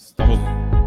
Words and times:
Estamos 0.00 0.79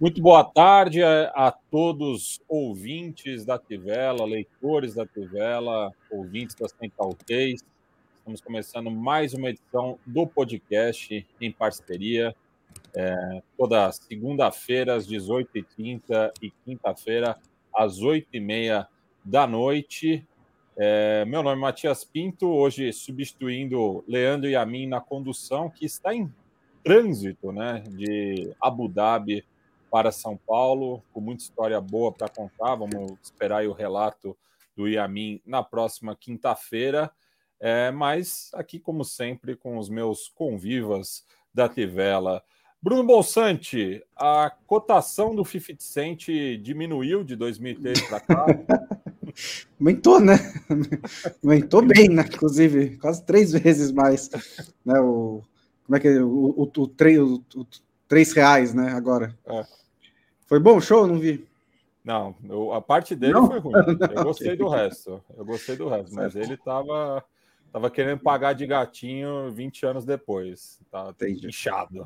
Muito 0.00 0.22
boa 0.22 0.42
tarde 0.42 1.02
a, 1.02 1.24
a, 1.34 1.52
todos 1.52 2.40
ouvintes 2.48 3.44
da 3.44 3.58
Tivela, 3.58 4.24
leitores 4.24 4.94
da 4.94 5.04
Tivela, 5.06 5.92
ouvintes 6.10 6.56
da 6.56 6.66
Central 6.66 7.14
Case. 7.26 7.62
Estamos 8.16 8.40
começando 8.40 8.90
mais 8.90 9.34
uma 9.34 9.50
edição 9.50 9.98
do 10.06 10.26
podcast 10.26 11.26
em 11.38 11.52
parceria. 11.52 12.34
É, 12.96 13.42
toda 13.58 13.92
segunda-feira 13.92 14.94
às 14.94 15.06
18h30 15.06 16.32
e 16.40 16.50
quinta-feira 16.64 17.36
às 17.74 18.00
8h30 18.00 18.86
da 19.22 19.46
noite. 19.46 20.26
É, 20.78 21.26
meu 21.26 21.42
nome 21.42 21.58
é 21.58 21.60
Matias 21.60 22.04
Pinto, 22.04 22.46
hoje 22.48 22.90
substituindo 22.94 24.02
Leandro 24.08 24.48
e 24.48 24.56
a 24.56 24.64
mim 24.64 24.86
na 24.86 24.98
condução, 24.98 25.68
que 25.68 25.84
está 25.84 26.14
em 26.14 26.32
trânsito 26.82 27.52
né, 27.52 27.84
de 27.86 28.50
Abu 28.62 28.88
Dhabi 28.88 29.44
para 29.90 30.12
São 30.12 30.36
Paulo, 30.36 31.02
com 31.12 31.20
muita 31.20 31.42
história 31.42 31.80
boa 31.80 32.12
para 32.12 32.28
contar. 32.28 32.76
Vamos 32.76 33.12
esperar 33.22 33.66
o 33.66 33.72
relato 33.72 34.36
do 34.76 34.86
Yamin 34.86 35.40
na 35.44 35.62
próxima 35.62 36.14
quinta-feira. 36.14 37.10
É, 37.58 37.90
mas 37.90 38.50
aqui, 38.54 38.78
como 38.78 39.04
sempre, 39.04 39.56
com 39.56 39.76
os 39.76 39.88
meus 39.88 40.28
convivas 40.28 41.24
da 41.52 41.68
Tivela. 41.68 42.42
Bruno 42.82 43.04
Bolsante, 43.04 44.02
a 44.16 44.50
cotação 44.66 45.34
do 45.34 45.44
50 45.44 45.82
Cent 45.82 46.26
diminuiu 46.62 47.22
de 47.22 47.36
2003 47.36 48.00
para 48.08 48.20
cá? 48.20 48.46
Aumentou, 49.78 50.18
né? 50.18 50.36
Aumentou 51.44 51.82
bem, 51.82 52.08
né? 52.08 52.24
Inclusive, 52.26 52.96
quase 52.96 53.22
três 53.24 53.52
vezes 53.52 53.92
mais. 53.92 54.30
Né? 54.84 54.98
O, 54.98 55.42
como 55.84 55.96
é 55.96 56.00
que 56.00 56.08
é? 56.08 56.22
O, 56.22 56.26
o, 56.26 56.62
o, 56.64 56.84
o, 56.84 57.60
o, 57.60 57.66
três 58.08 58.32
reais, 58.32 58.72
né? 58.72 58.92
Agora. 58.92 59.36
É. 59.44 59.79
Foi 60.50 60.58
bom 60.58 60.78
o 60.78 60.80
show? 60.80 61.06
Não 61.06 61.16
vi. 61.16 61.46
Não, 62.04 62.34
eu, 62.48 62.72
a 62.72 62.82
parte 62.82 63.14
dele 63.14 63.34
não? 63.34 63.46
foi 63.46 63.60
ruim. 63.60 63.72
Eu 64.16 64.24
gostei 64.24 64.56
do 64.56 64.68
resto. 64.68 65.22
Eu 65.36 65.44
gostei 65.44 65.76
do 65.76 65.88
resto, 65.88 66.12
mas 66.12 66.34
ele 66.34 66.56
tava, 66.56 67.24
tava 67.72 67.88
querendo 67.88 68.18
pagar 68.18 68.52
de 68.54 68.66
gatinho 68.66 69.48
20 69.52 69.86
anos 69.86 70.04
depois. 70.04 70.80
Tá 70.90 71.14
inchado. 71.20 72.04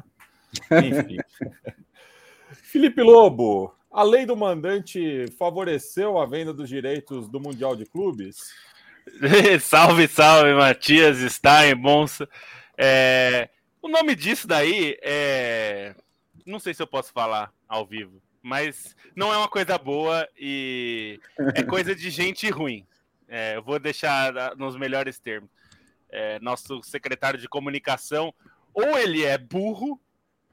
Enfim. 0.72 1.16
Felipe 2.52 3.00
Lobo, 3.00 3.74
a 3.90 4.02
lei 4.02 4.26
do 4.26 4.36
mandante 4.36 5.26
favoreceu 5.38 6.18
a 6.18 6.26
venda 6.26 6.52
dos 6.52 6.68
direitos 6.68 7.30
do 7.30 7.40
Mundial 7.40 7.74
de 7.74 7.86
Clubes? 7.86 8.52
salve, 9.62 10.06
salve, 10.06 10.52
Matias 10.52 11.16
Stein, 11.32 11.76
Monça. 11.76 12.28
É, 12.76 13.48
o 13.80 13.88
nome 13.88 14.14
disso 14.14 14.46
daí 14.46 14.98
é. 15.00 15.94
Não 16.44 16.58
sei 16.58 16.74
se 16.74 16.82
eu 16.82 16.86
posso 16.86 17.10
falar 17.10 17.50
ao 17.66 17.86
vivo 17.86 18.22
mas 18.44 18.94
não 19.16 19.32
é 19.32 19.38
uma 19.38 19.48
coisa 19.48 19.78
boa 19.78 20.28
e 20.38 21.18
é 21.54 21.62
coisa 21.62 21.96
de 21.96 22.10
gente 22.10 22.50
ruim. 22.50 22.86
É, 23.26 23.56
eu 23.56 23.62
vou 23.62 23.78
deixar 23.78 24.54
nos 24.56 24.76
melhores 24.76 25.18
termos. 25.18 25.48
É, 26.10 26.38
nosso 26.40 26.82
secretário 26.82 27.40
de 27.40 27.48
comunicação, 27.48 28.34
ou 28.74 28.98
ele 28.98 29.24
é 29.24 29.38
burro, 29.38 29.98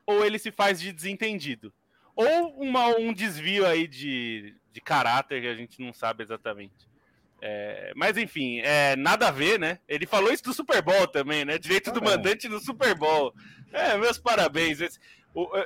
ou 0.05 0.25
ele 0.25 0.39
se 0.39 0.51
faz 0.51 0.79
de 0.79 0.93
desentendido. 0.93 1.73
Ou 2.15 2.55
uma, 2.61 2.87
um 2.97 3.11
desvio 3.11 3.67
aí 3.67 3.85
de, 3.87 4.55
de 4.71 4.79
caráter 4.79 5.41
que 5.41 5.47
a 5.47 5.55
gente 5.55 5.81
não 5.81 5.91
sabe 5.91 6.23
exatamente. 6.23 6.89
É, 7.41 7.91
mas 7.93 8.15
enfim, 8.15 8.59
é, 8.59 8.95
nada 8.95 9.27
a 9.27 9.31
ver, 9.31 9.59
né? 9.59 9.79
Ele 9.85 10.05
falou 10.05 10.31
isso 10.31 10.43
do 10.45 10.53
Super 10.53 10.81
Bowl 10.81 11.07
também, 11.07 11.43
né? 11.43 11.57
Direito 11.57 11.91
do 11.91 11.99
ah, 11.99 12.03
é. 12.03 12.05
mandante 12.05 12.47
no 12.47 12.59
Super 12.61 12.95
Bowl. 12.95 13.33
É, 13.73 13.97
meus 13.97 14.17
parabéns. 14.17 14.79
Esse, 14.79 14.97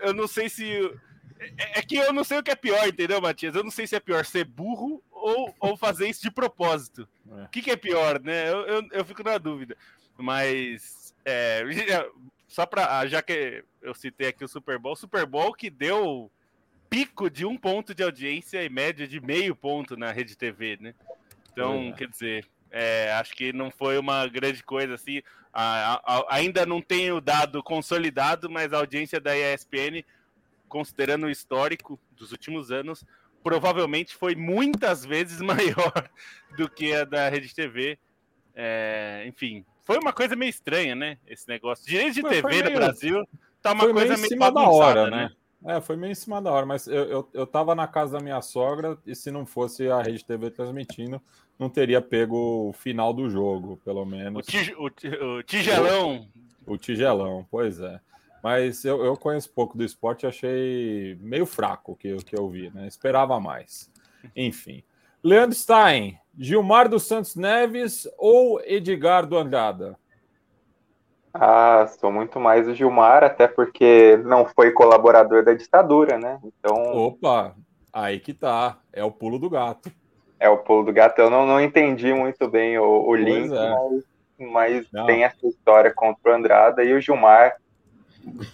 eu 0.02 0.14
não 0.14 0.28
sei 0.28 0.50
se 0.50 0.92
é, 1.40 1.80
é, 1.80 1.82
que 1.82 1.96
eu 1.96 2.14
não 2.14 2.24
sei 2.24 2.38
o 2.38 2.44
que 2.44 2.52
é 2.52 2.56
pior, 2.56 2.88
entendeu, 2.88 3.22
Matias? 3.22 3.56
Eu 3.56 3.64
não 3.64 3.72
sei 3.72 3.86
se 3.86 3.96
é 3.96 4.00
pior 4.00 4.26
ser 4.26 4.46
burro 4.46 5.04
ou, 5.12 5.54
ou 5.60 5.78
fazer 5.78 6.08
isso 6.08 6.22
de 6.22 6.32
propósito. 6.32 7.08
É. 7.30 7.44
O 7.44 7.50
que, 7.50 7.62
que, 7.62 7.72
é 7.72 7.76
pior, 7.76 8.22
né? 8.22 8.50
Eu, 8.50 8.60
eu, 8.66 8.88
eu, 8.92 9.06
fico 9.06 9.24
na 9.24 9.38
dúvida. 9.38 9.76
Mas, 10.18 11.14
é, 11.26 11.64
só 12.48 12.66
para. 12.66 13.00
Ah, 13.00 13.08
já 13.08 13.22
que 13.22 13.64
eu 13.82 13.94
citei 13.94 14.30
aqui 14.30 14.44
o 14.44 14.48
Super 14.48 14.80
Bowl, 14.80 14.94
o 14.94 14.98
Super 14.98 15.26
Bowl 15.26 15.54
que 15.54 15.70
deu 15.70 16.32
pico 16.90 17.30
de 17.30 17.46
um 17.46 17.58
ponto 17.58 17.94
de 17.94 18.04
audiência 18.04 18.64
e 18.64 18.70
média 18.70 19.08
de 19.08 19.20
meio 19.20 19.56
ponto 19.56 19.98
na 19.98 20.12
rede 20.12 20.38
TV, 20.38 20.78
né? 20.80 20.94
Então, 21.52 21.90
é. 21.90 21.92
quer 21.94 22.08
dizer, 22.08 22.46
é, 22.72 23.12
acho 23.14 23.36
que 23.36 23.52
não 23.52 23.72
foi 23.72 23.98
uma 23.98 24.28
grande 24.28 24.64
coisa 24.64 24.96
assim. 24.96 25.22
A, 25.54 26.02
a, 26.06 26.36
ainda 26.36 26.66
não 26.66 26.82
tenho 26.82 27.20
dado 27.20 27.64
consolidado, 27.64 28.50
mas 28.50 28.72
a 28.72 28.78
audiência 28.78 29.20
da 29.20 29.36
ESPN 29.38 30.04
considerando 30.76 31.28
o 31.28 31.30
histórico 31.30 31.98
dos 32.12 32.34
últimos 32.34 32.70
anos, 32.70 33.06
provavelmente 33.42 34.14
foi 34.14 34.36
muitas 34.36 35.06
vezes 35.06 35.40
maior 35.40 36.10
do 36.58 36.70
que 36.70 36.94
a 36.94 37.06
da 37.06 37.30
Rede 37.30 37.56
TV. 37.56 37.98
É, 38.54 39.24
enfim, 39.26 39.64
foi 39.86 39.98
uma 39.98 40.12
coisa 40.12 40.36
meio 40.36 40.50
estranha, 40.50 40.94
né? 40.94 41.18
Esse 41.26 41.48
negócio. 41.48 41.88
Direito 41.88 42.16
de 42.16 42.24
TV 42.24 42.50
meio, 42.50 42.64
no 42.66 42.72
Brasil 42.72 43.26
tá 43.62 43.72
uma 43.72 43.84
coisa 43.84 44.00
meio, 44.00 44.18
meio 44.18 44.26
em 44.26 44.28
cima 44.28 44.52
da 44.52 44.70
hora, 44.70 45.10
né? 45.10 45.32
né? 45.62 45.78
É, 45.78 45.80
foi 45.80 45.96
meio 45.96 46.12
em 46.12 46.16
cima 46.16 46.42
da 46.42 46.52
hora, 46.52 46.66
mas 46.66 46.88
eu, 46.88 47.06
eu, 47.06 47.30
eu 47.34 47.48
tava 47.48 47.74
na 47.74 47.88
casa 47.88 48.18
da 48.18 48.24
minha 48.24 48.42
sogra 48.42 48.98
e 49.06 49.16
se 49.16 49.32
não 49.32 49.46
fosse 49.46 49.90
a 49.90 50.02
Rede 50.02 50.26
TV 50.26 50.52
transmitindo, 50.52 51.22
não 51.58 51.70
teria 51.70 52.02
pego 52.02 52.68
o 52.68 52.74
final 52.74 53.14
do 53.14 53.30
jogo, 53.30 53.80
pelo 53.86 54.06
menos. 54.06 54.46
O, 54.46 54.52
tig, 54.52 54.76
o, 54.78 55.38
o 55.38 55.44
tigelão. 55.44 56.28
O, 56.68 56.74
o 56.74 56.78
tigelão, 56.78 57.48
pois 57.50 57.80
é. 57.80 57.98
Mas 58.46 58.86
eu, 58.86 59.04
eu 59.04 59.18
conheço 59.18 59.52
pouco 59.52 59.76
do 59.76 59.84
esporte 59.84 60.24
e 60.24 60.28
achei 60.28 61.18
meio 61.20 61.48
fraco 61.48 61.94
o 61.94 61.96
que, 61.96 62.16
que 62.18 62.38
eu 62.38 62.48
vi, 62.48 62.70
né? 62.70 62.86
Esperava 62.86 63.40
mais. 63.40 63.92
Enfim. 64.36 64.84
Leandro 65.24 65.56
Stein, 65.56 66.16
Gilmar 66.38 66.88
dos 66.88 67.08
Santos 67.08 67.36
Neves 67.36 68.08
ou 68.20 68.62
Edgar 68.62 69.26
do 69.26 69.36
Andrada? 69.36 69.98
Ah, 71.34 71.88
sou 72.00 72.12
muito 72.12 72.40
mais 72.40 72.68
o 72.68 72.76
Gilmar, 72.76 73.24
até 73.24 73.48
porque 73.48 74.18
não 74.24 74.46
foi 74.46 74.70
colaborador 74.70 75.44
da 75.44 75.56
ditadura, 75.56 76.20
né? 76.20 76.40
Então. 76.44 76.76
Opa, 76.96 77.56
aí 77.92 78.20
que 78.20 78.32
tá. 78.32 78.78
É 78.94 79.04
o 79.04 79.10
pulo 79.10 79.40
do 79.40 79.50
gato. 79.50 79.92
É 80.40 80.48
o 80.48 80.60
pulo 80.60 80.84
do 80.84 80.94
gato. 80.94 81.18
Eu 81.18 81.32
não, 81.32 81.48
não 81.48 81.60
entendi 81.60 82.14
muito 82.14 82.48
bem 82.48 82.78
o, 82.78 83.08
o 83.08 83.16
link, 83.16 83.52
é. 83.52 83.70
mas, 84.38 84.88
mas 84.92 85.08
tem 85.08 85.24
essa 85.24 85.48
história 85.48 85.92
contra 85.92 86.32
o 86.32 86.36
Andrada 86.36 86.84
e 86.84 86.94
o 86.94 87.02
Gilmar 87.02 87.56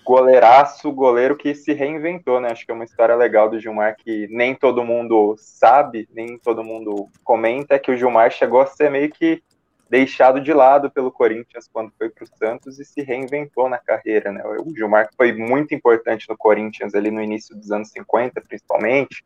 goleiraço, 0.03 0.91
goleiro 0.91 1.35
que 1.35 1.55
se 1.55 1.73
reinventou, 1.73 2.39
né? 2.39 2.49
Acho 2.51 2.65
que 2.65 2.71
é 2.71 2.75
uma 2.75 2.83
história 2.83 3.15
legal 3.15 3.49
do 3.49 3.59
Gilmar 3.59 3.95
que 3.95 4.27
nem 4.29 4.53
todo 4.53 4.83
mundo 4.83 5.35
sabe, 5.37 6.07
nem 6.13 6.37
todo 6.37 6.63
mundo 6.63 7.07
comenta, 7.23 7.79
que 7.79 7.91
o 7.91 7.97
Gilmar 7.97 8.31
chegou 8.31 8.61
a 8.61 8.65
ser 8.65 8.91
meio 8.91 9.09
que 9.09 9.41
deixado 9.89 10.39
de 10.39 10.53
lado 10.53 10.89
pelo 10.89 11.11
Corinthians 11.11 11.69
quando 11.71 11.91
foi 11.97 12.09
para 12.09 12.23
o 12.23 12.37
Santos 12.37 12.79
e 12.79 12.85
se 12.85 13.01
reinventou 13.01 13.67
na 13.67 13.77
carreira, 13.77 14.31
né? 14.31 14.41
O 14.45 14.73
Gilmar 14.73 15.09
foi 15.17 15.33
muito 15.33 15.75
importante 15.75 16.29
no 16.29 16.37
Corinthians 16.37 16.95
ali 16.95 17.11
no 17.11 17.21
início 17.21 17.55
dos 17.55 17.71
anos 17.71 17.89
50, 17.89 18.39
principalmente, 18.41 19.23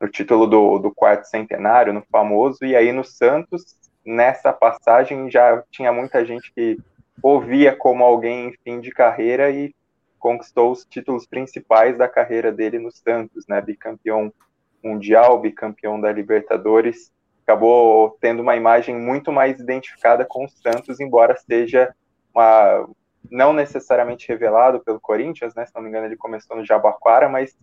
no 0.00 0.08
título 0.08 0.46
do, 0.46 0.78
do 0.78 0.94
quarto 0.94 1.24
centenário, 1.24 1.92
no 1.92 2.02
famoso, 2.12 2.64
e 2.64 2.76
aí 2.76 2.92
no 2.92 3.04
Santos, 3.04 3.76
nessa 4.04 4.52
passagem 4.52 5.28
já 5.30 5.62
tinha 5.70 5.92
muita 5.92 6.24
gente 6.24 6.52
que 6.54 6.78
ouvia 7.22 7.74
como 7.74 8.04
alguém 8.04 8.48
em 8.48 8.52
fim 8.64 8.80
de 8.80 8.90
carreira 8.90 9.50
e 9.50 9.74
conquistou 10.18 10.72
os 10.72 10.84
títulos 10.84 11.26
principais 11.26 11.96
da 11.96 12.08
carreira 12.08 12.50
dele 12.50 12.78
no 12.78 12.90
Santos, 12.90 13.46
né? 13.48 13.60
Bicampeão 13.60 14.32
mundial, 14.82 15.40
bicampeão 15.40 16.00
da 16.00 16.12
Libertadores, 16.12 17.12
acabou 17.42 18.16
tendo 18.20 18.42
uma 18.42 18.56
imagem 18.56 18.96
muito 18.96 19.32
mais 19.32 19.58
identificada 19.58 20.24
com 20.24 20.44
o 20.44 20.48
Santos, 20.48 21.00
embora 21.00 21.36
seja 21.36 21.94
uma, 22.34 22.88
não 23.30 23.52
necessariamente 23.52 24.28
revelado 24.28 24.80
pelo 24.80 25.00
Corinthians, 25.00 25.54
né? 25.54 25.64
Se 25.64 25.74
não 25.74 25.82
me 25.82 25.88
engano, 25.88 26.06
ele 26.06 26.16
começou 26.16 26.56
no 26.56 26.64
Jabaquara, 26.64 27.28
mas 27.28 27.56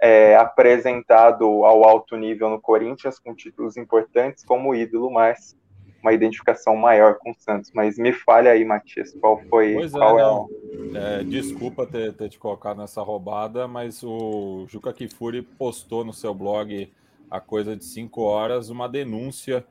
é, 0.00 0.36
apresentado 0.36 1.44
ao 1.64 1.84
alto 1.84 2.16
nível 2.16 2.50
no 2.50 2.60
Corinthians 2.60 3.18
com 3.18 3.34
títulos 3.34 3.76
importantes 3.76 4.44
como 4.44 4.74
ídolo, 4.74 5.10
mas 5.10 5.56
uma 6.02 6.12
identificação 6.12 6.76
maior 6.76 7.16
com 7.18 7.30
o 7.30 7.34
Santos. 7.38 7.70
Mas 7.72 7.96
me 7.96 8.12
falha 8.12 8.50
aí, 8.50 8.64
Matias, 8.64 9.16
qual 9.20 9.40
foi. 9.48 9.74
Pois 9.74 9.94
é, 9.94 9.98
qual 9.98 10.18
é, 10.18 10.22
não. 10.22 10.48
É, 10.94 11.24
desculpa 11.24 11.86
ter, 11.86 12.12
ter 12.12 12.28
te 12.28 12.38
colocado 12.38 12.78
nessa 12.78 13.00
roubada, 13.00 13.66
mas 13.68 14.02
o 14.02 14.66
Juca 14.68 14.92
Kifuri 14.92 15.42
postou 15.42 16.04
no 16.04 16.12
seu 16.12 16.34
blog 16.34 16.92
há 17.30 17.40
coisa 17.40 17.76
de 17.76 17.84
cinco 17.84 18.22
horas 18.22 18.68
uma 18.68 18.88
denúncia 18.88 19.64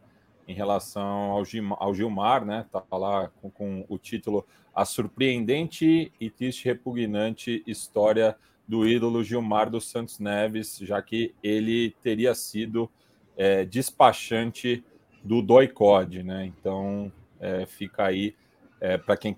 em 0.48 0.54
relação 0.54 1.32
ao, 1.32 1.46
Gilmar, 1.46 1.78
ao 1.80 1.94
Gilmar 1.94 2.44
né? 2.44 2.66
Tá 2.72 2.98
lá 2.98 3.30
com, 3.42 3.52
com 3.52 3.86
o 3.88 3.98
título 3.98 4.46
A 4.74 4.84
Surpreendente 4.86 6.12
e 6.20 6.30
Triste 6.30 6.66
Repugnante 6.66 7.62
História 7.68 8.36
do 8.68 8.88
ídolo 8.88 9.24
Gilmar 9.24 9.70
dos 9.70 9.90
Santos 9.90 10.18
Neves, 10.18 10.78
já 10.82 11.02
que 11.02 11.36
ele 11.44 11.96
teria 12.02 12.34
sido 12.34 12.90
é, 13.38 13.66
despachante 13.66 14.84
do 15.24 15.42
Doicode, 15.42 16.24
né? 16.24 16.46
Então 16.46 17.12
é, 17.40 17.66
fica 17.66 18.06
aí 18.06 18.36
é, 18.80 18.98
para 18.98 19.16
quem, 19.16 19.36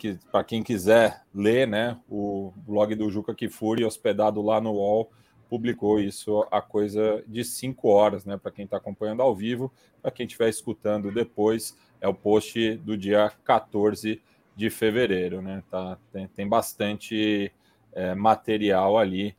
quem 0.47 0.63
quiser 0.63 1.21
ler, 1.33 1.67
né? 1.67 1.99
O 2.09 2.53
blog 2.65 2.95
do 2.95 3.09
Juca 3.09 3.35
Kifuri, 3.35 3.83
hospedado 3.83 4.41
lá 4.41 4.61
no 4.61 4.71
UOL, 4.71 5.11
publicou 5.49 5.99
isso 5.99 6.47
a 6.49 6.61
coisa 6.61 7.23
de 7.27 7.43
cinco 7.43 7.89
horas, 7.89 8.25
né? 8.25 8.37
Para 8.37 8.51
quem 8.51 8.65
está 8.65 8.77
acompanhando 8.77 9.21
ao 9.21 9.35
vivo, 9.35 9.71
para 10.01 10.11
quem 10.11 10.25
estiver 10.25 10.49
escutando 10.49 11.11
depois, 11.11 11.77
é 11.99 12.07
o 12.07 12.13
post 12.13 12.75
do 12.77 12.97
dia 12.97 13.31
14 13.43 14.21
de 14.55 14.69
fevereiro, 14.69 15.41
né? 15.41 15.61
Tá, 15.69 15.97
tem, 16.11 16.27
tem 16.29 16.47
bastante 16.47 17.51
é, 17.91 18.15
material 18.15 18.97
ali. 18.97 19.35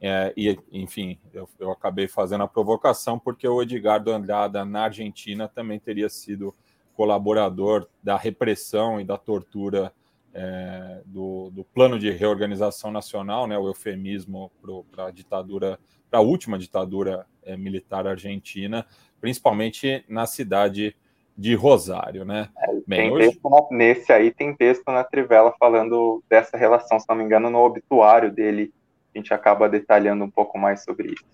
É, 0.00 0.32
e, 0.36 0.58
enfim, 0.70 1.18
eu, 1.32 1.48
eu, 1.58 1.70
acabei 1.70 2.06
fazendo 2.06 2.44
a 2.44 2.48
provocação 2.48 3.18
porque 3.18 3.48
o 3.48 3.62
Edgardo 3.62 4.12
Andrada, 4.12 4.64
na 4.64 4.82
Argentina, 4.84 5.48
também 5.48 5.78
teria 5.78 6.08
sido 6.08 6.54
colaborador 6.94 7.86
da 8.02 8.16
repressão 8.16 9.00
e 9.00 9.04
da 9.04 9.16
tortura 9.16 9.92
é, 10.34 11.00
do, 11.06 11.50
do, 11.50 11.64
plano 11.64 11.98
de 11.98 12.10
reorganização 12.10 12.90
nacional, 12.90 13.46
né, 13.46 13.56
o 13.58 13.66
eufemismo 13.66 14.50
para 14.90 15.06
a 15.06 15.10
ditadura, 15.10 15.78
para 16.10 16.18
a 16.18 16.22
última 16.22 16.58
ditadura 16.58 17.26
é, 17.42 17.56
militar 17.56 18.06
argentina, 18.06 18.86
principalmente 19.18 20.04
na 20.08 20.26
cidade 20.26 20.94
de 21.36 21.54
Rosário, 21.54 22.24
né? 22.24 22.48
É, 22.58 22.74
Bem, 22.86 23.10
hoje... 23.10 23.38
na, 23.44 23.66
nesse 23.70 24.12
aí 24.12 24.30
tem 24.30 24.54
texto 24.54 24.86
na 24.90 25.04
Trivela 25.04 25.54
falando 25.58 26.22
dessa 26.28 26.56
relação, 26.56 26.98
se 26.98 27.06
não 27.08 27.16
me 27.16 27.24
engano, 27.24 27.50
no 27.50 27.58
obituário 27.58 28.30
dele, 28.30 28.72
a 29.16 29.20
gente 29.20 29.32
acaba 29.32 29.68
detalhando 29.68 30.24
um 30.24 30.30
pouco 30.30 30.58
mais 30.58 30.84
sobre 30.84 31.08
isso. 31.08 31.24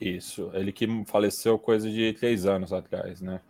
Isso, 0.00 0.50
ele 0.54 0.72
que 0.72 0.86
faleceu 1.06 1.58
coisa 1.58 1.90
de 1.90 2.12
três 2.14 2.46
anos 2.46 2.72
atrás, 2.72 3.20
né? 3.20 3.40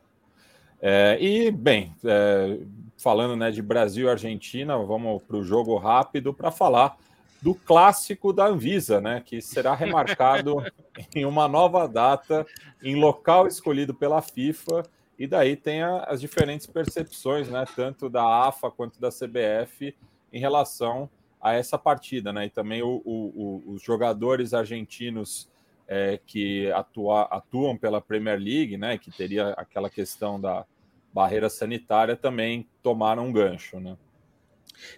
É, 0.80 1.16
e, 1.18 1.50
bem, 1.50 1.94
é, 2.04 2.58
falando 2.98 3.36
né, 3.36 3.50
de 3.50 3.62
Brasil 3.62 4.06
e 4.06 4.10
Argentina, 4.10 4.76
vamos 4.76 5.22
para 5.22 5.36
o 5.36 5.42
jogo 5.42 5.76
rápido 5.78 6.34
para 6.34 6.50
falar 6.50 6.98
do 7.40 7.54
clássico 7.54 8.32
da 8.32 8.46
Anvisa, 8.46 9.00
né, 9.00 9.22
que 9.24 9.40
será 9.40 9.74
remarcado 9.74 10.56
em 11.14 11.24
uma 11.24 11.48
nova 11.48 11.88
data, 11.88 12.46
em 12.82 12.96
local 12.96 13.46
escolhido 13.46 13.94
pela 13.94 14.20
FIFA, 14.20 14.82
e 15.18 15.26
daí 15.26 15.56
tem 15.56 15.82
a, 15.82 16.04
as 16.04 16.20
diferentes 16.20 16.66
percepções, 16.66 17.48
né, 17.48 17.64
tanto 17.74 18.10
da 18.10 18.46
AFA 18.46 18.70
quanto 18.70 19.00
da 19.00 19.08
CBF, 19.08 19.94
em 20.32 20.40
relação 20.40 21.08
a 21.44 21.52
essa 21.52 21.76
partida, 21.76 22.32
né, 22.32 22.46
e 22.46 22.50
também 22.50 22.82
o, 22.82 23.02
o, 23.05 23.62
o, 23.69 23.73
os 23.75 23.82
jogadores 23.82 24.55
argentinos 24.55 25.46
é, 25.87 26.19
que 26.26 26.73
atua, 26.73 27.25
atuam 27.25 27.76
pela 27.76 28.00
Premier 28.00 28.38
League, 28.38 28.79
né, 28.79 28.96
que 28.96 29.11
teria 29.11 29.50
aquela 29.50 29.91
questão 29.91 30.41
da 30.41 30.64
barreira 31.12 31.50
sanitária 31.50 32.17
também 32.17 32.67
tomaram 32.82 33.29
um 33.29 33.32
gancho, 33.32 33.79
né? 33.79 33.96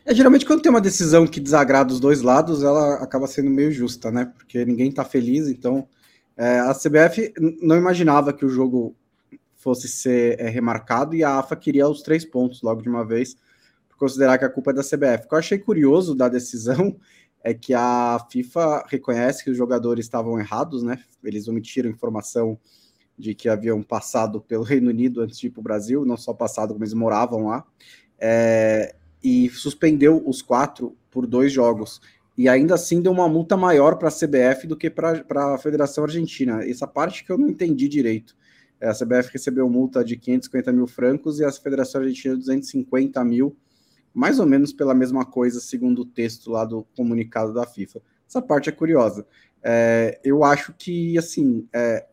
É, 0.04 0.14
geralmente 0.14 0.46
quando 0.46 0.62
tem 0.62 0.70
uma 0.70 0.80
decisão 0.80 1.26
que 1.26 1.40
desagrada 1.40 1.92
os 1.92 2.00
dois 2.00 2.22
lados, 2.22 2.62
ela 2.62 2.94
acaba 2.94 3.26
sendo 3.26 3.50
meio 3.50 3.72
justa, 3.72 4.10
né? 4.10 4.32
Porque 4.36 4.64
ninguém 4.64 4.90
tá 4.90 5.04
feliz, 5.04 5.48
então 5.48 5.86
é, 6.36 6.60
a 6.60 6.72
CBF 6.72 7.34
não 7.60 7.76
imaginava 7.76 8.32
que 8.32 8.44
o 8.44 8.48
jogo 8.48 8.96
fosse 9.56 9.88
ser 9.88 10.40
é, 10.40 10.48
remarcado 10.48 11.14
e 11.14 11.24
a 11.24 11.38
AFA 11.38 11.56
queria 11.56 11.88
os 11.88 12.02
três 12.02 12.24
pontos 12.24 12.62
logo 12.62 12.80
de 12.82 12.88
uma 12.88 13.04
vez, 13.04 13.36
considerar 13.96 14.38
que 14.38 14.44
a 14.44 14.50
culpa 14.50 14.70
é 14.70 14.74
da 14.74 14.82
CBF. 14.82 15.24
O 15.24 15.28
que 15.28 15.34
eu 15.34 15.38
achei 15.38 15.58
curioso 15.58 16.14
da 16.14 16.28
decisão 16.28 16.96
é 17.42 17.54
que 17.54 17.74
a 17.74 18.18
FIFA 18.30 18.84
reconhece 18.88 19.44
que 19.44 19.50
os 19.50 19.56
jogadores 19.56 20.04
estavam 20.04 20.38
errados, 20.38 20.82
né? 20.82 20.98
Eles 21.22 21.48
omitiram 21.48 21.90
informação 21.90 22.58
de 23.18 23.34
que 23.34 23.48
haviam 23.48 23.82
passado 23.82 24.40
pelo 24.40 24.62
Reino 24.62 24.90
Unido 24.90 25.22
antes 25.22 25.38
de 25.38 25.46
ir 25.46 25.50
para 25.50 25.60
o 25.60 25.62
Brasil, 25.62 26.04
não 26.04 26.16
só 26.16 26.34
passado, 26.34 26.72
como 26.72 26.84
eles 26.84 26.92
moravam 26.92 27.46
lá, 27.46 27.64
é, 28.18 28.94
e 29.22 29.48
suspendeu 29.50 30.22
os 30.26 30.42
quatro 30.42 30.96
por 31.10 31.26
dois 31.26 31.52
jogos. 31.52 32.00
E 32.36 32.48
ainda 32.48 32.74
assim 32.74 33.00
deu 33.00 33.12
uma 33.12 33.28
multa 33.28 33.56
maior 33.56 33.96
para 33.96 34.08
a 34.08 34.12
CBF 34.12 34.66
do 34.66 34.76
que 34.76 34.90
para 34.90 35.24
a 35.54 35.58
Federação 35.58 36.04
Argentina. 36.04 36.62
Essa 36.68 36.86
parte 36.86 37.24
que 37.24 37.32
eu 37.32 37.38
não 37.38 37.48
entendi 37.48 37.88
direito. 37.88 38.36
É, 38.78 38.88
a 38.88 38.94
CBF 38.94 39.32
recebeu 39.32 39.68
multa 39.70 40.04
de 40.04 40.16
550 40.16 40.72
mil 40.72 40.86
francos 40.86 41.40
e 41.40 41.44
a 41.44 41.50
Federação 41.50 42.02
Argentina 42.02 42.36
250 42.36 43.24
mil, 43.24 43.56
mais 44.16 44.40
ou 44.40 44.46
menos 44.46 44.72
pela 44.72 44.94
mesma 44.94 45.26
coisa, 45.26 45.60
segundo 45.60 46.00
o 46.00 46.06
texto 46.06 46.50
lá 46.50 46.64
do 46.64 46.86
comunicado 46.96 47.52
da 47.52 47.66
FIFA. 47.66 48.00
Essa 48.26 48.40
parte 48.40 48.70
é 48.70 48.72
curiosa. 48.72 49.26
É, 49.62 50.18
eu 50.24 50.42
acho 50.42 50.72
que, 50.72 51.18
assim, 51.18 51.68
é, 51.70 52.06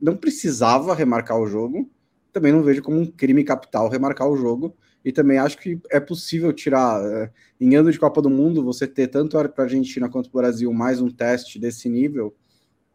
não 0.00 0.16
precisava 0.16 0.94
remarcar 0.94 1.38
o 1.38 1.46
jogo. 1.46 1.90
Também 2.32 2.52
não 2.52 2.62
vejo 2.62 2.82
como 2.82 2.98
um 2.98 3.04
crime 3.04 3.44
capital 3.44 3.90
remarcar 3.90 4.30
o 4.30 4.36
jogo. 4.36 4.74
E 5.04 5.12
também 5.12 5.36
acho 5.36 5.58
que 5.58 5.78
é 5.90 6.00
possível 6.00 6.54
tirar, 6.54 7.04
é, 7.04 7.30
em 7.60 7.76
ano 7.76 7.92
de 7.92 7.98
Copa 7.98 8.22
do 8.22 8.30
Mundo, 8.30 8.64
você 8.64 8.86
ter 8.86 9.08
tanto 9.08 9.36
para 9.36 9.52
a 9.58 9.62
Argentina 9.66 10.08
quanto 10.08 10.30
para 10.30 10.38
o 10.38 10.42
Brasil 10.42 10.72
mais 10.72 11.02
um 11.02 11.10
teste 11.10 11.58
desse 11.58 11.86
nível, 11.90 12.34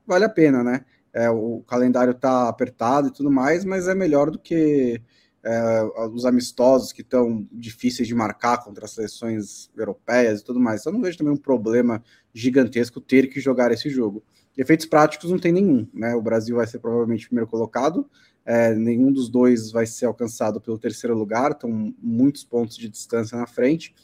vale 0.04 0.26
a 0.26 0.30
pena, 0.30 0.64
né? 0.64 0.84
É, 1.14 1.30
o 1.30 1.64
calendário 1.68 2.12
está 2.12 2.50
apertado 2.50 3.10
e 3.10 3.14
tudo 3.14 3.30
mais, 3.30 3.64
mas 3.64 3.88
é 3.88 3.94
melhor 3.94 4.32
do 4.32 4.40
que 4.40 5.00
é, 5.46 5.84
os 6.14 6.26
amistosos 6.26 6.92
que 6.92 7.02
estão 7.02 7.48
difíceis 7.52 8.08
de 8.08 8.16
marcar 8.16 8.64
contra 8.64 8.86
as 8.86 8.92
seleções 8.92 9.70
europeias 9.76 10.40
e 10.40 10.44
tudo 10.44 10.60
mais. 10.60 10.82
Então, 10.82 10.92
eu 10.92 10.96
não 10.96 11.04
vejo 11.04 11.18
também 11.18 11.34
um 11.34 11.38
problema 11.38 12.04
gigantesco 12.34 13.02
ter 13.02 13.28
que 13.28 13.40
jogar 13.40 13.72
esse 13.72 13.90
jogo. 13.90 14.24
Efeitos 14.58 14.86
práticos 14.86 15.30
não 15.32 15.40
tem 15.40 15.52
nenhum, 15.52 15.88
né? 15.94 16.16
O 16.16 16.22
Brasil 16.22 16.56
vai 16.56 16.68
ser 16.68 16.80
provavelmente 16.80 17.28
primeiro 17.28 17.50
colocado, 17.50 18.10
é, 18.46 18.74
nenhum 18.74 19.12
dos 19.12 19.30
dois 19.30 19.72
vai 19.72 19.86
ser 19.86 20.06
alcançado 20.06 20.62
pelo 20.62 20.78
terceiro 20.78 21.18
lugar, 21.18 21.52
estão 21.52 21.94
muitos 22.00 22.44
pontos 22.44 22.78
de 22.78 22.88
distância 22.88 23.38
na 23.38 23.48
frente, 23.48 23.96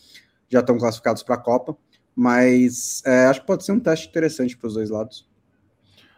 já 0.49 0.59
estão 0.59 0.77
classificados 0.77 1.21
para 1.23 1.35
a 1.35 1.39
Copa, 1.39 1.77
mas 2.15 3.03
é, 3.05 3.25
acho 3.25 3.41
que 3.41 3.47
pode 3.47 3.63
ser 3.63 3.71
um 3.73 3.79
teste 3.79 4.07
interessante 4.07 4.57
para 4.57 4.67
os 4.67 4.73
dois 4.73 4.89
lados. 4.89 5.27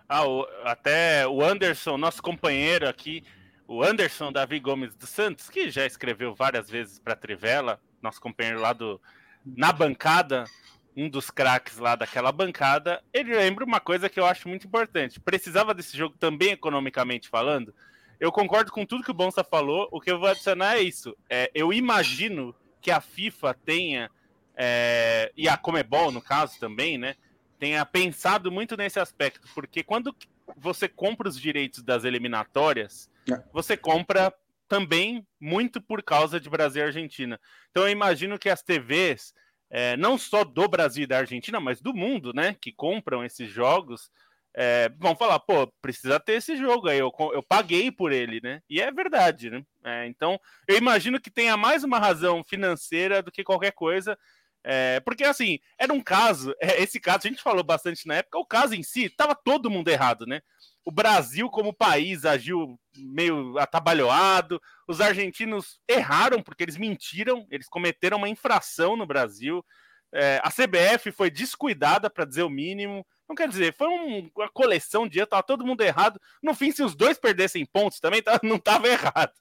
Ah, 0.07 0.27
o, 0.27 0.45
até 0.63 1.27
o 1.27 1.43
Anderson, 1.43 1.97
nosso 1.97 2.21
companheiro 2.21 2.87
aqui, 2.87 3.23
o 3.71 3.81
Anderson 3.81 4.33
Davi 4.33 4.59
Gomes 4.59 4.93
dos 4.95 5.09
Santos, 5.09 5.49
que 5.49 5.69
já 5.69 5.85
escreveu 5.85 6.35
várias 6.35 6.69
vezes 6.69 6.99
para 6.99 7.13
a 7.13 7.15
Trivela, 7.15 7.79
nosso 8.01 8.19
companheiro 8.19 8.59
lá 8.59 8.73
do 8.73 8.99
na 9.45 9.71
bancada, 9.71 10.43
um 10.95 11.07
dos 11.07 11.31
craques 11.31 11.77
lá 11.77 11.95
daquela 11.95 12.33
bancada, 12.33 13.01
ele 13.13 13.33
lembra 13.33 13.63
uma 13.63 13.79
coisa 13.79 14.09
que 14.09 14.19
eu 14.19 14.25
acho 14.25 14.49
muito 14.49 14.67
importante. 14.67 15.21
Precisava 15.21 15.73
desse 15.73 15.97
jogo 15.97 16.17
também 16.19 16.51
economicamente 16.51 17.29
falando? 17.29 17.73
Eu 18.19 18.29
concordo 18.29 18.73
com 18.73 18.85
tudo 18.85 19.05
que 19.05 19.11
o 19.11 19.13
Bonsa 19.13 19.41
falou. 19.41 19.87
O 19.89 20.01
que 20.01 20.11
eu 20.11 20.19
vou 20.19 20.27
adicionar 20.27 20.75
é 20.75 20.81
isso. 20.81 21.15
É, 21.29 21.49
eu 21.55 21.71
imagino 21.71 22.53
que 22.81 22.91
a 22.91 22.99
FIFA 22.99 23.53
tenha, 23.65 24.11
é, 24.53 25.31
e 25.35 25.47
a 25.47 25.55
Comebol, 25.55 26.11
no 26.11 26.21
caso, 26.21 26.59
também, 26.59 26.97
né? 26.97 27.15
Tenha 27.57 27.85
pensado 27.85 28.51
muito 28.51 28.75
nesse 28.75 28.99
aspecto. 28.99 29.47
Porque 29.55 29.81
quando 29.81 30.13
você 30.57 30.87
compra 30.87 31.29
os 31.29 31.39
direitos 31.39 31.83
das 31.83 32.03
eliminatórias, 32.03 33.09
é. 33.31 33.41
você 33.53 33.75
compra 33.75 34.33
também 34.67 35.25
muito 35.39 35.81
por 35.81 36.01
causa 36.01 36.39
de 36.39 36.49
Brasil 36.49 36.81
e 36.81 36.85
Argentina. 36.85 37.39
Então 37.69 37.83
eu 37.83 37.89
imagino 37.89 38.39
que 38.39 38.49
as 38.49 38.61
TVs 38.61 39.33
é, 39.71 39.95
não 39.95 40.17
só 40.17 40.43
do 40.43 40.67
Brasil 40.67 41.05
e 41.05 41.07
da 41.07 41.19
Argentina, 41.19 41.59
mas 41.59 41.81
do 41.81 41.93
mundo, 41.93 42.33
né, 42.33 42.55
que 42.59 42.73
compram 42.73 43.23
esses 43.23 43.49
jogos, 43.49 44.11
é, 44.53 44.89
vão 44.99 45.15
falar, 45.15 45.39
pô, 45.39 45.65
precisa 45.81 46.19
ter 46.19 46.33
esse 46.33 46.57
jogo 46.57 46.89
aí, 46.89 46.99
eu, 46.99 47.11
eu 47.33 47.41
paguei 47.41 47.89
por 47.89 48.11
ele, 48.11 48.41
né? 48.43 48.61
E 48.69 48.81
é 48.81 48.91
verdade, 48.91 49.49
né? 49.49 49.63
É, 49.83 50.05
então, 50.07 50.37
eu 50.67 50.77
imagino 50.77 51.21
que 51.21 51.31
tenha 51.31 51.55
mais 51.55 51.85
uma 51.85 51.99
razão 51.99 52.43
financeira 52.43 53.23
do 53.23 53.31
que 53.31 53.45
qualquer 53.45 53.71
coisa, 53.71 54.17
é, 54.63 54.99
porque 54.99 55.23
assim, 55.23 55.59
era 55.77 55.93
um 55.93 56.01
caso, 56.01 56.53
é, 56.61 56.81
esse 56.81 56.99
caso 56.99 57.27
a 57.27 57.29
gente 57.29 57.41
falou 57.41 57.63
bastante 57.63 58.07
na 58.07 58.15
época, 58.15 58.37
o 58.37 58.45
caso 58.45 58.75
em 58.75 58.83
si, 58.83 59.09
tava 59.09 59.35
todo 59.35 59.69
mundo 59.69 59.89
errado, 59.89 60.25
né? 60.25 60.41
O 60.83 60.91
Brasil, 60.91 61.49
como 61.49 61.73
país, 61.73 62.25
agiu 62.25 62.79
meio 62.97 63.57
atabalhoado. 63.59 64.59
Os 64.87 64.99
argentinos 64.99 65.79
erraram 65.87 66.41
porque 66.41 66.63
eles 66.63 66.75
mentiram, 66.75 67.45
eles 67.51 67.69
cometeram 67.69 68.17
uma 68.17 68.29
infração 68.29 68.95
no 68.95 69.05
Brasil. 69.05 69.63
É, 70.13 70.41
a 70.43 70.49
CBF 70.49 71.11
foi 71.11 71.29
descuidada, 71.29 72.09
para 72.09 72.25
dizer 72.25 72.43
o 72.43 72.49
mínimo. 72.49 73.05
Então, 73.23 73.35
quer 73.35 73.47
dizer, 73.47 73.73
foi 73.75 73.87
um, 73.87 74.29
uma 74.35 74.49
coleção 74.49 75.07
de 75.07 75.19
erros, 75.19 75.29
tava 75.29 75.43
todo 75.43 75.65
mundo 75.65 75.81
errado. 75.81 76.19
No 76.43 76.53
fim, 76.53 76.71
se 76.71 76.83
os 76.83 76.95
dois 76.95 77.17
perdessem 77.17 77.65
pontos 77.65 77.99
também, 77.99 78.21
tá, 78.21 78.39
não 78.43 78.59
tava 78.59 78.87
errado. 78.87 79.33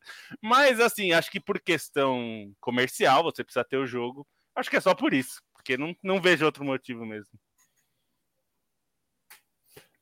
Mas, 0.43 0.79
assim, 0.79 1.12
acho 1.12 1.31
que 1.31 1.41
por 1.41 1.59
questão 1.59 2.55
comercial, 2.61 3.23
você 3.23 3.43
precisa 3.43 3.65
ter 3.65 3.79
o 3.79 3.87
jogo. 3.87 4.27
Acho 4.54 4.71
que 4.71 4.76
é 4.76 4.80
só 4.80 4.95
por 4.95 5.12
isso, 5.12 5.42
porque 5.52 5.76
não, 5.76 5.95
não 6.02 6.21
vejo 6.21 6.45
outro 6.45 6.64
motivo 6.64 7.07
mesmo. 7.07 7.38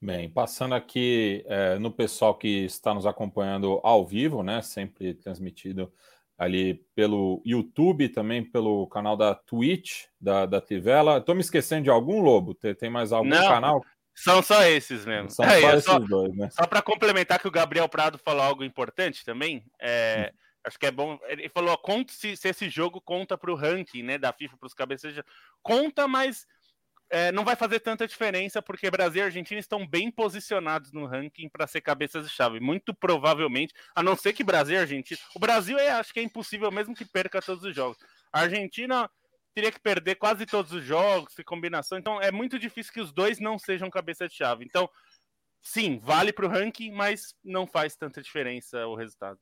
Bem, 0.01 0.31
passando 0.31 0.77
aqui 0.77 1.45
é, 1.47 1.77
no 1.79 1.91
pessoal 1.91 2.37
que 2.37 2.65
está 2.65 2.95
nos 2.95 3.05
acompanhando 3.05 3.81
ao 3.83 4.07
vivo, 4.07 4.45
né? 4.45 4.63
Sempre 4.63 5.13
transmitido 5.15 5.93
ali 6.39 6.75
pelo 6.95 7.43
YouTube, 7.45 8.09
também 8.09 8.45
pelo 8.45 8.87
canal 8.87 9.17
da 9.17 9.35
Twitch 9.35 10.05
da, 10.21 10.47
da 10.47 10.61
Tivela. 10.61 11.19
Estou 11.19 11.35
me 11.35 11.41
esquecendo 11.41 11.83
de 11.83 11.91
algum, 11.91 12.21
Lobo? 12.21 12.55
Tem, 12.55 12.75
tem 12.77 12.89
mais 12.89 13.13
algum 13.13 13.29
Não, 13.29 13.49
canal? 13.49 13.85
São 14.15 14.41
só 14.41 14.63
esses 14.63 15.05
mesmo. 15.05 15.31
São 15.31 15.45
é, 15.45 15.61
só 15.61 15.71
esses 15.71 15.85
só, 15.85 15.99
dois, 15.99 16.37
né? 16.37 16.49
Só 16.51 16.65
para 16.65 16.81
complementar 16.81 17.41
que 17.41 17.49
o 17.49 17.53
Gabriel 17.53 17.89
Prado 17.89 18.19
falou 18.19 18.43
algo 18.43 18.63
importante 18.63 19.25
também, 19.25 19.65
é. 19.81 20.33
Acho 20.69 20.79
que 20.79 20.87
é 20.87 20.91
bom. 20.91 21.19
Ele 21.25 21.49
falou: 21.49 21.77
conta 21.79 22.13
se, 22.13 22.37
se 22.37 22.49
esse 22.49 22.69
jogo 22.69 23.01
conta 23.01 23.37
para 23.37 23.51
o 23.51 23.57
ranking 23.57 24.03
né, 24.03 24.19
da 24.19 24.33
FIFA, 24.33 24.57
para 24.57 24.67
os 24.67 24.75
cabeças. 24.75 25.15
Conta, 25.63 26.07
mas 26.07 26.47
é, 27.11 27.33
não 27.33 27.45
vai 27.45 27.57
fazer 27.57 27.81
tanta 27.81 28.07
diferença 28.07 28.61
porque 28.61 28.91
Brasil 28.91 29.23
e 29.23 29.25
Argentina 29.25 29.59
estão 29.59 29.87
bem 29.87 30.11
posicionados 30.11 30.93
no 30.93 31.07
ranking 31.07 31.49
para 31.49 31.67
ser 31.67 31.81
cabeças 31.81 32.29
de 32.29 32.35
chave. 32.35 32.61
Muito 32.61 32.95
provavelmente, 32.95 33.75
a 33.95 34.03
não 34.03 34.15
ser 34.15 34.33
que 34.33 34.45
Brasil 34.45 34.77
e 34.77 34.81
Argentina. 34.81 35.19
O 35.35 35.39
Brasil 35.39 35.79
é, 35.79 35.91
acho 35.91 36.13
que 36.13 36.21
é 36.21 36.23
impossível 36.23 36.71
mesmo 36.71 36.95
que 36.95 37.05
perca 37.05 37.41
todos 37.41 37.65
os 37.65 37.75
jogos. 37.75 37.99
A 38.33 38.41
Argentina 38.41 39.11
teria 39.55 39.73
que 39.73 39.81
perder 39.81 40.17
quase 40.17 40.47
todos 40.47 40.73
os 40.73 40.85
jogos 40.85 41.37
e 41.39 41.45
combinação. 41.45 41.99
Então 41.99 42.21
é 42.21 42.31
muito 42.31 42.59
difícil 42.59 42.93
que 42.93 43.01
os 43.01 43.13
dois 43.13 43.41
não 43.41 43.59
sejam 43.59 43.91
cabeça 43.91 44.29
de 44.29 44.35
chave. 44.35 44.65
Então, 44.65 44.89
sim, 45.63 45.99
vale 45.99 46.33
para 46.33 46.47
o 46.47 46.49
ranking, 46.49 46.93
mas 46.93 47.35
não 47.43 47.67
faz 47.67 47.97
tanta 47.97 48.21
diferença 48.21 48.87
o 48.87 48.95
resultado. 48.95 49.41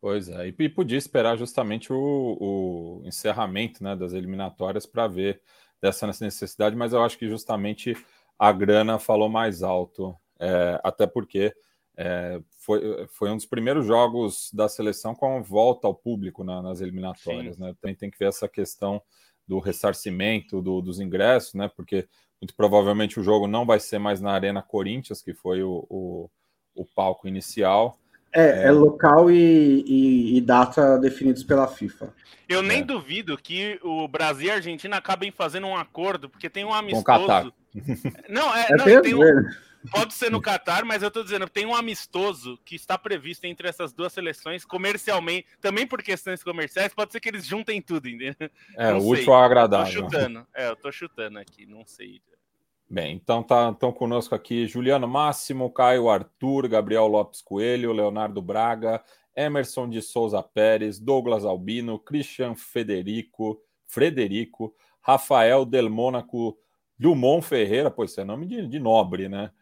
Pois 0.00 0.28
é, 0.28 0.48
e 0.48 0.68
podia 0.68 0.96
esperar 0.96 1.36
justamente 1.36 1.92
o, 1.92 2.38
o 2.40 3.02
encerramento 3.04 3.84
né, 3.84 3.94
das 3.94 4.14
eliminatórias 4.14 4.86
para 4.86 5.06
ver 5.06 5.42
dessa 5.80 6.06
necessidade, 6.06 6.74
mas 6.74 6.92
eu 6.92 7.02
acho 7.02 7.18
que 7.18 7.28
justamente 7.28 7.94
a 8.38 8.50
grana 8.50 8.98
falou 8.98 9.28
mais 9.28 9.62
alto, 9.62 10.16
é, 10.38 10.80
até 10.82 11.06
porque 11.06 11.54
é, 11.96 12.40
foi, 12.56 13.06
foi 13.08 13.30
um 13.30 13.36
dos 13.36 13.44
primeiros 13.44 13.84
jogos 13.84 14.50
da 14.54 14.70
seleção 14.70 15.14
com 15.14 15.42
volta 15.42 15.86
ao 15.86 15.94
público 15.94 16.42
na, 16.42 16.62
nas 16.62 16.80
eliminatórias, 16.80 17.56
Sim. 17.56 17.62
né? 17.62 17.76
Tem, 17.82 17.94
tem 17.94 18.10
que 18.10 18.18
ver 18.18 18.28
essa 18.28 18.48
questão 18.48 19.02
do 19.46 19.58
ressarcimento 19.58 20.62
do, 20.62 20.80
dos 20.80 20.98
ingressos, 20.98 21.52
né? 21.52 21.68
Porque 21.68 22.08
muito 22.40 22.54
provavelmente 22.56 23.20
o 23.20 23.22
jogo 23.22 23.46
não 23.46 23.66
vai 23.66 23.78
ser 23.78 23.98
mais 23.98 24.18
na 24.18 24.32
Arena 24.32 24.62
Corinthians, 24.62 25.20
que 25.20 25.34
foi 25.34 25.62
o, 25.62 25.86
o, 25.90 26.30
o 26.74 26.86
palco 26.86 27.28
inicial. 27.28 27.98
É, 28.32 28.42
é, 28.42 28.66
é 28.66 28.70
local 28.70 29.30
e, 29.30 29.82
e, 29.86 30.36
e, 30.36 30.40
data 30.40 30.98
definidos 30.98 31.42
pela 31.42 31.66
FIFA. 31.66 32.14
Eu 32.48 32.62
nem 32.62 32.80
é. 32.80 32.84
duvido 32.84 33.36
que 33.36 33.78
o 33.82 34.06
Brasil 34.06 34.46
e 34.46 34.50
a 34.50 34.54
Argentina 34.54 34.96
acabem 34.96 35.30
fazendo 35.30 35.66
um 35.66 35.76
acordo, 35.76 36.28
porque 36.28 36.48
tem 36.48 36.64
um 36.64 36.72
amistoso. 36.72 37.04
Com 37.04 37.26
Qatar. 37.26 37.52
Não, 38.28 38.54
é, 38.54 38.66
é 38.68 38.76
não, 38.76 39.02
tem 39.02 39.14
um, 39.14 39.20
pode 39.88 40.12
ser 40.12 40.30
no 40.30 40.40
Catar, 40.40 40.84
mas 40.84 41.02
eu 41.02 41.10
tô 41.10 41.22
dizendo, 41.22 41.48
tem 41.48 41.64
um 41.64 41.74
amistoso 41.74 42.58
que 42.64 42.74
está 42.74 42.98
previsto 42.98 43.44
entre 43.44 43.68
essas 43.68 43.92
duas 43.92 44.12
seleções 44.12 44.64
comercialmente, 44.64 45.46
também 45.60 45.86
por 45.86 46.02
questões 46.02 46.42
comerciais, 46.42 46.92
pode 46.92 47.12
ser 47.12 47.20
que 47.20 47.28
eles 47.28 47.46
juntem 47.46 47.80
tudo, 47.80 48.08
entendeu? 48.08 48.50
É, 48.76 48.92
o 48.92 48.98
último 48.98 49.34
agradável. 49.34 49.86
Tô 49.86 50.10
chutando, 50.10 50.46
é, 50.54 50.68
eu 50.68 50.76
tô 50.76 50.92
chutando 50.92 51.38
aqui, 51.38 51.64
não 51.66 51.86
sei. 51.86 52.20
Bem, 52.92 53.14
então 53.14 53.40
tá, 53.40 53.70
estão 53.70 53.92
conosco 53.92 54.34
aqui 54.34 54.66
Juliano 54.66 55.06
Máximo, 55.06 55.72
Caio 55.72 56.08
Arthur, 56.08 56.66
Gabriel 56.66 57.06
Lopes 57.06 57.40
Coelho, 57.40 57.92
Leonardo 57.92 58.42
Braga, 58.42 59.00
Emerson 59.36 59.88
de 59.88 60.02
Souza 60.02 60.42
Pérez, 60.42 60.98
Douglas 60.98 61.44
Albino, 61.44 62.00
Christian 62.00 62.56
Federico, 62.56 63.62
Frederico, 63.86 64.74
Rafael 65.00 65.64
Del 65.64 65.88
Mônaco, 65.88 66.58
Dumont 66.98 67.42
Ferreira, 67.42 67.92
pois 67.92 68.18
é 68.18 68.24
nome 68.24 68.44
de, 68.44 68.66
de 68.66 68.80
nobre, 68.80 69.28
né? 69.28 69.52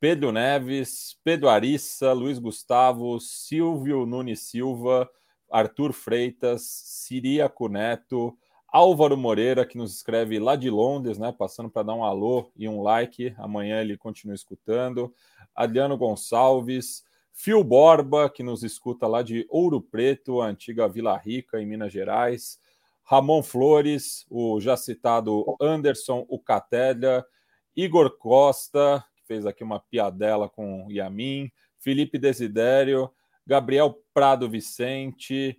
Pedro 0.00 0.32
Neves, 0.32 1.14
Pedro 1.22 1.50
Arissa, 1.50 2.14
Luiz 2.14 2.38
Gustavo, 2.38 3.20
Silvio 3.20 4.06
Nunes 4.06 4.48
Silva, 4.48 5.06
Arthur 5.50 5.92
Freitas, 5.92 6.62
Siria 6.62 7.52
Neto, 7.68 8.34
Álvaro 8.70 9.16
Moreira, 9.16 9.64
que 9.64 9.78
nos 9.78 9.94
escreve 9.94 10.38
lá 10.38 10.54
de 10.54 10.68
Londres, 10.68 11.18
né? 11.18 11.32
Passando 11.32 11.70
para 11.70 11.84
dar 11.84 11.94
um 11.94 12.04
alô 12.04 12.50
e 12.54 12.68
um 12.68 12.82
like. 12.82 13.34
Amanhã 13.38 13.80
ele 13.80 13.96
continua 13.96 14.34
escutando. 14.34 15.12
Adriano 15.54 15.96
Gonçalves, 15.96 17.02
Phil 17.32 17.64
Borba, 17.64 18.28
que 18.28 18.42
nos 18.42 18.62
escuta 18.62 19.06
lá 19.06 19.22
de 19.22 19.46
Ouro 19.48 19.80
Preto, 19.80 20.42
a 20.42 20.46
antiga 20.46 20.86
Vila 20.86 21.16
Rica, 21.16 21.60
em 21.60 21.66
Minas 21.66 21.92
Gerais. 21.92 22.60
Ramon 23.04 23.42
Flores, 23.42 24.26
o 24.28 24.60
já 24.60 24.76
citado 24.76 25.56
Anderson 25.58 26.26
Ucatelha, 26.28 27.24
Igor 27.74 28.18
Costa, 28.18 29.02
que 29.16 29.24
fez 29.26 29.46
aqui 29.46 29.64
uma 29.64 29.80
piadela 29.80 30.46
com 30.46 30.86
Yamin, 30.90 31.50
Felipe 31.78 32.18
Desidério, 32.18 33.10
Gabriel 33.46 33.98
Prado 34.12 34.46
Vicente, 34.50 35.58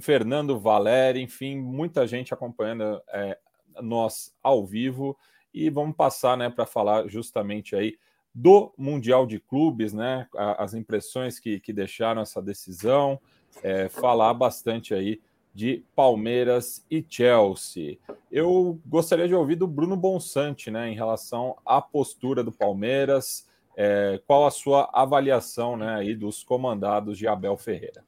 Fernando 0.00 0.58
Valério, 0.58 1.20
enfim, 1.20 1.56
muita 1.58 2.06
gente 2.06 2.32
acompanhando 2.32 3.00
é, 3.08 3.38
nós 3.82 4.34
ao 4.42 4.64
vivo 4.64 5.16
e 5.52 5.70
vamos 5.70 5.96
passar, 5.96 6.36
né, 6.36 6.50
para 6.50 6.66
falar 6.66 7.08
justamente 7.08 7.76
aí 7.76 7.96
do 8.34 8.74
Mundial 8.76 9.26
de 9.26 9.38
Clubes, 9.38 9.92
né, 9.92 10.26
as 10.58 10.74
impressões 10.74 11.38
que, 11.38 11.60
que 11.60 11.72
deixaram 11.72 12.20
essa 12.20 12.42
decisão, 12.42 13.20
é, 13.62 13.88
falar 13.88 14.34
bastante 14.34 14.92
aí 14.92 15.20
de 15.54 15.84
Palmeiras 15.94 16.84
e 16.90 17.04
Chelsea. 17.08 17.98
Eu 18.30 18.80
gostaria 18.84 19.28
de 19.28 19.34
ouvir 19.34 19.54
do 19.54 19.68
Bruno 19.68 19.96
Bonsante, 19.96 20.68
né, 20.68 20.90
em 20.90 20.94
relação 20.94 21.56
à 21.64 21.80
postura 21.80 22.42
do 22.42 22.50
Palmeiras, 22.50 23.48
é, 23.76 24.20
qual 24.26 24.46
a 24.46 24.50
sua 24.50 24.90
avaliação, 24.92 25.76
né, 25.76 25.94
aí 25.94 26.16
dos 26.16 26.42
comandados 26.42 27.16
de 27.16 27.28
Abel 27.28 27.56
Ferreira. 27.56 28.04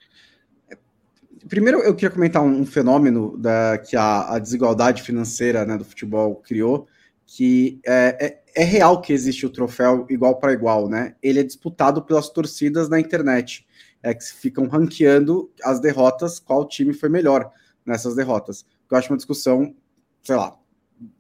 Primeiro, 1.49 1.81
eu 1.81 1.95
queria 1.95 2.11
comentar 2.11 2.43
um, 2.43 2.65
fenômeno 2.65 3.37
da, 3.37 3.79
que 3.79 3.97
a, 3.97 4.35
a 4.35 4.39
desigualdade 4.39 5.03
financeira 5.03 5.65
né, 5.65 5.77
do 5.77 5.85
futebol 5.85 6.37
criou, 6.37 6.89
que 7.27 7.81
é, 7.85 8.43
é, 8.55 8.63
é, 8.63 8.65
real 8.65 9.01
que 9.01 9.13
existe 9.13 9.45
o 9.45 9.51
troféu 9.51 10.07
igual 10.09 10.39
para 10.39 10.53
igual, 10.53 10.89
né? 10.89 11.15
Ele 11.23 11.41
é 11.41 11.43
disputado 11.43 12.03
pelas 12.03 12.29
torcidas 12.29 12.89
na 12.89 13.01
internet, 13.01 13.67
é, 14.03 14.15
que 14.15 14.25
ficam 14.25 14.69
ranqueando 14.69 15.51
as 15.63 15.81
derrotas, 15.81 16.39
qual 16.39 16.67
time 16.67 16.95
foi 16.95 17.09
melhor 17.09 17.51
nessas 17.85 18.15
derrotas. 18.15 18.65
Eu 18.91 18.97
acho 18.97 19.13
uma 19.13 19.17
discussão, 19.17 19.75
sei 20.23 20.37
lá, 20.37 20.57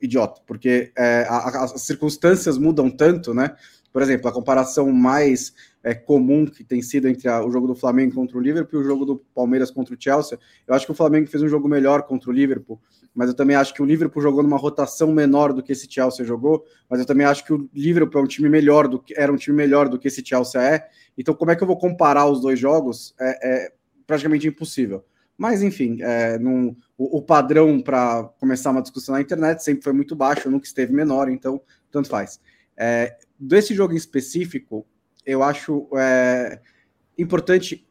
idiota, 0.01 0.41
porque 0.47 0.93
é, 0.97 1.27
a, 1.29 1.65
as 1.65 1.83
circunstâncias 1.83 2.57
mudam 2.57 2.89
tanto, 2.89 3.35
né? 3.35 3.57
Por 3.97 4.03
exemplo, 4.03 4.29
a 4.29 4.33
comparação 4.33 4.93
mais 4.93 5.55
é, 5.83 5.95
comum 5.95 6.45
que 6.45 6.63
tem 6.63 6.83
sido 6.83 7.09
entre 7.09 7.31
a, 7.31 7.43
o 7.43 7.51
jogo 7.51 7.67
do 7.67 7.75
Flamengo 7.75 8.15
contra 8.15 8.37
o 8.37 8.41
Liverpool 8.43 8.79
e 8.79 8.83
o 8.83 8.87
jogo 8.87 9.07
do 9.07 9.17
Palmeiras 9.35 9.71
contra 9.71 9.95
o 9.95 9.97
Chelsea. 9.99 10.39
Eu 10.69 10.75
acho 10.75 10.85
que 10.85 10.93
o 10.93 10.95
Flamengo 10.95 11.27
fez 11.31 11.43
um 11.43 11.49
jogo 11.49 11.67
melhor 11.67 12.03
contra 12.03 12.29
o 12.29 12.33
Liverpool, 12.35 12.79
mas 13.15 13.31
eu 13.31 13.35
também 13.35 13.57
acho 13.57 13.73
que 13.73 13.81
o 13.81 13.87
Liverpool 13.87 14.21
jogou 14.21 14.43
numa 14.43 14.59
rotação 14.59 15.11
menor 15.13 15.55
do 15.55 15.63
que 15.63 15.73
esse 15.73 15.91
Chelsea 15.91 16.27
jogou, 16.27 16.63
mas 16.91 17.01
eu 17.01 17.07
também 17.07 17.27
acho 17.27 17.43
que 17.43 17.55
o 17.55 17.71
Liverpool 17.73 18.21
é 18.21 18.25
um 18.25 18.27
time 18.27 18.51
melhor 18.51 18.87
do 18.87 19.01
que 19.01 19.19
era 19.19 19.33
um 19.33 19.37
time 19.37 19.57
melhor 19.57 19.89
do 19.89 19.99
que 19.99 20.09
esse 20.09 20.23
Chelsea 20.23 20.61
é. 20.61 20.87
Então, 21.17 21.35
como 21.35 21.51
é 21.51 21.57
que 21.57 21.63
eu 21.63 21.67
vou 21.67 21.79
comparar 21.79 22.27
os 22.27 22.43
dois 22.43 22.59
jogos? 22.61 23.15
É, 23.19 23.49
é 23.49 23.73
praticamente 24.07 24.47
impossível. 24.47 25.07
Mas, 25.39 25.63
enfim, 25.63 26.03
é, 26.03 26.39
num, 26.39 26.77
o, 26.99 27.17
o 27.17 27.23
padrão 27.23 27.81
para 27.81 28.25
começar 28.39 28.73
uma 28.73 28.83
discussão 28.83 29.15
na 29.15 29.23
internet 29.23 29.65
sempre 29.65 29.83
foi 29.83 29.95
muito 29.95 30.15
baixo, 30.15 30.51
nunca 30.51 30.67
esteve 30.67 30.93
menor, 30.93 31.31
então 31.31 31.63
tanto 31.91 32.11
faz. 32.11 32.39
É, 32.77 33.17
desse 33.39 33.75
jogo 33.75 33.93
em 33.93 33.97
específico, 33.97 34.87
eu 35.25 35.43
acho 35.43 35.89
é, 35.97 36.61
importante 37.19 37.87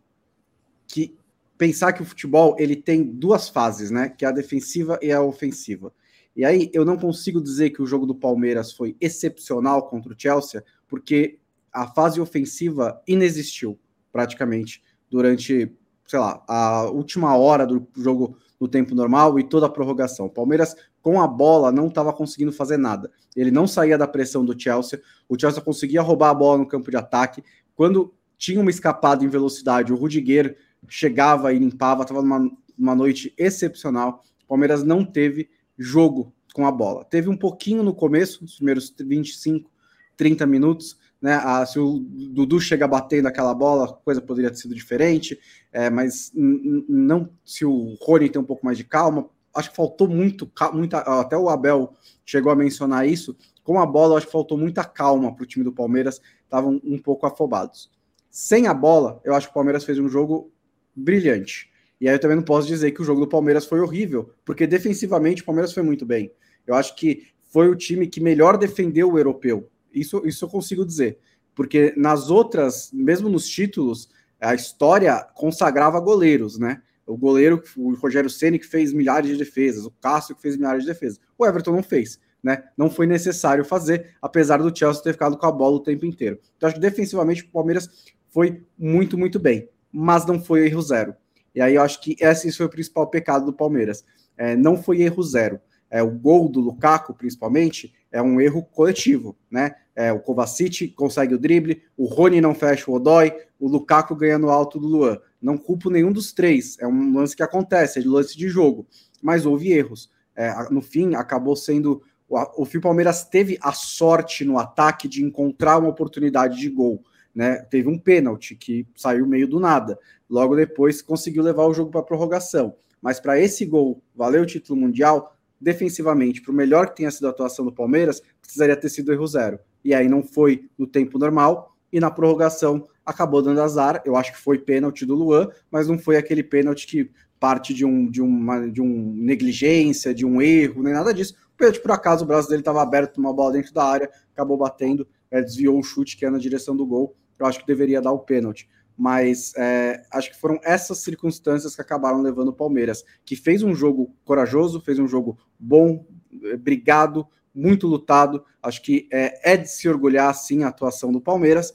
que 0.88 1.16
pensar 1.58 1.94
que 1.94 2.02
o 2.02 2.06
futebol 2.06 2.56
ele 2.60 2.76
tem 2.76 3.04
duas 3.04 3.50
fases, 3.50 3.92
né? 3.92 4.10
Que 4.10 4.26
é 4.26 4.28
a 4.28 4.32
defensiva 4.32 5.00
e 5.02 5.12
a 5.12 5.22
ofensiva. 5.22 5.94
E 6.36 6.44
aí 6.44 6.70
eu 6.74 6.84
não 6.84 6.98
consigo 6.98 7.42
dizer 7.42 7.70
que 7.70 7.82
o 7.82 7.86
jogo 7.86 8.06
do 8.06 8.16
Palmeiras 8.16 8.74
foi 8.74 8.96
excepcional 9.00 9.88
contra 9.88 10.14
o 10.14 10.16
Chelsea, 10.18 10.64
porque 10.88 11.40
a 11.72 11.88
fase 11.88 12.20
ofensiva 12.20 13.02
inexistiu 13.08 13.80
praticamente 14.12 14.82
durante, 15.10 15.72
sei 16.06 16.20
lá, 16.20 16.44
a 16.48 16.90
última 16.90 17.36
hora 17.38 17.66
do 17.66 17.88
jogo 17.96 18.38
no 18.60 18.68
tempo 18.68 18.96
normal 18.96 19.40
e 19.40 19.44
toda 19.44 19.66
a 19.66 19.70
prorrogação. 19.70 20.28
O 20.28 20.30
Palmeiras, 20.30 20.76
com 21.02 21.22
a 21.22 21.28
bola, 21.28 21.72
não 21.72 21.88
estava 21.88 22.14
conseguindo 22.14 22.52
fazer 22.52 22.78
nada. 22.78 23.12
Ele 23.36 23.52
não 23.52 23.68
saía 23.68 23.98
da 23.98 24.08
pressão 24.08 24.46
do 24.46 24.60
Chelsea, 24.60 25.02
o 25.28 25.40
Chelsea 25.40 25.62
conseguia 25.62 26.02
roubar 26.02 26.30
a 26.30 26.34
bola 26.34 26.58
no 26.60 26.68
campo 26.68 26.90
de 26.90 26.98
ataque. 26.98 27.44
Quando 27.76 28.14
tinha 28.38 28.60
uma 28.60 28.70
escapada 28.70 29.24
em 29.24 29.28
velocidade, 29.28 29.92
o 29.92 29.96
Rudiger 29.96 30.58
chegava 30.88 31.54
e 31.54 31.60
limpava, 31.60 32.04
estava 32.04 32.22
numa, 32.22 32.52
numa 32.78 32.96
noite 32.96 33.34
excepcional. 33.38 34.24
O 34.44 34.48
Palmeiras 34.48 34.84
não 34.84 35.04
teve 35.04 35.50
jogo 35.78 36.34
com 36.54 36.66
a 36.66 36.72
bola. 36.72 37.04
Teve 37.04 37.30
um 37.30 37.38
pouquinho 37.38 37.84
no 37.84 37.94
começo, 37.94 38.42
nos 38.42 38.56
primeiros 38.56 38.94
25 38.98 39.70
30 40.16 40.46
minutos. 40.46 40.98
Né? 41.26 41.42
Ah, 41.44 41.66
se 41.66 41.80
o 41.80 42.02
Dudu 42.02 42.60
chega 42.60 42.88
batendo 42.88 43.28
aquela 43.28 43.52
bola, 43.52 43.86
a 43.86 43.94
coisa 43.94 44.22
poderia 44.22 44.52
ter 44.52 44.58
sido 44.58 44.76
diferente, 44.76 45.40
é, 45.74 45.90
mas 45.90 46.32
não 46.36 47.32
se 47.44 47.66
o 47.66 47.98
Rony 48.00 48.30
tem 48.30 48.40
um 48.40 48.46
pouco 48.46 48.64
mais 48.64 48.78
de 48.78 48.84
calma. 48.84 49.28
Acho 49.52 49.72
que 49.72 49.76
faltou 49.76 50.08
muito, 50.08 50.48
muita, 50.72 51.00
até 51.00 51.36
o 51.36 51.50
Abel 51.50 51.96
chegou 52.24 52.52
a 52.52 52.56
mencionar 52.56 53.08
isso. 53.08 53.36
Com 53.64 53.80
a 53.80 53.88
bola, 53.88 54.18
acho 54.18 54.28
que 54.28 54.32
faltou 54.32 54.56
muita 54.56 54.84
calma 54.84 55.34
para 55.34 55.42
o 55.42 55.48
time 55.48 55.66
do 55.66 55.72
Palmeiras, 55.72 56.22
estavam 56.44 56.80
um 56.84 57.00
pouco 57.00 57.26
afobados. 57.26 57.90
Sem 58.30 58.68
a 58.68 58.74
bola, 58.76 59.20
eu 59.24 59.34
acho 59.34 59.48
que 59.48 59.52
o 59.52 59.56
Palmeiras 59.56 59.84
fez 59.84 59.98
um 59.98 60.08
jogo 60.08 60.52
brilhante. 60.96 61.72
E 62.00 62.08
aí 62.08 62.14
eu 62.14 62.20
também 62.20 62.38
não 62.38 62.44
posso 62.44 62.68
dizer 62.68 62.92
que 62.92 63.02
o 63.02 63.04
jogo 63.04 63.22
do 63.22 63.28
Palmeiras 63.28 63.66
foi 63.66 63.80
horrível, 63.80 64.30
porque 64.46 64.68
defensivamente 64.68 65.42
o 65.42 65.46
Palmeiras 65.46 65.74
foi 65.74 65.82
muito 65.82 66.06
bem. 66.06 66.32
Eu 66.68 66.76
acho 66.76 66.96
que 66.96 67.30
foi 67.52 67.68
o 67.68 67.76
time 67.76 68.06
que 68.06 68.22
melhor 68.22 68.60
defendeu 68.60 69.12
o 69.12 69.18
europeu. 69.18 69.72
Isso, 69.96 70.22
isso 70.26 70.46
eu 70.46 70.50
consigo 70.50 70.86
dizer. 70.86 71.18
Porque 71.56 71.94
nas 71.96 72.30
outras, 72.30 72.92
mesmo 72.94 73.30
nos 73.30 73.48
títulos, 73.48 74.10
a 74.40 74.54
história 74.54 75.26
consagrava 75.34 76.00
goleiros, 76.00 76.60
né? 76.60 76.82
O 77.08 77.16
goleiro, 77.16 77.64
o 77.78 77.94
Rogério 77.96 78.30
Ceni 78.30 78.60
que 78.60 78.66
fez 78.66 78.92
milhares 78.92 79.30
de 79.30 79.38
defesas, 79.38 79.86
o 79.86 79.92
Cássio 79.92 80.36
que 80.36 80.42
fez 80.42 80.58
milhares 80.58 80.84
de 80.84 80.90
defesas. 80.90 81.20
O 81.38 81.46
Everton 81.46 81.72
não 81.72 81.84
fez, 81.84 82.20
né? 82.44 82.64
Não 82.76 82.90
foi 82.90 83.06
necessário 83.06 83.64
fazer, 83.64 84.16
apesar 84.22 84.58
do 84.58 84.76
Chelsea 84.76 85.04
ter 85.04 85.14
ficado 85.14 85.38
com 85.38 85.46
a 85.46 85.52
bola 85.52 85.78
o 85.78 85.84
tempo 85.84 86.06
inteiro. 86.06 86.40
Então 86.58 86.68
acho 86.68 86.76
que 86.76 86.82
defensivamente 86.82 87.44
o 87.44 87.50
Palmeiras 87.50 87.90
foi 88.28 88.64
muito, 88.78 89.18
muito 89.18 89.40
bem, 89.40 89.70
mas 89.92 90.26
não 90.26 90.42
foi 90.42 90.66
erro 90.66 90.82
zero. 90.82 91.16
E 91.54 91.62
aí 91.62 91.76
eu 91.76 91.82
acho 91.82 92.02
que 92.02 92.18
esse 92.20 92.52
foi 92.52 92.66
o 92.66 92.70
principal 92.70 93.08
pecado 93.08 93.46
do 93.46 93.54
Palmeiras. 93.54 94.04
É, 94.36 94.56
não 94.56 94.76
foi 94.76 95.02
erro 95.02 95.24
zero. 95.24 95.60
É, 95.90 96.02
o 96.02 96.12
gol 96.12 96.50
do 96.50 96.60
Lukaku, 96.60 97.14
principalmente, 97.14 97.94
é 98.12 98.22
um 98.22 98.40
erro 98.40 98.64
coletivo, 98.64 99.36
né? 99.50 99.76
É, 99.96 100.12
o 100.12 100.20
Kovacic 100.20 100.90
consegue 100.90 101.34
o 101.36 101.40
drible, 101.40 101.82
o 101.96 102.06
Rony 102.06 102.42
não 102.42 102.54
fecha 102.54 102.90
o 102.92 102.96
Odói, 102.96 103.34
o 103.60 103.68
Lukaku 103.68 104.16
ganha 104.16 104.38
no 104.38 104.50
alto 104.50 104.78
do 104.78 104.88
Luan. 104.88 105.18
Não 105.42 105.58
culpo 105.58 105.90
nenhum 105.90 106.12
dos 106.12 106.34
três, 106.34 106.78
é 106.80 106.88
um 106.88 107.14
lance 107.14 107.36
que 107.36 107.44
acontece, 107.44 108.00
é 108.00 108.02
de 108.02 108.08
lance 108.08 108.38
de 108.38 108.50
jogo, 108.50 108.86
mas 109.22 109.46
houve 109.46 109.72
erros. 109.72 110.10
É, 110.36 110.54
no 110.70 110.82
fim, 110.82 111.16
acabou 111.16 111.56
sendo. 111.56 112.02
O, 112.28 112.64
o 112.64 112.66
Fio 112.66 112.82
Palmeiras 112.82 113.24
teve 113.24 113.58
a 113.62 113.72
sorte 113.72 114.44
no 114.44 114.58
ataque 114.58 115.08
de 115.08 115.24
encontrar 115.24 115.78
uma 115.78 115.90
oportunidade 115.90 116.60
de 116.60 116.70
gol. 116.70 117.02
Né? 117.34 117.58
Teve 117.70 117.88
um 117.88 117.98
pênalti 118.00 118.56
que 118.56 118.88
saiu 118.96 119.26
meio 119.26 119.48
do 119.48 119.60
nada. 119.60 119.98
Logo 120.30 120.56
depois 120.56 121.02
conseguiu 121.02 121.44
levar 121.44 121.66
o 121.66 121.74
jogo 121.74 121.92
para 121.92 122.04
prorrogação. 122.04 122.76
Mas 123.02 123.20
para 123.20 123.40
esse 123.40 123.66
gol 123.66 124.02
valer 124.16 124.42
o 124.42 124.46
título 124.46 124.80
mundial, 124.80 125.35
defensivamente, 125.60 126.42
para 126.42 126.52
o 126.52 126.56
melhor 126.56 126.90
que 126.90 126.98
tenha 126.98 127.12
sido 127.12 127.28
a 127.28 127.30
atuação 127.30 127.66
do 127.66 127.72
Palmeiras, 127.72 128.22
precisaria 128.42 128.76
ter 128.76 128.90
sido 128.90 129.12
erro 129.12 129.26
zero. 129.28 129.60
E 129.84 129.94
aí 129.94 130.08
não 130.08 130.24
foi 130.24 130.68
no 130.78 130.88
tempo 130.88 131.18
normal, 131.18 131.76
e 131.92 132.00
na 132.00 132.12
prorrogação 132.12 132.88
acabou 133.06 133.42
dando 133.42 133.62
azar. 133.62 134.02
Eu 134.06 134.16
acho 134.16 134.34
que 134.34 134.40
foi 134.40 134.58
pênalti 134.58 135.06
do 135.06 135.16
Luan, 135.16 135.50
mas 135.72 135.88
não 135.88 135.98
foi 135.98 136.18
aquele 136.18 136.44
pênalti 136.44 136.88
que 136.88 137.12
parte 137.40 137.74
de 137.74 137.86
um 137.86 138.10
de 138.10 138.22
uma 138.22 138.68
de 138.68 138.82
um 138.82 139.14
negligência, 139.16 140.14
de 140.14 140.26
um 140.26 140.42
erro, 140.42 140.84
nem 140.84 140.94
nada 140.94 141.14
disso. 141.14 141.36
O 141.54 141.58
pênalti, 141.58 141.82
por 141.82 141.92
acaso, 141.92 142.24
o 142.24 142.28
braço 142.28 142.50
dele 142.50 142.62
estava 142.62 142.82
aberto, 142.82 143.18
uma 143.18 143.34
bola 143.34 143.54
dentro 143.54 143.74
da 143.74 143.84
área, 143.84 144.10
acabou 144.34 144.58
batendo, 144.58 145.08
é, 145.32 145.42
desviou 145.42 145.80
o 145.80 145.84
chute 145.84 146.18
que 146.18 146.26
é 146.26 146.30
na 146.30 146.38
direção 146.38 146.76
do 146.76 146.86
gol 146.86 147.16
eu 147.40 147.46
acho 147.46 147.60
que 147.60 147.68
deveria 147.68 148.02
dar 148.02 148.12
o 148.12 148.20
pênalti. 148.20 148.68
Mas 148.98 149.54
é, 149.58 150.02
acho 150.12 150.32
que 150.32 150.40
foram 150.40 150.60
essas 150.64 151.00
circunstâncias 151.00 151.76
que 151.76 151.82
acabaram 151.82 152.22
levando 152.22 152.50
o 152.50 152.54
Palmeiras, 152.54 153.04
que 153.26 153.36
fez 153.36 153.62
um 153.62 153.76
jogo 153.76 154.16
corajoso, 154.24 154.80
fez 154.80 155.00
um 155.00 155.08
jogo 155.08 155.38
bom, 155.60 156.06
é, 156.46 156.56
brigado, 156.56 157.28
muito 157.54 157.88
lutado. 157.88 158.46
Acho 158.64 158.82
que 158.82 159.08
é, 159.12 159.54
é 159.54 159.58
de 159.58 159.70
se 159.70 159.90
orgulhar, 159.90 160.34
sim, 160.34 160.64
a 160.64 160.70
atuação 160.70 161.12
do 161.12 161.20
Palmeiras, 161.20 161.74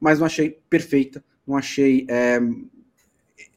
mas 0.00 0.18
não 0.18 0.26
achei 0.26 0.58
perfeita, 0.70 1.22
não 1.46 1.56
achei 1.56 2.06
é, 2.08 2.40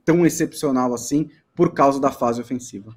tão 0.03 0.25
excepcional 0.25 0.93
assim, 0.93 1.29
por 1.55 1.74
causa 1.74 2.00
da 2.00 2.12
fase 2.12 2.41
ofensiva. 2.41 2.95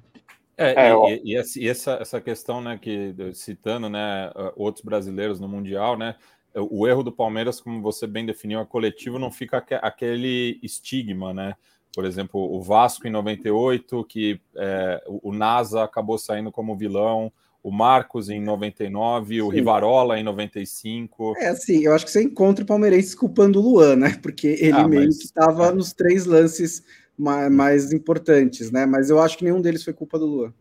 É, 0.57 0.89
é 0.89 0.93
e, 0.93 1.35
e, 1.35 1.63
e, 1.63 1.67
essa, 1.69 1.93
essa 1.93 2.19
questão, 2.19 2.61
né, 2.61 2.77
que 2.77 3.15
citando, 3.33 3.89
né, 3.89 4.29
outros 4.57 4.83
brasileiros 4.83 5.39
no 5.39 5.47
Mundial, 5.47 5.97
né, 5.97 6.15
o 6.55 6.87
erro 6.87 7.03
do 7.03 7.11
Palmeiras, 7.11 7.61
como 7.61 7.81
você 7.81 8.07
bem 8.07 8.25
definiu, 8.25 8.59
a 8.59 8.65
coletivo 8.65 9.19
não 9.19 9.31
fica 9.31 9.57
aquele 9.81 10.59
estigma, 10.63 11.33
né? 11.33 11.55
Por 11.93 12.05
exemplo, 12.05 12.39
o 12.39 12.61
Vasco 12.61 13.07
em 13.07 13.11
98, 13.11 14.03
que 14.05 14.39
é, 14.55 15.03
o 15.07 15.33
NASA 15.33 15.83
acabou 15.83 16.17
saindo 16.17 16.51
como 16.51 16.77
vilão, 16.77 17.31
o 17.63 17.71
Marcos 17.71 18.29
em 18.29 18.41
99, 18.41 19.35
Sim. 19.35 19.41
o 19.41 19.49
Rivarola 19.49 20.17
em 20.17 20.23
95. 20.23 21.33
É 21.37 21.49
assim, 21.49 21.83
eu 21.83 21.93
acho 21.93 22.05
que 22.05 22.11
você 22.11 22.23
encontra 22.23 22.63
o 22.63 22.67
palmeirense 22.67 23.15
culpando 23.15 23.59
o 23.59 23.61
Luan, 23.61 23.95
né? 23.95 24.17
Porque 24.21 24.47
ele 24.47 24.73
ah, 24.73 24.87
meio 24.87 25.05
mas... 25.07 25.17
que 25.17 25.25
estava 25.25 25.67
é. 25.67 25.71
nos 25.71 25.93
três 25.93 26.25
lances 26.25 26.83
mais, 27.17 27.51
mais 27.51 27.91
importantes, 27.91 28.71
né? 28.71 28.85
Mas 28.85 29.09
eu 29.09 29.19
acho 29.19 29.37
que 29.37 29.43
nenhum 29.43 29.61
deles 29.61 29.83
foi 29.83 29.93
culpa 29.93 30.17
do 30.17 30.25
Luan. 30.25 30.53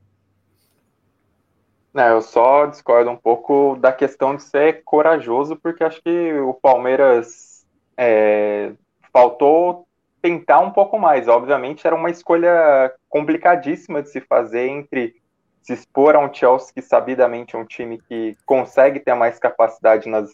É, 1.98 2.12
eu 2.12 2.22
só 2.22 2.66
discordo 2.66 3.10
um 3.10 3.16
pouco 3.16 3.76
da 3.80 3.92
questão 3.92 4.36
de 4.36 4.42
ser 4.44 4.84
corajoso, 4.84 5.56
porque 5.56 5.82
acho 5.82 6.00
que 6.00 6.32
o 6.34 6.54
Palmeiras 6.54 7.66
é, 7.96 8.72
faltou 9.12 9.88
tentar 10.22 10.60
um 10.60 10.70
pouco 10.70 10.96
mais. 10.96 11.26
Obviamente, 11.26 11.84
era 11.84 11.96
uma 11.96 12.08
escolha 12.08 12.94
complicadíssima 13.08 14.00
de 14.00 14.10
se 14.10 14.20
fazer 14.20 14.68
entre 14.68 15.16
se 15.60 15.72
expor 15.72 16.14
a 16.14 16.20
um 16.20 16.32
Chelsea 16.32 16.72
que 16.72 16.80
sabidamente 16.80 17.56
é 17.56 17.58
um 17.58 17.64
time 17.64 18.00
que 18.08 18.36
consegue 18.46 19.00
ter 19.00 19.14
mais 19.14 19.40
capacidade 19.40 20.08
nas, 20.08 20.30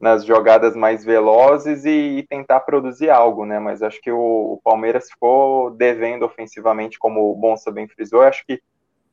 nas 0.00 0.24
jogadas 0.24 0.74
mais 0.74 1.04
velozes 1.04 1.84
e, 1.84 2.18
e 2.18 2.22
tentar 2.24 2.58
produzir 2.60 3.08
algo, 3.08 3.46
né? 3.46 3.60
Mas 3.60 3.84
acho 3.84 4.00
que 4.00 4.10
o, 4.10 4.54
o 4.54 4.60
Palmeiras 4.64 5.08
ficou 5.08 5.70
devendo 5.70 6.24
ofensivamente, 6.24 6.98
como 6.98 7.30
o 7.30 7.36
Bonsa 7.36 7.70
bem 7.70 7.86
frisou. 7.86 8.22
Acho 8.22 8.44
que 8.44 8.60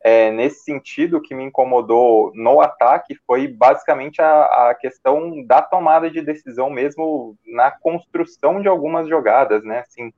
é, 0.02 0.32
nesse 0.32 0.64
sentido, 0.64 1.18
o 1.18 1.22
que 1.22 1.36
me 1.36 1.44
incomodou 1.44 2.32
no 2.34 2.62
ataque 2.62 3.16
foi 3.28 3.48
basicamente 3.48 4.22
a, 4.22 4.70
a, 4.70 4.76
questão 4.76 5.44
da 5.46 5.62
tomada 5.62 6.10
de 6.10 6.22
decisão 6.22 6.70
mesmo 6.70 7.36
na 7.46 7.70
construção 7.70 8.62
de 8.62 8.68
algumas 8.68 9.10
jogadas, 9.10 9.64
né? 9.64 9.80
Assim, 9.80 10.14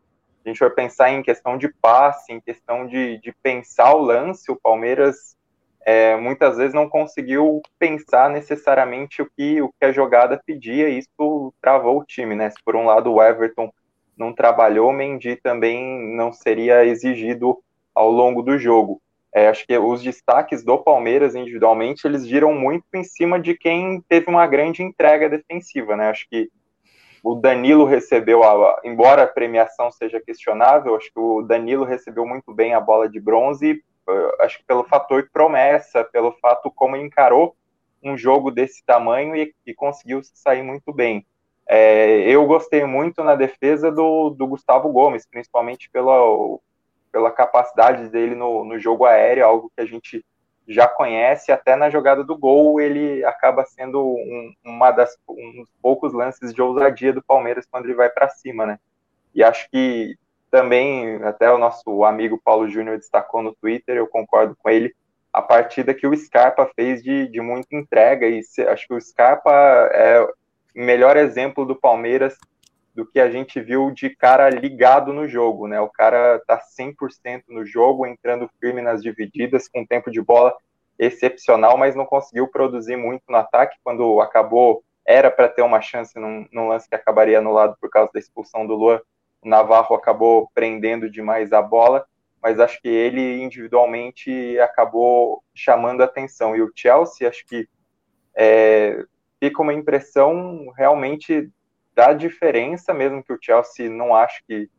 a 0.45 0.49
gente 0.49 0.59
vai 0.59 0.69
pensar 0.69 1.11
em 1.11 1.23
questão 1.23 1.57
de 1.57 1.67
passe, 1.67 2.31
em 2.31 2.39
questão 2.39 2.85
de, 2.85 3.17
de 3.19 3.31
pensar 3.41 3.93
o 3.95 4.01
lance, 4.01 4.51
o 4.51 4.55
Palmeiras 4.55 5.35
é, 5.83 6.15
muitas 6.15 6.57
vezes 6.57 6.75
não 6.75 6.87
conseguiu 6.87 7.61
pensar 7.79 8.29
necessariamente 8.29 9.21
o 9.21 9.29
que, 9.35 9.61
o 9.63 9.69
que 9.69 9.85
a 9.85 9.91
jogada 9.91 10.39
pedia, 10.45 10.89
e 10.89 10.99
isso 10.99 11.53
travou 11.59 11.99
o 11.99 12.05
time, 12.05 12.35
né? 12.35 12.51
Se 12.51 12.57
por 12.63 12.75
um 12.75 12.85
lado 12.85 13.11
o 13.11 13.21
Everton 13.21 13.71
não 14.15 14.31
trabalhou, 14.31 14.93
Mendy 14.93 15.37
também 15.37 16.15
não 16.15 16.31
seria 16.31 16.85
exigido 16.85 17.57
ao 17.95 18.11
longo 18.11 18.43
do 18.43 18.59
jogo. 18.59 19.01
É, 19.33 19.47
acho 19.47 19.65
que 19.65 19.77
os 19.77 20.01
destaques 20.01 20.63
do 20.63 20.77
Palmeiras 20.77 21.35
individualmente 21.35 22.05
eles 22.05 22.27
giram 22.27 22.53
muito 22.53 22.85
em 22.93 23.03
cima 23.03 23.39
de 23.39 23.55
quem 23.55 24.01
teve 24.09 24.29
uma 24.29 24.45
grande 24.45 24.83
entrega 24.83 25.29
defensiva, 25.29 25.95
né? 25.95 26.09
Acho 26.09 26.27
que 26.29 26.49
o 27.23 27.35
Danilo 27.35 27.85
recebeu, 27.85 28.43
a, 28.43 28.81
embora 28.83 29.23
a 29.23 29.27
premiação 29.27 29.91
seja 29.91 30.19
questionável, 30.19 30.95
acho 30.95 31.11
que 31.13 31.19
o 31.19 31.41
Danilo 31.43 31.85
recebeu 31.85 32.25
muito 32.25 32.53
bem 32.53 32.73
a 32.73 32.79
bola 32.79 33.07
de 33.07 33.19
bronze, 33.19 33.81
eh, 34.09 34.35
acho 34.39 34.57
que 34.57 34.65
pelo 34.65 34.83
fator 34.83 35.29
promessa, 35.31 36.03
pelo 36.03 36.31
fato 36.41 36.71
como 36.71 36.95
encarou 36.95 37.55
um 38.03 38.17
jogo 38.17 38.49
desse 38.49 38.83
tamanho 38.83 39.35
e, 39.35 39.53
e 39.65 39.73
conseguiu 39.73 40.21
sair 40.33 40.63
muito 40.63 40.91
bem. 40.91 41.25
É, 41.69 42.21
eu 42.27 42.45
gostei 42.47 42.83
muito 42.85 43.23
na 43.23 43.35
defesa 43.35 43.91
do, 43.91 44.31
do 44.31 44.47
Gustavo 44.47 44.91
Gomes, 44.91 45.25
principalmente 45.29 45.89
pelo, 45.91 46.59
pela 47.11 47.31
capacidade 47.31 48.09
dele 48.09 48.35
no, 48.35 48.63
no 48.63 48.79
jogo 48.79 49.05
aéreo, 49.05 49.45
algo 49.45 49.71
que 49.75 49.81
a 49.81 49.85
gente 49.85 50.25
já 50.67 50.87
conhece, 50.87 51.51
até 51.51 51.75
na 51.75 51.89
jogada 51.89 52.23
do 52.23 52.37
gol 52.37 52.79
ele 52.79 53.23
acaba 53.25 53.65
sendo 53.65 54.01
um, 54.01 54.53
uma 54.63 54.91
das, 54.91 55.17
um 55.27 55.61
dos 55.61 55.69
poucos 55.81 56.13
lances 56.13 56.53
de 56.53 56.61
ousadia 56.61 57.11
do 57.11 57.21
Palmeiras 57.21 57.67
quando 57.69 57.85
ele 57.85 57.95
vai 57.95 58.09
para 58.09 58.29
cima, 58.29 58.65
né? 58.65 58.79
E 59.33 59.43
acho 59.43 59.69
que 59.69 60.15
também, 60.49 61.15
até 61.23 61.51
o 61.51 61.57
nosso 61.57 62.03
amigo 62.03 62.39
Paulo 62.43 62.69
Júnior 62.69 62.97
destacou 62.97 63.41
no 63.41 63.55
Twitter, 63.55 63.95
eu 63.95 64.07
concordo 64.07 64.55
com 64.61 64.69
ele, 64.69 64.93
a 65.31 65.41
partida 65.41 65.93
que 65.93 66.05
o 66.05 66.15
Scarpa 66.15 66.69
fez 66.75 67.01
de, 67.01 67.27
de 67.29 67.39
muita 67.39 67.73
entrega, 67.73 68.27
e 68.27 68.43
se, 68.43 68.61
acho 68.67 68.85
que 68.85 68.93
o 68.93 68.99
Scarpa 68.99 69.51
é 69.93 70.21
o 70.21 70.29
melhor 70.75 71.15
exemplo 71.15 71.65
do 71.65 71.75
Palmeiras 71.75 72.37
do 72.93 73.05
que 73.05 73.19
a 73.19 73.29
gente 73.29 73.59
viu 73.59 73.91
de 73.91 74.09
cara 74.09 74.49
ligado 74.49 75.13
no 75.13 75.27
jogo, 75.27 75.67
né? 75.67 75.79
O 75.79 75.89
cara 75.89 76.41
tá 76.45 76.59
100% 76.59 77.43
no 77.49 77.65
jogo, 77.65 78.05
entrando 78.05 78.49
firme 78.59 78.81
nas 78.81 79.01
divididas, 79.01 79.67
com 79.67 79.85
tempo 79.85 80.11
de 80.11 80.21
bola 80.21 80.55
excepcional, 80.99 81.77
mas 81.77 81.95
não 81.95 82.05
conseguiu 82.05 82.47
produzir 82.47 82.97
muito 82.97 83.23
no 83.27 83.37
ataque. 83.37 83.77
Quando 83.83 84.21
acabou, 84.21 84.83
era 85.05 85.31
para 85.31 85.49
ter 85.49 85.61
uma 85.61 85.81
chance 85.81 86.17
num, 86.19 86.45
num, 86.51 86.67
lance 86.67 86.87
que 86.87 86.95
acabaria 86.95 87.39
anulado 87.39 87.75
por 87.79 87.89
causa 87.89 88.11
da 88.13 88.19
expulsão 88.19 88.67
do 88.67 88.75
Luan, 88.75 89.01
o 89.41 89.49
Navarro 89.49 89.95
acabou 89.95 90.49
prendendo 90.53 91.09
demais 91.09 91.51
a 91.51 91.61
bola, 91.61 92.05
mas 92.41 92.59
acho 92.59 92.79
que 92.81 92.87
ele 92.87 93.41
individualmente 93.41 94.59
acabou 94.59 95.43
chamando 95.55 96.01
atenção, 96.01 96.55
e 96.55 96.61
o 96.61 96.71
Chelsea, 96.75 97.27
acho 97.27 97.45
que 97.47 97.67
é, 98.35 99.03
fica 99.39 99.61
uma 99.61 99.73
impressão 99.73 100.71
realmente 100.77 101.49
da 101.95 102.13
diferença, 102.13 102.93
mesmo 102.93 103.23
que 103.23 103.33
o 103.33 103.39
Chelsea 103.41 103.89
não 103.89 104.15
acho 104.15 104.41
que 104.47 104.69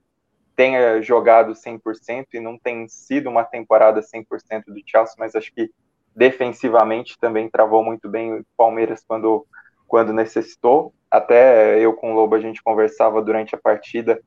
tenha 0.55 1.01
jogado 1.01 1.53
100% 1.53 2.27
e 2.35 2.41
não 2.41 2.59
tem 2.59 2.87
sido 2.89 3.29
uma 3.29 3.45
temporada 3.45 4.01
100% 4.01 4.65
do 4.67 4.81
Chelsea, 4.87 5.15
mas 5.19 5.35
acho 5.35 5.53
que 5.53 5.71
defensivamente 6.15 7.19
também 7.19 7.49
travou 7.49 7.85
muito 7.85 8.09
bem 8.09 8.35
o 8.35 8.47
Palmeiras 8.57 9.03
quando, 9.07 9.47
quando 9.87 10.13
necessitou. 10.13 10.93
Até 11.11 11.79
eu 11.79 11.95
com 11.95 12.13
o 12.13 12.15
Lobo 12.15 12.35
a 12.35 12.41
gente 12.41 12.63
conversava 12.63 13.23
durante 13.23 13.55
a 13.55 13.59
partida. 13.59 14.21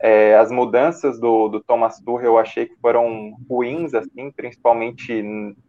É, 0.00 0.36
as 0.36 0.50
mudanças 0.50 1.18
do, 1.18 1.48
do 1.48 1.62
Thomas 1.62 1.98
Tuchel 2.00 2.24
eu 2.26 2.38
achei 2.38 2.66
que 2.66 2.76
foram 2.76 3.34
ruins, 3.48 3.94
assim, 3.94 4.30
principalmente 4.30 5.12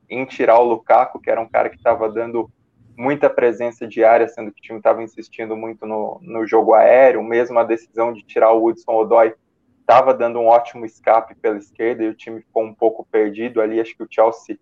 em 0.09 0.25
tirar 0.25 0.59
o 0.59 0.65
Lukaku, 0.65 1.19
que 1.19 1.29
era 1.29 1.39
um 1.39 1.47
cara 1.47 1.69
que 1.69 1.77
estava 1.77 2.09
dando 2.09 2.49
muita 2.97 3.29
presença 3.29 3.87
diária, 3.87 4.27
sendo 4.27 4.51
que 4.51 4.59
o 4.59 4.63
time 4.63 4.79
estava 4.79 5.03
insistindo 5.03 5.55
muito 5.55 5.85
no, 5.85 6.19
no 6.21 6.47
jogo 6.47 6.73
aéreo, 6.73 7.23
mesmo 7.23 7.59
a 7.59 7.63
decisão 7.63 8.11
de 8.11 8.23
tirar 8.23 8.51
o 8.51 8.65
Hudson 8.65 8.91
Odoi 8.91 9.35
estava 9.79 10.13
dando 10.13 10.39
um 10.39 10.47
ótimo 10.47 10.85
escape 10.85 11.35
pela 11.35 11.57
esquerda 11.57 12.03
e 12.03 12.09
o 12.09 12.15
time 12.15 12.41
ficou 12.41 12.63
um 12.63 12.73
pouco 12.73 13.07
perdido 13.09 13.61
ali, 13.61 13.79
acho 13.79 13.95
que 13.95 14.03
o 14.03 14.07
Chelsea 14.09 14.57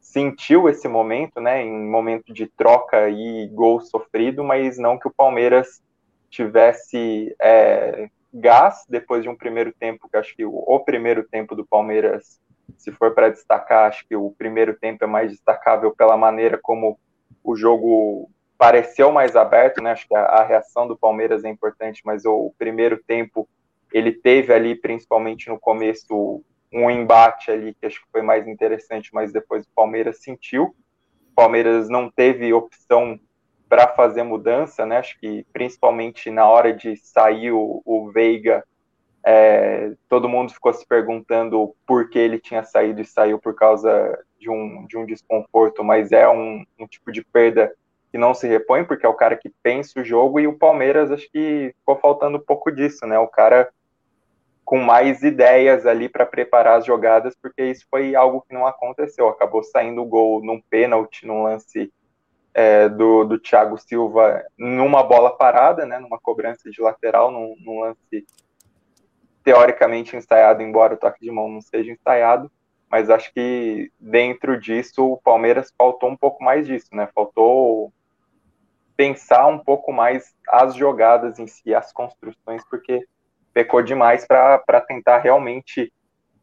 sentiu 0.00 0.68
esse 0.68 0.88
momento, 0.88 1.40
né, 1.40 1.62
em 1.62 1.88
momento 1.88 2.32
de 2.34 2.46
troca 2.46 3.08
e 3.08 3.48
gol 3.48 3.80
sofrido, 3.80 4.42
mas 4.42 4.76
não 4.76 4.98
que 4.98 5.06
o 5.06 5.14
Palmeiras 5.14 5.82
tivesse 6.28 7.34
é, 7.40 8.08
gás 8.34 8.84
depois 8.88 9.22
de 9.22 9.28
um 9.28 9.36
primeiro 9.36 9.72
tempo, 9.72 10.08
que 10.08 10.16
acho 10.16 10.34
que 10.34 10.44
o, 10.44 10.52
o 10.52 10.80
primeiro 10.80 11.22
tempo 11.22 11.54
do 11.54 11.64
Palmeiras, 11.64 12.40
se 12.76 12.90
for 12.90 13.14
para 13.14 13.30
destacar, 13.30 13.88
acho 13.88 14.06
que 14.06 14.16
o 14.16 14.30
primeiro 14.36 14.76
tempo 14.78 15.04
é 15.04 15.06
mais 15.06 15.30
destacável 15.30 15.94
pela 15.94 16.16
maneira 16.16 16.58
como 16.60 16.98
o 17.48 17.56
jogo 17.56 18.30
pareceu 18.58 19.10
mais 19.10 19.34
aberto, 19.34 19.82
né? 19.82 19.92
Acho 19.92 20.06
que 20.06 20.14
a, 20.14 20.20
a 20.20 20.44
reação 20.44 20.86
do 20.86 20.98
Palmeiras 20.98 21.44
é 21.44 21.48
importante, 21.48 22.02
mas 22.04 22.26
o, 22.26 22.32
o 22.32 22.54
primeiro 22.58 23.02
tempo 23.02 23.48
ele 23.90 24.12
teve 24.12 24.52
ali, 24.52 24.74
principalmente 24.74 25.48
no 25.48 25.58
começo, 25.58 26.44
um 26.70 26.90
embate 26.90 27.50
ali 27.50 27.72
que 27.72 27.86
acho 27.86 28.02
que 28.02 28.10
foi 28.12 28.20
mais 28.20 28.46
interessante, 28.46 29.08
mas 29.14 29.32
depois 29.32 29.64
o 29.64 29.70
Palmeiras 29.74 30.22
sentiu. 30.22 30.74
O 31.32 31.34
Palmeiras 31.34 31.88
não 31.88 32.10
teve 32.10 32.52
opção 32.52 33.18
para 33.66 33.88
fazer 33.88 34.24
mudança, 34.24 34.84
né? 34.84 34.98
Acho 34.98 35.18
que 35.18 35.46
principalmente 35.50 36.30
na 36.30 36.46
hora 36.46 36.74
de 36.74 36.96
sair 36.96 37.50
o, 37.52 37.80
o 37.82 38.10
Veiga, 38.10 38.62
é, 39.30 39.92
todo 40.08 40.26
mundo 40.26 40.54
ficou 40.54 40.72
se 40.72 40.86
perguntando 40.86 41.76
por 41.86 42.08
que 42.08 42.18
ele 42.18 42.38
tinha 42.38 42.64
saído 42.64 43.02
e 43.02 43.04
saiu 43.04 43.38
por 43.38 43.54
causa 43.54 44.18
de 44.40 44.48
um, 44.48 44.86
de 44.86 44.96
um 44.96 45.04
desconforto, 45.04 45.84
mas 45.84 46.12
é 46.12 46.26
um, 46.26 46.64
um 46.78 46.86
tipo 46.86 47.12
de 47.12 47.22
perda 47.22 47.70
que 48.10 48.16
não 48.16 48.32
se 48.32 48.48
repõe, 48.48 48.84
porque 48.84 49.04
é 49.04 49.08
o 49.08 49.12
cara 49.12 49.36
que 49.36 49.50
pensa 49.62 50.00
o 50.00 50.04
jogo, 50.04 50.40
e 50.40 50.46
o 50.46 50.56
Palmeiras 50.56 51.10
acho 51.10 51.30
que 51.30 51.74
ficou 51.78 51.96
faltando 51.96 52.38
um 52.38 52.40
pouco 52.40 52.72
disso, 52.72 53.06
né? 53.06 53.18
O 53.18 53.28
cara 53.28 53.68
com 54.64 54.78
mais 54.78 55.22
ideias 55.22 55.84
ali 55.84 56.08
para 56.08 56.24
preparar 56.24 56.78
as 56.78 56.86
jogadas, 56.86 57.36
porque 57.36 57.62
isso 57.64 57.86
foi 57.90 58.14
algo 58.14 58.42
que 58.48 58.54
não 58.54 58.66
aconteceu. 58.66 59.28
Acabou 59.28 59.62
saindo 59.62 60.00
o 60.00 60.06
gol 60.06 60.42
num 60.42 60.58
pênalti, 60.70 61.26
num 61.26 61.42
lance 61.42 61.92
é, 62.54 62.88
do, 62.88 63.24
do 63.24 63.38
Thiago 63.38 63.76
Silva, 63.76 64.42
numa 64.56 65.02
bola 65.02 65.36
parada, 65.36 65.84
né, 65.84 65.98
numa 65.98 66.18
cobrança 66.18 66.70
de 66.70 66.80
lateral, 66.80 67.30
num, 67.30 67.54
num 67.60 67.80
lance 67.80 68.26
teoricamente 69.48 70.14
ensaiado, 70.14 70.62
embora 70.62 70.92
o 70.92 70.96
toque 70.98 71.22
de 71.22 71.30
mão 71.30 71.48
não 71.48 71.62
seja 71.62 71.90
ensaiado, 71.90 72.52
mas 72.90 73.08
acho 73.08 73.32
que 73.32 73.90
dentro 73.98 74.60
disso 74.60 75.12
o 75.12 75.16
Palmeiras 75.16 75.72
faltou 75.74 76.10
um 76.10 76.16
pouco 76.16 76.44
mais 76.44 76.66
disso, 76.66 76.88
né? 76.92 77.08
Faltou 77.14 77.90
pensar 78.94 79.46
um 79.46 79.58
pouco 79.58 79.90
mais 79.90 80.34
as 80.50 80.74
jogadas 80.74 81.38
em 81.38 81.46
si, 81.46 81.74
as 81.74 81.90
construções, 81.94 82.62
porque 82.68 83.06
pecou 83.54 83.80
demais 83.80 84.26
para 84.26 84.82
tentar 84.86 85.16
realmente 85.16 85.90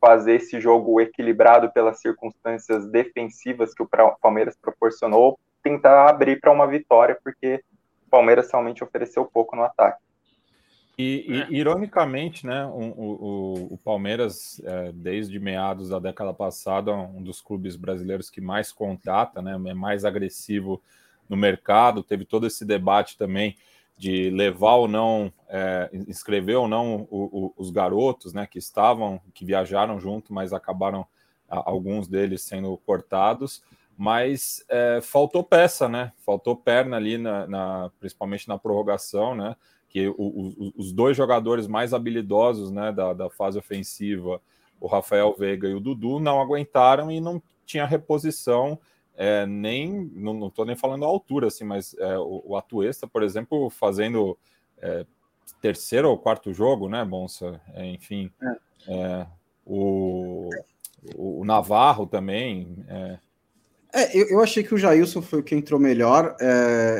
fazer 0.01 0.37
esse 0.37 0.59
jogo 0.59 0.99
equilibrado 0.99 1.71
pelas 1.71 1.99
circunstâncias 2.01 2.87
defensivas 2.89 3.75
que 3.75 3.83
o 3.83 3.89
Palmeiras 4.19 4.57
proporcionou, 4.59 5.37
tentar 5.61 6.09
abrir 6.09 6.39
para 6.39 6.51
uma 6.51 6.65
vitória, 6.65 7.15
porque 7.23 7.63
o 8.07 8.09
Palmeiras 8.09 8.51
realmente 8.51 8.83
ofereceu 8.83 9.25
pouco 9.25 9.55
no 9.55 9.61
ataque. 9.61 10.04
E, 10.97 11.25
e 11.27 11.41
é. 11.41 11.47
ironicamente, 11.51 12.45
né, 12.45 12.65
o, 12.65 12.79
o, 12.79 13.73
o 13.73 13.77
Palmeiras, 13.77 14.61
é, 14.63 14.91
desde 14.93 15.39
meados 15.39 15.89
da 15.89 15.99
década 15.99 16.33
passada, 16.33 16.93
um 16.93 17.21
dos 17.21 17.41
clubes 17.41 17.75
brasileiros 17.75 18.29
que 18.29 18.39
mais 18.39 18.71
contrata, 18.71 19.41
né, 19.41 19.53
é 19.53 19.73
mais 19.73 20.05
agressivo 20.05 20.81
no 21.27 21.35
mercado, 21.35 22.01
teve 22.01 22.23
todo 22.23 22.47
esse 22.47 22.63
debate 22.63 23.17
também 23.17 23.57
de 23.97 24.29
levar 24.29 24.75
ou 24.75 24.87
não, 24.87 25.31
é, 25.49 25.89
inscrever 26.07 26.57
ou 26.57 26.67
não 26.67 27.07
o, 27.09 27.45
o, 27.47 27.53
os 27.57 27.69
garotos, 27.69 28.33
né, 28.33 28.45
que 28.45 28.59
estavam, 28.59 29.21
que 29.33 29.43
viajaram 29.43 29.99
junto, 29.99 30.33
mas 30.33 30.53
acabaram 30.53 31.05
a, 31.49 31.69
alguns 31.69 32.07
deles 32.07 32.41
sendo 32.41 32.77
cortados, 32.85 33.61
mas 33.97 34.63
é, 34.69 34.99
faltou 35.01 35.43
peça, 35.43 35.89
né, 35.89 36.13
faltou 36.17 36.55
perna 36.55 36.95
ali, 36.95 37.17
na, 37.17 37.47
na 37.47 37.91
principalmente 37.99 38.47
na 38.47 38.57
prorrogação, 38.57 39.35
né, 39.35 39.57
que 39.95 40.09
o, 40.09 40.73
os 40.75 40.91
dois 40.91 41.15
jogadores 41.15 41.67
mais 41.67 41.93
habilidosos, 41.93 42.69
né, 42.69 42.91
da, 42.91 43.13
da 43.13 43.29
fase 43.29 43.57
ofensiva, 43.57 44.41
o 44.77 44.87
Rafael 44.87 45.33
Veiga 45.39 45.69
e 45.69 45.73
o 45.73 45.79
Dudu, 45.79 46.19
não 46.19 46.41
aguentaram 46.41 47.09
e 47.09 47.21
não 47.21 47.41
tinha 47.65 47.85
reposição 47.85 48.77
é, 49.15 49.45
nem 49.45 50.11
não 50.13 50.47
estou 50.47 50.65
nem 50.65 50.75
falando 50.75 51.05
a 51.05 51.07
altura, 51.07 51.47
assim, 51.47 51.63
mas 51.63 51.95
é, 51.97 52.17
o, 52.17 52.43
o 52.47 52.57
Atuesta, 52.57 53.07
por 53.07 53.23
exemplo, 53.23 53.69
fazendo 53.69 54.37
é, 54.81 55.05
terceiro 55.61 56.09
ou 56.09 56.17
quarto 56.17 56.51
jogo, 56.51 56.89
né, 56.89 57.05
Bonsa? 57.05 57.61
É, 57.73 57.85
enfim, 57.85 58.29
é. 58.41 58.57
É, 58.89 59.27
o, 59.65 60.49
o, 61.15 61.45
Navarro 61.45 62.05
também. 62.05 62.75
É. 62.89 63.19
eu, 64.13 64.27
eu, 64.31 64.41
achei 64.41 64.61
que 64.61 64.75
o 64.75 64.77
Jailson 64.77 65.21
foi 65.21 65.39
o 65.39 65.43
que 65.43 65.55
entrou 65.55 65.79
melhor. 65.79 66.35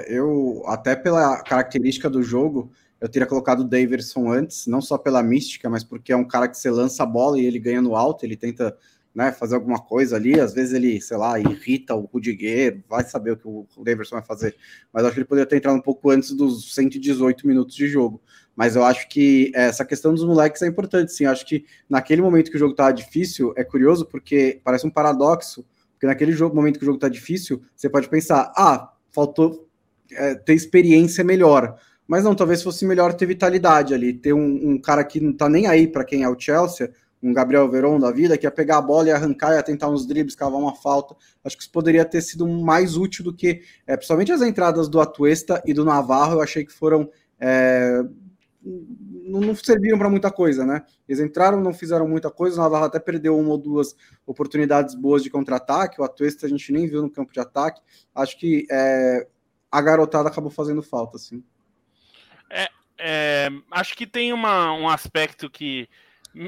eu, 0.08 0.64
até 0.68 0.96
pela 0.96 1.44
característica 1.44 2.10
do 2.10 2.24
jogo, 2.24 2.72
eu 3.00 3.10
teria 3.10 3.28
colocado 3.28 3.62
o 3.62 3.64
Daverson 3.64 4.32
antes, 4.32 4.68
não 4.68 4.82
só 4.82 4.98
pela 4.98 5.22
mística, 5.22 5.70
mas 5.70 5.84
porque 5.84 6.12
é 6.12 6.16
um 6.16 6.28
cara 6.28 6.48
que 6.48 6.58
você 6.58 6.70
lança 6.70 7.04
a 7.04 7.06
bola 7.06 7.40
e 7.40 7.46
ele 7.46 7.60
ganha 7.60 7.82
no 7.82 7.96
alto, 7.96 8.26
ele 8.26 8.36
tenta 8.36 8.76
né, 9.16 9.32
fazer 9.32 9.56
alguma 9.56 9.80
coisa 9.80 10.18
ali, 10.18 10.38
às 10.40 10.54
vezes 10.54 10.74
ele, 10.74 11.00
sei 11.00 11.16
lá, 11.16 11.40
irrita 11.40 11.96
o 11.96 12.02
Rudiger, 12.02 12.84
vai 12.90 13.04
saber 13.06 13.32
o 13.32 13.38
que 13.38 13.48
o 13.48 13.66
Davidson 13.84 14.16
vai 14.18 14.26
fazer, 14.26 14.56
mas 14.92 15.06
acho 15.06 15.14
que 15.14 15.20
ele 15.20 15.28
poderia 15.28 15.48
ter 15.48 15.56
entrado 15.56 15.78
um 15.78 15.82
pouco 15.82 16.10
antes 16.10 16.32
dos 16.34 16.74
118 16.76 17.48
minutos 17.48 17.76
de 17.76 17.88
jogo, 17.88 18.22
mas 18.54 18.76
eu 18.76 18.84
acho 18.84 19.08
que 19.08 19.52
essa 19.56 19.86
questão 19.86 20.14
dos 20.14 20.26
moleques 20.26 20.62
é 20.62 20.68
importante, 20.68 21.14
sim, 21.14 21.24
eu 21.24 21.32
acho 21.32 21.46
que 21.46 21.66
naquele 21.90 22.22
momento 22.22 22.52
que 22.52 22.58
o 22.58 22.60
jogo 22.60 22.72
estava 22.72 22.92
difícil, 22.92 23.54
é 23.56 23.64
curioso 23.64 24.06
porque 24.06 24.60
parece 24.66 24.86
um 24.86 24.92
paradoxo, 24.92 25.66
porque 25.94 26.08
naquele 26.08 26.34
jogo, 26.34 26.54
momento 26.54 26.78
que 26.78 26.84
o 26.84 26.88
jogo 26.88 26.98
está 26.98 27.08
difícil, 27.08 27.62
você 27.74 27.90
pode 27.90 28.10
pensar, 28.10 28.52
ah, 28.58 28.92
faltou 29.12 29.66
é, 30.12 30.36
ter 30.36 30.54
experiência 30.54 31.24
melhor, 31.24 31.80
mas 32.08 32.24
não, 32.24 32.36
talvez 32.36 32.62
fosse 32.62 32.86
melhor 32.86 33.14
ter 33.14 33.26
vitalidade 33.26 33.94
ali, 33.94 34.14
ter 34.14 34.34
um, 34.34 34.72
um 34.72 34.82
cara 34.82 35.04
que 35.04 35.20
não 35.20 35.34
tá 35.34 35.50
nem 35.50 35.68
aí 35.68 35.88
para 35.88 36.06
quem 36.06 36.24
é 36.24 36.30
o 36.30 36.40
Chelsea, 36.40 36.92
um 37.22 37.34
Gabriel 37.34 37.70
Veron 37.70 38.00
da 38.00 38.12
vida, 38.12 38.38
que 38.38 38.46
ia 38.46 38.52
pegar 38.52 38.78
a 38.78 38.82
bola 38.82 39.08
e 39.08 39.12
arrancar, 39.12 39.56
ia 39.56 39.64
tentar 39.64 39.90
uns 39.90 40.06
dribles, 40.06 40.36
cavar 40.36 40.60
uma 40.60 40.76
falta. 40.76 41.16
Acho 41.44 41.58
que 41.58 41.64
isso 41.64 41.72
poderia 41.72 42.06
ter 42.06 42.22
sido 42.22 42.48
mais 42.48 42.96
útil 42.96 43.24
do 43.24 43.34
que, 43.34 43.64
é, 43.88 43.96
principalmente 43.96 44.32
as 44.32 44.44
entradas 44.44 44.88
do 44.88 45.02
Atuesta 45.02 45.62
e 45.66 45.74
do 45.74 45.84
Navarro, 45.84 46.34
eu 46.34 46.42
achei 46.42 46.64
que 46.64 46.72
foram. 46.72 47.10
É, 47.40 48.04
não, 48.64 49.40
não, 49.40 49.56
serviram 49.56 49.98
para 49.98 50.10
muita 50.10 50.32
coisa, 50.32 50.66
né? 50.66 50.84
Eles 51.08 51.20
entraram, 51.20 51.60
não 51.62 51.74
fizeram 51.74 52.08
muita 52.08 52.30
coisa. 52.30 52.60
O 52.60 52.64
Navarro 52.64 52.86
até 52.86 53.00
perdeu 53.00 53.38
uma 53.38 53.50
ou 53.50 53.58
duas 53.58 53.96
oportunidades 54.26 54.94
boas 54.94 55.24
de 55.24 55.30
contra-ataque. 55.30 56.00
O 56.00 56.04
Atuesta 56.04 56.46
a 56.46 56.50
gente 56.50 56.72
nem 56.72 56.88
viu 56.88 57.02
no 57.02 57.10
campo 57.10 57.34
de 57.34 57.40
ataque. 57.40 57.82
Acho 58.14 58.38
que 58.40 58.68
é, 58.70 59.28
a 59.72 59.82
garotada 59.82 60.30
acabou 60.30 60.52
fazendo 60.52 60.82
falta, 60.84 61.18
assim. 61.18 61.44
É, 62.50 62.70
é, 62.98 63.50
acho 63.72 63.96
que 63.96 64.08
tem 64.08 64.32
uma, 64.34 64.72
um 64.74 64.88
aspecto 64.88 65.50
que 65.50 65.90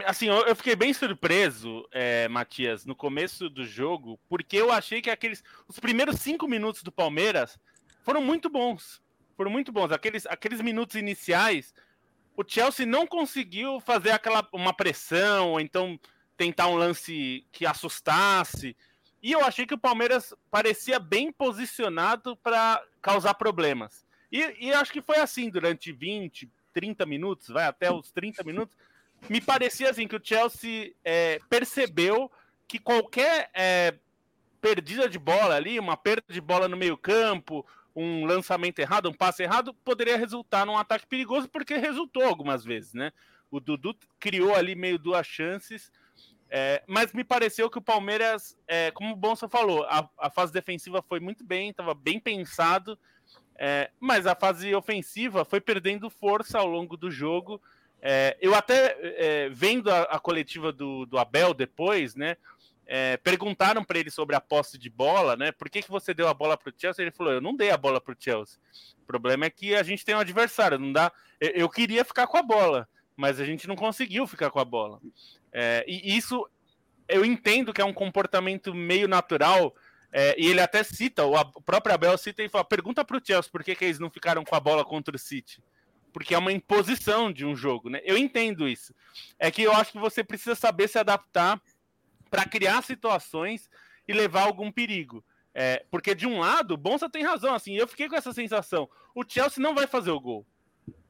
Assim, 0.05 0.27
eu, 0.27 0.53
fiquei 0.53 0.75
bem 0.75 0.93
surpreso, 0.93 1.88
é, 1.93 2.27
Matias, 2.27 2.86
no 2.86 2.93
começo 2.93 3.49
do 3.49 3.65
jogo, 3.65 4.19
porque 4.27 4.57
eu 4.57 4.69
achei 4.69 5.01
que 5.01 5.10
aqueles. 5.10 5.41
Os 5.65 5.79
primeiros 5.79 6.19
cinco 6.19 6.45
minutos 6.45 6.83
do 6.83 6.91
Palmeiras 6.91 7.57
foram 8.03 8.21
muito 8.21 8.49
bons. 8.49 9.01
Foram 9.38 9.49
muito 9.49 9.71
bons. 9.71 9.93
Aqueles, 9.93 10.25
aqueles 10.25 10.60
minutos 10.60 10.97
iniciais, 10.97 11.73
o 12.36 12.43
Chelsea 12.45 12.86
não 12.86 13.07
conseguiu 13.07 13.79
fazer 13.79 14.12
aquela 14.12 14.45
uma 14.51 14.73
pressão, 14.73 15.51
ou 15.51 15.60
então 15.62 15.97
tentar 16.36 16.67
um 16.67 16.75
lance 16.75 17.45
que 17.53 17.65
assustasse. 17.65 18.75
E 19.23 19.31
eu 19.31 19.45
achei 19.45 19.65
que 19.65 19.73
o 19.73 19.79
Palmeiras 19.79 20.33
parecia 20.51 20.99
bem 20.99 21.31
posicionado 21.31 22.36
para 22.36 22.83
causar 23.01 23.36
problemas. 23.36 24.05
E, 24.31 24.67
e 24.67 24.73
acho 24.73 24.91
que 24.91 25.01
foi 25.01 25.17
assim 25.17 25.49
durante 25.49 25.91
20, 25.91 26.49
30 26.73 27.05
minutos, 27.05 27.47
vai 27.47 27.65
até 27.65 27.91
os 27.91 28.11
30 28.11 28.43
minutos 28.43 28.75
me 29.29 29.41
parecia 29.41 29.89
assim 29.89 30.07
que 30.07 30.15
o 30.15 30.21
Chelsea 30.23 30.93
é, 31.03 31.39
percebeu 31.49 32.31
que 32.67 32.79
qualquer 32.79 33.49
é, 33.53 33.95
perdida 34.61 35.09
de 35.09 35.17
bola 35.17 35.55
ali, 35.55 35.79
uma 35.79 35.97
perda 35.97 36.23
de 36.29 36.39
bola 36.39 36.67
no 36.67 36.77
meio 36.77 36.97
campo, 36.97 37.65
um 37.95 38.25
lançamento 38.25 38.79
errado, 38.79 39.09
um 39.09 39.13
passe 39.13 39.43
errado, 39.43 39.73
poderia 39.73 40.17
resultar 40.17 40.65
num 40.65 40.77
ataque 40.77 41.07
perigoso, 41.07 41.49
porque 41.49 41.75
resultou 41.77 42.23
algumas 42.23 42.63
vezes, 42.63 42.93
né? 42.93 43.11
O 43.49 43.59
Dudu 43.59 43.95
criou 44.19 44.53
ali 44.55 44.75
meio 44.75 44.99
duas 44.99 45.25
chances, 45.25 45.91
é, 46.49 46.83
mas 46.85 47.11
me 47.11 47.23
pareceu 47.23 47.69
que 47.69 47.77
o 47.77 47.81
Palmeiras, 47.81 48.57
é, 48.67 48.91
como 48.91 49.13
o 49.13 49.15
Bonsa 49.15 49.49
falou, 49.49 49.83
a, 49.85 50.07
a, 50.17 50.29
fase 50.29 50.53
defensiva 50.53 51.01
foi 51.01 51.19
muito 51.19 51.43
bem, 51.43 51.69
estava 51.69 51.93
bem 51.93 52.19
pensado, 52.19 52.97
é, 53.57 53.89
mas 53.99 54.27
a 54.27 54.35
fase 54.35 54.73
ofensiva 54.75 55.43
foi 55.43 55.59
perdendo 55.59 56.09
força 56.09 56.59
ao 56.59 56.67
longo 56.67 56.95
do 56.95 57.09
jogo. 57.09 57.61
É, 57.99 58.37
eu 58.39 58.53
até 58.53 58.95
é, 59.01 59.49
vendo 59.49 59.89
a, 59.89 60.03
a 60.03 60.19
coletiva 60.19 60.71
do, 60.71 61.05
do, 61.05 61.17
Abel 61.17 61.53
depois, 61.53 62.13
né? 62.15 62.37
É, 62.85 63.17
perguntaram 63.17 63.83
para 63.83 63.99
ele 63.99 64.11
sobre 64.11 64.35
a 64.35 64.39
posse 64.39 64.77
de 64.77 64.89
bola, 64.89 65.35
né? 65.35 65.51
Por 65.51 65.69
que, 65.69 65.81
que 65.81 65.89
você 65.89 66.13
deu 66.13 66.27
a 66.27 66.33
bola 66.33 66.55
para 66.55 66.69
o 66.69 66.73
Chelsea? 66.77 67.03
Ele 67.03 67.11
falou: 67.11 67.33
Eu 67.33 67.41
não 67.41 67.55
dei 67.55 67.71
a 67.71 67.77
bola 67.77 67.99
para 67.99 68.13
o 68.13 68.17
Chelsea. 68.17 68.59
O 69.01 69.05
problema 69.07 69.45
é 69.45 69.49
que 69.49 69.75
a 69.75 69.83
gente 69.83 70.05
tem 70.05 70.15
um 70.15 70.19
adversário, 70.19 70.77
não 70.77 70.93
dá. 70.93 71.11
Eu, 71.41 71.49
eu 71.51 71.69
queria 71.69 72.05
ficar 72.05 72.27
com 72.27 72.37
a 72.37 72.43
bola, 72.43 72.87
mas 73.15 73.39
a 73.39 73.45
gente 73.45 73.67
não 73.67 73.75
conseguiu 73.75 74.27
ficar 74.27 74.51
com 74.51 74.59
a 74.59 74.65
bola. 74.65 75.01
É, 75.51 75.83
e 75.87 76.15
isso 76.15 76.47
eu 77.09 77.25
entendo 77.25 77.73
que 77.73 77.81
é 77.81 77.85
um 77.85 77.93
comportamento 77.93 78.73
meio 78.73 79.07
natural. 79.07 79.73
É, 80.11 80.35
e 80.39 80.47
ele 80.47 80.61
até 80.61 80.83
cita, 80.83 81.25
o, 81.25 81.61
próprio 81.61 81.93
Abel 81.93 82.17
cita 82.17 82.41
e 82.43 82.49
fala: 82.49 82.63
pergunta 82.63 83.03
para 83.03 83.17
o 83.17 83.21
Chelsea 83.23 83.51
por 83.51 83.63
que, 83.63 83.75
que 83.75 83.85
eles 83.85 83.99
não 83.99 84.09
ficaram 84.09 84.43
com 84.43 84.55
a 84.55 84.59
bola 84.59 84.85
contra 84.85 85.15
o 85.15 85.19
City 85.19 85.61
porque 86.17 86.33
é 86.33 86.37
uma 86.37 86.51
imposição 86.51 87.31
de 87.31 87.45
um 87.45 87.55
jogo, 87.55 87.91
né? 87.91 88.01
Eu 88.03 88.17
entendo 88.17 88.67
isso. 88.67 88.91
É 89.37 89.51
que 89.51 89.61
eu 89.61 89.71
acho 89.71 89.91
que 89.91 89.99
você 89.99 90.23
precisa 90.23 90.55
saber 90.55 90.87
se 90.87 90.97
adaptar 90.97 91.61
para 92.27 92.43
criar 92.43 92.81
situações 92.81 93.69
e 94.07 94.13
levar 94.13 94.41
algum 94.41 94.71
perigo. 94.71 95.23
É, 95.53 95.85
porque 95.91 96.15
de 96.15 96.25
um 96.25 96.39
lado, 96.39 96.73
o 96.73 96.77
Bonsa 96.77 97.07
tem 97.07 97.23
razão, 97.23 97.53
assim, 97.53 97.75
eu 97.75 97.87
fiquei 97.87 98.09
com 98.09 98.15
essa 98.15 98.33
sensação. 98.33 98.89
O 99.13 99.23
Chelsea 99.27 99.61
não 99.61 99.75
vai 99.75 99.85
fazer 99.85 100.09
o 100.09 100.19
gol. 100.19 100.43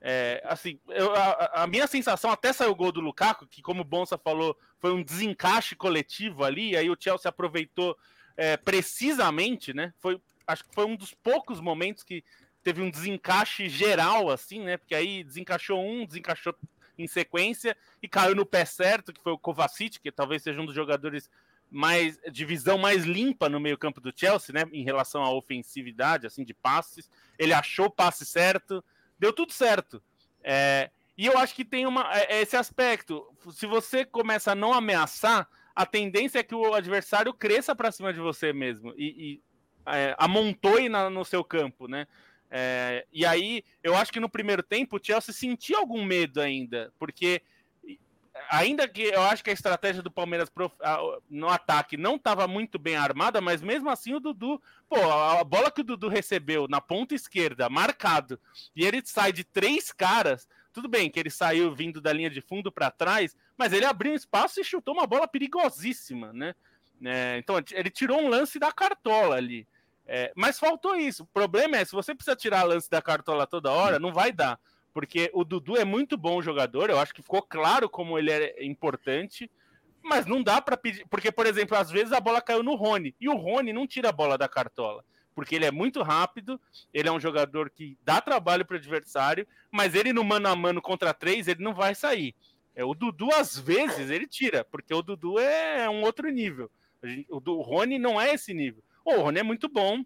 É, 0.01 0.41
assim, 0.45 0.79
eu, 0.89 1.13
a, 1.15 1.63
a, 1.63 1.67
minha 1.67 1.87
sensação 1.87 2.29
até 2.29 2.53
saiu 2.53 2.71
o 2.71 2.75
gol 2.75 2.91
do 2.91 3.01
Lukaku, 3.01 3.47
que 3.47 3.61
como 3.61 3.81
o 3.81 3.85
Bonsa 3.85 4.17
falou, 4.17 4.57
foi 4.79 4.91
um 4.93 5.03
desencaixe 5.03 5.75
coletivo 5.75 6.43
ali, 6.43 6.75
aí 6.75 6.89
o 6.89 6.97
Chelsea 6.99 7.29
aproveitou 7.29 7.97
é, 8.37 8.55
precisamente, 8.55 9.73
né? 9.73 9.91
Foi, 9.99 10.21
acho 10.45 10.63
que 10.63 10.73
foi 10.73 10.85
um 10.85 10.95
dos 10.95 11.13
poucos 11.13 11.59
momentos 11.59 12.03
que 12.03 12.23
teve 12.63 12.81
um 12.81 12.89
desencaixe 12.89 13.67
geral, 13.67 14.29
assim, 14.29 14.61
né? 14.61 14.77
Porque 14.77 14.93
aí 14.93 15.23
desencaixou 15.23 15.83
um, 15.83 16.05
desencaixou 16.05 16.55
em 16.97 17.07
sequência 17.07 17.75
e 18.01 18.07
caiu 18.07 18.35
no 18.35 18.45
pé 18.45 18.63
certo, 18.63 19.11
que 19.11 19.21
foi 19.21 19.31
o 19.31 19.37
Kovacic, 19.37 19.99
que 19.99 20.11
talvez 20.11 20.43
seja 20.43 20.61
um 20.61 20.65
dos 20.65 20.75
jogadores 20.75 21.29
mais 21.69 22.17
de 22.31 22.45
visão 22.45 22.77
mais 22.77 23.03
limpa 23.03 23.49
no 23.49 23.59
meio-campo 23.59 23.99
do 23.99 24.13
Chelsea, 24.15 24.53
né? 24.53 24.63
Em 24.71 24.83
relação 24.83 25.23
à 25.23 25.31
ofensividade, 25.31 26.27
assim, 26.27 26.43
de 26.43 26.53
passes. 26.53 27.09
Ele 27.37 27.53
achou 27.53 27.87
o 27.87 27.91
passe 27.91 28.25
certo, 28.25 28.83
deu 29.19 29.33
tudo 29.33 29.51
certo. 29.51 30.01
É, 30.43 30.89
e 31.17 31.25
eu 31.25 31.37
acho 31.37 31.55
que 31.55 31.65
tem 31.65 31.85
uma, 31.85 32.09
é, 32.13 32.41
esse 32.41 32.55
aspecto. 32.55 33.27
Se 33.51 33.65
você 33.65 34.05
começa 34.05 34.51
a 34.51 34.55
não 34.55 34.73
ameaçar, 34.73 35.49
a 35.77 35.85
tendência 35.85 36.39
é 36.39 36.43
que 36.43 36.55
o 36.55 36.73
adversário 36.73 37.31
cresça 37.31 37.75
para 37.75 37.91
cima 37.91 38.11
de 38.11 38.19
você 38.19 38.51
mesmo 38.51 38.95
e, 38.97 39.05
e 39.05 39.41
é, 39.85 40.15
amontoe 40.17 40.89
na, 40.89 41.07
no 41.07 41.23
seu 41.23 41.43
campo, 41.43 41.87
né? 41.87 42.07
É, 42.49 43.05
e 43.13 43.23
aí, 43.23 43.63
eu 43.83 43.95
acho 43.95 44.11
que 44.11 44.19
no 44.19 44.27
primeiro 44.27 44.63
tempo 44.63 44.97
o 44.97 44.99
Chelsea 45.01 45.31
sentia 45.31 45.77
algum 45.77 46.03
medo 46.03 46.41
ainda, 46.41 46.91
porque 46.97 47.43
ainda 48.49 48.87
que 48.87 49.03
eu 49.03 49.21
acho 49.21 49.43
que 49.43 49.51
a 49.51 49.53
estratégia 49.53 50.01
do 50.01 50.09
Palmeiras 50.09 50.51
no 51.29 51.47
ataque 51.47 51.95
não 51.95 52.15
estava 52.15 52.47
muito 52.47 52.79
bem 52.79 52.95
armada, 52.95 53.39
mas 53.39 53.61
mesmo 53.61 53.87
assim 53.87 54.15
o 54.15 54.19
Dudu, 54.19 54.59
pô, 54.89 54.95
a 54.95 55.43
bola 55.43 55.69
que 55.69 55.81
o 55.81 55.83
Dudu 55.83 56.07
recebeu 56.07 56.67
na 56.67 56.81
ponta 56.81 57.13
esquerda, 57.13 57.69
marcado, 57.69 58.39
e 58.75 58.83
ele 58.83 59.03
sai 59.05 59.31
de 59.31 59.43
três 59.43 59.91
caras, 59.91 60.49
tudo 60.73 60.87
bem 60.87 61.07
que 61.07 61.19
ele 61.19 61.29
saiu 61.29 61.75
vindo 61.75 62.01
da 62.01 62.11
linha 62.11 62.31
de 62.31 62.41
fundo 62.41 62.71
para 62.71 62.89
trás, 62.89 63.35
mas 63.57 63.73
ele 63.73 63.85
abriu 63.85 64.13
espaço 64.13 64.61
e 64.61 64.63
chutou 64.63 64.93
uma 64.93 65.07
bola 65.07 65.27
perigosíssima, 65.27 66.31
né? 66.31 66.53
É, 67.03 67.37
então 67.37 67.55
ele 67.71 67.89
tirou 67.89 68.19
um 68.19 68.27
lance 68.27 68.59
da 68.59 68.71
cartola 68.71 69.35
ali. 69.35 69.67
É, 70.05 70.31
mas 70.35 70.57
faltou 70.57 70.95
isso. 70.95 71.23
O 71.23 71.27
problema 71.27 71.77
é, 71.77 71.85
se 71.85 71.91
você 71.91 72.15
precisa 72.15 72.35
tirar 72.35 72.63
lance 72.63 72.89
da 72.89 73.01
cartola 73.01 73.45
toda 73.45 73.71
hora, 73.71 73.99
não 73.99 74.13
vai 74.13 74.31
dar. 74.31 74.59
Porque 74.93 75.29
o 75.33 75.43
Dudu 75.43 75.75
é 75.75 75.83
muito 75.83 76.17
bom 76.17 76.41
jogador, 76.41 76.89
eu 76.89 76.99
acho 76.99 77.13
que 77.13 77.21
ficou 77.21 77.41
claro 77.41 77.89
como 77.89 78.17
ele 78.17 78.31
é 78.31 78.65
importante, 78.65 79.51
mas 80.01 80.25
não 80.25 80.41
dá 80.41 80.61
para 80.61 80.77
pedir. 80.77 81.05
Porque, 81.07 81.31
por 81.31 81.45
exemplo, 81.45 81.77
às 81.77 81.91
vezes 81.91 82.13
a 82.13 82.19
bola 82.19 82.41
caiu 82.41 82.63
no 82.63 82.75
Rony, 82.75 83.13
e 83.19 83.29
o 83.29 83.35
Rony 83.35 83.73
não 83.73 83.85
tira 83.85 84.09
a 84.09 84.13
bola 84.13 84.37
da 84.37 84.47
cartola. 84.47 85.03
Porque 85.35 85.53
ele 85.53 85.65
é 85.65 85.71
muito 85.71 86.01
rápido, 86.01 86.59
ele 86.91 87.07
é 87.07 87.11
um 87.11 87.19
jogador 87.19 87.69
que 87.69 87.95
dá 88.03 88.19
trabalho 88.19 88.65
para 88.65 88.73
o 88.73 88.77
adversário, 88.77 89.47
mas 89.71 89.93
ele 89.93 90.11
no 90.11 90.23
mano 90.23 90.47
a 90.47 90.55
mano 90.55 90.81
contra 90.81 91.13
três, 91.13 91.47
ele 91.47 91.63
não 91.63 91.75
vai 91.75 91.93
sair. 91.93 92.33
É, 92.77 92.85
o 92.85 92.93
Dudu, 92.93 93.33
às 93.33 93.57
vezes, 93.57 94.11
ele 94.11 94.27
tira, 94.27 94.63
porque 94.63 94.93
o 94.93 95.01
Dudu 95.01 95.39
é 95.39 95.89
um 95.89 96.03
outro 96.03 96.29
nível. 96.29 96.69
O 97.27 97.61
Rony 97.63 97.97
não 97.97 98.21
é 98.21 98.35
esse 98.35 98.53
nível. 98.53 98.83
O 99.03 99.15
Rony 99.15 99.39
é 99.39 99.43
muito 99.43 99.67
bom. 99.67 100.05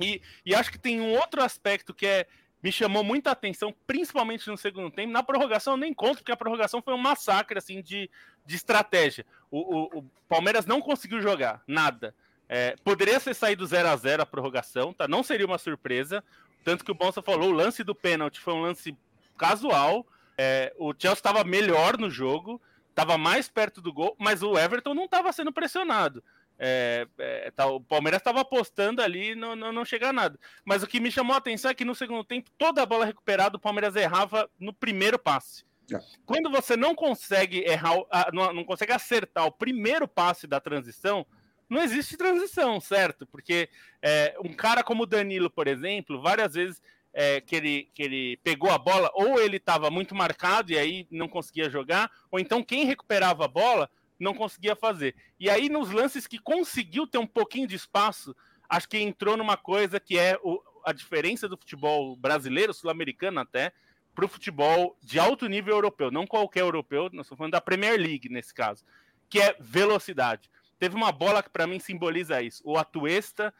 E, 0.00 0.22
e 0.44 0.54
acho 0.54 0.70
que 0.70 0.78
tem 0.78 1.00
um 1.00 1.14
outro 1.14 1.42
aspecto 1.42 1.92
que 1.92 2.06
é 2.06 2.28
me 2.62 2.70
chamou 2.70 3.02
muita 3.02 3.32
atenção, 3.32 3.74
principalmente 3.88 4.48
no 4.48 4.56
segundo 4.56 4.88
tempo. 4.88 5.12
Na 5.12 5.22
prorrogação 5.22 5.74
eu 5.74 5.78
nem 5.78 5.92
conto, 5.92 6.18
porque 6.18 6.30
a 6.30 6.36
prorrogação 6.36 6.80
foi 6.80 6.94
um 6.94 6.98
massacre 6.98 7.58
assim 7.58 7.82
de, 7.82 8.08
de 8.44 8.54
estratégia. 8.54 9.26
O, 9.50 9.58
o, 9.58 9.98
o 9.98 10.10
Palmeiras 10.28 10.64
não 10.64 10.80
conseguiu 10.80 11.20
jogar 11.20 11.60
nada. 11.66 12.14
É, 12.48 12.76
poderia 12.84 13.18
ser 13.18 13.34
saído 13.34 13.66
0 13.66 13.88
a 13.88 13.96
0 13.96 14.22
a 14.22 14.26
prorrogação, 14.26 14.92
tá? 14.92 15.08
Não 15.08 15.24
seria 15.24 15.46
uma 15.46 15.58
surpresa. 15.58 16.22
Tanto 16.62 16.84
que 16.84 16.90
o 16.92 16.94
Bonsa 16.94 17.20
falou, 17.20 17.50
o 17.50 17.52
lance 17.52 17.82
do 17.82 17.96
pênalti 17.96 18.38
foi 18.38 18.54
um 18.54 18.62
lance 18.62 18.96
casual. 19.36 20.06
É, 20.38 20.74
o 20.78 20.92
Chelsea 20.92 21.18
estava 21.18 21.44
melhor 21.44 21.98
no 21.98 22.10
jogo, 22.10 22.60
estava 22.90 23.16
mais 23.18 23.48
perto 23.48 23.80
do 23.80 23.92
gol, 23.92 24.14
mas 24.18 24.42
o 24.42 24.58
Everton 24.58 24.94
não 24.94 25.04
estava 25.04 25.32
sendo 25.32 25.52
pressionado. 25.52 26.22
É, 26.58 27.06
é, 27.18 27.50
tá, 27.50 27.66
o 27.66 27.80
Palmeiras 27.80 28.20
estava 28.20 28.40
apostando 28.40 29.02
ali 29.02 29.34
não, 29.34 29.54
não, 29.54 29.72
não 29.72 29.84
chegar 29.84 30.10
a 30.10 30.12
nada. 30.12 30.38
Mas 30.64 30.82
o 30.82 30.86
que 30.86 31.00
me 31.00 31.10
chamou 31.10 31.34
a 31.34 31.38
atenção 31.38 31.70
é 31.70 31.74
que 31.74 31.84
no 31.84 31.94
segundo 31.94 32.24
tempo, 32.24 32.50
toda 32.56 32.82
a 32.82 32.86
bola 32.86 33.04
recuperada, 33.04 33.56
o 33.56 33.60
Palmeiras 33.60 33.94
errava 33.96 34.48
no 34.58 34.72
primeiro 34.72 35.18
passe. 35.18 35.64
É. 35.92 36.00
Quando 36.24 36.50
você 36.50 36.76
não 36.76 36.94
consegue 36.94 37.58
errar, 37.58 37.94
não, 38.32 38.64
consegue 38.64 38.92
acertar 38.92 39.46
o 39.46 39.52
primeiro 39.52 40.08
passe 40.08 40.46
da 40.46 40.58
transição, 40.58 41.26
não 41.68 41.82
existe 41.82 42.16
transição, 42.16 42.80
certo? 42.80 43.26
Porque 43.26 43.68
é, 44.00 44.36
um 44.42 44.52
cara 44.52 44.82
como 44.82 45.02
o 45.02 45.06
Danilo, 45.06 45.50
por 45.50 45.66
exemplo, 45.68 46.20
várias 46.20 46.54
vezes 46.54 46.80
é, 47.18 47.40
que, 47.40 47.56
ele, 47.56 47.90
que 47.94 48.02
ele 48.02 48.36
pegou 48.44 48.70
a 48.70 48.76
bola, 48.76 49.10
ou 49.14 49.40
ele 49.40 49.56
estava 49.56 49.90
muito 49.90 50.14
marcado 50.14 50.70
e 50.70 50.78
aí 50.78 51.08
não 51.10 51.26
conseguia 51.26 51.70
jogar, 51.70 52.10
ou 52.30 52.38
então 52.38 52.62
quem 52.62 52.84
recuperava 52.84 53.46
a 53.46 53.48
bola 53.48 53.88
não 54.20 54.34
conseguia 54.34 54.76
fazer. 54.76 55.16
E 55.40 55.48
aí, 55.48 55.70
nos 55.70 55.90
lances 55.90 56.26
que 56.26 56.38
conseguiu 56.38 57.06
ter 57.06 57.16
um 57.16 57.26
pouquinho 57.26 57.66
de 57.66 57.74
espaço, 57.74 58.36
acho 58.68 58.86
que 58.86 58.98
entrou 58.98 59.34
numa 59.34 59.56
coisa 59.56 59.98
que 59.98 60.18
é 60.18 60.38
o, 60.42 60.60
a 60.84 60.92
diferença 60.92 61.48
do 61.48 61.56
futebol 61.56 62.14
brasileiro, 62.16 62.74
sul-americano 62.74 63.40
até, 63.40 63.72
para 64.14 64.26
o 64.26 64.28
futebol 64.28 64.94
de 65.02 65.18
alto 65.18 65.46
nível 65.46 65.74
europeu, 65.74 66.10
não 66.10 66.26
qualquer 66.26 66.60
europeu, 66.60 67.04
nós 67.14 67.24
estamos 67.24 67.38
falando 67.38 67.52
da 67.52 67.62
Premier 67.62 67.98
League 67.98 68.28
nesse 68.28 68.52
caso, 68.52 68.84
que 69.26 69.40
é 69.40 69.56
velocidade. 69.58 70.50
Teve 70.78 70.94
uma 70.94 71.12
bola 71.12 71.42
que 71.42 71.48
para 71.48 71.66
mim 71.66 71.78
simboliza 71.78 72.42
isso. 72.42 72.62
O 72.62 72.76
Atuesta 72.76 73.54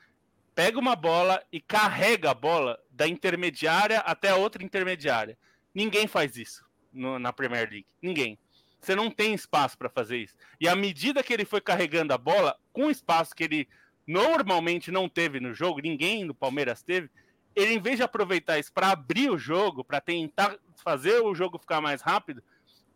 pega 0.54 0.78
uma 0.78 0.96
bola 0.96 1.42
e 1.52 1.60
carrega 1.60 2.30
a 2.30 2.34
bola 2.34 2.78
da 2.96 3.06
intermediária 3.06 4.00
até 4.00 4.30
a 4.30 4.36
outra 4.36 4.64
intermediária. 4.64 5.38
Ninguém 5.74 6.06
faz 6.06 6.36
isso 6.36 6.64
no, 6.92 7.18
na 7.18 7.32
Premier 7.32 7.68
League. 7.70 7.86
Ninguém. 8.00 8.38
Você 8.80 8.94
não 8.94 9.10
tem 9.10 9.34
espaço 9.34 9.76
para 9.76 9.90
fazer 9.90 10.16
isso. 10.16 10.34
E 10.60 10.66
à 10.66 10.74
medida 10.74 11.22
que 11.22 11.32
ele 11.32 11.44
foi 11.44 11.60
carregando 11.60 12.14
a 12.14 12.18
bola, 12.18 12.56
com 12.72 12.90
espaço 12.90 13.34
que 13.34 13.44
ele 13.44 13.68
normalmente 14.06 14.90
não 14.90 15.08
teve 15.08 15.40
no 15.40 15.52
jogo, 15.52 15.80
ninguém 15.80 16.24
no 16.24 16.34
Palmeiras 16.34 16.82
teve, 16.82 17.10
ele 17.54 17.74
em 17.74 17.80
vez 17.80 17.96
de 17.96 18.02
aproveitar 18.02 18.58
isso 18.58 18.72
para 18.72 18.90
abrir 18.90 19.30
o 19.30 19.38
jogo, 19.38 19.84
para 19.84 20.00
tentar 20.00 20.56
fazer 20.82 21.20
o 21.20 21.34
jogo 21.34 21.58
ficar 21.58 21.80
mais 21.80 22.00
rápido, 22.00 22.42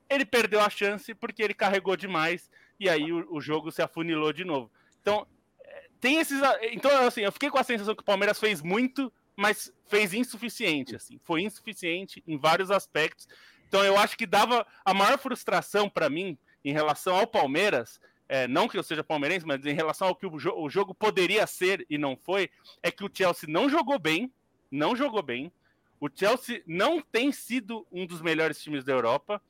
ele 0.08 0.24
perdeu 0.24 0.60
a 0.60 0.70
chance 0.70 1.14
porque 1.14 1.42
ele 1.42 1.54
carregou 1.54 1.96
demais 1.96 2.50
e 2.78 2.88
aí 2.88 3.12
o, 3.12 3.26
o 3.34 3.40
jogo 3.40 3.70
se 3.70 3.82
afunilou 3.82 4.32
de 4.32 4.44
novo. 4.44 4.70
Então, 5.02 5.26
é, 5.62 5.88
tem 6.00 6.18
esses. 6.18 6.40
Então, 6.72 6.90
assim, 7.06 7.22
eu 7.22 7.32
fiquei 7.32 7.50
com 7.50 7.58
a 7.58 7.64
sensação 7.64 7.94
que 7.94 8.02
o 8.02 8.06
Palmeiras 8.06 8.38
fez 8.38 8.62
muito, 8.62 9.12
mas 9.36 9.72
fez 9.88 10.14
insuficiente. 10.14 10.96
Assim, 10.96 11.18
foi 11.24 11.42
insuficiente 11.42 12.22
em 12.26 12.36
vários 12.38 12.70
aspectos. 12.70 13.28
Então 13.68 13.84
eu 13.84 13.96
acho 13.96 14.16
que 14.16 14.26
dava 14.26 14.66
a 14.84 14.92
maior 14.92 15.18
frustração 15.18 15.88
para 15.88 16.10
mim 16.10 16.36
em 16.64 16.72
relação 16.72 17.16
ao 17.16 17.26
Palmeiras, 17.26 18.00
é, 18.28 18.46
não 18.46 18.68
que 18.68 18.78
eu 18.78 18.82
seja 18.82 19.02
palmeirense, 19.02 19.46
mas 19.46 19.64
em 19.66 19.74
relação 19.74 20.08
ao 20.08 20.14
que 20.14 20.26
o, 20.26 20.38
jo 20.38 20.52
o, 20.56 20.70
jogo 20.70 20.94
poderia 20.94 21.46
ser 21.46 21.84
e 21.90 21.98
não 21.98 22.16
foi, 22.16 22.48
é 22.82 22.90
que 22.90 23.04
o 23.04 23.10
Chelsea 23.12 23.48
não 23.48 23.68
jogou 23.68 23.98
bem, 23.98 24.32
não 24.70 24.94
jogou 24.94 25.22
bem. 25.22 25.52
O 25.98 26.08
Chelsea 26.08 26.62
não 26.66 27.00
tem 27.00 27.32
sido 27.32 27.86
um 27.90 28.06
dos 28.06 28.22
melhores 28.22 28.62
times 28.62 28.84
da 28.84 28.92
Europa. 28.92 29.42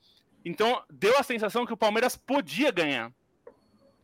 Então 0.45 0.83
deu 0.88 1.19
a 1.19 1.23
sensação 1.23 1.66
que 1.66 1.73
o 1.73 1.77
Palmeiras 1.77 2.16
podia 2.16 2.71
ganhar. 2.71 3.12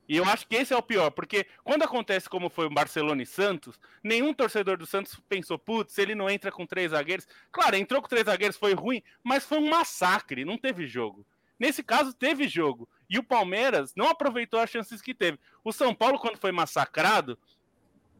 E 0.08 0.16
eu 0.16 0.24
acho 0.24 0.46
que 0.46 0.54
esse 0.54 0.72
é 0.72 0.76
o 0.76 0.82
pior, 0.82 1.10
porque 1.10 1.46
quando 1.64 1.82
acontece 1.82 2.28
como 2.28 2.48
foi 2.48 2.66
o 2.66 2.70
Barcelona 2.70 3.22
e 3.22 3.26
Santos, 3.26 3.78
nenhum 4.02 4.32
torcedor 4.32 4.76
do 4.76 4.86
Santos 4.86 5.18
pensou, 5.28 5.58
putz, 5.58 5.98
ele 5.98 6.14
não 6.14 6.30
entra 6.30 6.52
com 6.52 6.64
três 6.64 6.92
zagueiros. 6.92 7.26
Claro, 7.50 7.76
entrou 7.76 8.00
com 8.00 8.08
três 8.08 8.24
zagueiros, 8.24 8.56
foi 8.56 8.74
ruim, 8.74 9.02
mas 9.22 9.44
foi 9.44 9.58
um 9.58 9.68
massacre, 9.68 10.44
não 10.44 10.56
teve 10.56 10.86
jogo. 10.86 11.26
Nesse 11.58 11.82
caso, 11.82 12.12
teve 12.12 12.46
jogo. 12.46 12.88
E 13.08 13.18
o 13.18 13.22
Palmeiras 13.22 13.94
não 13.94 14.08
aproveitou 14.08 14.60
as 14.60 14.70
chances 14.70 15.00
que 15.00 15.14
teve. 15.14 15.38
O 15.64 15.72
São 15.72 15.94
Paulo, 15.94 16.18
quando 16.18 16.38
foi 16.38 16.52
massacrado, 16.52 17.38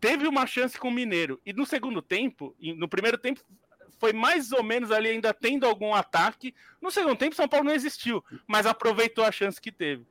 teve 0.01 0.27
uma 0.27 0.47
chance 0.47 0.79
com 0.79 0.89
o 0.89 0.93
Mineiro. 0.93 1.41
E 1.45 1.53
no 1.53 1.67
segundo 1.67 2.01
tempo, 2.01 2.55
no 2.61 2.89
primeiro 2.89 3.19
tempo, 3.19 3.41
foi 3.99 4.13
mais 4.13 4.53
ou 4.53 4.63
menos 4.63 4.91
ali 4.91 5.09
ainda 5.09 5.35
tendo 5.35 5.67
algum 5.67 5.95
ataque. 5.95 6.55
No 6.81 6.91
segundo 6.91 7.17
tempo, 7.17 7.35
São 7.35 7.49
Paulo 7.49 7.67
não 7.67 7.75
existiu, 7.75 8.25
mas 8.47 8.67
aproveitou 8.67 9.25
a 9.25 9.33
chance 9.33 9.61
que 9.61 9.73
teve. 9.73 10.07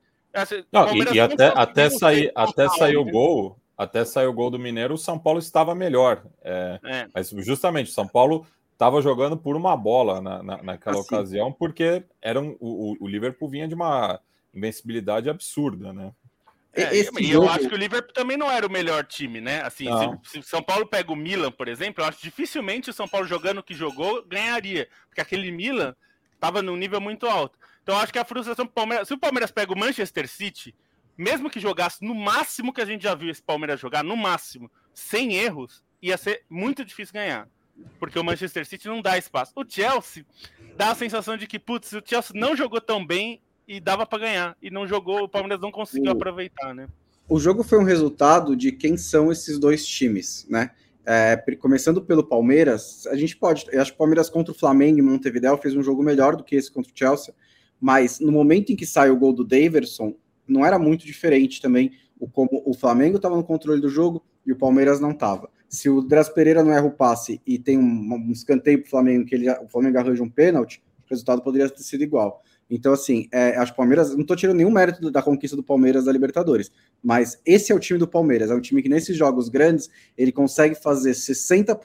Não, 0.72 0.94
e, 0.94 1.14
e 1.14 1.20
até, 1.20 1.46
até 1.48 1.90
sair, 1.90 2.32
até 2.34 2.68
sair 2.68 2.96
o 2.96 3.04
gol, 3.04 3.58
até 3.76 4.04
sair 4.04 4.26
o 4.26 4.32
gol 4.32 4.50
do 4.50 4.58
Mineiro, 4.58 4.94
o 4.94 4.98
São 4.98 5.18
Paulo 5.18 5.38
estava 5.38 5.74
melhor. 5.74 6.24
É, 6.42 6.80
é. 6.84 7.08
Mas 7.14 7.30
justamente, 7.30 7.90
o 7.90 7.94
São 7.94 8.06
Paulo 8.06 8.46
estava 8.72 9.00
jogando 9.00 9.36
por 9.36 9.56
uma 9.56 9.76
bola 9.76 10.20
na, 10.20 10.42
na 10.42 10.62
naquela 10.62 11.00
assim. 11.00 11.14
ocasião, 11.14 11.52
porque 11.52 12.04
era 12.20 12.40
um, 12.40 12.56
o, 12.60 12.96
o 13.00 13.08
Liverpool 13.08 13.48
vinha 13.48 13.66
de 13.66 13.74
uma 13.74 14.20
invencibilidade 14.54 15.28
absurda, 15.28 15.92
né? 15.92 16.12
É, 16.76 16.94
e 16.94 17.04
jogo... 17.04 17.46
eu 17.46 17.48
acho 17.48 17.68
que 17.68 17.74
o 17.74 17.78
Liverpool 17.78 18.12
também 18.12 18.36
não 18.36 18.50
era 18.50 18.66
o 18.66 18.70
melhor 18.70 19.02
time, 19.06 19.40
né? 19.40 19.62
Assim, 19.62 19.86
se, 20.22 20.42
se 20.42 20.42
São 20.42 20.62
Paulo 20.62 20.86
pega 20.86 21.10
o 21.10 21.16
Milan, 21.16 21.50
por 21.50 21.68
exemplo, 21.68 22.04
eu 22.04 22.08
acho 22.08 22.20
dificilmente 22.20 22.90
o 22.90 22.92
São 22.92 23.08
Paulo 23.08 23.26
jogando 23.26 23.58
o 23.58 23.62
que 23.62 23.74
jogou 23.74 24.22
ganharia, 24.26 24.86
porque 25.08 25.22
aquele 25.22 25.50
Milan 25.50 25.96
estava 26.34 26.60
num 26.60 26.76
nível 26.76 27.00
muito 27.00 27.26
alto. 27.26 27.58
Então 27.86 27.96
acho 28.00 28.12
que 28.12 28.18
a 28.18 28.24
frustração 28.24 28.64
do 28.64 28.72
Palmeiras, 28.72 29.06
se 29.06 29.14
o 29.14 29.18
Palmeiras 29.18 29.52
pega 29.52 29.72
o 29.72 29.78
Manchester 29.78 30.26
City, 30.26 30.74
mesmo 31.16 31.48
que 31.48 31.60
jogasse 31.60 32.04
no 32.04 32.16
máximo 32.16 32.72
que 32.72 32.80
a 32.80 32.84
gente 32.84 33.04
já 33.04 33.14
viu 33.14 33.30
esse 33.30 33.40
Palmeiras 33.40 33.78
jogar, 33.78 34.02
no 34.02 34.16
máximo, 34.16 34.68
sem 34.92 35.36
erros, 35.36 35.84
ia 36.02 36.16
ser 36.16 36.42
muito 36.50 36.84
difícil 36.84 37.14
ganhar. 37.14 37.48
Porque 38.00 38.18
o 38.18 38.24
Manchester 38.24 38.66
City 38.66 38.88
não 38.88 39.00
dá 39.00 39.16
espaço. 39.16 39.52
O 39.54 39.64
Chelsea 39.64 40.26
dá 40.76 40.90
a 40.90 40.94
sensação 40.96 41.36
de 41.36 41.46
que, 41.46 41.60
putz, 41.60 41.92
o 41.92 42.02
Chelsea 42.04 42.32
não 42.34 42.56
jogou 42.56 42.80
tão 42.80 43.06
bem 43.06 43.40
e 43.68 43.78
dava 43.78 44.04
para 44.04 44.18
ganhar. 44.18 44.56
E 44.60 44.68
não 44.68 44.84
jogou, 44.84 45.22
o 45.22 45.28
Palmeiras 45.28 45.60
não 45.60 45.70
conseguiu 45.70 46.10
aproveitar, 46.10 46.74
né? 46.74 46.88
O 47.28 47.38
jogo 47.38 47.62
foi 47.62 47.78
um 47.78 47.84
resultado 47.84 48.56
de 48.56 48.72
quem 48.72 48.96
são 48.96 49.30
esses 49.30 49.60
dois 49.60 49.86
times, 49.86 50.44
né? 50.50 50.72
É, 51.04 51.36
começando 51.60 52.02
pelo 52.02 52.24
Palmeiras, 52.24 53.06
a 53.06 53.14
gente 53.14 53.36
pode. 53.36 53.64
Eu 53.70 53.80
acho 53.80 53.92
que 53.92 53.94
o 53.94 53.98
Palmeiras 53.98 54.28
contra 54.28 54.52
o 54.52 54.58
Flamengo 54.58 54.98
em 54.98 55.02
Montevideo 55.02 55.56
fez 55.56 55.76
um 55.76 55.84
jogo 55.84 56.02
melhor 56.02 56.34
do 56.34 56.42
que 56.42 56.56
esse 56.56 56.68
contra 56.68 56.90
o 56.90 56.98
Chelsea 56.98 57.32
mas 57.80 58.20
no 58.20 58.32
momento 58.32 58.72
em 58.72 58.76
que 58.76 58.86
sai 58.86 59.10
o 59.10 59.16
gol 59.16 59.32
do 59.32 59.44
Daverson, 59.44 60.14
não 60.46 60.64
era 60.64 60.78
muito 60.78 61.04
diferente 61.04 61.60
também 61.60 61.92
o 62.18 62.28
como 62.28 62.62
o 62.64 62.74
Flamengo 62.74 63.16
estava 63.16 63.36
no 63.36 63.44
controle 63.44 63.80
do 63.80 63.88
jogo 63.88 64.24
e 64.44 64.52
o 64.52 64.56
Palmeiras 64.56 65.00
não 65.00 65.10
estava. 65.10 65.50
Se 65.68 65.88
o 65.90 66.00
Dras 66.00 66.28
Pereira 66.28 66.62
não 66.62 66.72
erra 66.72 66.86
o 66.86 66.92
passe 66.92 67.40
e 67.46 67.58
tem 67.58 67.76
um, 67.76 67.82
um 67.82 68.32
escanteio 68.32 68.78
para 68.78 68.86
o 68.86 68.90
Flamengo, 68.90 69.26
que 69.26 69.34
ele, 69.34 69.50
o 69.50 69.68
Flamengo 69.68 69.98
arranja 69.98 70.22
um 70.22 70.30
pênalti, 70.30 70.82
o 71.04 71.10
resultado 71.10 71.42
poderia 71.42 71.68
ter 71.68 71.82
sido 71.82 72.02
igual. 72.02 72.42
Então, 72.68 72.92
assim, 72.92 73.28
é, 73.32 73.56
acho 73.56 73.72
que 73.72 73.76
o 73.76 73.76
Palmeiras, 73.76 74.12
não 74.12 74.22
estou 74.22 74.36
tirando 74.36 74.56
nenhum 74.56 74.70
mérito 74.70 75.10
da 75.10 75.22
conquista 75.22 75.56
do 75.56 75.62
Palmeiras 75.62 76.04
da 76.04 76.12
Libertadores, 76.12 76.70
mas 77.02 77.40
esse 77.46 77.70
é 77.70 77.74
o 77.74 77.78
time 77.78 77.98
do 77.98 78.08
Palmeiras, 78.08 78.50
é 78.50 78.54
um 78.54 78.60
time 78.60 78.82
que 78.82 78.88
nesses 78.88 79.16
jogos 79.16 79.48
grandes 79.48 79.88
ele 80.18 80.32
consegue 80.32 80.74
fazer 80.74 81.12
60%, 81.12 81.76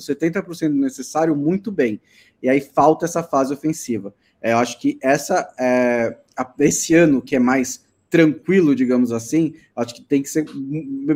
70% 0.00 0.68
do 0.68 0.76
necessário 0.76 1.36
muito 1.36 1.70
bem. 1.70 2.00
E 2.42 2.48
aí 2.48 2.60
falta 2.60 3.04
essa 3.04 3.22
fase 3.22 3.52
ofensiva. 3.52 4.14
É, 4.42 4.52
eu 4.52 4.58
acho 4.58 4.78
que 4.80 4.98
essa 5.00 5.48
é, 5.58 6.16
esse 6.58 6.94
ano 6.94 7.22
que 7.22 7.36
é 7.36 7.38
mais 7.38 7.84
tranquilo, 8.10 8.74
digamos 8.74 9.10
assim, 9.10 9.54
acho 9.74 9.94
que 9.94 10.02
tem 10.02 10.20
que 10.22 10.28
ser 10.28 10.44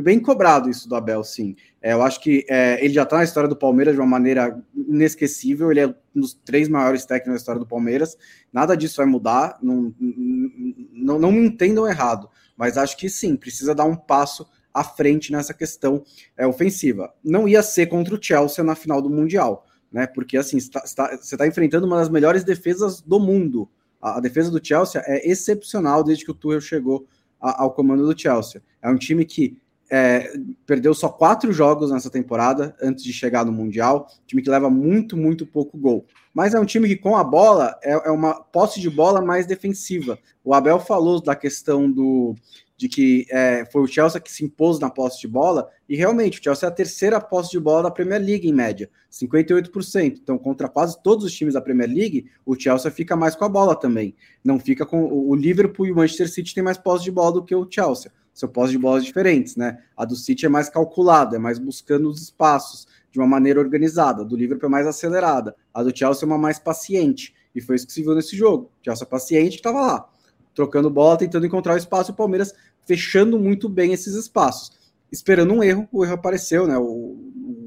bem 0.01 0.19
cobrado 0.19 0.71
isso 0.71 0.89
do 0.89 0.95
Abel, 0.95 1.23
sim. 1.23 1.55
É, 1.83 1.93
eu 1.93 2.01
acho 2.01 2.19
que 2.23 2.47
é, 2.49 2.83
ele 2.83 2.95
já 2.95 3.03
está 3.03 3.19
na 3.19 3.25
história 3.25 3.47
do 3.47 3.55
Palmeiras 3.55 3.93
de 3.93 4.01
uma 4.01 4.07
maneira 4.07 4.59
inesquecível, 4.75 5.71
ele 5.71 5.81
é 5.81 5.89
um 5.89 6.21
dos 6.23 6.33
três 6.33 6.71
maiores 6.71 7.05
técnicos 7.05 7.35
da 7.35 7.37
história 7.37 7.59
do 7.59 7.67
Palmeiras, 7.67 8.17
nada 8.51 8.75
disso 8.75 8.97
vai 8.97 9.05
mudar, 9.05 9.59
não, 9.63 9.95
não, 10.01 11.19
não 11.19 11.33
me 11.33 11.47
entendam 11.47 11.87
errado, 11.87 12.31
mas 12.57 12.79
acho 12.79 12.97
que 12.97 13.11
sim, 13.11 13.37
precisa 13.37 13.75
dar 13.75 13.85
um 13.85 13.95
passo 13.95 14.49
à 14.73 14.83
frente 14.83 15.31
nessa 15.31 15.53
questão 15.53 16.03
é, 16.35 16.47
ofensiva. 16.47 17.13
Não 17.23 17.47
ia 17.47 17.63
ser 17.63 17.89
contra 17.89 18.15
o 18.15 18.23
Chelsea 18.23 18.65
na 18.65 18.75
final 18.75 19.03
do 19.03 19.11
Mundial, 19.11 19.66
né? 19.97 20.07
Porque 20.07 20.37
assim, 20.37 20.61
você 20.61 20.77
está 20.77 21.47
enfrentando 21.47 21.87
uma 21.87 21.97
das 21.97 22.11
melhores 22.11 22.45
defesas 22.45 23.01
do 23.01 23.19
mundo. 23.19 23.67
A, 23.99 24.19
a, 24.19 24.21
defesa 24.21 24.51
do 24.51 24.63
Chelsea 24.63 25.03
é 25.07 25.27
excepcional 25.27 26.05
desde 26.05 26.23
que 26.23 26.31
o 26.31 26.35
Tuchel 26.35 26.61
chegou 26.61 27.07
a, 27.41 27.63
ao 27.63 27.73
comando 27.73 28.07
do 28.07 28.21
Chelsea. 28.21 28.63
É 28.83 28.91
um 28.91 28.99
time 28.99 29.25
que 29.25 29.57
é, 29.91 30.35
perdeu 30.67 30.93
só 30.93 31.09
quatro 31.09 31.51
jogos 31.51 31.91
nessa 31.91 32.11
temporada 32.11 32.77
antes 32.83 33.03
de 33.03 33.11
chegar 33.11 33.47
no 33.47 33.53
Mundial. 33.53 34.07
Time 34.27 34.43
que 34.43 34.51
leva 34.51 34.69
muito, 34.69 35.17
muito 35.17 35.47
pouco 35.47 35.79
gol. 35.79 36.05
Mas 36.37 36.53
é 36.53 36.61
um 36.61 36.67
time 36.67 36.87
que, 36.87 36.97
com 36.97 37.17
a 37.17 37.25
bola, 37.25 37.81
é, 37.83 37.93
é 37.93 38.11
uma 38.11 38.35
posse 38.35 38.79
de 38.79 38.91
bola 38.91 39.23
mais 39.23 39.47
defensiva. 39.47 40.19
O 40.45 40.53
Abel 40.53 40.79
falou 40.79 41.19
da 41.19 41.35
questão 41.35 41.91
do, 41.91 42.35
de 42.77 42.91
que 42.91 43.27
é, 43.31 43.65
foi 43.73 43.81
o 43.81 43.87
Chelsea 43.87 44.21
que 44.21 44.31
se 44.31 44.45
impôs 44.45 44.79
na 44.79 44.91
posse 44.91 45.19
de 45.19 45.27
bola, 45.27 45.67
e 45.89 45.97
realmente 45.97 46.39
o 46.39 46.45
Chelsea 46.45 46.69
é 46.69 46.71
a 46.71 46.75
terceira 46.75 47.19
posse 47.23 47.53
de 47.53 47.59
bola 47.59 47.85
da 47.85 47.91
Premier 47.91 48.21
League 48.21 48.47
em 48.47 48.53
média, 48.53 48.91
58%. 49.11 50.19
Então, 50.23 50.37
contra 50.37 50.69
quase 50.69 51.03
todos 51.03 51.25
os 51.25 51.33
times 51.33 51.55
da 51.55 51.61
Premier 51.63 51.89
League, 51.89 52.31
o 52.45 52.55
Chelsea 52.55 52.91
fica 52.91 53.17
mais 53.17 53.35
com 53.35 53.47
a 53.47 53.49
bola 53.49 53.75
também. 53.75 54.15
Não 54.45 54.61
fica 54.61 54.85
com 54.85 55.11
o 55.11 55.35
Liverpool 55.35 55.87
e 55.87 55.93
o 55.93 55.97
Manchester 55.97 56.31
City 56.31 56.55
tem 56.55 56.63
mais 56.63 56.77
posse 56.77 57.05
de 57.05 57.11
bola 57.11 57.33
do 57.33 57.45
que 57.47 57.55
o 57.55 57.67
Chelsea. 57.67 58.13
São 58.35 58.47
posse 58.47 58.73
de 58.73 58.79
bolas 58.79 59.07
diferentes, 59.07 59.57
né? 59.57 59.79
A 59.97 60.05
do 60.05 60.15
City 60.15 60.45
é 60.45 60.51
mais 60.51 60.69
calculada, 60.69 61.37
é 61.37 61.39
mais 61.39 61.59
buscando 61.59 62.11
os 62.11 62.21
espaços 62.21 62.87
de 63.17 63.21
uma 63.21 63.27
maneira 63.27 63.59
organizada. 63.59 64.23
Do 64.23 64.37
Liverpool 64.37 64.69
é 64.69 64.71
mais 64.71 64.87
acelerada. 64.87 65.57
A 65.73 65.83
do 65.83 65.97
Chelsea 65.97 66.23
é 66.23 66.27
uma 66.27 66.37
mais 66.37 66.59
paciente. 66.59 67.35
E 67.55 67.63
foi 67.63 67.77
isso 67.77 67.87
que 67.87 67.93
se 67.95 68.03
viu 68.03 68.15
nesse 68.15 68.37
jogo. 68.37 68.71
O 68.79 68.85
Chelsea 68.85 69.07
é 69.07 69.09
paciente 69.09 69.57
estava 69.57 69.81
lá 69.81 70.11
trocando 70.55 70.91
bola, 70.91 71.19
tentando 71.19 71.47
encontrar 71.47 71.75
o 71.75 71.79
espaço, 71.79 72.13
o 72.13 72.15
Palmeiras 72.15 72.55
fechando 72.87 73.39
muito 73.39 73.69
bem 73.69 73.93
esses 73.93 74.15
espaços. 74.15 74.71
Esperando 75.11 75.53
um 75.53 75.63
erro, 75.63 75.89
o 75.93 76.05
erro 76.05 76.15
apareceu, 76.15 76.67
né? 76.67 76.77
O, 76.79 77.17